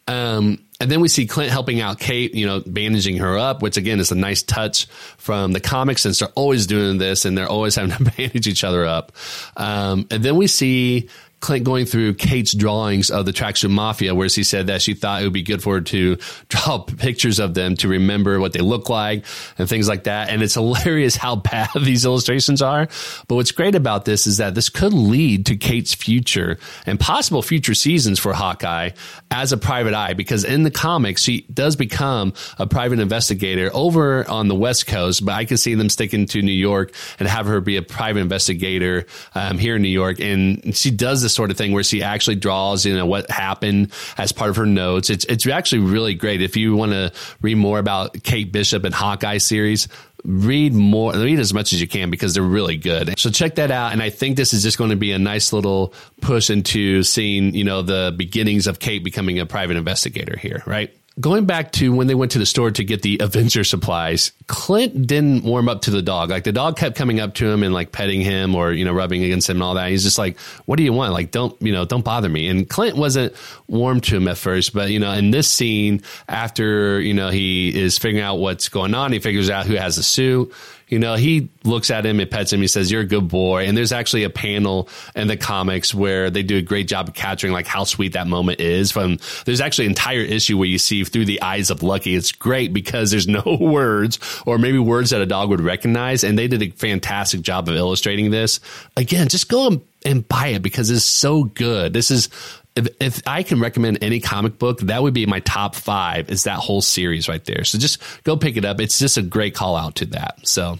Um, 0.07 0.59
And 0.80 0.91
then 0.91 1.01
we 1.01 1.07
see 1.07 1.25
Clint 1.25 1.51
helping 1.51 1.82
out 1.82 1.99
Kate, 1.99 2.36
you 2.36 2.45
know, 2.45 2.61
bandaging 2.65 3.17
her 3.17 3.38
up, 3.38 3.61
which 3.63 3.78
again 3.78 3.99
is 3.99 4.11
a 4.11 4.15
nice 4.15 4.43
touch 4.43 4.86
from 5.17 5.51
the 5.51 5.59
comics 5.59 6.03
since 6.03 6.19
they're 6.19 6.30
always 6.36 6.67
doing 6.67 6.99
this 6.99 7.25
and 7.25 7.36
they're 7.36 7.49
always 7.49 7.75
having 7.75 7.97
to 7.97 8.03
bandage 8.17 8.47
each 8.47 8.63
other 8.63 8.86
up. 8.86 9.11
Um, 9.57 10.07
and 10.11 10.23
then 10.23 10.36
we 10.36 10.45
see 10.47 11.09
Clint 11.39 11.63
going 11.63 11.85
through 11.85 12.15
Kate's 12.15 12.53
drawings 12.53 13.11
of 13.11 13.25
the 13.25 13.31
Tracksuit 13.31 13.69
Mafia, 13.69 14.15
where 14.15 14.29
she 14.29 14.43
said 14.43 14.67
that 14.67 14.81
she 14.81 14.93
thought 14.93 15.21
it 15.21 15.25
would 15.25 15.33
be 15.33 15.43
good 15.43 15.61
for 15.61 15.75
her 15.75 15.81
to 15.81 16.17
draw 16.49 16.79
pictures 16.79 17.39
of 17.39 17.53
them 17.53 17.75
to 17.77 17.88
remember 17.88 18.39
what 18.39 18.53
they 18.53 18.59
look 18.59 18.89
like 18.89 19.25
and 19.57 19.69
things 19.69 19.88
like 19.88 20.05
that. 20.05 20.29
And 20.29 20.41
it's 20.41 20.55
hilarious 20.55 21.15
how 21.15 21.35
bad 21.35 21.69
these 21.81 22.05
illustrations 22.05 22.61
are. 22.61 22.88
But 23.27 23.35
what's 23.35 23.51
great 23.51 23.75
about 23.75 24.05
this 24.05 24.27
is 24.27 24.38
that 24.38 24.55
this 24.55 24.69
could 24.69 24.93
lead 24.93 25.45
to 25.47 25.57
Kate's 25.57 25.93
future 25.93 26.57
and 26.85 26.99
possible 26.99 27.41
future 27.41 27.73
seasons 27.73 28.19
for 28.19 28.33
Hawkeye 28.33 28.91
as 29.29 29.51
a 29.51 29.57
private 29.57 29.93
eye, 29.93 30.13
because 30.13 30.43
in 30.43 30.63
the 30.63 30.71
comics, 30.71 31.21
she 31.21 31.41
does 31.53 31.75
become 31.75 32.33
a 32.57 32.65
private 32.65 32.99
investigator 32.99 33.69
over 33.73 34.27
on 34.29 34.47
the 34.47 34.55
West 34.55 34.88
Coast, 34.88 35.23
but 35.25 35.33
I 35.33 35.45
can 35.45 35.57
see 35.57 35.75
them 35.75 35.89
sticking 35.89 36.25
to 36.27 36.41
New 36.41 36.51
York 36.51 36.93
and 37.19 37.27
have 37.27 37.45
her 37.45 37.61
be 37.61 37.77
a 37.77 37.81
private 37.81 38.21
investigator 38.21 39.05
um, 39.35 39.57
here 39.57 39.75
in 39.75 39.81
New 39.81 39.88
York. 39.88 40.19
And 40.19 40.75
she 40.75 40.91
does 40.91 41.21
this 41.21 41.36
sort 41.38 41.51
of 41.51 41.57
thing 41.57 41.71
where 41.71 41.83
she 41.83 42.03
actually 42.03 42.35
draws, 42.35 42.85
you 42.85 42.93
know, 42.93 43.05
what 43.05 43.31
happened 43.31 43.93
as 44.17 44.33
part 44.33 44.49
of 44.49 44.57
her 44.57 44.65
notes. 44.65 45.09
It's 45.09 45.23
it's 45.25 45.47
actually 45.47 45.83
really 45.83 46.15
great. 46.15 46.41
If 46.41 46.57
you 46.57 46.75
want 46.75 46.91
to 46.91 47.13
read 47.41 47.55
more 47.55 47.79
about 47.79 48.21
Kate 48.23 48.51
Bishop 48.51 48.83
and 48.83 48.93
Hawkeye 48.93 49.38
series, 49.38 49.88
read 50.25 50.73
more, 50.73 51.13
read 51.13 51.39
as 51.39 51.53
much 51.53 51.71
as 51.71 51.79
you 51.79 51.88
can 51.88 52.09
because 52.09 52.33
they're 52.33 52.43
really 52.43 52.75
good. 52.75 53.17
So 53.17 53.29
check 53.29 53.55
that 53.55 53.71
out. 53.71 53.93
And 53.93 54.03
I 54.03 54.09
think 54.09 54.35
this 54.35 54.53
is 54.53 54.63
just 54.63 54.77
going 54.77 54.89
to 54.89 54.97
be 54.97 55.13
a 55.13 55.19
nice 55.19 55.53
little 55.53 55.93
push 56.21 56.49
into 56.49 57.03
seeing, 57.03 57.55
you 57.55 57.63
know, 57.63 57.81
the 57.81 58.13
beginnings 58.17 58.67
of 58.67 58.79
Kate 58.79 59.03
becoming 59.03 59.39
a 59.39 59.45
private 59.45 59.77
investigator 59.77 60.38
here, 60.38 60.63
right? 60.65 60.93
Going 61.20 61.45
back 61.45 61.72
to 61.74 61.93
when 61.93 62.07
they 62.07 62.15
went 62.15 62.32
to 62.34 62.39
the 62.39 62.45
store 62.45 62.72
to 62.72 62.84
get 62.84 63.01
the 63.01 63.20
Avenger 63.22 63.63
supplies, 63.63 64.32
Clint 64.47 65.07
didn't 65.07 65.43
warm 65.43 65.68
up 65.68 65.82
to 65.82 65.91
the 65.91 66.01
dog. 66.01 66.30
Like 66.30 66.43
the 66.43 66.51
dog 66.51 66.78
kept 66.78 66.95
coming 66.95 67.20
up 67.20 67.34
to 67.36 67.49
him 67.49 67.63
and 67.63 67.74
like 67.74 67.91
petting 67.91 68.22
him 68.22 68.55
or, 68.55 68.72
you 68.72 68.86
know, 68.86 68.93
rubbing 68.93 69.24
against 69.24 69.49
him 69.49 69.57
and 69.57 69.63
all 69.63 69.74
that. 69.76 69.89
He's 69.89 70.03
just 70.03 70.18
like, 70.18 70.39
what 70.65 70.78
do 70.78 70.84
you 70.84 70.93
want? 70.93 71.13
Like, 71.13 71.32
don't, 71.32 71.59
you 71.61 71.74
know, 71.74 71.86
don't 71.86 72.05
bother 72.05 72.30
me. 72.30 72.47
And 72.47 72.70
Clint 72.70 72.97
wasn't 72.97 73.34
warm 73.68 74.01
to 74.01 74.18
him 74.18 74.28
at 74.28 74.38
first, 74.38 74.74
but, 74.74 74.91
you 74.91 74.99
know, 74.99 75.11
in 75.11 75.32
this 75.32 75.49
scene, 75.49 76.03
after, 76.28 77.01
you 77.01 77.13
know, 77.13 77.30
he 77.30 77.76
is 77.76 77.97
figuring 77.97 78.24
out 78.24 78.36
what's 78.36 78.70
going 78.70 78.93
on, 78.93 79.11
he 79.11 79.20
figures 79.20 79.49
out 79.49 79.65
who 79.65 79.76
has 79.76 79.95
the 79.95 80.03
suit 80.03 80.53
you 80.88 80.99
know, 80.99 81.15
he 81.15 81.49
looks 81.63 81.91
at 81.91 82.05
him 82.05 82.19
and 82.19 82.31
pets 82.31 82.53
him. 82.53 82.61
He 82.61 82.67
says, 82.67 82.89
"You're 82.89 83.01
a 83.01 83.05
good 83.05 83.27
boy." 83.27 83.65
And 83.65 83.77
there's 83.77 83.91
actually 83.91 84.23
a 84.23 84.29
panel 84.29 84.88
in 85.15 85.27
the 85.27 85.35
comics 85.35 85.93
where 85.93 86.29
they 86.29 86.43
do 86.43 86.57
a 86.57 86.61
great 86.61 86.88
job 86.88 87.09
of 87.09 87.13
capturing 87.13 87.51
like 87.51 87.67
how 87.67 87.83
sweet 87.83 88.13
that 88.13 88.27
moment 88.27 88.61
is. 88.61 88.91
From 88.91 89.17
there's 89.45 89.59
actually 89.59 89.85
an 89.85 89.91
entire 89.91 90.21
issue 90.21 90.57
where 90.57 90.67
you 90.67 90.77
see 90.77 91.03
through 91.03 91.25
the 91.25 91.41
eyes 91.41 91.69
of 91.69 91.83
Lucky. 91.83 92.15
It's 92.15 92.31
great 92.31 92.73
because 92.73 93.11
there's 93.11 93.27
no 93.38 93.57
words 93.59 94.19
or 94.45 94.57
maybe 94.57 94.79
words 94.79 95.09
that 95.09 95.21
a 95.21 95.25
dog 95.25 95.49
would 95.49 95.61
recognize, 95.61 96.23
and 96.23 96.39
they 96.39 96.47
did 96.47 96.63
a 96.63 96.69
fantastic 96.69 97.41
job 97.41 97.67
of 97.67 97.75
illustrating 97.75 98.31
this. 98.31 98.59
Again, 98.95 99.27
just 99.27 99.49
go 99.49 99.67
and, 99.67 99.81
and 100.05 100.27
buy 100.27 100.47
it 100.47 100.61
because 100.61 100.89
it's 100.89 101.03
so 101.03 101.43
good. 101.43 101.91
This 101.91 102.11
is 102.11 102.29
if, 102.78 102.88
if 102.99 103.21
I 103.28 103.43
can 103.43 103.59
recommend 103.59 104.03
any 104.03 104.19
comic 104.19 104.59
book, 104.59 104.80
that 104.82 105.01
would 105.01 105.13
be 105.13 105.25
my 105.25 105.39
top 105.41 105.75
five. 105.75 106.30
Is 106.30 106.43
that 106.43 106.59
whole 106.59 106.82
series 106.82 107.28
right 107.28 107.43
there? 107.43 107.63
So 107.63 107.78
just 107.78 108.01
go 108.23 108.38
pick 108.38 108.57
it 108.57 108.65
up. 108.65 108.80
It's 108.80 108.99
just 108.99 109.17
a 109.17 109.21
great 109.21 109.55
call 109.55 109.75
out 109.75 109.95
to 109.95 110.05
that. 110.07 110.47
So 110.47 110.80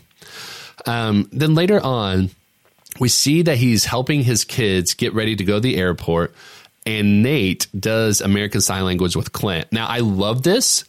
um, 0.86 1.28
then 1.32 1.56
later 1.56 1.80
on, 1.80 2.30
we 3.00 3.10
see 3.10 3.44
that 3.44 3.58
he's 3.58 3.86
helping 3.86 4.24
his 4.24 4.46
kids 4.46 4.94
get 4.94 5.14
ready 5.14 5.36
to 5.36 5.44
go 5.44 5.56
to 5.56 5.60
the 5.60 5.78
airport, 5.78 6.34
and 6.86 7.22
Nate 7.22 7.68
does 7.78 8.22
American 8.22 8.62
Sign 8.62 8.86
Language 8.86 9.16
with 9.16 9.34
Clint. 9.34 9.68
Now 9.72 9.88
I 9.88 10.00
love 10.00 10.44
this. 10.44 10.86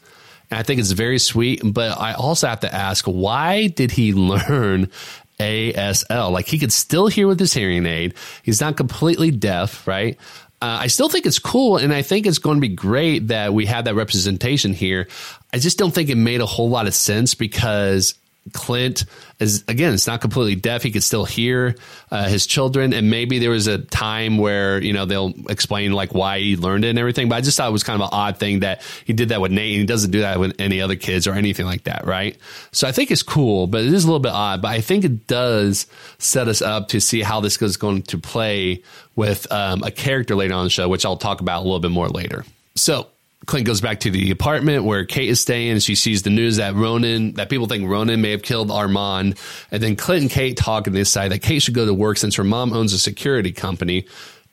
And 0.51 0.59
I 0.59 0.63
think 0.63 0.81
it's 0.81 0.93
very 0.93 1.19
sweet, 1.19 1.61
but 1.63 1.99
I 1.99 2.15
also 2.15 2.47
have 2.47 2.61
to 2.61 2.75
ask, 2.75 3.05
why 3.05 3.67
did 3.67 3.91
he 3.91 4.13
learn 4.15 4.91
ASL? 5.39 6.33
Like 6.33 6.47
he 6.47 6.59
could 6.59 6.73
still 6.73 7.09
hear 7.09 7.27
with 7.27 7.39
his 7.39 7.53
hearing 7.53 7.85
aid. 7.85 8.15
He's 8.43 8.61
not 8.61 8.77
completely 8.77 9.31
deaf, 9.31 9.87
right? 9.87 10.19
Uh, 10.61 10.79
I 10.81 10.87
still 10.89 11.09
think 11.09 11.25
it's 11.25 11.39
cool, 11.39 11.77
and 11.77 11.93
I 11.93 12.03
think 12.03 12.27
it's 12.27 12.39
going 12.39 12.57
to 12.57 12.61
be 12.61 12.69
great 12.69 13.29
that 13.29 13.55
we 13.55 13.67
have 13.67 13.85
that 13.85 13.95
representation 13.95 14.75
here. 14.75 15.07
I 15.53 15.59
just 15.59 15.79
don't 15.79 15.95
think 15.95 16.09
it 16.11 16.17
made 16.17 16.41
a 16.41 16.47
whole 16.47 16.69
lot 16.69 16.89
of 16.89 16.95
sense 16.95 17.35
because 17.35 18.15
Clint 18.53 19.05
is 19.39 19.65
again, 19.69 19.95
it's 19.95 20.07
not 20.07 20.21
completely 20.21 20.55
deaf. 20.55 20.83
He 20.83 20.91
could 20.91 21.03
still 21.03 21.25
hear 21.25 21.77
uh, 22.11 22.29
his 22.29 22.47
children, 22.47 22.93
and 22.93 23.11
maybe 23.11 23.39
there 23.39 23.51
was 23.51 23.67
a 23.67 23.79
time 23.79 24.39
where 24.39 24.83
you 24.83 24.93
know 24.93 25.05
they'll 25.05 25.33
explain 25.49 25.93
like 25.93 26.15
why 26.15 26.41
he 26.41 26.57
learned 26.57 26.85
it 26.85 26.89
and 26.89 26.99
everything. 26.99 27.29
But 27.29 27.37
I 27.37 27.41
just 27.41 27.57
thought 27.57 27.69
it 27.69 27.73
was 27.73 27.85
kind 27.85 28.01
of 28.01 28.09
an 28.09 28.13
odd 28.13 28.39
thing 28.39 28.61
that 28.61 28.83
he 29.05 29.13
did 29.13 29.31
that 29.31 29.41
with 29.41 29.53
Nate, 29.53 29.73
and 29.73 29.81
he 29.81 29.87
doesn't 29.87 30.11
do 30.11 30.21
that 30.21 30.39
with 30.41 30.57
any 30.59 30.81
other 30.81 30.97
kids 30.97 31.27
or 31.27 31.35
anything 31.35 31.67
like 31.67 31.85
that, 31.85 32.07
right? 32.07 32.37
So 32.73 32.89
I 32.89 32.93
think 32.93 33.11
it's 33.11 33.23
cool, 33.23 33.67
but 33.67 33.83
it 33.83 33.93
is 33.93 34.05
a 34.05 34.07
little 34.07 34.21
bit 34.21 34.33
odd. 34.33 34.63
But 34.63 34.69
I 34.69 34.81
think 34.81 35.05
it 35.05 35.27
does 35.27 35.87
set 36.19 36.49
us 36.49 36.63
up 36.63 36.89
to 36.89 37.01
see 37.01 37.23
how 37.23 37.41
this 37.41 37.61
is 37.63 37.77
going 37.77 38.03
to 38.03 38.19
play 38.19 38.83
with 39.17 39.51
um, 39.53 39.83
a 39.83 39.91
character 39.91 40.35
later 40.35 40.55
on 40.55 40.65
the 40.65 40.71
show, 40.71 40.89
which 40.89 41.05
I'll 41.05 41.17
talk 41.17 41.41
about 41.41 41.61
a 41.61 41.65
little 41.65 41.81
bit 41.81 41.91
more 41.91 42.09
later. 42.09 42.45
So 42.77 43.09
Clint 43.49 43.67
goes 43.67 43.81
back 43.81 44.01
to 44.01 44.11
the 44.11 44.31
apartment 44.31 44.85
where 44.85 45.07
Kate 45.07 45.31
is 45.31 45.41
staying 45.41 45.71
and 45.71 45.83
she 45.83 45.95
sees 45.95 46.23
the 46.23 46.29
news 46.29 46.59
that 46.59 46.75
Ronin, 46.75 47.33
that 47.35 47.49
people 47.49 47.67
think 47.67 47.89
Ronin 47.89 48.21
may 48.21 48.33
have 48.33 48.43
killed 48.43 48.71
Armand. 48.71 49.39
And 49.71 49.83
then 49.83 49.97
Clint 49.97 50.23
and 50.23 50.31
Kate 50.31 50.55
talk 50.55 50.87
and 50.87 50.95
they 50.95 51.01
decide 51.01 51.33
that 51.33 51.41
Kate 51.41 51.63
should 51.63 51.73
go 51.73 51.87
to 51.87 51.95
work 51.95 52.19
since 52.19 52.37
her 52.37 52.45
mom 52.45 52.75
owns 52.75 52.93
a 52.93 52.99
security 52.99 53.51
company. 53.51 54.05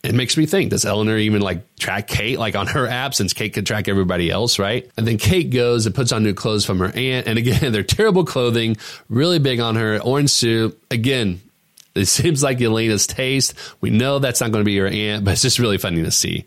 It 0.01 0.15
makes 0.15 0.37
me 0.37 0.45
think, 0.45 0.69
does 0.69 0.85
Eleanor 0.85 1.17
even 1.17 1.41
like 1.41 1.75
track 1.75 2.07
Kate 2.07 2.39
like 2.39 2.55
on 2.55 2.67
her 2.67 2.87
app 2.87 3.13
since 3.13 3.33
Kate 3.33 3.53
could 3.53 3.65
track 3.65 3.89
everybody 3.89 4.31
else, 4.31 4.59
right? 4.59 4.89
And 4.95 5.05
then 5.05 5.17
Kate 5.17 5.49
goes 5.49 5.85
and 5.85 5.93
puts 5.93 6.13
on 6.13 6.23
new 6.23 6.33
clothes 6.33 6.65
from 6.65 6.79
her 6.79 6.91
aunt. 6.95 7.27
And 7.27 7.37
again, 7.37 7.71
they're 7.73 7.83
terrible 7.83 8.23
clothing, 8.23 8.77
really 9.09 9.39
big 9.39 9.59
on 9.59 9.75
her, 9.75 9.99
orange 9.99 10.29
suit. 10.29 10.81
Again, 10.89 11.41
it 11.95 12.05
seems 12.05 12.41
like 12.41 12.59
Yelena's 12.59 13.07
taste. 13.07 13.55
We 13.81 13.89
know 13.89 14.19
that's 14.19 14.39
not 14.39 14.51
going 14.51 14.61
to 14.61 14.65
be 14.65 14.77
her 14.77 14.87
aunt, 14.87 15.25
but 15.25 15.31
it's 15.31 15.41
just 15.41 15.59
really 15.59 15.77
funny 15.77 16.01
to 16.03 16.11
see. 16.11 16.45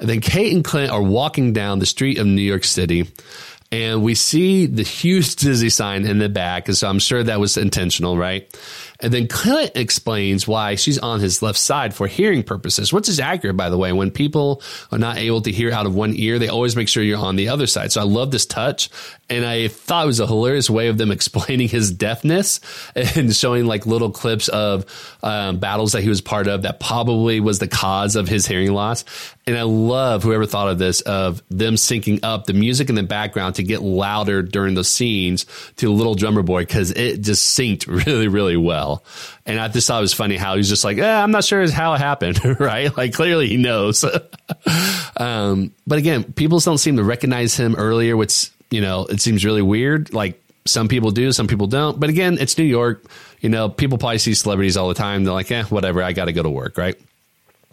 And 0.00 0.08
then 0.08 0.20
Kate 0.20 0.52
and 0.54 0.64
Clint 0.64 0.90
are 0.90 1.02
walking 1.02 1.52
down 1.52 1.78
the 1.78 1.86
street 1.86 2.18
of 2.18 2.26
New 2.26 2.42
York 2.42 2.64
City 2.64 3.06
and 3.72 4.02
we 4.02 4.14
see 4.16 4.66
the 4.66 4.82
huge 4.82 5.36
Disney 5.36 5.68
sign 5.68 6.04
in 6.04 6.18
the 6.18 6.28
back. 6.28 6.66
And 6.66 6.76
so 6.76 6.88
I'm 6.88 6.98
sure 6.98 7.22
that 7.22 7.38
was 7.38 7.56
intentional, 7.56 8.18
right? 8.18 8.52
And 8.98 9.14
then 9.14 9.28
Clint 9.28 9.72
explains 9.76 10.46
why 10.46 10.74
she's 10.74 10.98
on 10.98 11.20
his 11.20 11.40
left 11.40 11.58
side 11.58 11.94
for 11.94 12.08
hearing 12.08 12.42
purposes, 12.42 12.92
which 12.92 13.08
is 13.08 13.20
accurate, 13.20 13.56
by 13.56 13.70
the 13.70 13.78
way. 13.78 13.92
When 13.92 14.10
people 14.10 14.60
are 14.90 14.98
not 14.98 15.18
able 15.18 15.40
to 15.42 15.52
hear 15.52 15.70
out 15.70 15.86
of 15.86 15.94
one 15.94 16.14
ear, 16.16 16.38
they 16.38 16.48
always 16.48 16.74
make 16.74 16.88
sure 16.88 17.02
you're 17.02 17.18
on 17.18 17.36
the 17.36 17.48
other 17.48 17.68
side. 17.68 17.92
So 17.92 18.00
I 18.00 18.04
love 18.04 18.32
this 18.32 18.44
touch. 18.44 18.90
And 19.30 19.46
I 19.46 19.68
thought 19.68 20.04
it 20.04 20.06
was 20.08 20.20
a 20.20 20.26
hilarious 20.26 20.68
way 20.68 20.88
of 20.88 20.98
them 20.98 21.10
explaining 21.12 21.68
his 21.68 21.92
deafness 21.92 22.60
and 22.96 23.34
showing 23.34 23.66
like 23.66 23.86
little 23.86 24.10
clips 24.10 24.48
of 24.48 24.84
um, 25.22 25.58
battles 25.58 25.92
that 25.92 26.02
he 26.02 26.08
was 26.08 26.20
part 26.20 26.48
of 26.48 26.62
that 26.62 26.80
probably 26.80 27.38
was 27.38 27.60
the 27.60 27.68
cause 27.68 28.16
of 28.16 28.26
his 28.28 28.46
hearing 28.46 28.72
loss. 28.72 29.04
And 29.46 29.56
I 29.56 29.62
love 29.62 30.22
whoever 30.22 30.46
thought 30.46 30.68
of 30.68 30.78
this 30.78 31.00
of 31.00 31.42
them 31.48 31.74
syncing 31.74 32.20
up 32.22 32.44
the 32.44 32.52
music 32.52 32.88
in 32.88 32.94
the 32.94 33.02
background 33.02 33.56
to 33.56 33.62
get 33.62 33.82
louder 33.82 34.42
during 34.42 34.74
the 34.74 34.84
scenes 34.84 35.46
to 35.76 35.90
Little 35.90 36.14
Drummer 36.14 36.42
Boy 36.42 36.62
because 36.62 36.90
it 36.90 37.22
just 37.22 37.58
synced 37.58 37.86
really, 38.06 38.28
really 38.28 38.56
well. 38.56 39.02
And 39.46 39.58
I 39.58 39.68
just 39.68 39.86
thought 39.86 39.98
it 39.98 40.02
was 40.02 40.14
funny 40.14 40.36
how 40.36 40.56
he's 40.56 40.68
just 40.68 40.84
like, 40.84 40.98
eh, 40.98 41.22
I'm 41.22 41.30
not 41.30 41.44
sure 41.44 41.68
how 41.70 41.94
it 41.94 41.98
happened, 41.98 42.38
right? 42.60 42.94
Like 42.96 43.14
clearly 43.14 43.48
he 43.48 43.56
knows. 43.56 44.04
um, 45.16 45.72
but 45.86 45.98
again, 45.98 46.32
people 46.32 46.60
don't 46.60 46.78
seem 46.78 46.96
to 46.96 47.04
recognize 47.04 47.56
him 47.56 47.74
earlier, 47.76 48.16
which, 48.16 48.50
you 48.70 48.80
know, 48.80 49.06
it 49.06 49.20
seems 49.20 49.44
really 49.44 49.62
weird. 49.62 50.12
Like 50.12 50.40
some 50.66 50.88
people 50.88 51.10
do, 51.10 51.32
some 51.32 51.48
people 51.48 51.66
don't. 51.66 51.98
But 51.98 52.10
again, 52.10 52.36
it's 52.38 52.56
New 52.58 52.64
York. 52.64 53.04
You 53.40 53.48
know, 53.48 53.68
people 53.68 53.98
probably 53.98 54.18
see 54.18 54.34
celebrities 54.34 54.76
all 54.76 54.88
the 54.88 54.94
time. 54.94 55.24
They're 55.24 55.32
like, 55.32 55.50
eh, 55.50 55.64
whatever, 55.64 56.02
I 56.02 56.12
got 56.12 56.26
to 56.26 56.32
go 56.32 56.42
to 56.42 56.50
work, 56.50 56.76
right? 56.76 57.00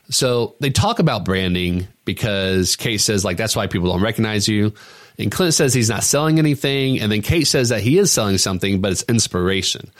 So 0.10 0.56
they 0.60 0.70
talk 0.70 1.00
about 1.00 1.26
branding 1.26 1.88
because 2.06 2.76
Kate 2.76 3.00
says, 3.00 3.26
like, 3.26 3.38
that's 3.38 3.56
why 3.56 3.68
people 3.68 3.92
don't 3.92 4.02
recognize 4.02 4.48
you. 4.48 4.74
And 5.20 5.32
Clint 5.32 5.54
says 5.54 5.74
he's 5.74 5.90
not 5.90 6.04
selling 6.04 6.40
anything. 6.40 7.00
And 7.00 7.12
then 7.12 7.22
Kate 7.22 7.46
says 7.46 7.70
that 7.70 7.82
he 7.82 7.98
is 7.98 8.12
selling 8.12 8.38
something, 8.38 8.82
but 8.82 8.92
it's 8.92 9.04
inspiration. 9.04 9.92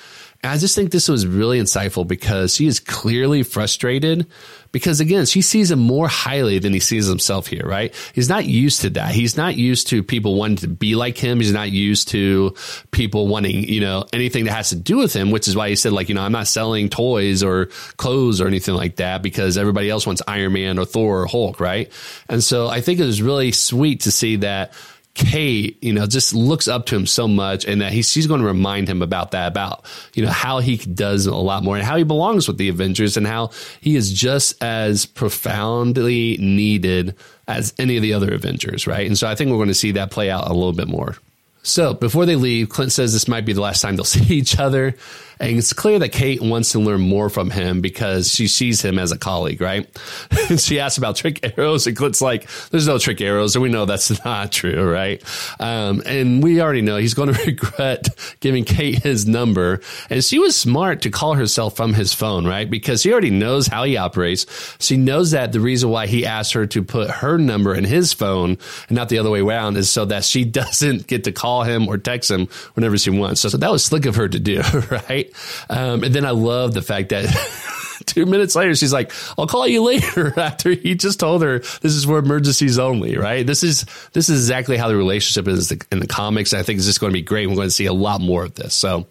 And 0.44 0.52
I 0.52 0.58
just 0.58 0.76
think 0.76 0.92
this 0.92 1.10
was 1.10 1.26
really 1.26 1.60
insightful 1.60 2.08
because 2.08 2.56
she 2.56 2.68
is 2.68 2.80
clearly 2.80 3.44
frustrated 3.44 4.28
because 4.72 5.00
again, 5.00 5.26
she 5.26 5.42
sees 5.42 5.72
him 5.72 5.80
more 5.80 6.08
highly 6.08 6.60
than 6.60 6.74
he 6.74 6.80
sees 6.80 7.08
himself 7.08 7.48
here, 7.48 7.66
right? 7.66 7.94
He's 8.14 8.30
not 8.30 8.46
used 8.46 8.82
to 8.82 8.90
that. 8.92 9.12
He's 9.12 9.38
not 9.38 9.56
used 9.56 9.88
to 9.88 10.04
people 10.04 10.36
wanting 10.36 10.58
to 10.58 10.68
be 10.68 10.96
like 10.96 11.18
him. 11.18 11.40
He's 11.40 11.54
not 11.54 11.72
used 11.72 12.10
to 12.10 12.54
people 12.92 13.28
wanting, 13.28 13.64
you 13.64 13.82
know, 13.82 14.06
anything 14.14 14.46
that 14.46 14.54
has 14.54 14.70
to 14.70 14.76
do 14.76 14.98
with 14.98 15.14
him, 15.14 15.32
which 15.32 15.48
is 15.48 15.56
why 15.56 15.70
he 15.70 15.76
said, 15.76 15.94
like, 15.94 16.10
you 16.10 16.16
know, 16.16 16.22
I'm 16.22 16.32
not 16.32 16.48
selling 16.48 16.90
toys 16.90 17.44
or 17.44 17.68
clothes 17.98 18.42
or 18.42 18.48
anything 18.48 18.76
like 18.76 18.98
that 18.98 19.22
because 19.22 19.58
everybody 19.58 19.90
else 19.90 20.06
wants 20.06 20.22
Iron 20.28 20.54
Man 20.54 20.78
or 20.78 20.86
Thor 20.86 21.24
or 21.24 21.26
Hulk, 21.26 21.60
right? 21.60 21.92
And 22.30 22.44
so 22.44 22.68
I 22.68 22.82
think 22.82 23.00
it 23.00 23.06
was 23.06 23.22
really 23.22 23.52
sweet 23.52 24.02
to 24.02 24.12
see 24.12 24.38
that 24.38 24.74
Kate, 25.18 25.84
you 25.84 25.92
know, 25.92 26.06
just 26.06 26.36
looks 26.36 26.68
up 26.68 26.86
to 26.86 26.96
him 26.96 27.08
so 27.08 27.28
much 27.28 27.66
and 27.66 27.82
that 27.82 27.92
he's, 27.92 28.08
she's 28.08 28.28
going 28.28 28.40
to 28.40 28.46
remind 28.46 28.88
him 28.88 29.02
about 29.02 29.32
that, 29.32 29.48
about, 29.48 29.84
you 30.14 30.24
know, 30.24 30.30
how 30.30 30.60
he 30.60 30.78
does 30.78 31.26
a 31.26 31.36
lot 31.36 31.64
more 31.64 31.76
and 31.76 31.84
how 31.84 31.98
he 31.98 32.04
belongs 32.04 32.48
with 32.48 32.60
the 32.60 32.70
Avengers 32.70 33.18
and 33.18 33.26
how 33.26 33.50
he 33.82 33.96
is 33.96 34.14
just 34.14 34.62
as 34.64 35.08
profoundly 35.08 36.38
needed 36.38 37.16
as 37.48 37.74
any 37.80 37.96
of 37.96 38.04
the 38.04 38.14
other 38.14 38.32
Avengers, 38.32 38.86
right? 38.86 39.08
And 39.08 39.18
so 39.18 39.28
I 39.28 39.34
think 39.34 39.50
we're 39.50 39.58
going 39.58 39.70
to 39.70 39.74
see 39.74 39.94
that 39.94 40.12
play 40.12 40.30
out 40.30 40.48
a 40.48 40.54
little 40.54 40.72
bit 40.72 40.88
more. 40.88 41.16
So 41.64 41.96
before 41.96 42.28
they 42.28 42.36
leave, 42.36 42.70
Clint 42.70 42.92
says 42.92 43.12
this 43.12 43.28
might 43.28 43.44
be 43.44 43.54
the 43.54 43.62
last 43.62 43.82
time 43.82 43.96
they'll 43.96 44.06
see 44.06 44.36
each 44.36 44.60
other. 44.60 44.96
And 45.40 45.58
it's 45.58 45.74
clear 45.74 46.00
that 46.00 46.10
Kate 46.10 46.42
wants 46.42 46.72
to 46.72 46.80
learn 46.80 47.02
more 47.02 47.30
from 47.30 47.50
him 47.50 47.82
because 47.82 48.32
she 48.32 48.48
sees 48.48 48.82
him 48.82 49.00
as 49.00 49.12
a 49.12 49.18
colleague, 49.18 49.62
right? 49.62 49.88
she 50.58 50.80
asks 50.80 50.98
about 50.98 51.16
trick 51.16 51.58
arrows, 51.58 51.88
and 51.88 51.96
Clint's 51.96 52.22
like, 52.22 52.50
there's 52.70 52.88
no 52.88 52.98
trick 52.98 53.22
arrows. 53.22 53.56
And 53.56 53.64
we 53.64 53.70
know 53.70 53.86
that's 53.86 54.24
not 54.26 54.52
true, 54.52 54.90
right? 54.90 55.24
Um, 55.60 56.02
and 56.06 56.44
we 56.44 56.62
already 56.62 56.82
know 56.82 56.98
he's 56.98 57.14
going 57.14 57.34
to 57.34 57.46
regret 57.46 58.10
giving 58.40 58.64
Kate 58.64 59.04
his 59.04 59.28
number. 59.28 59.82
And 60.10 60.24
she 60.24 60.40
was 60.40 60.56
smart 60.56 61.02
to 61.02 61.10
call 61.10 61.36
herself 61.36 61.76
from 61.76 61.94
his 61.94 62.14
phone, 62.14 62.46
right? 62.46 62.70
Because 62.70 63.04
he 63.04 63.12
already 63.12 63.32
knows 63.32 63.68
how 63.68 63.84
he 63.84 63.98
operates. 63.98 64.46
She 64.80 64.98
knows 64.98 65.32
that 65.32 65.52
the 65.52 65.60
reason 65.60 65.90
why 65.90 66.08
he 66.08 66.26
asked 66.26 66.54
her 66.54 66.66
to 66.68 66.84
put 66.84 67.10
her 67.10 67.38
number 67.38 67.74
in 67.74 67.84
his 67.84 68.14
phone 68.14 68.58
and 68.88 68.96
not 68.96 69.10
the 69.10 69.20
other 69.20 69.30
way 69.30 69.42
around 69.42 69.78
is 69.78 69.90
so 69.90 70.06
that 70.06 70.24
she 70.24 70.46
doesn't 70.46 71.08
get 71.08 71.24
to 71.26 71.32
call 71.32 71.64
him 71.64 71.88
or 71.88 71.98
text 71.98 72.32
him 72.32 72.48
whenever 72.74 72.98
she 72.98 73.10
wants. 73.10 73.42
So, 73.42 73.50
so 73.50 73.58
that 73.58 73.72
was 73.72 73.84
slick 73.84 74.06
of 74.06 74.16
her 74.16 74.28
to 74.28 74.40
do, 74.40 74.62
right? 74.92 75.27
Um, 75.70 76.04
and 76.04 76.14
then 76.14 76.26
I 76.26 76.32
love 76.32 76.74
the 76.74 76.82
fact 76.82 77.10
that 77.10 77.26
two 78.06 78.26
minutes 78.26 78.56
later, 78.56 78.76
she's 78.76 78.94
like, 78.94 79.12
I'll 79.38 79.48
call 79.48 79.68
you 79.68 79.84
later 79.86 80.38
after 80.40 80.72
he 80.72 80.96
just 80.96 81.20
told 81.20 81.42
her 81.44 81.60
this 81.60 81.94
is 81.94 82.06
for 82.06 82.20
emergencies 82.20 82.80
only, 82.80 83.18
right? 83.18 83.46
This 83.46 83.64
is, 83.64 83.86
this 84.14 84.30
is 84.30 84.42
exactly 84.42 84.78
how 84.78 84.88
the 84.88 84.96
relationship 84.96 85.48
is 85.48 85.72
in 85.92 86.00
the 86.00 86.08
comics. 86.08 86.54
I 86.54 86.64
think 86.64 86.78
it's 86.78 86.88
just 86.88 87.00
going 87.00 87.12
to 87.12 87.18
be 87.18 87.22
great. 87.22 87.48
We're 87.48 87.56
going 87.56 87.68
to 87.68 87.72
see 87.72 87.86
a 87.86 87.94
lot 87.94 88.22
more 88.22 88.44
of 88.44 88.56
this. 88.56 88.74
So 88.74 89.08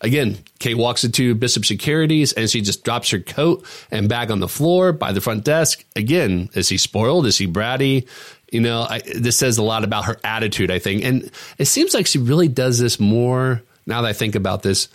again, 0.00 0.38
Kate 0.58 0.76
walks 0.76 1.04
into 1.04 1.34
Bishop 1.34 1.64
Securities 1.64 2.32
and 2.32 2.48
she 2.48 2.60
just 2.60 2.84
drops 2.84 3.10
her 3.10 3.20
coat 3.20 3.66
and 3.90 4.08
bag 4.08 4.30
on 4.30 4.40
the 4.40 4.48
floor 4.48 4.92
by 4.92 5.12
the 5.12 5.20
front 5.20 5.44
desk. 5.44 5.84
Again, 5.96 6.50
is 6.54 6.68
he 6.68 6.78
spoiled? 6.78 7.26
Is 7.26 7.38
he 7.38 7.46
bratty? 7.46 8.08
You 8.50 8.60
know, 8.60 8.86
I, 8.88 9.00
this 9.00 9.36
says 9.36 9.58
a 9.58 9.62
lot 9.62 9.84
about 9.84 10.06
her 10.06 10.16
attitude, 10.24 10.70
I 10.70 10.78
think. 10.78 11.04
And 11.04 11.30
it 11.58 11.66
seems 11.66 11.92
like 11.92 12.06
she 12.06 12.18
really 12.18 12.48
does 12.48 12.78
this 12.78 12.98
more 12.98 13.62
now 13.86 14.02
that 14.02 14.08
I 14.08 14.12
think 14.12 14.34
about 14.34 14.62
this 14.62 14.88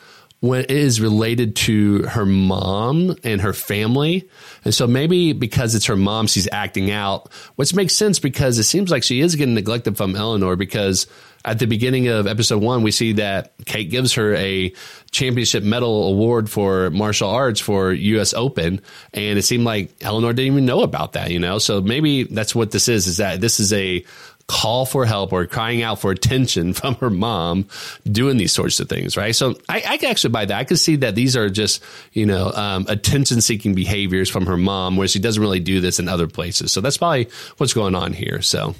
when 0.43 0.59
it 0.59 0.71
is 0.71 0.99
related 0.99 1.55
to 1.55 2.03
her 2.03 2.25
mom 2.25 3.15
and 3.23 3.39
her 3.39 3.53
family. 3.53 4.29
And 4.65 4.75
so 4.75 4.85
maybe 4.85 5.31
because 5.31 5.73
it's 5.73 5.85
her 5.85 5.95
mom, 5.95 6.27
she's 6.27 6.49
acting 6.51 6.91
out, 6.91 7.31
which 7.55 7.73
makes 7.73 7.95
sense 7.95 8.19
because 8.19 8.59
it 8.59 8.63
seems 8.63 8.91
like 8.91 9.03
she 9.03 9.21
is 9.21 9.37
getting 9.37 9.53
neglected 9.53 9.95
from 9.95 10.17
Eleanor 10.17 10.57
because 10.57 11.07
at 11.45 11.59
the 11.59 11.65
beginning 11.65 12.09
of 12.09 12.27
episode 12.27 12.61
one, 12.61 12.83
we 12.83 12.91
see 12.91 13.13
that 13.13 13.53
Kate 13.65 13.89
gives 13.89 14.15
her 14.15 14.35
a 14.35 14.73
championship 15.11 15.63
medal 15.63 16.09
award 16.09 16.49
for 16.49 16.89
martial 16.89 17.29
arts 17.29 17.61
for 17.61 17.93
US 17.93 18.33
Open. 18.33 18.81
And 19.13 19.39
it 19.39 19.43
seemed 19.43 19.63
like 19.63 19.93
Eleanor 20.01 20.33
didn't 20.33 20.51
even 20.51 20.65
know 20.65 20.81
about 20.81 21.13
that, 21.13 21.31
you 21.31 21.39
know? 21.39 21.57
So 21.57 21.79
maybe 21.79 22.23
that's 22.23 22.53
what 22.53 22.71
this 22.71 22.89
is, 22.89 23.07
is 23.07 23.17
that 23.17 23.39
this 23.39 23.61
is 23.61 23.71
a 23.71 24.03
call 24.47 24.85
for 24.85 25.05
help 25.05 25.31
or 25.31 25.45
crying 25.45 25.81
out 25.81 25.99
for 25.99 26.11
attention 26.11 26.73
from 26.73 26.95
her 26.95 27.09
mom 27.09 27.67
doing 28.09 28.37
these 28.37 28.51
sorts 28.51 28.79
of 28.79 28.89
things, 28.89 29.15
right? 29.17 29.35
So 29.35 29.55
I, 29.69 29.83
I 29.87 29.97
can 29.97 30.09
actually 30.09 30.31
buy 30.31 30.45
that. 30.45 30.57
I 30.57 30.63
can 30.63 30.77
see 30.77 30.97
that 30.97 31.15
these 31.15 31.35
are 31.35 31.49
just, 31.49 31.83
you 32.11 32.25
know, 32.25 32.51
um, 32.51 32.85
attention 32.89 33.41
seeking 33.41 33.73
behaviors 33.73 34.29
from 34.29 34.45
her 34.45 34.57
mom 34.57 34.97
where 34.97 35.07
she 35.07 35.19
doesn't 35.19 35.41
really 35.41 35.59
do 35.59 35.79
this 35.79 35.99
in 35.99 36.07
other 36.07 36.27
places. 36.27 36.71
So 36.71 36.81
that's 36.81 36.97
probably 36.97 37.29
what's 37.57 37.73
going 37.73 37.95
on 37.95 38.13
here. 38.13 38.41
So. 38.41 38.75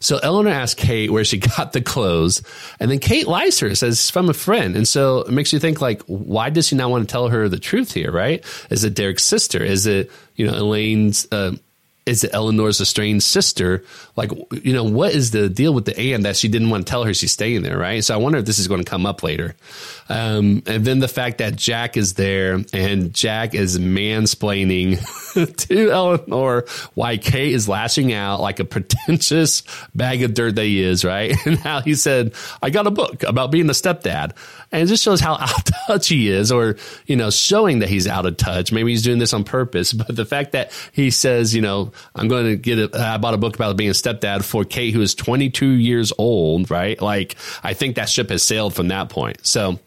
So 0.00 0.18
Eleanor 0.18 0.50
asks 0.50 0.80
Kate 0.82 1.10
where 1.10 1.24
she 1.24 1.38
got 1.56 1.72
the 1.72 1.80
clothes, 1.80 2.42
and 2.80 2.90
then 2.90 2.98
Kate 2.98 3.28
lies 3.28 3.56
to 3.58 3.68
her, 3.68 3.74
says 3.76 4.10
from 4.10 4.28
a 4.28 4.34
friend. 4.34 4.74
And 4.74 4.86
so 4.86 5.20
it 5.20 5.30
makes 5.30 5.52
you 5.52 5.60
think 5.60 5.80
like, 5.80 6.02
why 6.06 6.50
does 6.50 6.66
she 6.66 6.74
not 6.74 6.90
want 6.90 7.08
to 7.08 7.12
tell 7.12 7.28
her 7.28 7.48
the 7.48 7.60
truth 7.60 7.92
here, 7.92 8.10
right? 8.10 8.44
Is 8.70 8.82
it 8.82 8.94
Derek's 8.94 9.24
sister? 9.24 9.62
Is 9.62 9.86
it, 9.86 10.10
you 10.34 10.46
know, 10.46 10.54
Elaine's, 10.54 11.28
uh, 11.30 11.52
is 12.04 12.24
Eleanor's 12.24 12.80
estranged 12.80 13.24
sister? 13.24 13.84
Like, 14.16 14.32
you 14.64 14.72
know, 14.72 14.84
what 14.84 15.12
is 15.12 15.30
the 15.30 15.48
deal 15.48 15.72
with 15.72 15.84
the 15.84 15.98
Anne 15.98 16.22
that 16.22 16.36
she 16.36 16.48
didn't 16.48 16.70
want 16.70 16.86
to 16.86 16.90
tell 16.90 17.04
her 17.04 17.14
she's 17.14 17.32
staying 17.32 17.62
there, 17.62 17.78
right? 17.78 18.02
So 18.02 18.14
I 18.14 18.16
wonder 18.16 18.38
if 18.38 18.44
this 18.44 18.58
is 18.58 18.66
going 18.66 18.82
to 18.82 18.90
come 18.90 19.06
up 19.06 19.22
later. 19.22 19.54
Um, 20.08 20.62
and 20.66 20.84
then 20.84 20.98
the 20.98 21.08
fact 21.08 21.38
that 21.38 21.56
Jack 21.56 21.96
is 21.96 22.14
there 22.14 22.60
and 22.72 23.14
Jack 23.14 23.54
is 23.54 23.78
mansplaining 23.78 24.98
to 25.68 25.90
Eleanor 25.90 26.64
why 26.94 27.16
Kate 27.16 27.52
is 27.52 27.68
lashing 27.68 28.12
out 28.12 28.40
like 28.40 28.58
a 28.58 28.64
pretentious 28.72 29.62
bag 29.94 30.22
of 30.22 30.34
dirt 30.34 30.56
that 30.56 30.64
he 30.64 30.82
is, 30.82 31.04
right? 31.04 31.36
And 31.52 31.58
how 31.58 31.80
he 31.80 31.94
said, 31.96 32.34
I 32.62 32.70
got 32.70 32.86
a 32.86 32.90
book 32.90 33.24
about 33.24 33.50
being 33.50 33.68
a 33.68 33.72
stepdad. 33.72 34.32
And 34.70 34.82
it 34.82 34.86
just 34.86 35.02
shows 35.02 35.20
how 35.20 35.34
out 35.34 35.68
of 35.68 35.74
touch 35.86 36.08
he 36.08 36.30
is, 36.30 36.50
or, 36.50 36.76
you 37.06 37.16
know, 37.16 37.30
showing 37.30 37.80
that 37.80 37.88
he's 37.88 38.06
out 38.06 38.26
of 38.26 38.36
touch. 38.38 38.72
Maybe 38.72 38.90
he's 38.90 39.02
doing 39.02 39.18
this 39.18 39.34
on 39.34 39.44
purpose. 39.44 39.92
But 39.92 40.14
the 40.16 40.24
fact 40.24 40.52
that 40.52 40.72
he 40.92 41.10
says, 41.10 41.54
you 41.54 41.60
know, 41.60 41.91
I'm 42.14 42.28
going 42.28 42.46
to 42.46 42.56
get 42.56 42.78
it. 42.78 42.94
I 42.94 43.18
bought 43.18 43.34
a 43.34 43.38
book 43.38 43.54
about 43.54 43.76
being 43.76 43.90
a 43.90 43.94
stepdad 43.94 44.44
for 44.44 44.64
Kate, 44.64 44.94
who 44.94 45.00
is 45.00 45.14
22 45.14 45.66
years 45.66 46.12
old, 46.18 46.70
right? 46.70 47.00
Like, 47.00 47.36
I 47.62 47.74
think 47.74 47.96
that 47.96 48.08
ship 48.08 48.30
has 48.30 48.42
sailed 48.42 48.74
from 48.74 48.88
that 48.88 49.08
point. 49.08 49.46
So, 49.46 49.78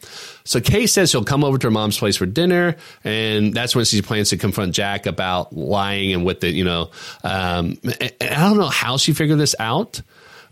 so 0.44 0.60
Kate 0.60 0.86
says 0.86 1.10
she'll 1.10 1.24
come 1.24 1.44
over 1.44 1.58
to 1.58 1.66
her 1.66 1.70
mom's 1.70 1.98
place 1.98 2.16
for 2.16 2.26
dinner, 2.26 2.76
and 3.04 3.52
that's 3.52 3.74
when 3.74 3.84
she 3.84 4.00
plans 4.02 4.30
to 4.30 4.36
confront 4.36 4.74
Jack 4.74 5.06
about 5.06 5.52
lying 5.54 6.12
and 6.12 6.24
what 6.24 6.40
the 6.40 6.50
you 6.50 6.64
know. 6.64 6.90
Um, 7.24 7.78
I 7.84 8.10
don't 8.20 8.56
know 8.56 8.68
how 8.68 8.96
she 8.96 9.12
figured 9.12 9.38
this 9.38 9.56
out, 9.58 10.02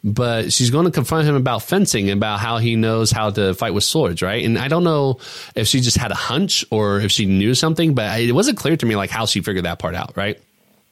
but 0.05 0.52
she's 0.52 0.70
going 0.70 0.84
to 0.84 0.90
confront 0.90 1.26
him 1.26 1.34
about 1.34 1.62
fencing 1.62 2.11
and 2.11 2.18
about 2.18 2.38
how 2.38 2.59
he 2.59 2.76
knows 2.76 3.11
how 3.11 3.30
to 3.30 3.55
fight 3.55 3.72
with 3.72 3.84
swords, 3.84 4.20
right? 4.20 4.44
And 4.44 4.59
I 4.59 4.68
don't 4.68 4.84
know 4.84 5.18
if 5.55 5.66
she 5.66 5.80
just 5.80 5.96
had 5.96 6.12
a 6.12 6.16
hunch 6.16 6.64
or 6.70 7.00
if 7.00 7.11
she 7.11 7.24
knew 7.24 7.55
something, 7.55 7.94
but 7.94 8.20
it 8.20 8.32
wasn't 8.32 8.59
clear 8.59 8.76
to 8.76 8.86
me 8.86 8.96
like 8.96 9.11
how 9.11 9.24
she 9.24 9.40
figured 9.40 9.64
that 9.64 9.78
part 9.78 9.94
out, 9.94 10.14
right? 10.16 10.38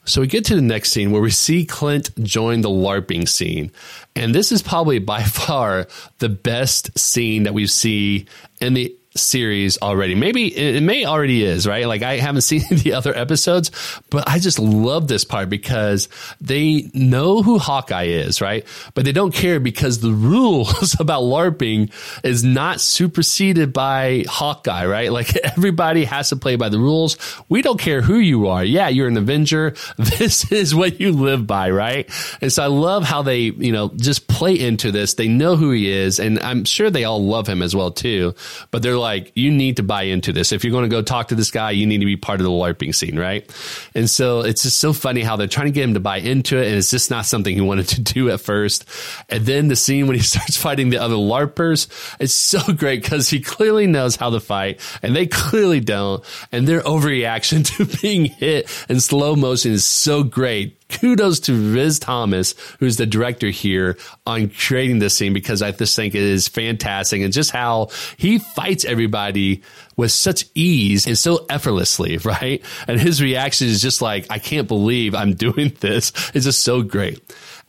So 0.05 0.21
we 0.21 0.27
get 0.27 0.45
to 0.45 0.55
the 0.55 0.61
next 0.61 0.91
scene 0.91 1.11
where 1.11 1.21
we 1.21 1.31
see 1.31 1.65
Clint 1.65 2.11
join 2.23 2.61
the 2.61 2.69
LARPing 2.69 3.27
scene. 3.27 3.71
And 4.15 4.35
this 4.35 4.51
is 4.51 4.61
probably 4.61 4.99
by 4.99 5.23
far 5.23 5.87
the 6.19 6.29
best 6.29 6.97
scene 6.97 7.43
that 7.43 7.53
we 7.53 7.67
see 7.67 8.25
in 8.59 8.73
the 8.73 8.95
series 9.15 9.77
already. 9.81 10.15
Maybe 10.15 10.47
it 10.47 10.81
may 10.81 11.05
already 11.05 11.43
is, 11.43 11.67
right? 11.67 11.87
Like 11.87 12.01
I 12.01 12.17
haven't 12.17 12.41
seen 12.41 12.63
the 12.69 12.93
other 12.93 13.15
episodes, 13.15 13.71
but 14.09 14.27
I 14.27 14.39
just 14.39 14.59
love 14.59 15.07
this 15.07 15.23
part 15.23 15.49
because 15.49 16.09
they 16.41 16.89
know 16.93 17.41
who 17.41 17.59
Hawkeye 17.59 18.05
is, 18.05 18.41
right? 18.41 18.65
But 18.93 19.05
they 19.05 19.11
don't 19.11 19.33
care 19.33 19.59
because 19.59 19.99
the 19.99 20.11
rules 20.33 20.99
about 20.99 21.23
LARPing 21.23 21.91
is 22.23 22.43
not 22.43 22.81
superseded 22.81 23.73
by 23.73 24.25
Hawkeye, 24.27 24.85
right? 24.85 25.11
Like 25.11 25.35
everybody 25.43 26.05
has 26.05 26.29
to 26.29 26.35
play 26.35 26.55
by 26.55 26.69
the 26.69 26.79
rules. 26.79 27.17
We 27.49 27.61
don't 27.61 27.79
care 27.79 28.01
who 28.01 28.17
you 28.17 28.47
are. 28.47 28.63
Yeah, 28.63 28.87
you're 28.89 29.07
an 29.07 29.17
Avenger. 29.17 29.75
This 29.97 30.51
is 30.51 30.73
what 30.73 30.99
you 30.99 31.11
live 31.11 31.45
by, 31.47 31.69
right? 31.69 32.09
And 32.41 32.51
so 32.51 32.63
I 32.63 32.67
love 32.67 33.03
how 33.03 33.21
they, 33.21 33.39
you 33.39 33.71
know, 33.71 33.89
just 33.95 34.27
play 34.27 34.59
into 34.59 34.91
this. 34.91 35.15
They 35.15 35.27
know 35.27 35.55
who 35.55 35.71
he 35.71 35.89
is 35.89 36.19
and 36.19 36.39
I'm 36.39 36.65
sure 36.65 36.89
they 36.89 37.03
all 37.03 37.23
love 37.23 37.47
him 37.47 37.61
as 37.61 37.75
well 37.75 37.91
too, 37.91 38.33
but 38.71 38.81
they're 38.81 38.97
like, 39.03 39.31
you 39.35 39.51
need 39.51 39.77
to 39.77 39.83
buy 39.83 40.03
into 40.03 40.31
this. 40.31 40.51
If 40.51 40.63
you're 40.63 40.71
going 40.71 40.89
to 40.89 40.95
go 40.95 41.01
talk 41.01 41.27
to 41.27 41.35
this 41.35 41.51
guy, 41.51 41.71
you 41.71 41.85
need 41.85 41.99
to 41.99 42.05
be 42.05 42.15
part 42.15 42.39
of 42.39 42.45
the 42.45 42.51
LARPing 42.51 42.95
scene, 42.95 43.19
right? 43.19 43.49
And 43.93 44.09
so 44.09 44.41
it's 44.41 44.63
just 44.63 44.79
so 44.79 44.93
funny 44.93 45.21
how 45.21 45.35
they're 45.35 45.47
trying 45.47 45.67
to 45.67 45.71
get 45.71 45.83
him 45.83 45.93
to 45.93 45.99
buy 45.99 46.17
into 46.17 46.57
it. 46.57 46.67
And 46.67 46.75
it's 46.75 46.89
just 46.89 47.11
not 47.11 47.25
something 47.25 47.53
he 47.53 47.61
wanted 47.61 47.89
to 47.89 48.01
do 48.13 48.29
at 48.31 48.41
first. 48.41 48.85
And 49.29 49.45
then 49.45 49.67
the 49.67 49.75
scene 49.75 50.07
when 50.07 50.15
he 50.15 50.21
starts 50.23 50.57
fighting 50.57 50.89
the 50.89 50.97
other 50.97 51.15
LARPers, 51.15 51.87
it's 52.19 52.33
so 52.33 52.59
great 52.77 53.03
because 53.03 53.29
he 53.29 53.41
clearly 53.41 53.87
knows 53.87 54.15
how 54.15 54.29
to 54.29 54.39
fight 54.39 54.79
and 55.01 55.15
they 55.15 55.27
clearly 55.27 55.81
don't. 55.81 56.23
And 56.51 56.67
their 56.67 56.81
overreaction 56.81 57.65
to 57.77 57.85
being 58.01 58.25
hit 58.25 58.69
in 58.89 58.99
slow 58.99 59.35
motion 59.35 59.73
is 59.73 59.85
so 59.85 60.23
great 60.23 60.82
kudos 60.93 61.39
to 61.41 61.73
Rhys 61.73 61.99
Thomas, 61.99 62.55
who's 62.79 62.97
the 62.97 63.05
director 63.05 63.49
here 63.49 63.97
on 64.25 64.49
creating 64.49 64.99
this 64.99 65.15
scene 65.15 65.33
because 65.33 65.61
I 65.61 65.71
just 65.71 65.95
think 65.95 66.15
it 66.15 66.21
is 66.21 66.47
fantastic 66.47 67.21
and 67.21 67.33
just 67.33 67.51
how 67.51 67.89
he 68.17 68.39
fights 68.39 68.85
everybody 68.85 69.61
with 69.97 70.11
such 70.11 70.45
ease 70.55 71.05
and 71.07 71.17
so 71.17 71.45
effortlessly, 71.49 72.17
right? 72.23 72.63
And 72.87 72.99
his 72.99 73.21
reaction 73.21 73.67
is 73.67 73.81
just 73.81 74.01
like, 74.01 74.27
I 74.29 74.39
can't 74.39 74.67
believe 74.67 75.15
I'm 75.15 75.33
doing 75.35 75.75
this. 75.79 76.13
It's 76.33 76.45
just 76.45 76.63
so 76.63 76.81
great. 76.81 77.19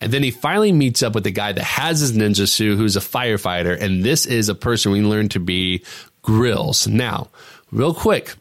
And 0.00 0.12
then 0.12 0.22
he 0.22 0.30
finally 0.30 0.72
meets 0.72 1.02
up 1.02 1.14
with 1.14 1.24
the 1.24 1.30
guy 1.30 1.52
that 1.52 1.62
has 1.62 2.00
his 2.00 2.12
ninja 2.12 2.48
suit, 2.48 2.76
who's 2.76 2.96
a 2.96 3.00
firefighter. 3.00 3.80
And 3.80 4.04
this 4.04 4.26
is 4.26 4.48
a 4.48 4.54
person 4.54 4.92
we 4.92 5.02
learn 5.02 5.28
to 5.30 5.40
be 5.40 5.82
Grills. 6.22 6.86
Now, 6.86 7.28
real 7.70 7.94
quick, 7.94 8.34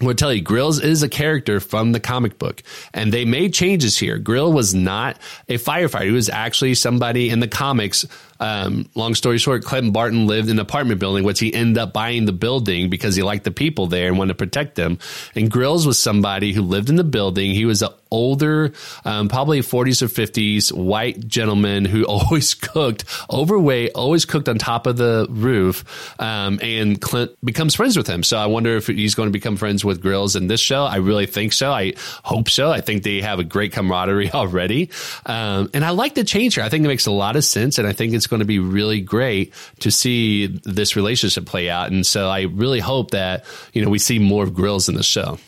Will 0.00 0.14
tell 0.14 0.32
you, 0.32 0.40
Grills 0.40 0.80
is 0.80 1.02
a 1.02 1.08
character 1.08 1.60
from 1.60 1.92
the 1.92 2.00
comic 2.00 2.38
book, 2.38 2.62
and 2.94 3.12
they 3.12 3.26
made 3.26 3.52
changes 3.52 3.98
here. 3.98 4.16
Grill 4.16 4.52
was 4.52 4.74
not 4.74 5.18
a 5.48 5.58
firefighter; 5.58 6.06
he 6.06 6.10
was 6.10 6.30
actually 6.30 6.74
somebody 6.74 7.28
in 7.28 7.40
the 7.40 7.48
comics 7.48 8.06
Um, 8.40 8.88
long 8.94 9.14
story 9.14 9.38
short, 9.38 9.64
Clinton 9.64 9.92
Barton 9.92 10.26
lived 10.26 10.48
in 10.48 10.56
an 10.56 10.60
apartment 10.60 10.98
building, 10.98 11.24
which 11.24 11.40
he 11.40 11.52
ended 11.54 11.78
up 11.78 11.92
buying 11.92 12.24
the 12.24 12.32
building 12.32 12.90
because 12.90 13.14
he 13.14 13.22
liked 13.22 13.44
the 13.44 13.50
people 13.50 13.86
there 13.86 14.08
and 14.08 14.18
wanted 14.18 14.32
to 14.32 14.38
protect 14.38 14.74
them. 14.74 14.98
And 15.34 15.50
Grills 15.50 15.86
was 15.86 15.98
somebody 15.98 16.52
who 16.52 16.62
lived 16.62 16.88
in 16.88 16.96
the 16.96 17.04
building. 17.04 17.52
He 17.52 17.64
was 17.64 17.82
an 17.82 17.90
older, 18.10 18.72
um, 19.04 19.28
probably 19.28 19.60
40s 19.60 20.02
or 20.02 20.06
50s, 20.06 20.72
white 20.72 21.26
gentleman 21.26 21.84
who 21.84 22.04
always 22.08 22.54
cooked, 22.54 23.04
overweight, 23.30 23.92
always 23.94 24.24
cooked 24.24 24.48
on 24.48 24.58
top 24.58 24.86
of 24.86 24.96
the 24.96 25.26
roof. 25.30 25.84
Um, 26.20 26.58
and 26.62 27.00
Clint 27.00 27.32
becomes 27.44 27.74
friends 27.74 27.96
with 27.96 28.06
him. 28.06 28.22
So 28.22 28.38
I 28.38 28.46
wonder 28.46 28.76
if 28.76 28.86
he's 28.86 29.14
going 29.14 29.28
to 29.28 29.32
become 29.32 29.56
friends 29.56 29.84
with 29.84 30.00
Grills 30.00 30.36
in 30.36 30.46
this 30.46 30.60
show. 30.60 30.84
I 30.84 30.96
really 30.96 31.26
think 31.26 31.52
so. 31.52 31.72
I 31.72 31.94
hope 32.24 32.48
so. 32.48 32.70
I 32.70 32.80
think 32.80 33.02
they 33.02 33.20
have 33.20 33.38
a 33.38 33.44
great 33.44 33.72
camaraderie 33.72 34.30
already. 34.34 34.90
Um, 35.26 35.70
and 35.74 35.84
I 35.84 35.90
like 35.90 36.14
the 36.14 36.24
change 36.24 36.54
here. 36.54 36.64
I 36.64 36.68
think 36.68 36.84
it 36.84 36.88
makes 36.88 37.06
a 37.06 37.12
lot 37.12 37.36
of 37.36 37.44
sense. 37.44 37.78
And 37.78 37.86
I 37.86 37.92
think 37.92 38.14
it's 38.14 38.26
going 38.30 38.40
to 38.40 38.46
be 38.46 38.58
really 38.58 39.00
great 39.00 39.52
to 39.80 39.90
see 39.90 40.46
this 40.64 40.96
relationship 40.96 41.44
play 41.44 41.68
out. 41.68 41.90
And 41.90 42.06
so 42.06 42.28
I 42.28 42.42
really 42.42 42.80
hope 42.80 43.10
that, 43.10 43.44
you 43.74 43.84
know, 43.84 43.90
we 43.90 43.98
see 43.98 44.18
more 44.18 44.42
of 44.44 44.54
Grills 44.54 44.88
in 44.88 44.94
the 44.94 45.02
show. 45.02 45.38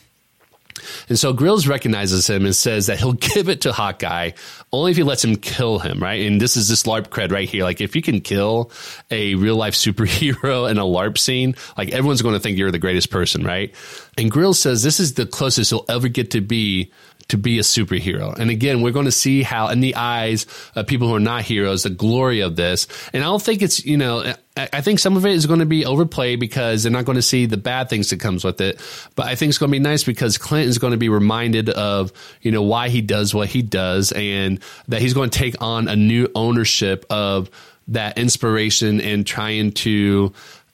And 1.08 1.18
so 1.18 1.32
Grills 1.32 1.66
recognizes 1.66 2.28
him 2.28 2.44
and 2.44 2.54
says 2.54 2.86
that 2.86 2.98
he'll 2.98 3.12
give 3.34 3.48
it 3.48 3.62
to 3.62 3.72
Hawkeye 3.72 4.32
only 4.72 4.90
if 4.90 4.96
he 4.96 5.02
lets 5.02 5.24
him 5.24 5.36
kill 5.36 5.78
him, 5.78 6.02
right? 6.02 6.26
And 6.26 6.40
this 6.40 6.56
is 6.56 6.68
this 6.68 6.84
LARP 6.84 7.08
cred 7.08 7.30
right 7.30 7.48
here. 7.48 7.64
Like 7.64 7.80
if 7.80 7.94
you 7.94 8.02
can 8.02 8.20
kill 8.20 8.70
a 9.10 9.34
real 9.34 9.56
life 9.56 9.74
superhero 9.74 10.70
in 10.70 10.78
a 10.78 10.82
LARP 10.82 11.18
scene, 11.18 11.54
like 11.76 11.90
everyone's 11.90 12.22
going 12.22 12.34
to 12.34 12.40
think 12.40 12.58
you're 12.58 12.70
the 12.70 12.78
greatest 12.78 13.10
person, 13.10 13.44
right? 13.44 13.74
And 14.16 14.30
Grills 14.30 14.58
says 14.58 14.82
this 14.82 15.00
is 15.00 15.14
the 15.14 15.26
closest 15.26 15.70
he'll 15.70 15.84
ever 15.88 16.08
get 16.08 16.30
to 16.32 16.40
be 16.40 16.90
to 17.28 17.38
be 17.38 17.58
a 17.58 17.62
superhero. 17.62 18.36
And 18.38 18.50
again, 18.50 18.82
we're 18.82 18.92
going 18.92 19.06
to 19.06 19.12
see 19.12 19.42
how 19.42 19.68
in 19.68 19.80
the 19.80 19.96
eyes 19.96 20.46
of 20.74 20.86
people 20.86 21.08
who 21.08 21.14
are 21.14 21.20
not 21.20 21.42
heroes, 21.42 21.82
the 21.82 21.90
glory 21.90 22.40
of 22.40 22.56
this. 22.56 22.86
And 23.12 23.22
I 23.22 23.26
don't 23.26 23.42
think 23.42 23.62
it's, 23.62 23.84
you 23.84 23.96
know, 23.96 24.34
I 24.56 24.82
think 24.82 24.98
some 24.98 25.16
of 25.16 25.24
it 25.24 25.32
is 25.32 25.46
going 25.46 25.60
to 25.60 25.66
be 25.66 25.86
overplayed 25.86 26.38
because 26.38 26.82
they're 26.82 26.92
not 26.92 27.06
going 27.06 27.16
to 27.16 27.22
see 27.22 27.46
the 27.46 27.56
bad 27.56 27.88
things 27.88 28.10
that 28.10 28.20
comes 28.20 28.44
with 28.44 28.60
it. 28.60 28.80
But 29.16 29.26
I 29.26 29.34
think 29.34 29.48
it's 29.48 29.58
going 29.58 29.70
to 29.70 29.76
be 29.76 29.82
nice 29.82 30.04
because 30.04 30.36
Clinton's 30.36 30.78
going 30.78 30.90
to 30.90 30.98
be 30.98 31.08
reminded 31.08 31.70
of, 31.70 32.12
you 32.42 32.52
know, 32.52 32.62
why 32.62 32.90
he 32.90 33.00
does 33.00 33.34
what 33.34 33.48
he 33.48 33.62
does 33.62 34.12
and 34.12 34.60
that 34.88 35.00
he's 35.00 35.14
going 35.14 35.30
to 35.30 35.38
take 35.38 35.62
on 35.62 35.88
a 35.88 35.96
new 35.96 36.28
ownership 36.34 37.06
of 37.08 37.50
that 37.88 38.18
inspiration 38.18 39.00
and 39.00 39.26
trying 39.26 39.72
to 39.72 40.32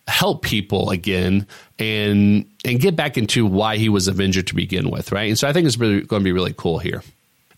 help 0.08 0.42
people 0.42 0.90
again 0.90 1.46
and 1.78 2.44
and 2.64 2.80
get 2.80 2.96
back 2.96 3.16
into 3.16 3.46
why 3.46 3.76
he 3.76 3.88
was 3.88 4.08
Avenger 4.08 4.42
to 4.42 4.54
begin 4.54 4.90
with, 4.90 5.12
right? 5.12 5.28
And 5.28 5.38
so 5.38 5.46
I 5.46 5.52
think 5.52 5.66
it's 5.66 5.78
really 5.78 6.00
going 6.00 6.20
to 6.20 6.24
be 6.24 6.32
really 6.32 6.54
cool 6.56 6.78
here. 6.78 7.02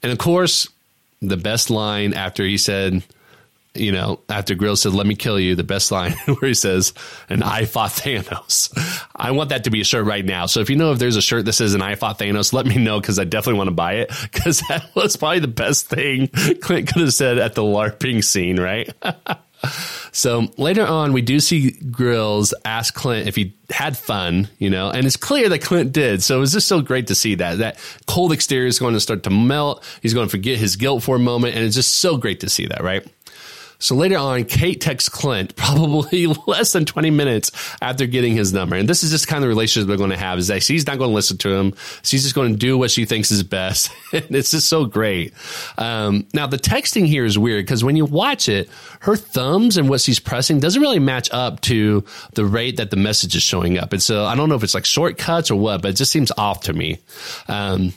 And 0.03 0.13
of 0.13 0.19
course, 0.19 0.69
the 1.23 1.37
best 1.37 1.71
line 1.71 2.13
after 2.15 2.45
he 2.45 2.59
said, 2.59 3.03
you 3.75 3.93
know, 3.93 4.21
after 4.29 4.57
Grill 4.57 4.75
said, 4.75 4.93
"Let 4.93 5.07
me 5.07 5.15
kill 5.15 5.39
you," 5.39 5.55
the 5.55 5.63
best 5.63 5.93
line 5.93 6.13
where 6.27 6.49
he 6.49 6.55
says, 6.55 6.93
"And 7.29 7.45
I 7.45 7.67
fought 7.67 7.91
Thanos." 7.91 8.71
I 9.15 9.31
want 9.31 9.51
that 9.51 9.65
to 9.65 9.71
be 9.71 9.81
a 9.81 9.85
shirt 9.85 10.07
right 10.07 10.25
now. 10.25 10.47
So 10.47 10.61
if 10.61 10.71
you 10.71 10.77
know 10.77 10.93
if 10.93 10.99
there's 10.99 11.17
a 11.17 11.23
shirt 11.23 11.45
that 11.45 11.53
says 11.53 11.73
"And 11.75 11.83
I 11.83 11.95
fought 11.95 12.19
Thanos," 12.19 12.53
let 12.53 12.67
me 12.67 12.79
know 12.79 13.01
because 13.01 13.19
I 13.19 13.25
definitely 13.25 13.59
want 13.59 13.69
to 13.69 13.75
buy 13.75 13.95
it 13.95 14.11
because 14.23 14.61
that 14.69 14.91
was 14.97 15.17
probably 15.17 15.39
the 15.39 15.49
best 15.49 15.87
thing 15.89 16.29
Clint 16.61 16.89
could 16.93 17.03
have 17.03 17.15
said 17.15 17.39
at 17.39 17.55
the 17.55 17.63
LARPing 17.63 18.25
scene, 18.25 18.59
right? 18.59 18.91
So 20.13 20.49
later 20.57 20.87
on, 20.87 21.13
we 21.13 21.23
do 21.23 21.41
see 21.41 21.73
Grills 21.73 22.55
ask 22.65 22.95
Clint 22.95 23.29
if 23.29 23.37
he 23.37 23.55
had 23.69 23.97
fun, 23.97 24.49
you 24.59 24.71
know, 24.71 24.91
and 24.91 25.07
it's 25.07 25.17
clear 25.17 25.49
that 25.49 25.61
Clint 25.61 25.93
did. 25.93 26.23
So 26.23 26.37
it 26.37 26.41
was 26.41 26.53
just 26.53 26.67
so 26.67 26.81
great 26.81 27.07
to 27.09 27.15
see 27.15 27.37
that. 27.37 27.59
That 27.59 27.79
cold 28.07 28.33
exterior 28.33 28.67
is 28.67 28.79
going 28.79 28.95
to 28.95 29.01
start 29.01 29.23
to 29.25 29.31
melt. 29.31 29.85
He's 30.03 30.15
going 30.15 30.27
to 30.27 30.31
forget 30.31 30.59
his 30.59 30.77
guilt 30.77 31.03
for 31.03 31.17
a 31.17 31.21
moment. 31.21 31.55
And 31.55 31.65
it's 31.65 31.77
just 31.77 31.97
so 31.97 32.17
great 32.17 32.41
to 32.41 32.49
see 32.49 32.67
that, 32.67 32.83
right? 32.83 33.07
So 33.81 33.95
later 33.95 34.19
on, 34.19 34.45
Kate 34.45 34.81
texts 34.81 35.09
Clint 35.09 35.57
probably 35.57 36.27
less 36.47 36.73
than 36.73 36.85
20 36.85 37.11
minutes 37.11 37.51
after 37.81 38.07
getting 38.07 38.35
his 38.35 38.53
number. 38.53 38.77
And 38.77 38.89
this 38.89 39.03
is 39.03 39.11
just 39.11 39.27
kind 39.27 39.39
of 39.39 39.43
the 39.43 39.49
relationship 39.49 39.89
they're 39.89 39.97
going 39.97 40.11
to 40.11 40.19
have 40.19 40.39
is 40.39 40.49
that 40.49 40.63
she's 40.63 40.87
not 40.87 40.99
going 40.99 41.11
to 41.11 41.15
listen 41.15 41.39
to 41.39 41.51
him. 41.51 41.75
She's 42.03 42.23
just 42.23 42.35
going 42.35 42.53
to 42.53 42.59
do 42.59 42.77
what 42.77 42.91
she 42.91 43.07
thinks 43.07 43.31
is 43.31 43.43
best. 43.43 43.91
and 44.13 44.37
it's 44.37 44.51
just 44.51 44.69
so 44.69 44.85
great. 44.85 45.33
Um, 45.79 46.27
now 46.35 46.47
the 46.47 46.59
texting 46.59 47.07
here 47.07 47.25
is 47.25 47.39
weird 47.39 47.65
because 47.65 47.83
when 47.83 47.97
you 47.97 48.05
watch 48.05 48.49
it, 48.49 48.69
her 49.01 49.17
thumbs 49.17 49.79
and 49.79 49.89
what 49.89 50.03
she's 50.03 50.21
pressing 50.21 50.61
doesn't 50.61 50.83
really 50.83 50.99
match 50.99 51.31
up 51.33 51.63
to 51.63 52.05
the 52.35 52.45
rate 52.45 52.77
that 52.77 52.91
the 52.91 52.97
message 52.97 53.35
is 53.35 53.43
showing 53.43 53.79
up. 53.79 53.95
And 53.95 54.03
so 54.03 54.27
I 54.27 54.35
don't 54.35 54.51
know 54.51 54.57
if 54.57 54.63
it's 54.63 54.75
like 54.75 54.85
shortcuts 54.85 55.51
or 55.51 55.57
what, 55.57 55.81
but 55.81 55.93
it 55.93 55.97
just 55.97 56.13
seems 56.13 56.31
off 56.37 56.61
to 56.63 56.75
me. 56.75 56.99
Um, 57.49 57.95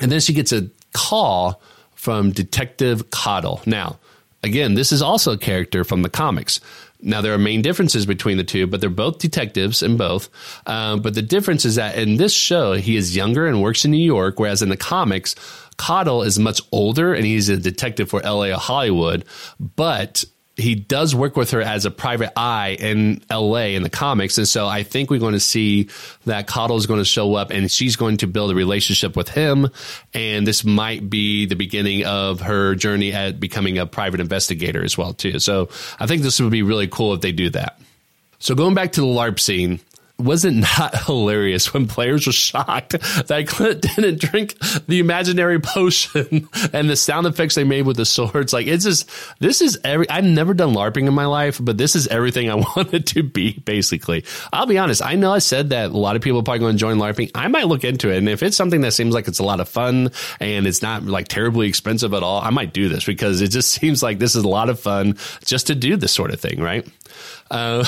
and 0.00 0.12
then 0.12 0.20
she 0.20 0.32
gets 0.32 0.52
a 0.52 0.68
call 0.92 1.60
from 1.94 2.30
Detective 2.30 3.10
Cottle. 3.10 3.60
Now, 3.66 3.98
Again, 4.46 4.74
this 4.74 4.92
is 4.92 5.02
also 5.02 5.32
a 5.32 5.38
character 5.38 5.82
from 5.82 6.02
the 6.02 6.08
comics. 6.08 6.60
Now, 7.02 7.20
there 7.20 7.34
are 7.34 7.38
main 7.38 7.62
differences 7.62 8.06
between 8.06 8.36
the 8.36 8.44
two, 8.44 8.68
but 8.68 8.80
they're 8.80 8.88
both 8.88 9.18
detectives 9.18 9.82
in 9.82 9.96
both. 9.96 10.30
Um, 10.66 11.02
but 11.02 11.14
the 11.14 11.22
difference 11.22 11.64
is 11.64 11.74
that 11.74 11.98
in 11.98 12.16
this 12.16 12.32
show, 12.32 12.74
he 12.74 12.96
is 12.96 13.16
younger 13.16 13.46
and 13.46 13.60
works 13.60 13.84
in 13.84 13.90
New 13.90 13.98
York, 13.98 14.38
whereas 14.38 14.62
in 14.62 14.68
the 14.68 14.76
comics, 14.76 15.34
Cottle 15.76 16.22
is 16.22 16.38
much 16.38 16.60
older 16.72 17.12
and 17.12 17.26
he's 17.26 17.48
a 17.48 17.56
detective 17.56 18.08
for 18.08 18.20
LA 18.20 18.46
or 18.46 18.54
Hollywood. 18.54 19.24
But 19.58 20.24
he 20.56 20.74
does 20.74 21.14
work 21.14 21.36
with 21.36 21.50
her 21.50 21.60
as 21.60 21.84
a 21.84 21.90
private 21.90 22.32
eye 22.36 22.76
in 22.80 23.22
LA 23.30 23.74
in 23.74 23.82
the 23.82 23.90
comics. 23.90 24.38
And 24.38 24.48
so 24.48 24.66
I 24.66 24.84
think 24.84 25.10
we're 25.10 25.20
going 25.20 25.34
to 25.34 25.40
see 25.40 25.88
that 26.24 26.46
Cottle 26.46 26.78
is 26.78 26.86
going 26.86 27.00
to 27.00 27.04
show 27.04 27.34
up 27.34 27.50
and 27.50 27.70
she's 27.70 27.96
going 27.96 28.16
to 28.18 28.26
build 28.26 28.50
a 28.50 28.54
relationship 28.54 29.16
with 29.16 29.28
him. 29.28 29.68
And 30.14 30.46
this 30.46 30.64
might 30.64 31.10
be 31.10 31.44
the 31.44 31.56
beginning 31.56 32.06
of 32.06 32.40
her 32.40 32.74
journey 32.74 33.12
at 33.12 33.38
becoming 33.38 33.76
a 33.76 33.86
private 33.86 34.20
investigator 34.20 34.82
as 34.82 34.96
well, 34.96 35.12
too. 35.12 35.38
So 35.40 35.68
I 36.00 36.06
think 36.06 36.22
this 36.22 36.40
would 36.40 36.52
be 36.52 36.62
really 36.62 36.88
cool 36.88 37.12
if 37.12 37.20
they 37.20 37.32
do 37.32 37.50
that. 37.50 37.78
So 38.38 38.54
going 38.54 38.74
back 38.74 38.92
to 38.92 39.02
the 39.02 39.06
LARP 39.06 39.38
scene, 39.38 39.80
was 40.18 40.44
it 40.44 40.52
not 40.52 40.94
hilarious 41.06 41.72
when 41.74 41.86
players 41.86 42.26
were 42.26 42.32
shocked 42.32 42.90
that 43.26 43.46
Clint 43.46 43.82
didn't 43.82 44.20
drink 44.20 44.58
the 44.86 44.98
imaginary 44.98 45.60
potion 45.60 46.48
and 46.72 46.88
the 46.88 46.96
sound 46.96 47.26
effects 47.26 47.54
they 47.54 47.64
made 47.64 47.82
with 47.82 47.96
the 47.96 48.04
swords? 48.04 48.52
Like 48.52 48.66
it's 48.66 48.84
just 48.84 49.10
this 49.38 49.60
is 49.60 49.78
every 49.84 50.08
I've 50.08 50.24
never 50.24 50.54
done 50.54 50.74
LARPing 50.74 51.06
in 51.06 51.14
my 51.14 51.26
life, 51.26 51.58
but 51.62 51.76
this 51.76 51.94
is 51.94 52.06
everything 52.08 52.50
I 52.50 52.54
wanted 52.76 53.06
to 53.08 53.22
be 53.22 53.58
basically. 53.58 54.24
I'll 54.52 54.66
be 54.66 54.78
honest, 54.78 55.04
I 55.04 55.14
know 55.16 55.32
I 55.32 55.38
said 55.38 55.70
that 55.70 55.90
a 55.90 55.96
lot 55.96 56.16
of 56.16 56.22
people 56.22 56.40
are 56.40 56.44
probably 56.44 56.60
going 56.60 56.74
to 56.74 56.80
join 56.80 56.98
LARPing. 56.98 57.30
I 57.34 57.48
might 57.48 57.66
look 57.66 57.84
into 57.84 58.10
it. 58.10 58.18
And 58.18 58.28
if 58.28 58.42
it's 58.42 58.56
something 58.56 58.80
that 58.82 58.92
seems 58.92 59.14
like 59.14 59.28
it's 59.28 59.38
a 59.38 59.44
lot 59.44 59.60
of 59.60 59.68
fun 59.68 60.10
and 60.40 60.66
it's 60.66 60.82
not 60.82 61.04
like 61.04 61.28
terribly 61.28 61.68
expensive 61.68 62.14
at 62.14 62.22
all, 62.22 62.40
I 62.40 62.50
might 62.50 62.72
do 62.72 62.88
this 62.88 63.04
because 63.04 63.40
it 63.40 63.48
just 63.48 63.70
seems 63.70 64.02
like 64.02 64.18
this 64.18 64.34
is 64.34 64.44
a 64.44 64.48
lot 64.48 64.70
of 64.70 64.80
fun 64.80 65.16
just 65.44 65.66
to 65.66 65.74
do 65.74 65.96
this 65.96 66.12
sort 66.12 66.32
of 66.32 66.40
thing, 66.40 66.60
right? 66.60 66.86
Uh, 67.50 67.84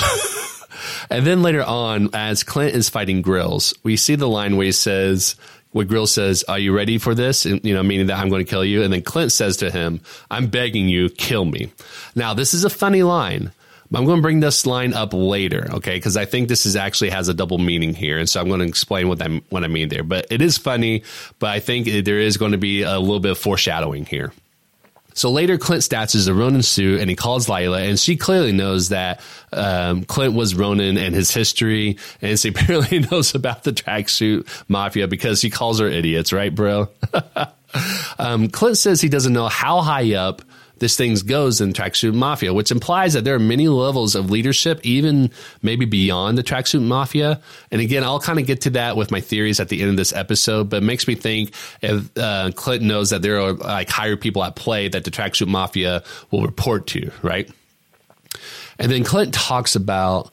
And 1.09 1.25
then 1.25 1.41
later 1.41 1.63
on, 1.63 2.09
as 2.13 2.43
Clint 2.43 2.75
is 2.75 2.89
fighting 2.89 3.21
Grills, 3.21 3.73
we 3.83 3.97
see 3.97 4.15
the 4.15 4.27
line 4.27 4.57
where 4.57 4.65
he 4.65 4.71
says, 4.71 5.35
where 5.71 5.85
Grills 5.85 6.11
says, 6.11 6.43
Are 6.47 6.59
you 6.59 6.75
ready 6.75 6.97
for 6.97 7.13
this? 7.13 7.45
And, 7.45 7.63
you 7.63 7.73
know, 7.73 7.83
meaning 7.83 8.07
that 8.07 8.17
I'm 8.17 8.29
going 8.29 8.43
to 8.43 8.49
kill 8.49 8.65
you. 8.65 8.83
And 8.83 8.91
then 8.91 9.01
Clint 9.01 9.31
says 9.31 9.57
to 9.57 9.69
him, 9.69 10.01
I'm 10.31 10.47
begging 10.47 10.89
you, 10.89 11.09
kill 11.09 11.45
me. 11.45 11.71
Now, 12.15 12.33
this 12.33 12.53
is 12.53 12.63
a 12.63 12.69
funny 12.69 13.03
line. 13.03 13.51
I'm 13.93 14.05
going 14.05 14.17
to 14.17 14.21
bring 14.21 14.39
this 14.39 14.67
line 14.67 14.93
up 14.93 15.13
later, 15.13 15.67
okay? 15.73 15.95
Because 15.95 16.15
I 16.15 16.25
think 16.25 16.47
this 16.47 16.67
is 16.67 16.75
actually 16.75 17.09
has 17.09 17.27
a 17.27 17.33
double 17.33 17.57
meaning 17.57 17.95
here, 17.95 18.19
and 18.19 18.29
so 18.29 18.39
I'm 18.39 18.47
going 18.47 18.59
to 18.59 18.67
explain 18.67 19.07
what 19.07 19.19
I 19.19 19.41
what 19.49 19.63
I 19.63 19.67
mean 19.67 19.89
there. 19.89 20.03
But 20.03 20.27
it 20.29 20.43
is 20.43 20.59
funny, 20.59 21.01
but 21.39 21.49
I 21.49 21.59
think 21.59 21.87
there 22.05 22.19
is 22.19 22.37
going 22.37 22.51
to 22.51 22.59
be 22.59 22.83
a 22.83 22.99
little 22.99 23.19
bit 23.19 23.31
of 23.31 23.39
foreshadowing 23.39 24.05
here. 24.05 24.31
So 25.19 25.29
later, 25.31 25.57
Clint 25.57 25.83
stashes 25.83 26.29
a 26.29 26.33
Ronin 26.33 26.61
suit 26.61 27.01
and 27.01 27.09
he 27.09 27.15
calls 27.17 27.49
Lila, 27.49 27.81
and 27.81 27.99
she 27.99 28.15
clearly 28.15 28.53
knows 28.53 28.87
that 28.87 29.19
um, 29.51 30.05
Clint 30.05 30.33
was 30.33 30.55
Ronin 30.55 30.97
and 30.97 31.13
his 31.13 31.29
history, 31.29 31.97
and 32.21 32.39
she 32.39 32.47
apparently 32.55 32.99
knows 32.99 33.35
about 33.35 33.65
the 33.65 33.73
tracksuit 33.73 34.47
mafia 34.69 35.09
because 35.09 35.41
he 35.41 35.49
calls 35.49 35.81
her 35.81 35.89
idiots, 35.89 36.31
right, 36.31 36.55
bro? 36.55 36.87
um, 38.17 38.47
Clint 38.47 38.77
says 38.77 39.01
he 39.01 39.09
doesn't 39.09 39.33
know 39.33 39.49
how 39.49 39.81
high 39.81 40.13
up 40.15 40.41
this 40.79 40.95
thing 40.95 41.15
goes 41.25 41.61
in 41.61 41.73
tracksuit 41.73 42.13
mafia, 42.13 42.53
which 42.53 42.71
implies 42.71 43.13
that 43.13 43.23
there 43.23 43.35
are 43.35 43.39
many 43.39 43.67
levels 43.67 44.15
of 44.15 44.29
leadership, 44.29 44.79
even 44.83 45.31
maybe 45.61 45.85
beyond 45.85 46.37
the 46.37 46.43
tracksuit 46.43 46.81
mafia. 46.81 47.41
And 47.71 47.81
again, 47.81 48.03
I'll 48.03 48.19
kind 48.19 48.39
of 48.39 48.45
get 48.45 48.61
to 48.61 48.71
that 48.71 48.97
with 48.97 49.11
my 49.11 49.21
theories 49.21 49.59
at 49.59 49.69
the 49.69 49.81
end 49.81 49.91
of 49.91 49.97
this 49.97 50.13
episode, 50.13 50.69
but 50.69 50.77
it 50.77 50.85
makes 50.85 51.07
me 51.07 51.15
think 51.15 51.53
if 51.81 52.17
uh, 52.17 52.51
Clinton 52.55 52.87
knows 52.87 53.09
that 53.09 53.21
there 53.21 53.39
are 53.39 53.53
like 53.53 53.89
higher 53.89 54.15
people 54.15 54.43
at 54.43 54.55
play 54.55 54.87
that 54.87 55.03
the 55.03 55.11
tracksuit 55.11 55.47
mafia 55.47 56.03
will 56.31 56.43
report 56.43 56.87
to, 56.87 57.11
right? 57.21 57.49
And 58.77 58.91
then 58.91 59.03
Clinton 59.03 59.31
talks 59.31 59.75
about 59.75 60.31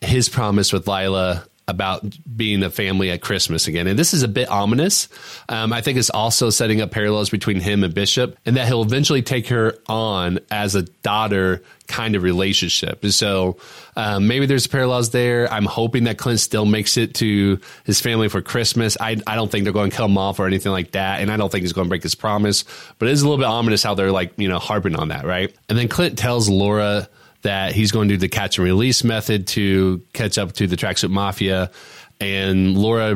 his 0.00 0.28
promise 0.28 0.72
with 0.72 0.88
Lila 0.88 1.44
about 1.68 2.04
being 2.36 2.62
a 2.62 2.70
family 2.70 3.10
at 3.10 3.20
Christmas 3.20 3.66
again. 3.66 3.88
And 3.88 3.98
this 3.98 4.14
is 4.14 4.22
a 4.22 4.28
bit 4.28 4.48
ominous. 4.48 5.08
Um, 5.48 5.72
I 5.72 5.80
think 5.80 5.98
it's 5.98 6.10
also 6.10 6.48
setting 6.50 6.80
up 6.80 6.92
parallels 6.92 7.28
between 7.28 7.58
him 7.58 7.82
and 7.82 7.92
Bishop 7.92 8.38
and 8.46 8.56
that 8.56 8.68
he'll 8.68 8.82
eventually 8.82 9.22
take 9.22 9.48
her 9.48 9.74
on 9.88 10.38
as 10.50 10.76
a 10.76 10.82
daughter 10.82 11.62
kind 11.88 12.14
of 12.14 12.22
relationship. 12.22 13.02
And 13.02 13.12
so 13.12 13.56
um, 13.96 14.28
maybe 14.28 14.46
there's 14.46 14.68
parallels 14.68 15.10
there. 15.10 15.52
I'm 15.52 15.64
hoping 15.64 16.04
that 16.04 16.18
Clint 16.18 16.38
still 16.38 16.66
makes 16.66 16.96
it 16.96 17.14
to 17.14 17.58
his 17.84 18.00
family 18.00 18.28
for 18.28 18.40
Christmas. 18.42 18.96
I, 19.00 19.20
I 19.26 19.34
don't 19.34 19.50
think 19.50 19.64
they're 19.64 19.72
going 19.72 19.90
to 19.90 19.96
kill 19.96 20.06
him 20.06 20.18
off 20.18 20.38
or 20.38 20.46
anything 20.46 20.70
like 20.70 20.92
that. 20.92 21.20
And 21.20 21.32
I 21.32 21.36
don't 21.36 21.50
think 21.50 21.62
he's 21.62 21.72
going 21.72 21.86
to 21.86 21.88
break 21.88 22.04
his 22.04 22.14
promise. 22.14 22.64
But 22.98 23.08
it 23.08 23.12
is 23.12 23.22
a 23.22 23.24
little 23.28 23.38
bit 23.38 23.48
ominous 23.48 23.82
how 23.82 23.94
they're 23.94 24.12
like, 24.12 24.32
you 24.36 24.48
know, 24.48 24.60
harping 24.60 24.94
on 24.94 25.08
that, 25.08 25.24
right? 25.24 25.52
And 25.68 25.76
then 25.76 25.88
Clint 25.88 26.16
tells 26.16 26.48
Laura 26.48 27.08
that 27.46 27.72
he's 27.72 27.92
going 27.92 28.08
to 28.08 28.14
do 28.14 28.18
the 28.18 28.28
catch 28.28 28.58
and 28.58 28.64
release 28.64 29.04
method 29.04 29.46
to 29.46 30.02
catch 30.12 30.36
up 30.36 30.52
to 30.54 30.66
the 30.66 30.76
tracksuit 30.76 31.10
mafia. 31.10 31.70
And 32.20 32.76
Laura, 32.76 33.14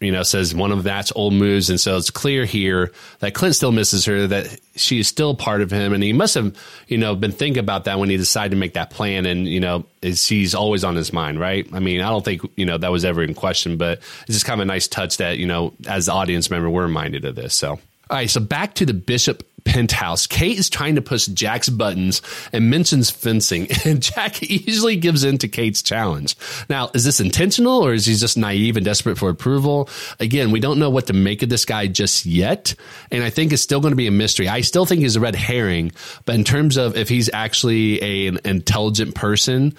you 0.00 0.12
know, 0.12 0.22
says 0.22 0.54
one 0.54 0.72
of 0.72 0.84
that's 0.84 1.12
old 1.14 1.34
moves. 1.34 1.70
And 1.70 1.78
so 1.78 1.96
it's 1.96 2.10
clear 2.10 2.44
here 2.44 2.92
that 3.18 3.34
Clint 3.34 3.56
still 3.56 3.72
misses 3.72 4.04
her, 4.06 4.26
that 4.28 4.58
she 4.76 5.00
is 5.00 5.08
still 5.08 5.34
part 5.34 5.60
of 5.60 5.70
him. 5.70 5.92
And 5.92 6.02
he 6.02 6.12
must 6.12 6.34
have, 6.34 6.56
you 6.86 6.98
know, 6.98 7.14
been 7.14 7.32
thinking 7.32 7.60
about 7.60 7.84
that 7.84 7.98
when 7.98 8.08
he 8.08 8.16
decided 8.16 8.50
to 8.50 8.56
make 8.56 8.74
that 8.74 8.90
plan. 8.90 9.26
And, 9.26 9.46
you 9.46 9.60
know, 9.60 9.84
she's 10.02 10.54
always 10.54 10.84
on 10.84 10.94
his 10.94 11.12
mind, 11.12 11.40
right? 11.40 11.68
I 11.72 11.80
mean, 11.80 12.00
I 12.00 12.08
don't 12.10 12.24
think, 12.24 12.42
you 12.56 12.64
know, 12.64 12.78
that 12.78 12.92
was 12.92 13.04
ever 13.04 13.22
in 13.22 13.34
question, 13.34 13.76
but 13.76 13.98
it's 14.22 14.34
just 14.34 14.46
kind 14.46 14.60
of 14.60 14.66
a 14.66 14.68
nice 14.68 14.88
touch 14.88 15.16
that, 15.18 15.38
you 15.38 15.46
know, 15.46 15.74
as 15.86 16.06
the 16.06 16.12
audience 16.12 16.50
member, 16.50 16.70
we're 16.70 16.84
reminded 16.84 17.24
of 17.24 17.34
this. 17.34 17.54
So. 17.54 17.80
All 18.10 18.16
right, 18.16 18.30
so 18.30 18.40
back 18.40 18.74
to 18.76 18.86
the 18.86 18.94
Bishop 18.94 19.46
penthouse. 19.64 20.26
Kate 20.26 20.58
is 20.58 20.70
trying 20.70 20.94
to 20.94 21.02
push 21.02 21.26
Jack's 21.26 21.68
buttons 21.68 22.22
and 22.52 22.70
mentions 22.70 23.10
fencing, 23.10 23.68
and 23.84 24.02
Jack 24.02 24.42
easily 24.42 24.96
gives 24.96 25.24
in 25.24 25.38
to 25.38 25.48
Kate's 25.48 25.82
challenge. 25.82 26.36
Now, 26.68 26.90
is 26.94 27.04
this 27.04 27.20
intentional 27.20 27.84
or 27.84 27.92
is 27.92 28.06
he 28.06 28.14
just 28.14 28.36
naive 28.36 28.76
and 28.76 28.84
desperate 28.84 29.18
for 29.18 29.28
approval? 29.28 29.88
Again, 30.20 30.50
we 30.50 30.60
don't 30.60 30.78
know 30.78 30.90
what 30.90 31.06
to 31.06 31.12
make 31.12 31.42
of 31.42 31.48
this 31.48 31.64
guy 31.64 31.86
just 31.86 32.26
yet, 32.26 32.74
and 33.10 33.22
I 33.22 33.30
think 33.30 33.52
it's 33.52 33.62
still 33.62 33.80
going 33.80 33.92
to 33.92 33.96
be 33.96 34.06
a 34.06 34.12
mystery. 34.12 34.48
I 34.48 34.60
still 34.62 34.86
think 34.86 35.02
he's 35.02 35.16
a 35.16 35.20
red 35.20 35.34
herring, 35.34 35.92
but 36.24 36.34
in 36.34 36.44
terms 36.44 36.76
of 36.76 36.96
if 36.96 37.08
he's 37.08 37.30
actually 37.32 38.02
a, 38.02 38.26
an 38.28 38.38
intelligent 38.44 39.14
person 39.14 39.74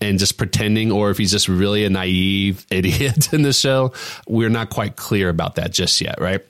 and 0.00 0.18
just 0.18 0.38
pretending, 0.38 0.90
or 0.90 1.10
if 1.10 1.18
he's 1.18 1.30
just 1.30 1.48
really 1.48 1.84
a 1.84 1.90
naive 1.90 2.66
idiot 2.70 3.32
in 3.32 3.42
the 3.42 3.52
show, 3.52 3.92
we're 4.26 4.48
not 4.48 4.70
quite 4.70 4.96
clear 4.96 5.28
about 5.28 5.56
that 5.56 5.72
just 5.72 6.00
yet, 6.00 6.20
right? 6.20 6.44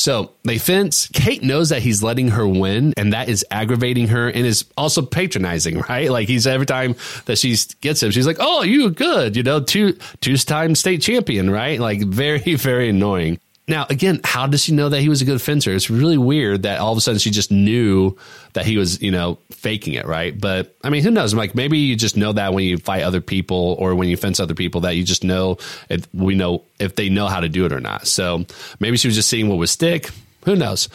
So 0.00 0.32
they 0.44 0.56
fence. 0.56 1.08
Kate 1.12 1.42
knows 1.42 1.68
that 1.68 1.82
he's 1.82 2.02
letting 2.02 2.28
her 2.28 2.48
win, 2.48 2.94
and 2.96 3.12
that 3.12 3.28
is 3.28 3.44
aggravating 3.50 4.08
her 4.08 4.28
and 4.28 4.46
is 4.46 4.64
also 4.74 5.02
patronizing, 5.02 5.78
right? 5.88 6.10
Like 6.10 6.26
he's 6.26 6.46
every 6.46 6.64
time 6.64 6.96
that 7.26 7.36
she 7.36 7.54
gets 7.82 8.02
him, 8.02 8.10
she's 8.10 8.26
like, 8.26 8.38
"Oh, 8.40 8.62
you 8.62 8.88
good?" 8.88 9.36
You 9.36 9.42
know, 9.42 9.60
two 9.60 9.98
two 10.22 10.38
time 10.38 10.74
state 10.74 11.02
champion, 11.02 11.50
right? 11.50 11.78
Like 11.78 12.00
very 12.00 12.38
very 12.54 12.88
annoying. 12.88 13.38
Now, 13.68 13.86
again, 13.88 14.20
how 14.24 14.46
does 14.46 14.64
she 14.64 14.72
know 14.72 14.88
that 14.88 15.00
he 15.00 15.08
was 15.08 15.22
a 15.22 15.24
good 15.24 15.40
fencer? 15.40 15.72
It's 15.72 15.90
really 15.90 16.18
weird 16.18 16.62
that 16.64 16.80
all 16.80 16.90
of 16.90 16.98
a 16.98 17.00
sudden 17.00 17.20
she 17.20 17.30
just 17.30 17.52
knew 17.52 18.16
that 18.54 18.66
he 18.66 18.76
was, 18.76 19.00
you 19.00 19.12
know, 19.12 19.38
faking 19.52 19.94
it, 19.94 20.06
right? 20.06 20.38
But 20.38 20.74
I 20.82 20.90
mean, 20.90 21.04
who 21.04 21.10
knows? 21.10 21.34
Like 21.34 21.54
maybe 21.54 21.78
you 21.78 21.94
just 21.94 22.16
know 22.16 22.32
that 22.32 22.52
when 22.52 22.64
you 22.64 22.78
fight 22.78 23.02
other 23.02 23.20
people 23.20 23.76
or 23.78 23.94
when 23.94 24.08
you 24.08 24.16
fence 24.16 24.40
other 24.40 24.54
people 24.54 24.80
that 24.82 24.96
you 24.96 25.04
just 25.04 25.22
know 25.22 25.58
if 25.88 26.12
we 26.12 26.34
know 26.34 26.64
if 26.80 26.96
they 26.96 27.10
know 27.10 27.28
how 27.28 27.40
to 27.40 27.48
do 27.48 27.64
it 27.64 27.72
or 27.72 27.80
not. 27.80 28.08
So 28.08 28.44
maybe 28.80 28.96
she 28.96 29.06
was 29.06 29.14
just 29.14 29.28
seeing 29.28 29.48
what 29.48 29.58
would 29.58 29.68
stick. 29.68 30.10
Who 30.46 30.56
knows? 30.56 30.88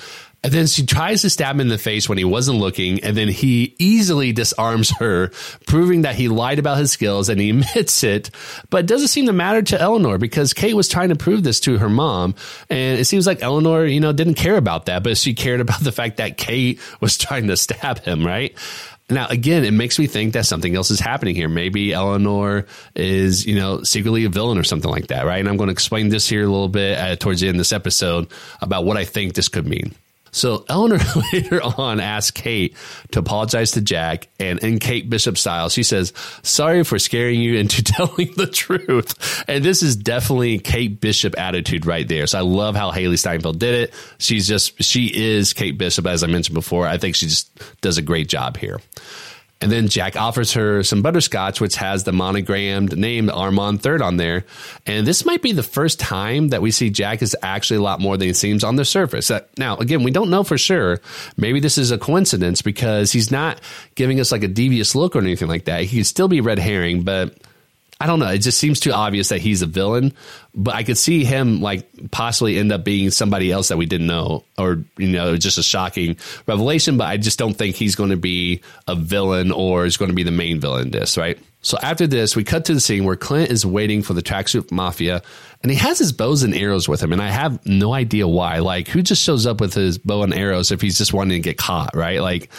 And 0.46 0.54
then 0.54 0.68
she 0.68 0.86
tries 0.86 1.24
to 1.24 1.32
stab 1.32 1.56
him 1.56 1.62
in 1.62 1.70
the 1.70 1.80
face 1.80 2.08
when 2.08 2.20
he 2.20 2.24
wasn't 2.24 2.60
looking, 2.60 3.04
and 3.04 3.18
then 3.18 3.30
he 3.30 3.76
easily 3.80 4.32
disarms 4.32 4.92
her, 5.00 5.32
proving 5.66 6.04
that 6.04 6.14
he 6.14 6.28
lied 6.28 6.60
about 6.60 6.78
his 6.78 6.92
skills 6.92 7.30
and 7.30 7.42
he 7.42 7.50
admits 7.74 8.04
it. 8.04 8.30
But 8.70 8.82
it 8.82 8.86
doesn't 8.86 9.08
seem 9.08 9.26
to 9.26 9.34
matter 9.34 9.64
to 9.64 9.82
Eleanor 9.82 10.20
because 10.20 10.54
Kate 10.54 10.76
was 10.76 10.88
trying 10.88 11.10
to 11.10 11.16
prove 11.16 11.42
this 11.42 11.60
to 11.62 11.80
her 11.80 11.90
mom, 11.90 12.36
and 12.70 13.00
it 13.00 13.06
seems 13.06 13.26
like 13.26 13.42
Eleanor, 13.42 13.86
you 13.86 14.00
know, 14.00 14.14
didn't 14.14 14.36
care 14.36 14.56
about 14.56 14.86
that, 14.86 15.02
but 15.02 15.18
she 15.18 15.34
cared 15.34 15.62
about 15.62 15.80
the 15.80 15.92
fact 15.92 16.18
that 16.18 16.38
Kate 16.38 16.80
was 17.02 17.18
trying 17.26 17.48
to 17.48 17.58
stab 17.58 17.98
him, 18.02 18.24
right? 18.24 18.56
Now, 19.10 19.26
again, 19.28 19.66
it 19.66 19.72
makes 19.72 19.98
me 19.98 20.06
think 20.06 20.34
that 20.34 20.46
something 20.46 20.76
else 20.76 20.92
is 20.92 21.00
happening 21.00 21.34
here. 21.34 21.50
Maybe 21.50 21.92
Eleanor 21.92 22.68
is, 22.94 23.48
you 23.48 23.56
know, 23.56 23.82
secretly 23.82 24.26
a 24.26 24.30
villain 24.30 24.60
or 24.60 24.64
something 24.64 24.92
like 24.92 25.08
that, 25.08 25.26
right? 25.26 25.40
And 25.40 25.50
I'm 25.50 25.58
going 25.58 25.70
to 25.70 25.74
explain 25.74 26.10
this 26.10 26.30
here 26.30 26.44
a 26.44 26.48
little 26.48 26.70
bit 26.70 27.00
uh, 27.00 27.16
towards 27.16 27.42
the 27.42 27.48
end 27.48 27.56
of 27.56 27.60
this 27.60 27.74
episode 27.74 28.28
about 28.62 28.86
what 28.86 28.98
I 28.98 29.06
think 29.06 29.34
this 29.34 29.48
could 29.48 29.66
mean. 29.66 29.96
So 30.36 30.66
Eleanor 30.68 31.00
later 31.34 31.62
on 31.64 32.02
asks 32.02 32.32
Kate 32.32 32.76
to 33.12 33.20
apologize 33.20 33.72
to 33.72 33.82
Jack, 33.82 34.28
and 34.38 34.60
in 34.60 34.80
Kate 34.80 35.10
Bishop 35.10 35.38
style, 35.38 35.70
she 35.70 35.82
says, 35.82 36.12
"Sorry 36.44 36.84
for 36.84 37.00
scaring 37.00 37.40
you 37.40 37.56
into 37.56 37.82
telling 37.84 38.34
the 38.36 38.48
truth." 38.48 39.46
And 39.48 39.64
this 39.64 39.82
is 39.82 39.96
definitely 39.96 40.60
Kate 40.60 41.00
Bishop 41.00 41.40
attitude 41.40 41.86
right 41.86 42.06
there. 42.06 42.28
So 42.28 42.40
I 42.40 42.42
love 42.42 42.76
how 42.76 42.92
Hailee 42.92 43.18
Steinfeld 43.18 43.60
did 43.60 43.76
it. 43.76 43.94
She's 44.18 44.46
just 44.46 44.84
she 44.84 45.06
is 45.06 45.54
Kate 45.54 45.78
Bishop, 45.78 46.06
as 46.06 46.22
I 46.22 46.28
mentioned 46.28 46.56
before. 46.56 46.86
I 46.86 46.98
think 46.98 47.16
she 47.16 47.28
just 47.28 47.50
does 47.80 47.98
a 47.98 48.02
great 48.02 48.28
job 48.28 48.58
here. 48.58 48.82
And 49.62 49.72
then 49.72 49.88
Jack 49.88 50.18
offers 50.18 50.54
her 50.54 50.84
some 50.84 51.02
butterscotch, 51.02 51.62
which 51.62 51.76
has 51.78 52.04
the 52.04 52.12
monogrammed 52.12 52.98
name 52.98 53.30
Armand 53.30 53.82
Third 53.82 54.02
on 54.02 54.18
there. 54.18 54.46
And 54.86 55.08
this 55.08 55.26
might 55.26 55.42
be 55.42 55.54
the 55.54 55.64
first 55.64 56.00
time 56.00 56.50
that 56.50 56.62
we 56.62 56.72
see 56.72 56.90
Jack 56.90 57.22
is 57.22 57.38
actually 57.42 57.78
a 57.78 57.82
lot 57.82 58.02
more 58.02 58.18
than 58.18 58.28
he 58.28 58.34
seems 58.34 58.64
on 58.64 58.76
the 58.76 58.84
surface. 58.84 59.32
Uh, 59.32 59.42
now, 59.58 59.78
again, 59.78 60.04
we 60.04 60.12
don't 60.12 60.30
know 60.30 60.44
for 60.44 60.58
sure. 60.58 61.00
Maybe 61.38 61.62
this 61.62 61.78
is 61.78 61.92
a 61.92 61.98
coincidence 61.98 62.62
because 62.62 63.14
he's 63.14 63.32
not 63.32 63.62
giving 63.96 64.20
us 64.20 64.32
like 64.32 64.44
a 64.44 64.50
devious 64.50 64.94
look 64.94 65.16
or 65.16 65.20
anything 65.20 65.48
like 65.48 65.66
that. 65.66 65.84
He 65.86 65.98
could 65.98 66.08
still 66.08 66.28
be 66.28 66.42
red 66.42 66.60
herring, 66.60 67.04
but 67.04 67.38
I 68.00 68.08
don't 68.08 68.20
know. 68.20 68.28
It 68.28 68.40
just 68.40 68.58
seems 68.58 68.82
too 68.82 68.92
obvious 68.92 69.30
that 69.30 69.40
he's 69.40 69.62
a 69.62 69.66
villain, 69.66 70.14
but 70.54 70.76
I 70.76 70.84
could 70.84 70.98
see 70.98 71.24
him 71.24 71.62
like 71.62 72.12
possibly 72.12 72.58
end 72.58 72.74
up 72.74 72.84
being 72.84 73.10
somebody 73.10 73.52
else 73.52 73.70
that 73.70 73.78
we 73.78 73.86
didn't 73.86 74.08
know, 74.08 74.44
or 74.58 74.84
you 74.98 75.08
know, 75.08 75.38
just 75.38 75.58
a 75.58 75.64
shocking 75.64 76.18
revelation. 76.46 76.98
But 76.98 77.06
I 77.08 77.16
just 77.16 77.40
don't 77.40 77.54
think 77.54 77.78
he's 77.78 77.96
going 77.96 78.10
to 78.10 78.18
be 78.18 78.62
a 78.86 78.96
villain 78.96 79.52
or 79.52 79.86
is 79.86 79.96
going 79.96 80.10
to 80.10 80.16
be 80.16 80.24
the 80.24 80.32
main 80.32 80.60
villain 80.60 80.88
in 80.88 80.92
this, 80.92 81.18
right? 81.18 81.40
So 81.62 81.78
after 81.82 82.06
this, 82.06 82.36
we 82.36 82.44
cut 82.44 82.66
to 82.66 82.74
the 82.74 82.80
scene 82.82 83.06
where 83.06 83.16
Clint 83.16 83.50
is 83.50 83.66
waiting 83.66 84.04
for 84.04 84.14
the 84.14 84.22
tracksuit 84.22 84.72
mafia, 84.72 85.22
and 85.64 85.72
he 85.72 85.78
has 85.78 85.98
his 85.98 86.12
bows 86.12 86.44
and 86.44 86.54
arrows 86.54 86.88
with 86.90 87.02
him, 87.02 87.14
and 87.14 87.22
I 87.22 87.30
have 87.30 87.66
no 87.66 87.94
idea 87.94 88.28
why. 88.28 88.60
Like, 88.60 88.88
who 88.88 89.02
just 89.02 89.24
shows 89.24 89.48
up 89.48 89.62
with 89.62 89.74
his 89.74 89.98
bow 89.98 90.22
and 90.22 90.34
arrows 90.34 90.72
if 90.72 90.82
he's 90.82 90.98
just 90.98 91.14
wanting 91.14 91.42
to 91.42 91.50
get 91.50 91.58
caught, 91.58 91.96
right? 91.96 92.22
Like 92.22 92.52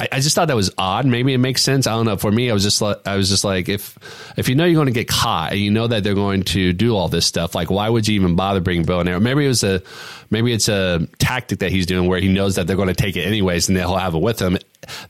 I, 0.00 0.08
I, 0.12 0.20
just 0.20 0.36
thought 0.36 0.46
that 0.46 0.56
was 0.56 0.70
odd. 0.78 1.06
Maybe 1.06 1.34
it 1.34 1.38
makes 1.38 1.60
sense. 1.60 1.86
I 1.88 1.90
don't 1.92 2.06
know. 2.06 2.16
For 2.16 2.30
me, 2.30 2.50
I 2.50 2.52
was 2.52 2.62
just 2.62 2.80
like, 2.80 2.98
I 3.06 3.16
was 3.16 3.28
just 3.28 3.42
like, 3.42 3.68
if 3.68 3.98
if 4.36 4.48
you 4.48 4.54
know 4.54 4.64
you're 4.64 4.74
going 4.74 4.86
to 4.86 4.92
get 4.92 5.08
caught 5.08 5.52
and 5.52 5.60
you 5.60 5.72
know 5.72 5.88
that 5.88 6.04
they're 6.04 6.14
going 6.14 6.44
to 6.44 6.72
do 6.72 6.94
all 6.94 7.08
this 7.08 7.26
stuff, 7.26 7.54
like 7.54 7.68
why 7.70 7.88
would 7.88 8.06
you 8.06 8.14
even 8.14 8.36
bother 8.36 8.60
bringing 8.60 8.84
bow 8.84 9.00
and 9.00 9.08
arrow? 9.08 9.18
Maybe 9.18 9.44
it 9.44 9.48
was 9.48 9.64
a 9.64 9.82
maybe 10.30 10.52
it's 10.52 10.68
a 10.68 11.06
tactic 11.18 11.58
that 11.60 11.72
he's 11.72 11.86
doing 11.86 12.08
where 12.08 12.20
he 12.20 12.28
knows 12.28 12.54
that 12.54 12.66
they're 12.66 12.76
going 12.76 12.88
to 12.88 12.94
take 12.94 13.16
it 13.16 13.22
anyways, 13.22 13.68
and 13.68 13.76
they'll 13.76 13.96
have 13.96 14.14
it 14.14 14.22
with 14.22 14.40
him 14.40 14.58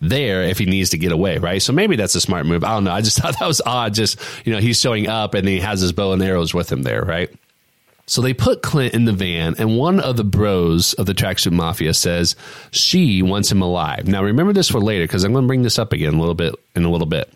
there 0.01 0.43
if 0.43 0.59
he 0.59 0.65
needs 0.65 0.91
to 0.91 0.99
get 0.99 1.13
away, 1.13 1.37
right? 1.37 1.61
So 1.61 1.73
maybe 1.75 1.97
that's 1.97 2.15
a 2.15 2.21
smart 2.21 2.47
move. 2.47 2.65
I 2.65 2.71
don't 2.75 2.85
know. 2.85 2.93
I 2.93 3.03
just 3.03 3.19
thought 3.21 3.39
that 3.39 3.47
was 3.47 3.61
odd. 3.65 3.93
Just 3.93 4.19
you 4.47 4.55
know, 4.55 4.59
he's 4.59 4.81
showing 4.81 5.07
up 5.07 5.35
and 5.35 5.47
he 5.47 5.61
has 5.61 5.81
his 5.81 5.93
bow 5.93 6.13
and 6.13 6.23
arrows 6.23 6.55
with 6.55 6.73
him 6.73 6.83
there, 6.83 7.03
right? 7.03 7.31
So 8.09 8.23
they 8.23 8.33
put 8.33 8.63
Clint 8.63 8.95
in 8.95 9.05
the 9.05 9.13
van, 9.13 9.55
and 9.59 9.77
one 9.77 10.01
of 10.01 10.17
the 10.17 10.25
bros 10.25 10.95
of 10.95 11.05
the 11.05 11.13
Tracksuit 11.13 11.53
Mafia 11.53 11.93
says 11.93 12.37
she 12.71 13.23
wants 13.23 13.53
him 13.53 13.61
alive. 13.61 14.09
Now, 14.09 14.25
remember 14.25 14.55
this 14.55 14.71
for 14.71 14.81
later 14.81 15.05
because 15.05 15.25
I'm 15.25 15.33
going 15.33 15.45
to 15.45 15.47
bring 15.47 15.63
this 15.63 15.79
up 15.79 15.93
again 15.93 16.15
a 16.15 16.19
little 16.19 16.35
bit 16.35 16.55
in 16.75 16.85
a 16.85 16.91
little 16.91 17.07
bit. 17.07 17.31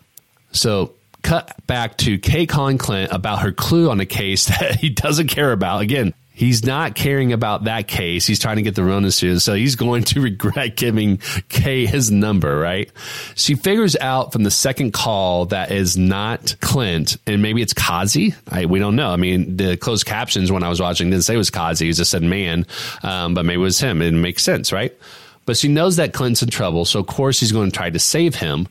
So, 0.51 0.93
cut 1.21 1.55
back 1.67 1.97
to 1.99 2.17
Kate 2.17 2.49
calling 2.49 2.79
Clint 2.79 3.11
about 3.11 3.43
her 3.43 3.51
clue 3.51 3.91
on 3.91 3.99
a 3.99 4.05
case 4.07 4.45
that 4.59 4.77
he 4.77 4.89
doesn't 4.89 5.27
care 5.27 5.51
about. 5.51 5.81
Again, 5.81 6.15
He's 6.35 6.65
not 6.65 6.95
caring 6.95 7.31
about 7.31 7.65
that 7.65 7.87
case. 7.87 8.25
He's 8.25 8.39
trying 8.39 8.55
to 8.55 8.63
get 8.63 8.73
the 8.73 8.83
Ronin 8.83 9.11
suit. 9.11 9.39
So 9.41 9.53
he's 9.53 9.75
going 9.75 10.03
to 10.05 10.21
regret 10.21 10.75
giving 10.75 11.17
Kate 11.47 11.87
his 11.87 12.11
number, 12.11 12.57
right? 12.57 12.91
She 13.35 13.53
figures 13.53 13.95
out 13.95 14.33
from 14.33 14.41
the 14.41 14.51
second 14.51 14.93
call 14.93 15.45
that 15.47 15.71
is 15.71 15.95
not 15.95 16.55
Clint 16.59 17.17
and 17.27 17.43
maybe 17.43 17.61
it's 17.61 17.73
Kazi. 17.73 18.33
I, 18.49 18.65
we 18.65 18.79
don't 18.79 18.95
know. 18.95 19.11
I 19.11 19.15
mean, 19.15 19.57
the 19.57 19.77
closed 19.77 20.07
captions 20.07 20.51
when 20.51 20.63
I 20.63 20.69
was 20.69 20.81
watching 20.81 21.11
didn't 21.11 21.23
say 21.23 21.35
it 21.35 21.37
was 21.37 21.51
Kazi. 21.51 21.89
It 21.89 21.93
just 21.93 22.09
said 22.09 22.23
man. 22.23 22.65
Um, 23.03 23.35
but 23.35 23.45
maybe 23.45 23.61
it 23.61 23.63
was 23.63 23.79
him. 23.79 24.01
It 24.01 24.11
makes 24.11 24.41
sense, 24.41 24.73
right? 24.73 24.97
But 25.45 25.57
she 25.57 25.67
knows 25.67 25.97
that 25.97 26.13
Clint's 26.13 26.41
in 26.41 26.49
trouble. 26.49 26.85
So 26.85 26.99
of 26.99 27.05
course 27.05 27.39
he's 27.39 27.51
going 27.51 27.69
to 27.69 27.77
try 27.77 27.91
to 27.91 27.99
save 27.99 28.33
him. 28.33 28.67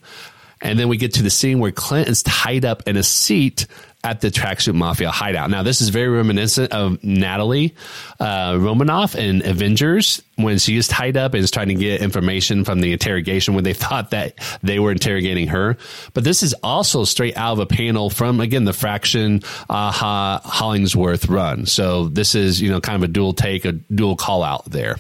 And 0.61 0.79
then 0.79 0.89
we 0.89 0.97
get 0.97 1.15
to 1.15 1.23
the 1.23 1.31
scene 1.31 1.59
where 1.59 1.73
Clint 1.73 2.09
is 2.09 2.23
tied 2.23 2.65
up 2.65 2.89
in 2.89 2.97
a 2.97 3.03
seat 3.03 3.67
at 4.05 4.21
the 4.21 4.31
Tracksuit 4.31 4.75
Mafia 4.75 5.11
hideout. 5.11 5.49
Now, 5.49 5.63
this 5.63 5.81
is 5.81 5.91
very 5.91 6.09
reminiscent 6.09 6.73
of 6.73 7.03
Natalie 7.05 7.75
uh, 8.19 8.57
Romanoff 8.59 9.15
in 9.15 9.47
Avengers 9.47 10.23
when 10.37 10.59
she 10.59 10.77
is 10.77 10.89
tied 10.89 11.17
up 11.17 11.35
and 11.35 11.45
is 11.45 11.53
trying 11.53 11.69
to 11.69 11.75
get 11.75 12.01
information 12.01 12.65
from 12.65 12.81
the 12.81 12.93
interrogation 12.93 13.55
when 13.55 13.63
they 13.63 13.73
thought 13.83 14.11
that 14.11 14.35
they 14.63 14.81
were 14.81 14.91
interrogating 14.91 15.49
her. 15.49 15.77
But 16.15 16.25
this 16.25 16.43
is 16.43 16.53
also 16.63 17.05
straight 17.05 17.37
out 17.37 17.53
of 17.53 17.59
a 17.61 17.67
panel 17.67 18.11
from, 18.11 18.41
again, 18.41 18.65
the 18.65 18.73
Fraction 18.73 19.43
uh, 19.71 19.93
Hollingsworth 19.93 21.29
run. 21.29 21.67
So 21.67 22.09
this 22.09 22.35
is, 22.35 22.61
you 22.61 22.71
know, 22.71 22.81
kind 22.81 22.97
of 22.97 23.09
a 23.09 23.13
dual 23.13 23.35
take, 23.35 23.65
a 23.65 23.73
dual 23.73 24.17
call 24.17 24.43
out 24.43 24.65
there. 24.65 24.97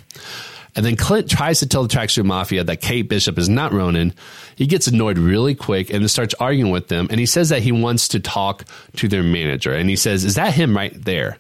And 0.75 0.87
then 0.87 0.97
Clint 0.97 1.29
tries 1.29 1.61
to 1.61 1.69
tell 1.69 1.83
the 1.83 1.95
Tracksuit 1.95 2.25
Mafia 2.25 2.65
that 2.65 2.81
Kate 2.81 3.03
Bishop 3.03 3.39
is 3.39 3.49
not 3.49 3.73
Ronin. 3.73 4.15
He 4.57 4.67
gets 4.67 4.87
annoyed 4.87 5.19
really 5.19 5.55
quick 5.55 5.91
and 5.91 6.01
then 6.01 6.09
starts 6.09 6.35
arguing 6.35 6.73
with 6.73 6.89
them. 6.89 7.09
And 7.11 7.21
he 7.21 7.27
says 7.27 7.51
that 7.51 7.63
he 7.63 7.73
wants 7.73 8.09
to 8.09 8.21
talk 8.21 8.65
to 8.97 9.09
their 9.09 9.23
manager. 9.23 9.75
And 9.75 9.91
he 9.91 9.97
says, 9.97 10.25
Is 10.25 10.37
that 10.37 10.55
him 10.55 10.75
right 10.75 10.93
there? 11.05 11.39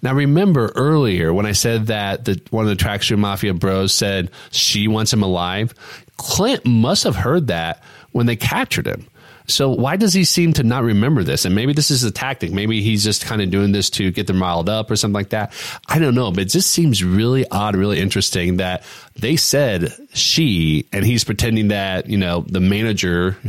Now, 0.00 0.14
remember 0.14 0.70
earlier 0.76 1.34
when 1.34 1.44
I 1.44 1.52
said 1.52 1.88
that 1.88 2.24
the, 2.24 2.40
one 2.50 2.68
of 2.68 2.76
the 2.76 2.82
Tracksuit 2.82 3.18
Mafia 3.18 3.52
bros 3.52 3.92
said 3.92 4.30
she 4.52 4.86
wants 4.86 5.12
him 5.12 5.24
alive? 5.24 5.74
Clint 6.16 6.64
must 6.64 7.02
have 7.02 7.16
heard 7.16 7.48
that 7.48 7.82
when 8.12 8.26
they 8.26 8.36
captured 8.36 8.86
him. 8.86 9.06
So 9.48 9.70
why 9.70 9.96
does 9.96 10.12
he 10.12 10.24
seem 10.24 10.52
to 10.54 10.62
not 10.62 10.84
remember 10.84 11.24
this? 11.24 11.44
And 11.44 11.54
maybe 11.54 11.72
this 11.72 11.90
is 11.90 12.04
a 12.04 12.10
tactic. 12.10 12.52
Maybe 12.52 12.82
he's 12.82 13.02
just 13.02 13.24
kind 13.24 13.40
of 13.40 13.50
doing 13.50 13.72
this 13.72 13.88
to 13.90 14.10
get 14.10 14.26
them 14.26 14.40
riled 14.40 14.68
up 14.68 14.90
or 14.90 14.96
something 14.96 15.14
like 15.14 15.30
that. 15.30 15.52
I 15.88 15.98
don't 15.98 16.14
know, 16.14 16.30
but 16.30 16.40
it 16.40 16.50
just 16.50 16.70
seems 16.70 17.02
really 17.02 17.48
odd, 17.50 17.74
really 17.74 17.98
interesting 17.98 18.58
that 18.58 18.84
they 19.16 19.36
said 19.36 19.92
she 20.12 20.86
and 20.92 21.04
he's 21.04 21.24
pretending 21.24 21.68
that, 21.68 22.08
you 22.08 22.18
know, 22.18 22.44
the 22.46 22.60
manager, 22.60 23.36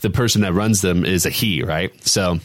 the 0.00 0.10
person 0.12 0.42
that 0.42 0.52
runs 0.52 0.80
them 0.80 1.04
is 1.04 1.24
a 1.24 1.30
he, 1.30 1.62
right? 1.62 1.92
So 2.06 2.40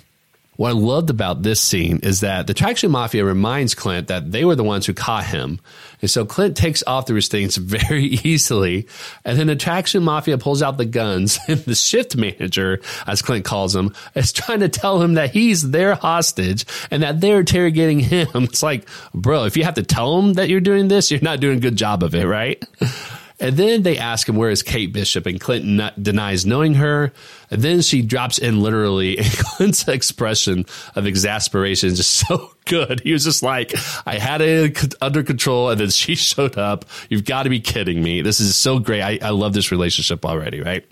what 0.55 0.69
I 0.69 0.73
loved 0.73 1.09
about 1.09 1.41
this 1.41 1.59
scene 1.59 1.99
is 2.03 2.21
that 2.21 2.47
the 2.47 2.53
Tracksuit 2.53 2.91
Mafia 2.91 3.25
reminds 3.25 3.73
Clint 3.73 4.07
that 4.07 4.31
they 4.31 4.45
were 4.45 4.55
the 4.55 4.63
ones 4.63 4.85
who 4.85 4.93
caught 4.93 5.25
him. 5.25 5.59
And 6.01 6.09
so 6.09 6.25
Clint 6.25 6.55
takes 6.55 6.83
off 6.85 7.05
the 7.05 7.13
restraints 7.13 7.57
very 7.57 8.05
easily. 8.05 8.87
And 9.25 9.39
then 9.39 9.47
the 9.47 9.55
Tracksuit 9.55 10.03
Mafia 10.03 10.37
pulls 10.37 10.61
out 10.61 10.77
the 10.77 10.85
guns 10.85 11.39
and 11.47 11.59
the 11.59 11.75
shift 11.75 12.15
manager, 12.15 12.81
as 13.07 13.21
Clint 13.21 13.45
calls 13.45 13.75
him, 13.75 13.93
is 14.15 14.31
trying 14.31 14.59
to 14.59 14.69
tell 14.69 15.01
him 15.01 15.15
that 15.15 15.31
he's 15.31 15.71
their 15.71 15.95
hostage 15.95 16.65
and 16.91 17.03
that 17.03 17.19
they're 17.19 17.39
interrogating 17.39 17.99
him. 17.99 18.27
It's 18.53 18.61
like, 18.61 18.87
bro, 19.13 19.45
if 19.45 19.57
you 19.57 19.63
have 19.63 19.75
to 19.75 19.83
tell 19.83 20.21
them 20.21 20.33
that 20.33 20.47
you're 20.47 20.59
doing 20.59 20.87
this, 20.87 21.09
you're 21.09 21.21
not 21.21 21.39
doing 21.39 21.57
a 21.57 21.61
good 21.61 21.75
job 21.75 22.03
of 22.03 22.13
it, 22.13 22.25
right? 22.25 22.63
And 23.39 23.57
then 23.57 23.83
they 23.83 23.97
ask 23.97 24.29
him, 24.29 24.35
where 24.35 24.49
is 24.49 24.61
Kate 24.61 24.93
Bishop? 24.93 25.25
And 25.25 25.39
Clinton 25.39 25.81
denies 26.01 26.45
knowing 26.45 26.75
her. 26.75 27.11
And 27.49 27.61
then 27.61 27.81
she 27.81 28.01
drops 28.01 28.37
in 28.37 28.61
literally, 28.61 29.17
and 29.17 29.27
Clint's 29.37 29.87
expression 29.87 30.65
of 30.95 31.05
exasperation 31.05 31.89
is 31.89 31.97
just 31.97 32.13
so 32.27 32.51
good. 32.65 33.01
He 33.01 33.11
was 33.11 33.23
just 33.23 33.43
like, 33.43 33.73
I 34.05 34.17
had 34.17 34.41
it 34.41 34.95
under 35.01 35.23
control. 35.23 35.69
And 35.69 35.79
then 35.79 35.89
she 35.89 36.15
showed 36.15 36.57
up. 36.57 36.85
You've 37.09 37.25
got 37.25 37.43
to 37.43 37.49
be 37.49 37.59
kidding 37.59 38.01
me. 38.01 38.21
This 38.21 38.39
is 38.39 38.55
so 38.55 38.79
great. 38.79 39.01
I, 39.01 39.19
I 39.21 39.29
love 39.29 39.53
this 39.53 39.71
relationship 39.71 40.25
already, 40.25 40.61
right? 40.61 40.85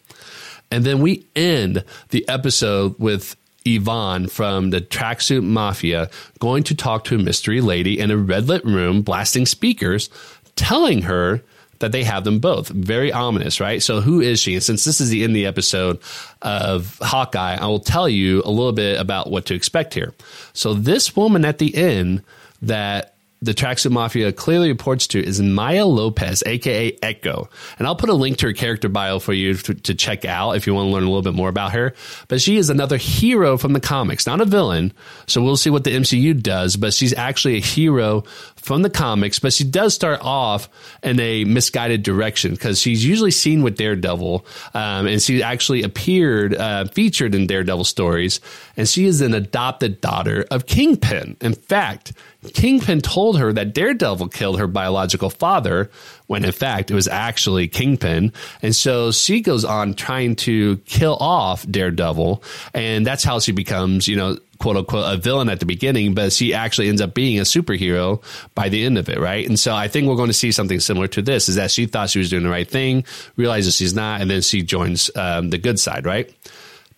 And 0.72 0.86
then 0.86 1.00
we 1.00 1.28
end 1.36 1.84
the 2.10 2.28
episode 2.30 2.96
with 2.98 3.36
Yvonne 3.66 4.28
from 4.28 4.72
the 4.72 4.82
Tracksuit 4.82 5.44
Mafia 5.44 6.10
going 6.40 6.64
to 6.64 6.76
talk 6.76 7.04
to 7.06 7.16
a 7.16 7.20
mystery 7.20 7.62
lady 7.62 8.00
in 8.00 8.10
a 8.10 8.18
red 8.18 8.48
lit 8.48 8.66
room, 8.66 9.02
blasting 9.02 9.46
speakers, 9.46 10.10
telling 10.56 11.04
her 11.04 11.44
that 11.82 11.92
they 11.92 12.04
have 12.04 12.24
them 12.24 12.40
both. 12.40 12.70
Very 12.70 13.12
ominous, 13.12 13.60
right? 13.60 13.84
So 13.84 14.02
who 14.02 14.22
is 14.22 14.40
she? 14.40 14.54
And 14.56 14.64
since 14.64 14.84
this 14.86 15.02
is 15.02 15.10
the 15.10 15.24
end 15.24 15.32
of 15.32 15.36
the 15.36 15.46
episode 15.46 16.00
of 16.42 16.98
Hawkeye, 17.02 17.56
I 17.56 17.68
will 17.68 17.80
tell 17.80 18.10
you 18.10 18.42
a 18.46 18.50
little 18.50 18.72
bit 18.72 19.00
about 19.00 19.30
what 19.30 19.46
to 19.48 19.54
expect 19.54 19.94
here. 19.94 20.14
So 20.54 20.74
this 20.74 21.16
woman 21.16 21.46
at 21.46 21.58
the 21.58 21.76
end 21.76 22.24
that 22.62 23.16
the 23.44 23.56
Tracksuit 23.56 23.92
Mafia 23.92 24.32
clearly 24.32 24.70
reports 24.70 25.08
to 25.08 25.20
is 25.24 25.42
Maya 25.42 25.86
Lopez, 25.86 26.44
aka 26.46 26.96
Echo. 27.02 27.50
And 27.80 27.88
I'll 27.88 27.96
put 27.96 28.10
a 28.10 28.14
link 28.14 28.38
to 28.38 28.48
her 28.48 28.54
character 28.54 28.88
bio 28.88 29.18
for 29.18 29.34
you 29.34 29.56
to, 29.56 29.74
to, 29.74 29.96
check 29.96 30.26
out 30.26 30.52
if 30.52 30.68
you 30.68 30.76
want 30.76 30.88
to 30.88 30.92
learn 30.92 31.04
a 31.04 31.08
little 31.08 31.24
bit 31.24 31.34
more 31.34 31.50
about 31.50 31.74
her. 31.74 31.94
But 32.28 32.40
she 32.40 32.58
is 32.58 32.70
another 32.70 32.98
hero 32.98 33.58
from 33.58 33.74
the 33.74 33.80
comics, 33.80 34.28
not 34.28 34.42
a 34.42 34.46
villain. 34.46 34.94
So 35.26 35.42
we'll 35.42 35.58
see 35.58 35.72
what 35.72 35.84
the 35.84 35.92
MCU 35.92 36.40
does, 36.42 36.76
but 36.76 36.94
she's 36.94 37.14
actually 37.14 37.58
a 37.58 37.62
hero 37.62 38.24
from 38.62 38.84
the 38.84 38.90
comics, 38.92 39.40
but 39.40 39.54
she 39.54 39.64
does 39.64 39.94
start 39.96 40.20
off 40.22 40.70
in 41.02 41.20
a 41.20 41.44
misguided 41.46 42.04
direction 42.04 42.52
because 42.52 42.80
she's 42.80 43.04
usually 43.04 43.32
seen 43.32 43.64
with 43.64 43.76
Daredevil, 43.76 44.46
um, 44.76 45.08
and 45.08 45.20
she 45.20 45.42
actually 45.42 45.82
appeared 45.82 46.56
uh, 46.56 46.86
featured 46.86 47.34
in 47.34 47.48
Daredevil 47.48 47.86
stories, 47.86 48.40
and 48.82 48.90
she 48.90 49.06
is 49.06 49.22
an 49.22 49.36
adopted 49.36 50.02
daughter 50.02 50.44
of 50.50 50.66
Kingpin. 50.66 51.38
In 51.40 51.54
fact, 51.54 52.14
Kingpin 52.56 53.00
told 53.02 53.38
her 53.38 53.54
that 53.54 53.76
Daredevil 53.76 54.30
killed 54.30 54.58
her 54.58 54.66
biological 54.66 55.30
father, 55.30 55.92
when 56.26 56.44
in 56.44 56.52
fact 56.52 56.90
it 56.90 56.96
was 56.96 57.08
actually 57.08 57.68
Kingpin, 57.68 58.34
and 58.64 58.76
so 58.76 59.12
she 59.12 59.42
goes 59.42 59.64
on 59.64 59.94
trying 59.94 60.36
to 60.38 60.78
kill 60.78 61.16
off 61.18 61.64
Daredevil, 61.70 62.42
and 62.74 63.06
that's 63.06 63.24
how 63.24 63.38
she 63.38 63.52
becomes, 63.52 64.08
you 64.08 64.16
know 64.16 64.40
quote 64.58 64.78
unquote 64.78 65.14
a 65.14 65.18
villain 65.18 65.50
at 65.50 65.60
the 65.60 65.66
beginning, 65.68 66.16
but 66.16 66.34
she 66.34 66.54
actually 66.56 66.90
ends 66.90 67.02
up 67.02 67.14
being 67.14 67.38
a 67.38 67.44
superhero 67.44 68.24
by 68.56 68.70
the 68.70 68.84
end 68.84 68.98
of 68.98 69.10
it, 69.10 69.20
right? 69.20 69.48
And 69.48 69.60
so 69.60 69.76
I 69.76 69.88
think 69.88 70.08
we're 70.08 70.16
going 70.16 70.30
to 70.30 70.34
see 70.34 70.52
something 70.52 70.80
similar 70.80 71.08
to 71.10 71.22
this: 71.22 71.50
is 71.50 71.56
that 71.56 71.70
she 71.70 71.86
thought 71.86 72.10
she 72.10 72.18
was 72.18 72.32
doing 72.32 72.44
the 72.44 72.50
right 72.50 72.68
thing, 72.68 73.04
realizes 73.36 73.76
she's 73.76 73.94
not, 73.94 74.22
and 74.22 74.30
then 74.32 74.42
she 74.42 74.64
joins 74.64 75.12
um, 75.16 75.52
the 75.52 75.60
good 75.60 75.80
side, 75.80 76.08
right? 76.08 76.34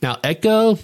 Now, 0.01 0.19
Echo 0.23 0.77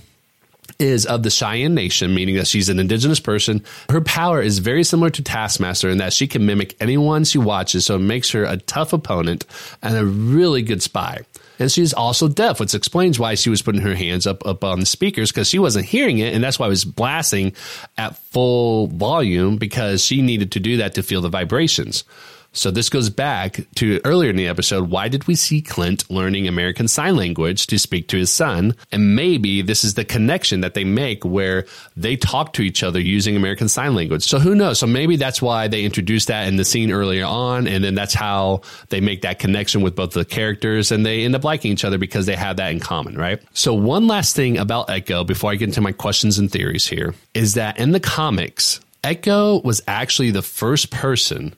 is 0.79 1.05
of 1.05 1.23
the 1.23 1.29
Cheyenne 1.29 1.75
Nation, 1.75 2.15
meaning 2.15 2.35
that 2.35 2.47
she's 2.47 2.69
an 2.69 2.79
indigenous 2.79 3.19
person. 3.19 3.63
Her 3.89 4.01
power 4.01 4.41
is 4.41 4.59
very 4.59 4.83
similar 4.83 5.09
to 5.11 5.21
Taskmaster 5.21 5.89
in 5.89 5.97
that 5.97 6.13
she 6.13 6.25
can 6.25 6.45
mimic 6.45 6.75
anyone 6.79 7.25
she 7.25 7.37
watches, 7.37 7.85
so 7.85 7.95
it 7.95 7.99
makes 7.99 8.31
her 8.31 8.45
a 8.45 8.57
tough 8.57 8.93
opponent 8.93 9.45
and 9.81 9.97
a 9.97 10.05
really 10.05 10.61
good 10.61 10.81
spy. 10.81 11.21
And 11.59 11.69
she's 11.69 11.93
also 11.93 12.29
deaf, 12.29 12.61
which 12.61 12.73
explains 12.73 13.19
why 13.19 13.35
she 13.35 13.49
was 13.49 13.61
putting 13.61 13.81
her 13.81 13.93
hands 13.93 14.25
up, 14.25 14.45
up 14.47 14.63
on 14.63 14.79
the 14.79 14.85
speakers 14.85 15.29
because 15.29 15.49
she 15.49 15.59
wasn't 15.59 15.85
hearing 15.85 16.19
it. 16.19 16.33
And 16.33 16.41
that's 16.41 16.57
why 16.57 16.67
it 16.67 16.69
was 16.69 16.85
blasting 16.85 17.53
at 17.97 18.17
full 18.31 18.87
volume 18.87 19.57
because 19.57 20.03
she 20.03 20.21
needed 20.21 20.53
to 20.53 20.61
do 20.61 20.77
that 20.77 20.95
to 20.95 21.03
feel 21.03 21.21
the 21.21 21.27
vibrations. 21.27 22.05
So 22.51 22.71
this 22.71 22.89
goes 22.89 23.09
back 23.09 23.59
to 23.75 24.01
earlier 24.03 24.31
in 24.31 24.35
the 24.35 24.47
episode. 24.47 24.89
Why 24.89 25.07
did 25.07 25.27
we 25.27 25.35
see 25.35 25.61
Clint 25.61 26.09
learning 26.09 26.47
American 26.47 26.87
Sign 26.87 27.15
Language 27.15 27.67
to 27.67 27.77
speak 27.77 28.07
to 28.07 28.17
his 28.17 28.31
son? 28.31 28.75
And 28.91 29.15
maybe 29.15 29.61
this 29.61 29.83
is 29.83 29.93
the 29.93 30.03
connection 30.03 30.61
that 30.61 30.73
they 30.73 30.83
make 30.83 31.23
where 31.23 31.65
they 31.95 32.15
talk 32.15 32.53
to 32.53 32.63
each 32.63 32.81
other 32.81 32.99
using 32.99 33.35
American 33.35 33.69
Sign 33.69 33.93
Language. 33.93 34.23
So 34.23 34.39
who 34.39 34.55
knows? 34.55 34.79
So 34.79 34.87
maybe 34.87 35.15
that's 35.15 35.41
why 35.41 35.67
they 35.67 35.85
introduced 35.85 36.27
that 36.29 36.47
in 36.47 36.55
the 36.55 36.65
scene 36.65 36.91
earlier 36.91 37.25
on. 37.25 37.67
And 37.67 37.83
then 37.83 37.93
that's 37.93 38.15
how 38.15 38.61
they 38.89 38.99
make 38.99 39.21
that 39.21 39.37
connection 39.37 39.81
with 39.81 39.95
both 39.95 40.11
the 40.11 40.25
characters 40.25 40.91
and 40.91 41.05
they 41.05 41.23
end 41.25 41.35
up 41.35 41.43
liking 41.43 41.71
each 41.71 41.85
other 41.85 41.99
because 41.99 42.25
they 42.25 42.35
have 42.35 42.57
that 42.57 42.71
in 42.71 42.79
common, 42.79 43.15
right? 43.15 43.39
So 43.53 43.75
one 43.75 44.07
last 44.07 44.35
thing 44.35 44.57
about 44.57 44.89
Echo 44.89 45.23
before 45.23 45.51
I 45.51 45.55
get 45.55 45.69
into 45.69 45.81
my 45.81 45.91
questions 45.91 46.39
and 46.39 46.51
theories 46.51 46.87
here 46.87 47.13
is 47.35 47.53
that 47.53 47.79
in 47.79 47.91
the 47.91 47.99
comics, 47.99 48.79
Echo 49.03 49.61
was 49.61 49.81
actually 49.87 50.31
the 50.31 50.41
first 50.41 50.89
person 50.89 51.55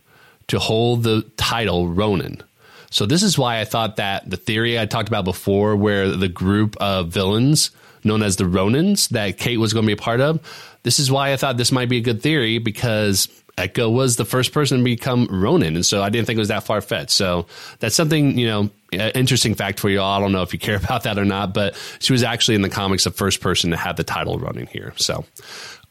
to 0.52 0.60
hold 0.60 1.04
the 1.04 1.22
title 1.38 1.88
Ronin. 1.88 2.44
So 2.90 3.06
this 3.06 3.24
is 3.24 3.38
why 3.38 3.62
I 3.62 3.66
thought 3.66 3.96
that 3.96 4.30
the 4.30 4.36
theory 4.36 4.78
I 4.78 4.86
talked 4.86 5.08
about 5.08 5.24
before, 5.24 5.78
where 5.78 6.10
the 6.10 6.28
group 6.28 6.76
of 6.82 7.08
villains 7.08 7.72
known 8.04 8.22
as 8.22 8.36
the 8.36 8.44
Ronins 8.44 9.08
that 9.10 9.38
Kate 9.38 9.58
was 9.58 9.72
going 9.72 9.84
to 9.84 9.88
be 9.88 9.94
a 9.94 9.98
part 9.98 10.20
of, 10.20 10.42
this 10.84 11.00
is 11.00 11.10
why 11.10 11.32
I 11.32 11.38
thought 11.38 11.56
this 11.56 11.72
might 11.72 11.88
be 11.88 11.98
a 11.98 12.02
good 12.02 12.22
theory 12.22 12.58
because 12.58 13.30
Echo 13.58 13.90
was 13.90 14.18
the 14.18 14.26
first 14.26 14.52
person 14.52 14.80
to 14.80 14.84
become 14.84 15.28
Ronin, 15.32 15.76
and 15.76 15.86
so 15.86 16.04
I 16.04 16.10
didn't 16.10 16.28
think 16.28 16.36
it 16.36 16.42
was 16.42 16.50
that 16.50 16.64
far 16.64 16.82
fetched. 16.82 17.12
So 17.12 17.46
that's 17.80 17.96
something 17.96 18.38
you 18.38 18.48
know, 18.48 18.70
interesting 18.92 19.56
fact 19.56 19.80
for 19.80 19.90
you 19.90 20.02
all. 20.02 20.18
I 20.18 20.20
don't 20.20 20.34
know 20.34 20.42
if 20.42 20.52
you 20.52 20.60
care 20.60 20.76
about 20.84 21.04
that 21.04 21.18
or 21.18 21.26
not, 21.26 21.54
but 21.54 21.76
she 22.00 22.12
was 22.12 22.24
actually 22.24 22.56
in 22.56 22.62
the 22.62 22.70
comics 22.70 23.06
the 23.06 23.12
first 23.12 23.40
person 23.40 23.72
to 23.72 23.78
have 23.78 23.96
the 23.96 24.04
title 24.04 24.38
Ronin 24.38 24.68
here. 24.68 24.94
So, 24.98 25.24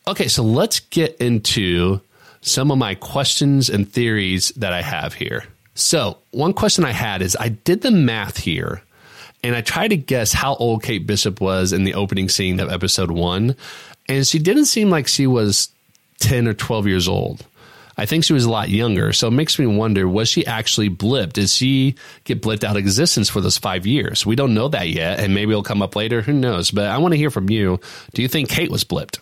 okay, 0.06 0.28
so 0.28 0.42
let's 0.42 0.80
get 0.80 1.16
into 1.16 2.02
some 2.40 2.70
of 2.70 2.78
my 2.78 2.94
questions 2.94 3.68
and 3.68 3.90
theories 3.90 4.50
that 4.56 4.72
I 4.72 4.82
have 4.82 5.14
here. 5.14 5.44
So, 5.74 6.18
one 6.30 6.52
question 6.52 6.84
I 6.84 6.92
had 6.92 7.22
is 7.22 7.36
I 7.38 7.48
did 7.48 7.82
the 7.82 7.90
math 7.90 8.38
here 8.38 8.82
and 9.42 9.56
I 9.56 9.60
tried 9.60 9.88
to 9.88 9.96
guess 9.96 10.32
how 10.32 10.54
old 10.56 10.82
Kate 10.82 11.06
Bishop 11.06 11.40
was 11.40 11.72
in 11.72 11.84
the 11.84 11.94
opening 11.94 12.28
scene 12.28 12.60
of 12.60 12.70
episode 12.70 13.10
one. 13.10 13.56
And 14.08 14.26
she 14.26 14.38
didn't 14.38 14.66
seem 14.66 14.90
like 14.90 15.06
she 15.06 15.26
was 15.26 15.70
10 16.18 16.48
or 16.48 16.54
12 16.54 16.86
years 16.86 17.08
old. 17.08 17.46
I 17.96 18.06
think 18.06 18.24
she 18.24 18.32
was 18.32 18.44
a 18.44 18.50
lot 18.50 18.70
younger. 18.70 19.12
So 19.12 19.28
it 19.28 19.32
makes 19.32 19.58
me 19.58 19.66
wonder 19.66 20.08
was 20.08 20.28
she 20.28 20.46
actually 20.46 20.88
blipped? 20.88 21.34
Did 21.34 21.50
she 21.50 21.96
get 22.24 22.40
blipped 22.40 22.64
out 22.64 22.72
of 22.72 22.78
existence 22.78 23.28
for 23.28 23.40
those 23.40 23.58
five 23.58 23.86
years? 23.86 24.24
We 24.24 24.36
don't 24.36 24.54
know 24.54 24.68
that 24.68 24.88
yet. 24.88 25.20
And 25.20 25.34
maybe 25.34 25.50
it'll 25.50 25.62
come 25.62 25.82
up 25.82 25.96
later. 25.96 26.22
Who 26.22 26.32
knows? 26.32 26.70
But 26.70 26.86
I 26.86 26.98
want 26.98 27.12
to 27.12 27.18
hear 27.18 27.30
from 27.30 27.50
you. 27.50 27.78
Do 28.14 28.22
you 28.22 28.28
think 28.28 28.48
Kate 28.48 28.70
was 28.70 28.84
blipped? 28.84 29.18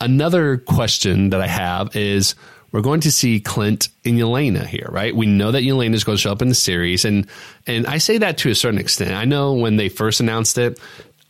Another 0.00 0.58
question 0.58 1.30
that 1.30 1.40
I 1.40 1.46
have 1.46 1.96
is 1.96 2.34
we're 2.70 2.82
going 2.82 3.00
to 3.00 3.12
see 3.12 3.40
Clint 3.40 3.88
and 4.04 4.18
Yelena 4.18 4.64
here, 4.64 4.88
right? 4.90 5.14
We 5.14 5.26
know 5.26 5.50
that 5.50 5.62
Yelena 5.62 5.94
is 5.94 6.04
going 6.04 6.16
to 6.16 6.22
show 6.22 6.32
up 6.32 6.42
in 6.42 6.48
the 6.48 6.54
series, 6.54 7.04
and 7.04 7.26
and 7.66 7.86
I 7.86 7.98
say 7.98 8.18
that 8.18 8.38
to 8.38 8.50
a 8.50 8.54
certain 8.54 8.78
extent. 8.78 9.12
I 9.12 9.24
know 9.24 9.54
when 9.54 9.76
they 9.76 9.88
first 9.88 10.20
announced 10.20 10.58
it, 10.58 10.78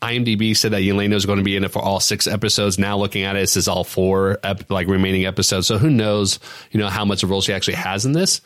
IMDb 0.02 0.56
said 0.56 0.72
that 0.72 0.82
Yelena 0.82 1.14
is 1.14 1.26
going 1.26 1.38
to 1.38 1.44
be 1.44 1.56
in 1.56 1.64
it 1.64 1.72
for 1.72 1.80
all 1.80 2.00
six 2.00 2.26
episodes. 2.26 2.78
Now 2.78 2.98
looking 2.98 3.22
at 3.22 3.36
it, 3.36 3.42
it 3.42 3.48
says 3.48 3.68
all 3.68 3.84
four 3.84 4.38
ep- 4.44 4.70
like 4.70 4.86
remaining 4.86 5.26
episodes. 5.26 5.66
So 5.66 5.78
who 5.78 5.90
knows, 5.90 6.38
you 6.70 6.78
know, 6.78 6.88
how 6.88 7.04
much 7.04 7.22
of 7.22 7.30
a 7.30 7.32
role 7.32 7.40
she 7.40 7.52
actually 7.52 7.74
has 7.74 8.04
in 8.04 8.12
this. 8.12 8.40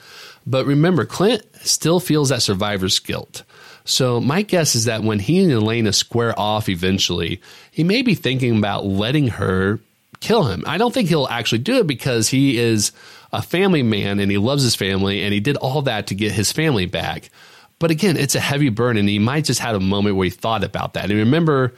But 0.47 0.67
remember, 0.67 1.05
Clint 1.05 1.45
still 1.61 2.01
feels 2.01 2.31
that 2.31 2.43
survivor's 2.43 2.99
guilt. 2.99 3.43
So 3.85 4.21
my 4.21 4.43
guess 4.43 4.75
is 4.75 4.85
that 4.85 5.03
when 5.03 5.19
he 5.19 5.43
and 5.43 5.53
Yelena 5.53 5.95
square 5.95 6.39
off 6.39 6.69
eventually, 6.69 7.41
he 7.71 7.85
may 7.85 8.03
be 8.03 8.15
thinking 8.15 8.57
about 8.57 8.87
letting 8.87 9.29
her 9.29 9.81
kill 10.23 10.45
him. 10.45 10.65
I 10.67 10.79
don't 10.79 10.95
think 10.95 11.09
he'll 11.09 11.27
actually 11.27 11.59
do 11.59 11.79
it 11.79 11.87
because 11.87 12.29
he 12.29 12.57
is 12.57 12.93
a 13.33 13.43
family 13.43 13.83
man 13.83 14.21
and 14.21 14.31
he 14.31 14.39
loves 14.39 14.63
his 14.63 14.75
family 14.75 15.23
and 15.23 15.35
he 15.35 15.41
did 15.41 15.57
all 15.57 15.83
that 15.83 16.07
to 16.07 16.15
get 16.15 16.33
his 16.33 16.53
family 16.53 16.87
back. 16.87 17.29
But 17.79 17.91
again, 17.91 18.17
it's 18.17 18.37
a 18.37 18.41
heavy 18.41 18.69
burden. 18.69 19.01
And 19.01 19.09
he 19.09 19.19
might 19.19 19.45
just 19.45 19.61
had 19.61 19.75
a 19.75 19.81
moment 19.81 20.17
where 20.17 20.25
he 20.25 20.31
thought 20.31 20.63
about 20.63 20.95
that. 20.95 21.11
And 21.11 21.19
remember, 21.19 21.75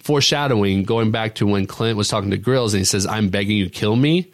foreshadowing, 0.00 0.84
going 0.84 1.10
back 1.10 1.34
to 1.36 1.46
when 1.46 1.66
Clint 1.66 1.96
was 1.98 2.08
talking 2.08 2.30
to 2.30 2.36
Grills 2.36 2.72
and 2.72 2.80
he 2.80 2.84
says, 2.84 3.06
I'm 3.06 3.28
begging 3.28 3.58
you, 3.58 3.68
kill 3.68 3.96
me. 3.96 4.30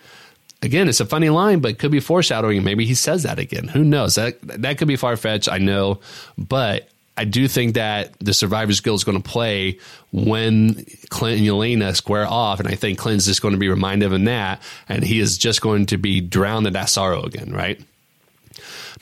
Again, 0.60 0.88
it's 0.88 1.00
a 1.00 1.06
funny 1.06 1.30
line, 1.30 1.60
but 1.60 1.78
could 1.78 1.92
be 1.92 2.00
foreshadowing. 2.00 2.64
Maybe 2.64 2.84
he 2.84 2.94
says 2.94 3.22
that 3.22 3.38
again. 3.38 3.68
Who 3.68 3.84
knows? 3.84 4.16
That 4.16 4.40
that 4.42 4.76
could 4.76 4.88
be 4.88 4.96
far 4.96 5.16
fetched. 5.16 5.48
I 5.48 5.58
know, 5.58 6.00
but 6.36 6.88
I 7.18 7.24
do 7.24 7.48
think 7.48 7.74
that 7.74 8.16
the 8.20 8.32
Survivor's 8.32 8.78
Guilt 8.78 9.00
is 9.00 9.04
going 9.04 9.20
to 9.20 9.28
play 9.28 9.80
when 10.12 10.84
Clint 11.08 11.38
and 11.38 11.46
Yelena 11.46 11.96
square 11.96 12.28
off, 12.28 12.60
and 12.60 12.68
I 12.68 12.76
think 12.76 12.96
Clint's 12.96 13.26
just 13.26 13.42
going 13.42 13.54
to 13.54 13.58
be 13.58 13.68
reminded 13.68 14.12
of 14.12 14.24
that, 14.24 14.62
and 14.88 15.02
he 15.02 15.18
is 15.18 15.36
just 15.36 15.60
going 15.60 15.86
to 15.86 15.98
be 15.98 16.20
drowned 16.20 16.68
in 16.68 16.74
that 16.74 16.88
sorrow 16.88 17.24
again, 17.24 17.52
right? 17.52 17.80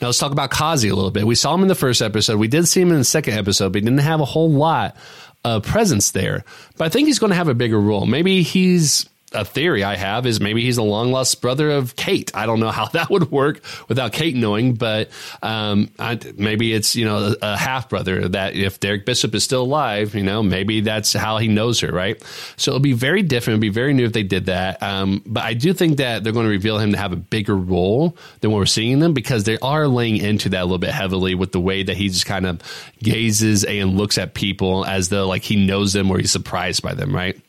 Now 0.01 0.07
let's 0.07 0.17
talk 0.17 0.31
about 0.31 0.49
Kazi 0.49 0.89
a 0.89 0.95
little 0.95 1.11
bit. 1.11 1.27
We 1.27 1.35
saw 1.35 1.53
him 1.53 1.61
in 1.61 1.67
the 1.67 1.75
first 1.75 2.01
episode. 2.01 2.39
We 2.39 2.47
did 2.47 2.67
see 2.67 2.81
him 2.81 2.89
in 2.89 2.97
the 2.97 3.03
second 3.03 3.35
episode, 3.35 3.71
but 3.71 3.81
he 3.81 3.85
didn't 3.85 3.99
have 3.99 4.19
a 4.19 4.25
whole 4.25 4.49
lot 4.49 4.95
of 5.43 5.61
presence 5.61 6.09
there. 6.09 6.43
But 6.75 6.85
I 6.85 6.89
think 6.89 7.07
he's 7.07 7.19
going 7.19 7.29
to 7.29 7.35
have 7.35 7.49
a 7.49 7.53
bigger 7.53 7.79
role. 7.79 8.07
Maybe 8.07 8.41
he's 8.41 9.07
a 9.33 9.43
theory 9.43 9.83
I 9.83 9.97
have 9.97 10.25
is 10.25 10.39
maybe 10.39 10.61
he's 10.61 10.77
a 10.77 10.83
long 10.83 11.11
lost 11.11 11.41
brother 11.41 11.69
of 11.71 11.97
Kate. 11.97 12.31
I 12.33 12.45
don't 12.45 12.61
know 12.61 12.71
how 12.71 12.85
that 12.93 13.09
would 13.09 13.29
work 13.29 13.61
without 13.89 14.13
Kate 14.13 14.35
knowing, 14.35 14.75
but 14.75 15.09
um, 15.43 15.89
I, 15.99 16.19
maybe 16.37 16.73
it's 16.73 16.95
you 16.95 17.05
know 17.05 17.35
a, 17.41 17.53
a 17.53 17.57
half 17.57 17.89
brother 17.89 18.29
that 18.29 18.55
if 18.55 18.79
Derek 18.79 19.05
Bishop 19.05 19.35
is 19.35 19.43
still 19.43 19.63
alive, 19.63 20.15
you 20.15 20.23
know 20.23 20.41
maybe 20.43 20.81
that's 20.81 21.13
how 21.13 21.37
he 21.39 21.47
knows 21.47 21.81
her, 21.81 21.91
right? 21.91 22.21
So 22.55 22.71
it'll 22.71 22.79
be 22.79 22.93
very 22.93 23.21
different. 23.21 23.55
It'll 23.55 23.61
be 23.61 23.69
very 23.69 23.93
new 23.93 24.05
if 24.05 24.13
they 24.13 24.23
did 24.23 24.45
that. 24.45 24.81
Um, 24.81 25.21
but 25.25 25.43
I 25.43 25.53
do 25.53 25.73
think 25.73 25.97
that 25.97 26.23
they're 26.23 26.33
going 26.33 26.45
to 26.45 26.51
reveal 26.51 26.77
him 26.77 26.93
to 26.93 26.97
have 26.97 27.11
a 27.11 27.17
bigger 27.17 27.55
role 27.55 28.17
than 28.39 28.51
what 28.51 28.57
we're 28.57 28.65
seeing 28.65 28.99
them 28.99 29.13
because 29.13 29.43
they 29.43 29.57
are 29.59 29.87
laying 29.87 30.17
into 30.17 30.49
that 30.49 30.61
a 30.61 30.65
little 30.65 30.77
bit 30.77 30.91
heavily 30.91 31.35
with 31.35 31.51
the 31.51 31.59
way 31.59 31.83
that 31.83 31.97
he 31.97 32.07
just 32.07 32.25
kind 32.25 32.45
of 32.45 32.61
gazes 32.99 33.65
and 33.65 33.97
looks 33.97 34.17
at 34.17 34.33
people 34.33 34.85
as 34.85 35.09
though 35.09 35.27
like 35.27 35.43
he 35.43 35.65
knows 35.65 35.93
them 35.93 36.09
or 36.09 36.17
he's 36.17 36.31
surprised 36.31 36.81
by 36.81 36.93
them, 36.93 37.13
right? 37.13 37.39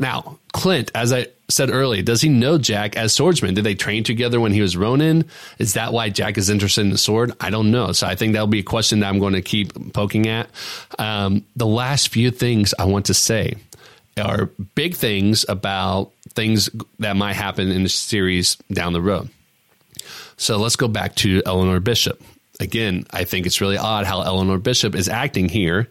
Now, 0.00 0.38
Clint, 0.54 0.90
as 0.94 1.12
I 1.12 1.26
said 1.48 1.68
earlier, 1.70 2.00
does 2.02 2.22
he 2.22 2.30
know 2.30 2.56
Jack 2.56 2.96
as 2.96 3.12
swordsman? 3.12 3.54
Did 3.54 3.64
they 3.64 3.74
train 3.74 4.02
together 4.02 4.40
when 4.40 4.50
he 4.50 4.62
was 4.62 4.74
Ronin? 4.74 5.26
Is 5.58 5.74
that 5.74 5.92
why 5.92 6.08
Jack 6.08 6.38
is 6.38 6.48
interested 6.48 6.80
in 6.80 6.90
the 6.90 6.98
sword? 6.98 7.32
I 7.38 7.50
don't 7.50 7.70
know. 7.70 7.92
So 7.92 8.06
I 8.06 8.14
think 8.14 8.32
that'll 8.32 8.46
be 8.46 8.60
a 8.60 8.64
question 8.64 9.00
that 9.00 9.08
I'm 9.08 9.18
going 9.18 9.34
to 9.34 9.42
keep 9.42 9.92
poking 9.92 10.26
at. 10.26 10.48
Um, 10.98 11.44
the 11.54 11.66
last 11.66 12.08
few 12.08 12.30
things 12.30 12.72
I 12.78 12.86
want 12.86 13.06
to 13.06 13.14
say 13.14 13.56
are 14.18 14.46
big 14.74 14.94
things 14.94 15.44
about 15.48 16.12
things 16.30 16.70
that 16.98 17.16
might 17.16 17.34
happen 17.34 17.70
in 17.70 17.82
the 17.82 17.88
series 17.90 18.56
down 18.72 18.94
the 18.94 19.02
road. 19.02 19.28
So 20.38 20.56
let's 20.56 20.76
go 20.76 20.88
back 20.88 21.14
to 21.16 21.42
Eleanor 21.44 21.78
Bishop. 21.80 22.22
Again, 22.58 23.04
I 23.10 23.24
think 23.24 23.44
it's 23.44 23.60
really 23.60 23.76
odd 23.76 24.06
how 24.06 24.22
Eleanor 24.22 24.58
Bishop 24.58 24.94
is 24.94 25.10
acting 25.10 25.50
here. 25.50 25.88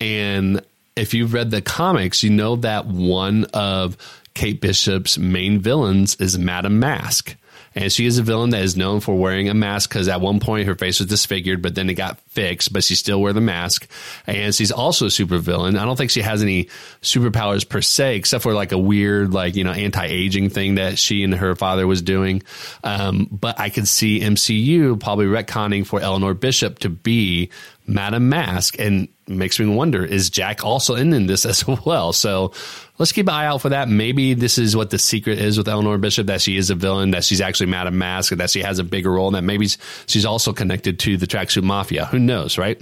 And 0.00 0.62
if 0.96 1.14
you've 1.14 1.32
read 1.32 1.50
the 1.50 1.62
comics, 1.62 2.22
you 2.22 2.30
know 2.30 2.56
that 2.56 2.86
one 2.86 3.44
of 3.54 3.96
Kate 4.34 4.60
Bishop's 4.60 5.18
main 5.18 5.60
villains 5.60 6.14
is 6.16 6.38
Madame 6.38 6.78
Mask. 6.78 7.36
And 7.74 7.90
she 7.90 8.04
is 8.06 8.18
a 8.18 8.22
villain 8.22 8.50
that 8.50 8.62
is 8.62 8.76
known 8.76 9.00
for 9.00 9.16
wearing 9.16 9.48
a 9.48 9.54
mask 9.54 9.88
because 9.88 10.08
at 10.08 10.20
one 10.20 10.40
point 10.40 10.68
her 10.68 10.74
face 10.74 11.00
was 11.00 11.08
disfigured, 11.08 11.62
but 11.62 11.74
then 11.74 11.88
it 11.88 11.94
got 11.94 12.20
fixed, 12.28 12.72
but 12.72 12.84
she 12.84 12.94
still 12.94 13.20
wear 13.20 13.32
the 13.32 13.40
mask. 13.40 13.88
And 14.26 14.54
she's 14.54 14.72
also 14.72 15.06
a 15.06 15.10
super 15.10 15.38
villain. 15.38 15.78
I 15.78 15.84
don't 15.84 15.96
think 15.96 16.10
she 16.10 16.20
has 16.20 16.42
any 16.42 16.68
superpowers 17.00 17.66
per 17.66 17.80
se, 17.80 18.16
except 18.16 18.42
for 18.42 18.52
like 18.52 18.72
a 18.72 18.78
weird, 18.78 19.32
like, 19.32 19.56
you 19.56 19.64
know, 19.64 19.72
anti-aging 19.72 20.50
thing 20.50 20.74
that 20.74 20.98
she 20.98 21.24
and 21.24 21.34
her 21.34 21.54
father 21.54 21.86
was 21.86 22.02
doing. 22.02 22.42
Um, 22.84 23.26
but 23.30 23.58
I 23.58 23.70
could 23.70 23.88
see 23.88 24.20
MCU 24.20 25.00
probably 25.00 25.26
retconning 25.26 25.86
for 25.86 25.98
Eleanor 25.98 26.34
Bishop 26.34 26.80
to 26.80 26.90
be 26.90 27.50
Madame 27.92 28.28
Mask 28.28 28.78
and 28.78 29.08
makes 29.28 29.60
me 29.60 29.66
wonder 29.66 30.04
is 30.04 30.30
Jack 30.30 30.64
also 30.64 30.94
in, 30.94 31.12
in 31.12 31.26
this 31.26 31.46
as 31.52 31.66
well? 31.66 32.12
So 32.12 32.52
let's 32.98 33.12
keep 33.12 33.28
an 33.28 33.34
eye 33.34 33.46
out 33.46 33.60
for 33.60 33.68
that. 33.70 33.88
Maybe 33.88 34.34
this 34.34 34.58
is 34.58 34.76
what 34.76 34.90
the 34.90 34.98
secret 34.98 35.38
is 35.38 35.58
with 35.58 35.68
Eleanor 35.68 35.98
Bishop 35.98 36.26
that 36.26 36.40
she 36.40 36.56
is 36.56 36.70
a 36.70 36.74
villain, 36.74 37.12
that 37.12 37.24
she's 37.24 37.40
actually 37.40 37.66
Madame 37.66 37.98
Mask, 37.98 38.32
and 38.32 38.40
that 38.40 38.50
she 38.50 38.62
has 38.62 38.78
a 38.78 38.84
bigger 38.84 39.12
role, 39.12 39.28
and 39.28 39.36
that 39.36 39.42
maybe 39.42 39.68
she's 40.06 40.24
also 40.24 40.52
connected 40.52 40.98
to 41.00 41.16
the 41.16 41.26
Tracksuit 41.26 41.62
Mafia. 41.62 42.06
Who 42.06 42.18
knows, 42.18 42.58
right? 42.58 42.80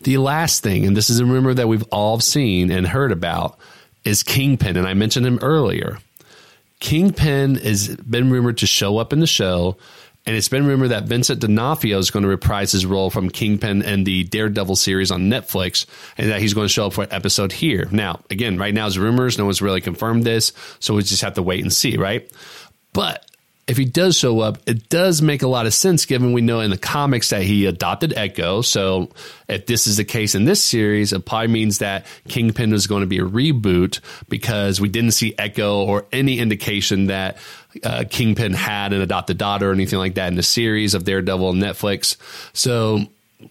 The 0.00 0.18
last 0.18 0.62
thing, 0.62 0.84
and 0.86 0.96
this 0.96 1.10
is 1.10 1.20
a 1.20 1.24
rumor 1.24 1.54
that 1.54 1.68
we've 1.68 1.84
all 1.84 2.18
seen 2.20 2.70
and 2.70 2.86
heard 2.86 3.12
about, 3.12 3.58
is 4.04 4.22
Kingpin, 4.22 4.76
and 4.76 4.86
I 4.86 4.94
mentioned 4.94 5.26
him 5.26 5.38
earlier. 5.40 5.98
Kingpin 6.80 7.54
has 7.56 7.96
been 7.96 8.30
rumored 8.30 8.58
to 8.58 8.66
show 8.66 8.98
up 8.98 9.12
in 9.12 9.20
the 9.20 9.26
show 9.26 9.76
and 10.26 10.36
it's 10.36 10.48
been 10.48 10.66
rumored 10.66 10.90
that 10.90 11.04
Vincent 11.04 11.40
D'Onofrio 11.40 11.98
is 11.98 12.10
going 12.10 12.22
to 12.22 12.28
reprise 12.28 12.72
his 12.72 12.86
role 12.86 13.10
from 13.10 13.28
Kingpin 13.28 13.82
in 13.82 14.04
the 14.04 14.24
Daredevil 14.24 14.76
series 14.76 15.10
on 15.10 15.30
Netflix, 15.30 15.86
and 16.16 16.30
that 16.30 16.40
he's 16.40 16.54
going 16.54 16.66
to 16.66 16.72
show 16.72 16.86
up 16.86 16.94
for 16.94 17.04
an 17.04 17.12
episode 17.12 17.52
here. 17.52 17.88
Now, 17.90 18.20
again, 18.30 18.58
right 18.58 18.72
now 18.72 18.86
it's 18.86 18.96
rumors. 18.96 19.38
No 19.38 19.44
one's 19.44 19.62
really 19.62 19.80
confirmed 19.80 20.24
this, 20.24 20.52
so 20.80 20.94
we 20.94 21.02
just 21.02 21.22
have 21.22 21.34
to 21.34 21.42
wait 21.42 21.62
and 21.62 21.72
see, 21.72 21.96
right? 21.96 22.30
But 22.92 23.28
if 23.66 23.76
he 23.78 23.84
does 23.86 24.16
show 24.16 24.40
up, 24.40 24.58
it 24.66 24.88
does 24.90 25.22
make 25.22 25.42
a 25.42 25.48
lot 25.48 25.66
of 25.66 25.72
sense 25.72 26.04
given 26.04 26.32
we 26.32 26.42
know 26.42 26.60
in 26.60 26.70
the 26.70 26.76
comics 26.76 27.30
that 27.30 27.42
he 27.42 27.64
adopted 27.64 28.12
Echo. 28.14 28.60
So 28.60 29.10
if 29.48 29.66
this 29.66 29.86
is 29.86 29.96
the 29.96 30.04
case 30.04 30.34
in 30.34 30.44
this 30.44 30.62
series, 30.62 31.12
it 31.12 31.24
probably 31.24 31.48
means 31.48 31.78
that 31.78 32.04
Kingpin 32.28 32.74
is 32.74 32.86
going 32.86 33.00
to 33.00 33.06
be 33.06 33.18
a 33.18 33.24
reboot 33.24 34.00
because 34.28 34.80
we 34.80 34.90
didn't 34.90 35.12
see 35.12 35.34
Echo 35.38 35.82
or 35.82 36.04
any 36.12 36.40
indication 36.40 37.06
that 37.06 37.38
uh, 37.82 38.04
Kingpin 38.08 38.52
had 38.52 38.92
an 38.92 39.00
adopted 39.00 39.38
daughter 39.38 39.70
or 39.70 39.72
anything 39.72 39.98
like 39.98 40.14
that 40.14 40.28
in 40.28 40.36
the 40.36 40.42
series 40.42 40.94
of 40.94 41.04
Daredevil 41.04 41.48
on 41.48 41.56
Netflix. 41.56 42.16
So 42.52 43.00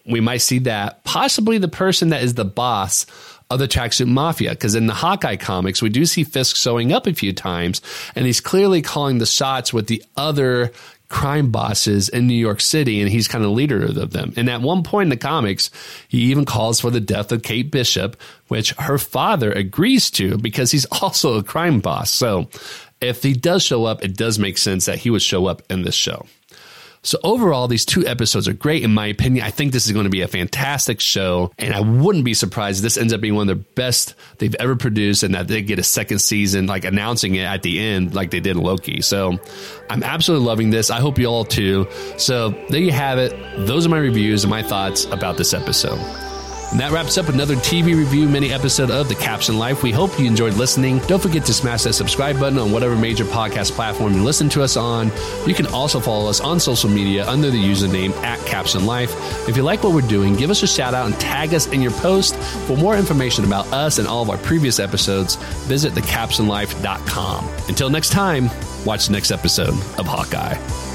we 0.05 0.21
might 0.21 0.37
see 0.37 0.59
that. 0.59 1.03
Possibly 1.03 1.57
the 1.57 1.67
person 1.67 2.09
that 2.09 2.23
is 2.23 2.35
the 2.35 2.45
boss 2.45 3.05
of 3.49 3.59
the 3.59 3.67
Tracksuit 3.67 4.07
Mafia. 4.07 4.51
Because 4.51 4.75
in 4.75 4.87
the 4.87 4.93
Hawkeye 4.93 5.35
comics, 5.35 5.81
we 5.81 5.89
do 5.89 6.05
see 6.05 6.23
Fisk 6.23 6.55
showing 6.55 6.91
up 6.91 7.07
a 7.07 7.13
few 7.13 7.33
times, 7.33 7.81
and 8.15 8.25
he's 8.25 8.39
clearly 8.39 8.81
calling 8.81 9.19
the 9.19 9.25
shots 9.25 9.73
with 9.73 9.87
the 9.87 10.03
other 10.17 10.71
crime 11.09 11.51
bosses 11.51 12.09
in 12.09 12.25
New 12.25 12.33
York 12.33 12.59
City, 12.59 12.99
and 12.99 13.11
he's 13.11 13.27
kind 13.27 13.45
of 13.45 13.51
leader 13.51 13.85
of 13.85 14.11
them. 14.11 14.33
And 14.35 14.49
at 14.49 14.61
one 14.61 14.81
point 14.81 15.07
in 15.07 15.09
the 15.11 15.17
comics, 15.17 15.69
he 16.07 16.23
even 16.23 16.43
calls 16.43 16.79
for 16.79 16.89
the 16.89 16.99
death 16.99 17.31
of 17.31 17.43
Kate 17.43 17.69
Bishop, 17.69 18.19
which 18.47 18.71
her 18.79 18.97
father 18.97 19.51
agrees 19.51 20.09
to 20.11 20.37
because 20.39 20.71
he's 20.71 20.85
also 21.01 21.37
a 21.37 21.43
crime 21.43 21.81
boss. 21.81 22.09
So 22.09 22.49
if 23.03 23.23
he 23.23 23.33
does 23.33 23.63
show 23.63 23.85
up, 23.85 24.03
it 24.03 24.15
does 24.15 24.39
make 24.39 24.57
sense 24.57 24.85
that 24.85 24.99
he 24.99 25.09
would 25.09 25.21
show 25.21 25.45
up 25.45 25.61
in 25.69 25.83
this 25.83 25.95
show. 25.95 26.25
So 27.05 27.19
overall, 27.21 27.67
these 27.67 27.83
two 27.83 28.07
episodes 28.07 28.47
are 28.47 28.53
great 28.53 28.81
in 28.81 28.93
my 28.93 29.07
opinion. 29.07 29.45
I 29.45 29.49
think 29.49 29.73
this 29.73 29.85
is 29.85 29.91
going 29.91 30.05
to 30.05 30.09
be 30.09 30.21
a 30.21 30.27
fantastic 30.27 31.01
show, 31.01 31.51
and 31.57 31.73
I 31.73 31.81
wouldn't 31.81 32.23
be 32.23 32.33
surprised 32.33 32.79
if 32.79 32.83
this 32.83 32.97
ends 32.97 33.11
up 33.11 33.19
being 33.19 33.35
one 33.35 33.49
of 33.49 33.57
the 33.57 33.63
best 33.75 34.15
they've 34.37 34.55
ever 34.55 34.77
produced, 34.77 35.21
and 35.21 35.35
that 35.35 35.49
they 35.49 35.61
get 35.61 35.79
a 35.79 35.83
second 35.83 36.19
season, 36.19 36.65
like 36.65 36.85
announcing 36.85 37.35
it 37.35 37.43
at 37.43 37.61
the 37.61 37.77
end, 37.77 38.15
like 38.15 38.31
they 38.31 38.39
did 38.39 38.55
in 38.55 38.63
Loki. 38.63 39.01
So 39.01 39.37
I'm 39.89 40.01
absolutely 40.01 40.47
loving 40.47 40.69
this. 40.69 40.89
I 40.89 41.01
hope 41.01 41.19
you 41.19 41.25
all 41.25 41.43
too. 41.43 41.87
So 42.17 42.51
there 42.69 42.79
you 42.79 42.93
have 42.93 43.17
it. 43.19 43.33
Those 43.67 43.85
are 43.85 43.89
my 43.89 43.97
reviews 43.97 44.45
and 44.45 44.51
my 44.51 44.63
thoughts 44.63 45.03
about 45.03 45.35
this 45.35 45.53
episode. 45.53 45.99
And 46.73 46.79
that 46.79 46.91
wraps 46.91 47.19
up 47.19 47.29
another 47.29 47.55
TV 47.57 47.95
review 47.95 48.27
mini 48.27 48.51
episode 48.51 48.89
of 48.89 49.07
The 49.07 49.13
Captioned 49.13 49.59
Life. 49.59 49.83
We 49.83 49.91
hope 49.91 50.19
you 50.19 50.25
enjoyed 50.25 50.55
listening. 50.55 50.97
Don't 51.05 51.21
forget 51.21 51.45
to 51.45 51.53
smash 51.53 51.83
that 51.83 51.93
subscribe 51.93 52.39
button 52.39 52.57
on 52.57 52.71
whatever 52.71 52.95
major 52.95 53.25
podcast 53.25 53.73
platform 53.73 54.15
you 54.15 54.23
listen 54.23 54.49
to 54.49 54.63
us 54.63 54.75
on. 54.75 55.11
You 55.45 55.53
can 55.53 55.67
also 55.67 55.99
follow 55.99 56.27
us 56.27 56.41
on 56.41 56.59
social 56.59 56.89
media 56.89 57.27
under 57.27 57.51
the 57.51 57.63
username 57.63 58.11
at 58.23 58.43
Captioned 58.47 58.87
Life. 58.87 59.13
If 59.47 59.55
you 59.55 59.61
like 59.61 59.83
what 59.83 59.93
we're 59.93 60.01
doing, 60.01 60.35
give 60.35 60.49
us 60.49 60.63
a 60.63 60.67
shout 60.67 60.95
out 60.95 61.05
and 61.05 61.19
tag 61.19 61.53
us 61.53 61.67
in 61.67 61.79
your 61.79 61.91
post. 61.91 62.35
For 62.65 62.75
more 62.75 62.97
information 62.97 63.45
about 63.45 63.71
us 63.71 63.99
and 63.99 64.07
all 64.07 64.23
of 64.23 64.31
our 64.31 64.39
previous 64.39 64.79
episodes, 64.79 65.35
visit 65.67 65.93
thecaptionedlife.com. 65.93 67.49
Until 67.67 67.91
next 67.91 68.09
time, 68.09 68.49
watch 68.83 69.05
the 69.05 69.11
next 69.11 69.29
episode 69.29 69.75
of 69.99 70.07
Hawkeye. 70.07 70.92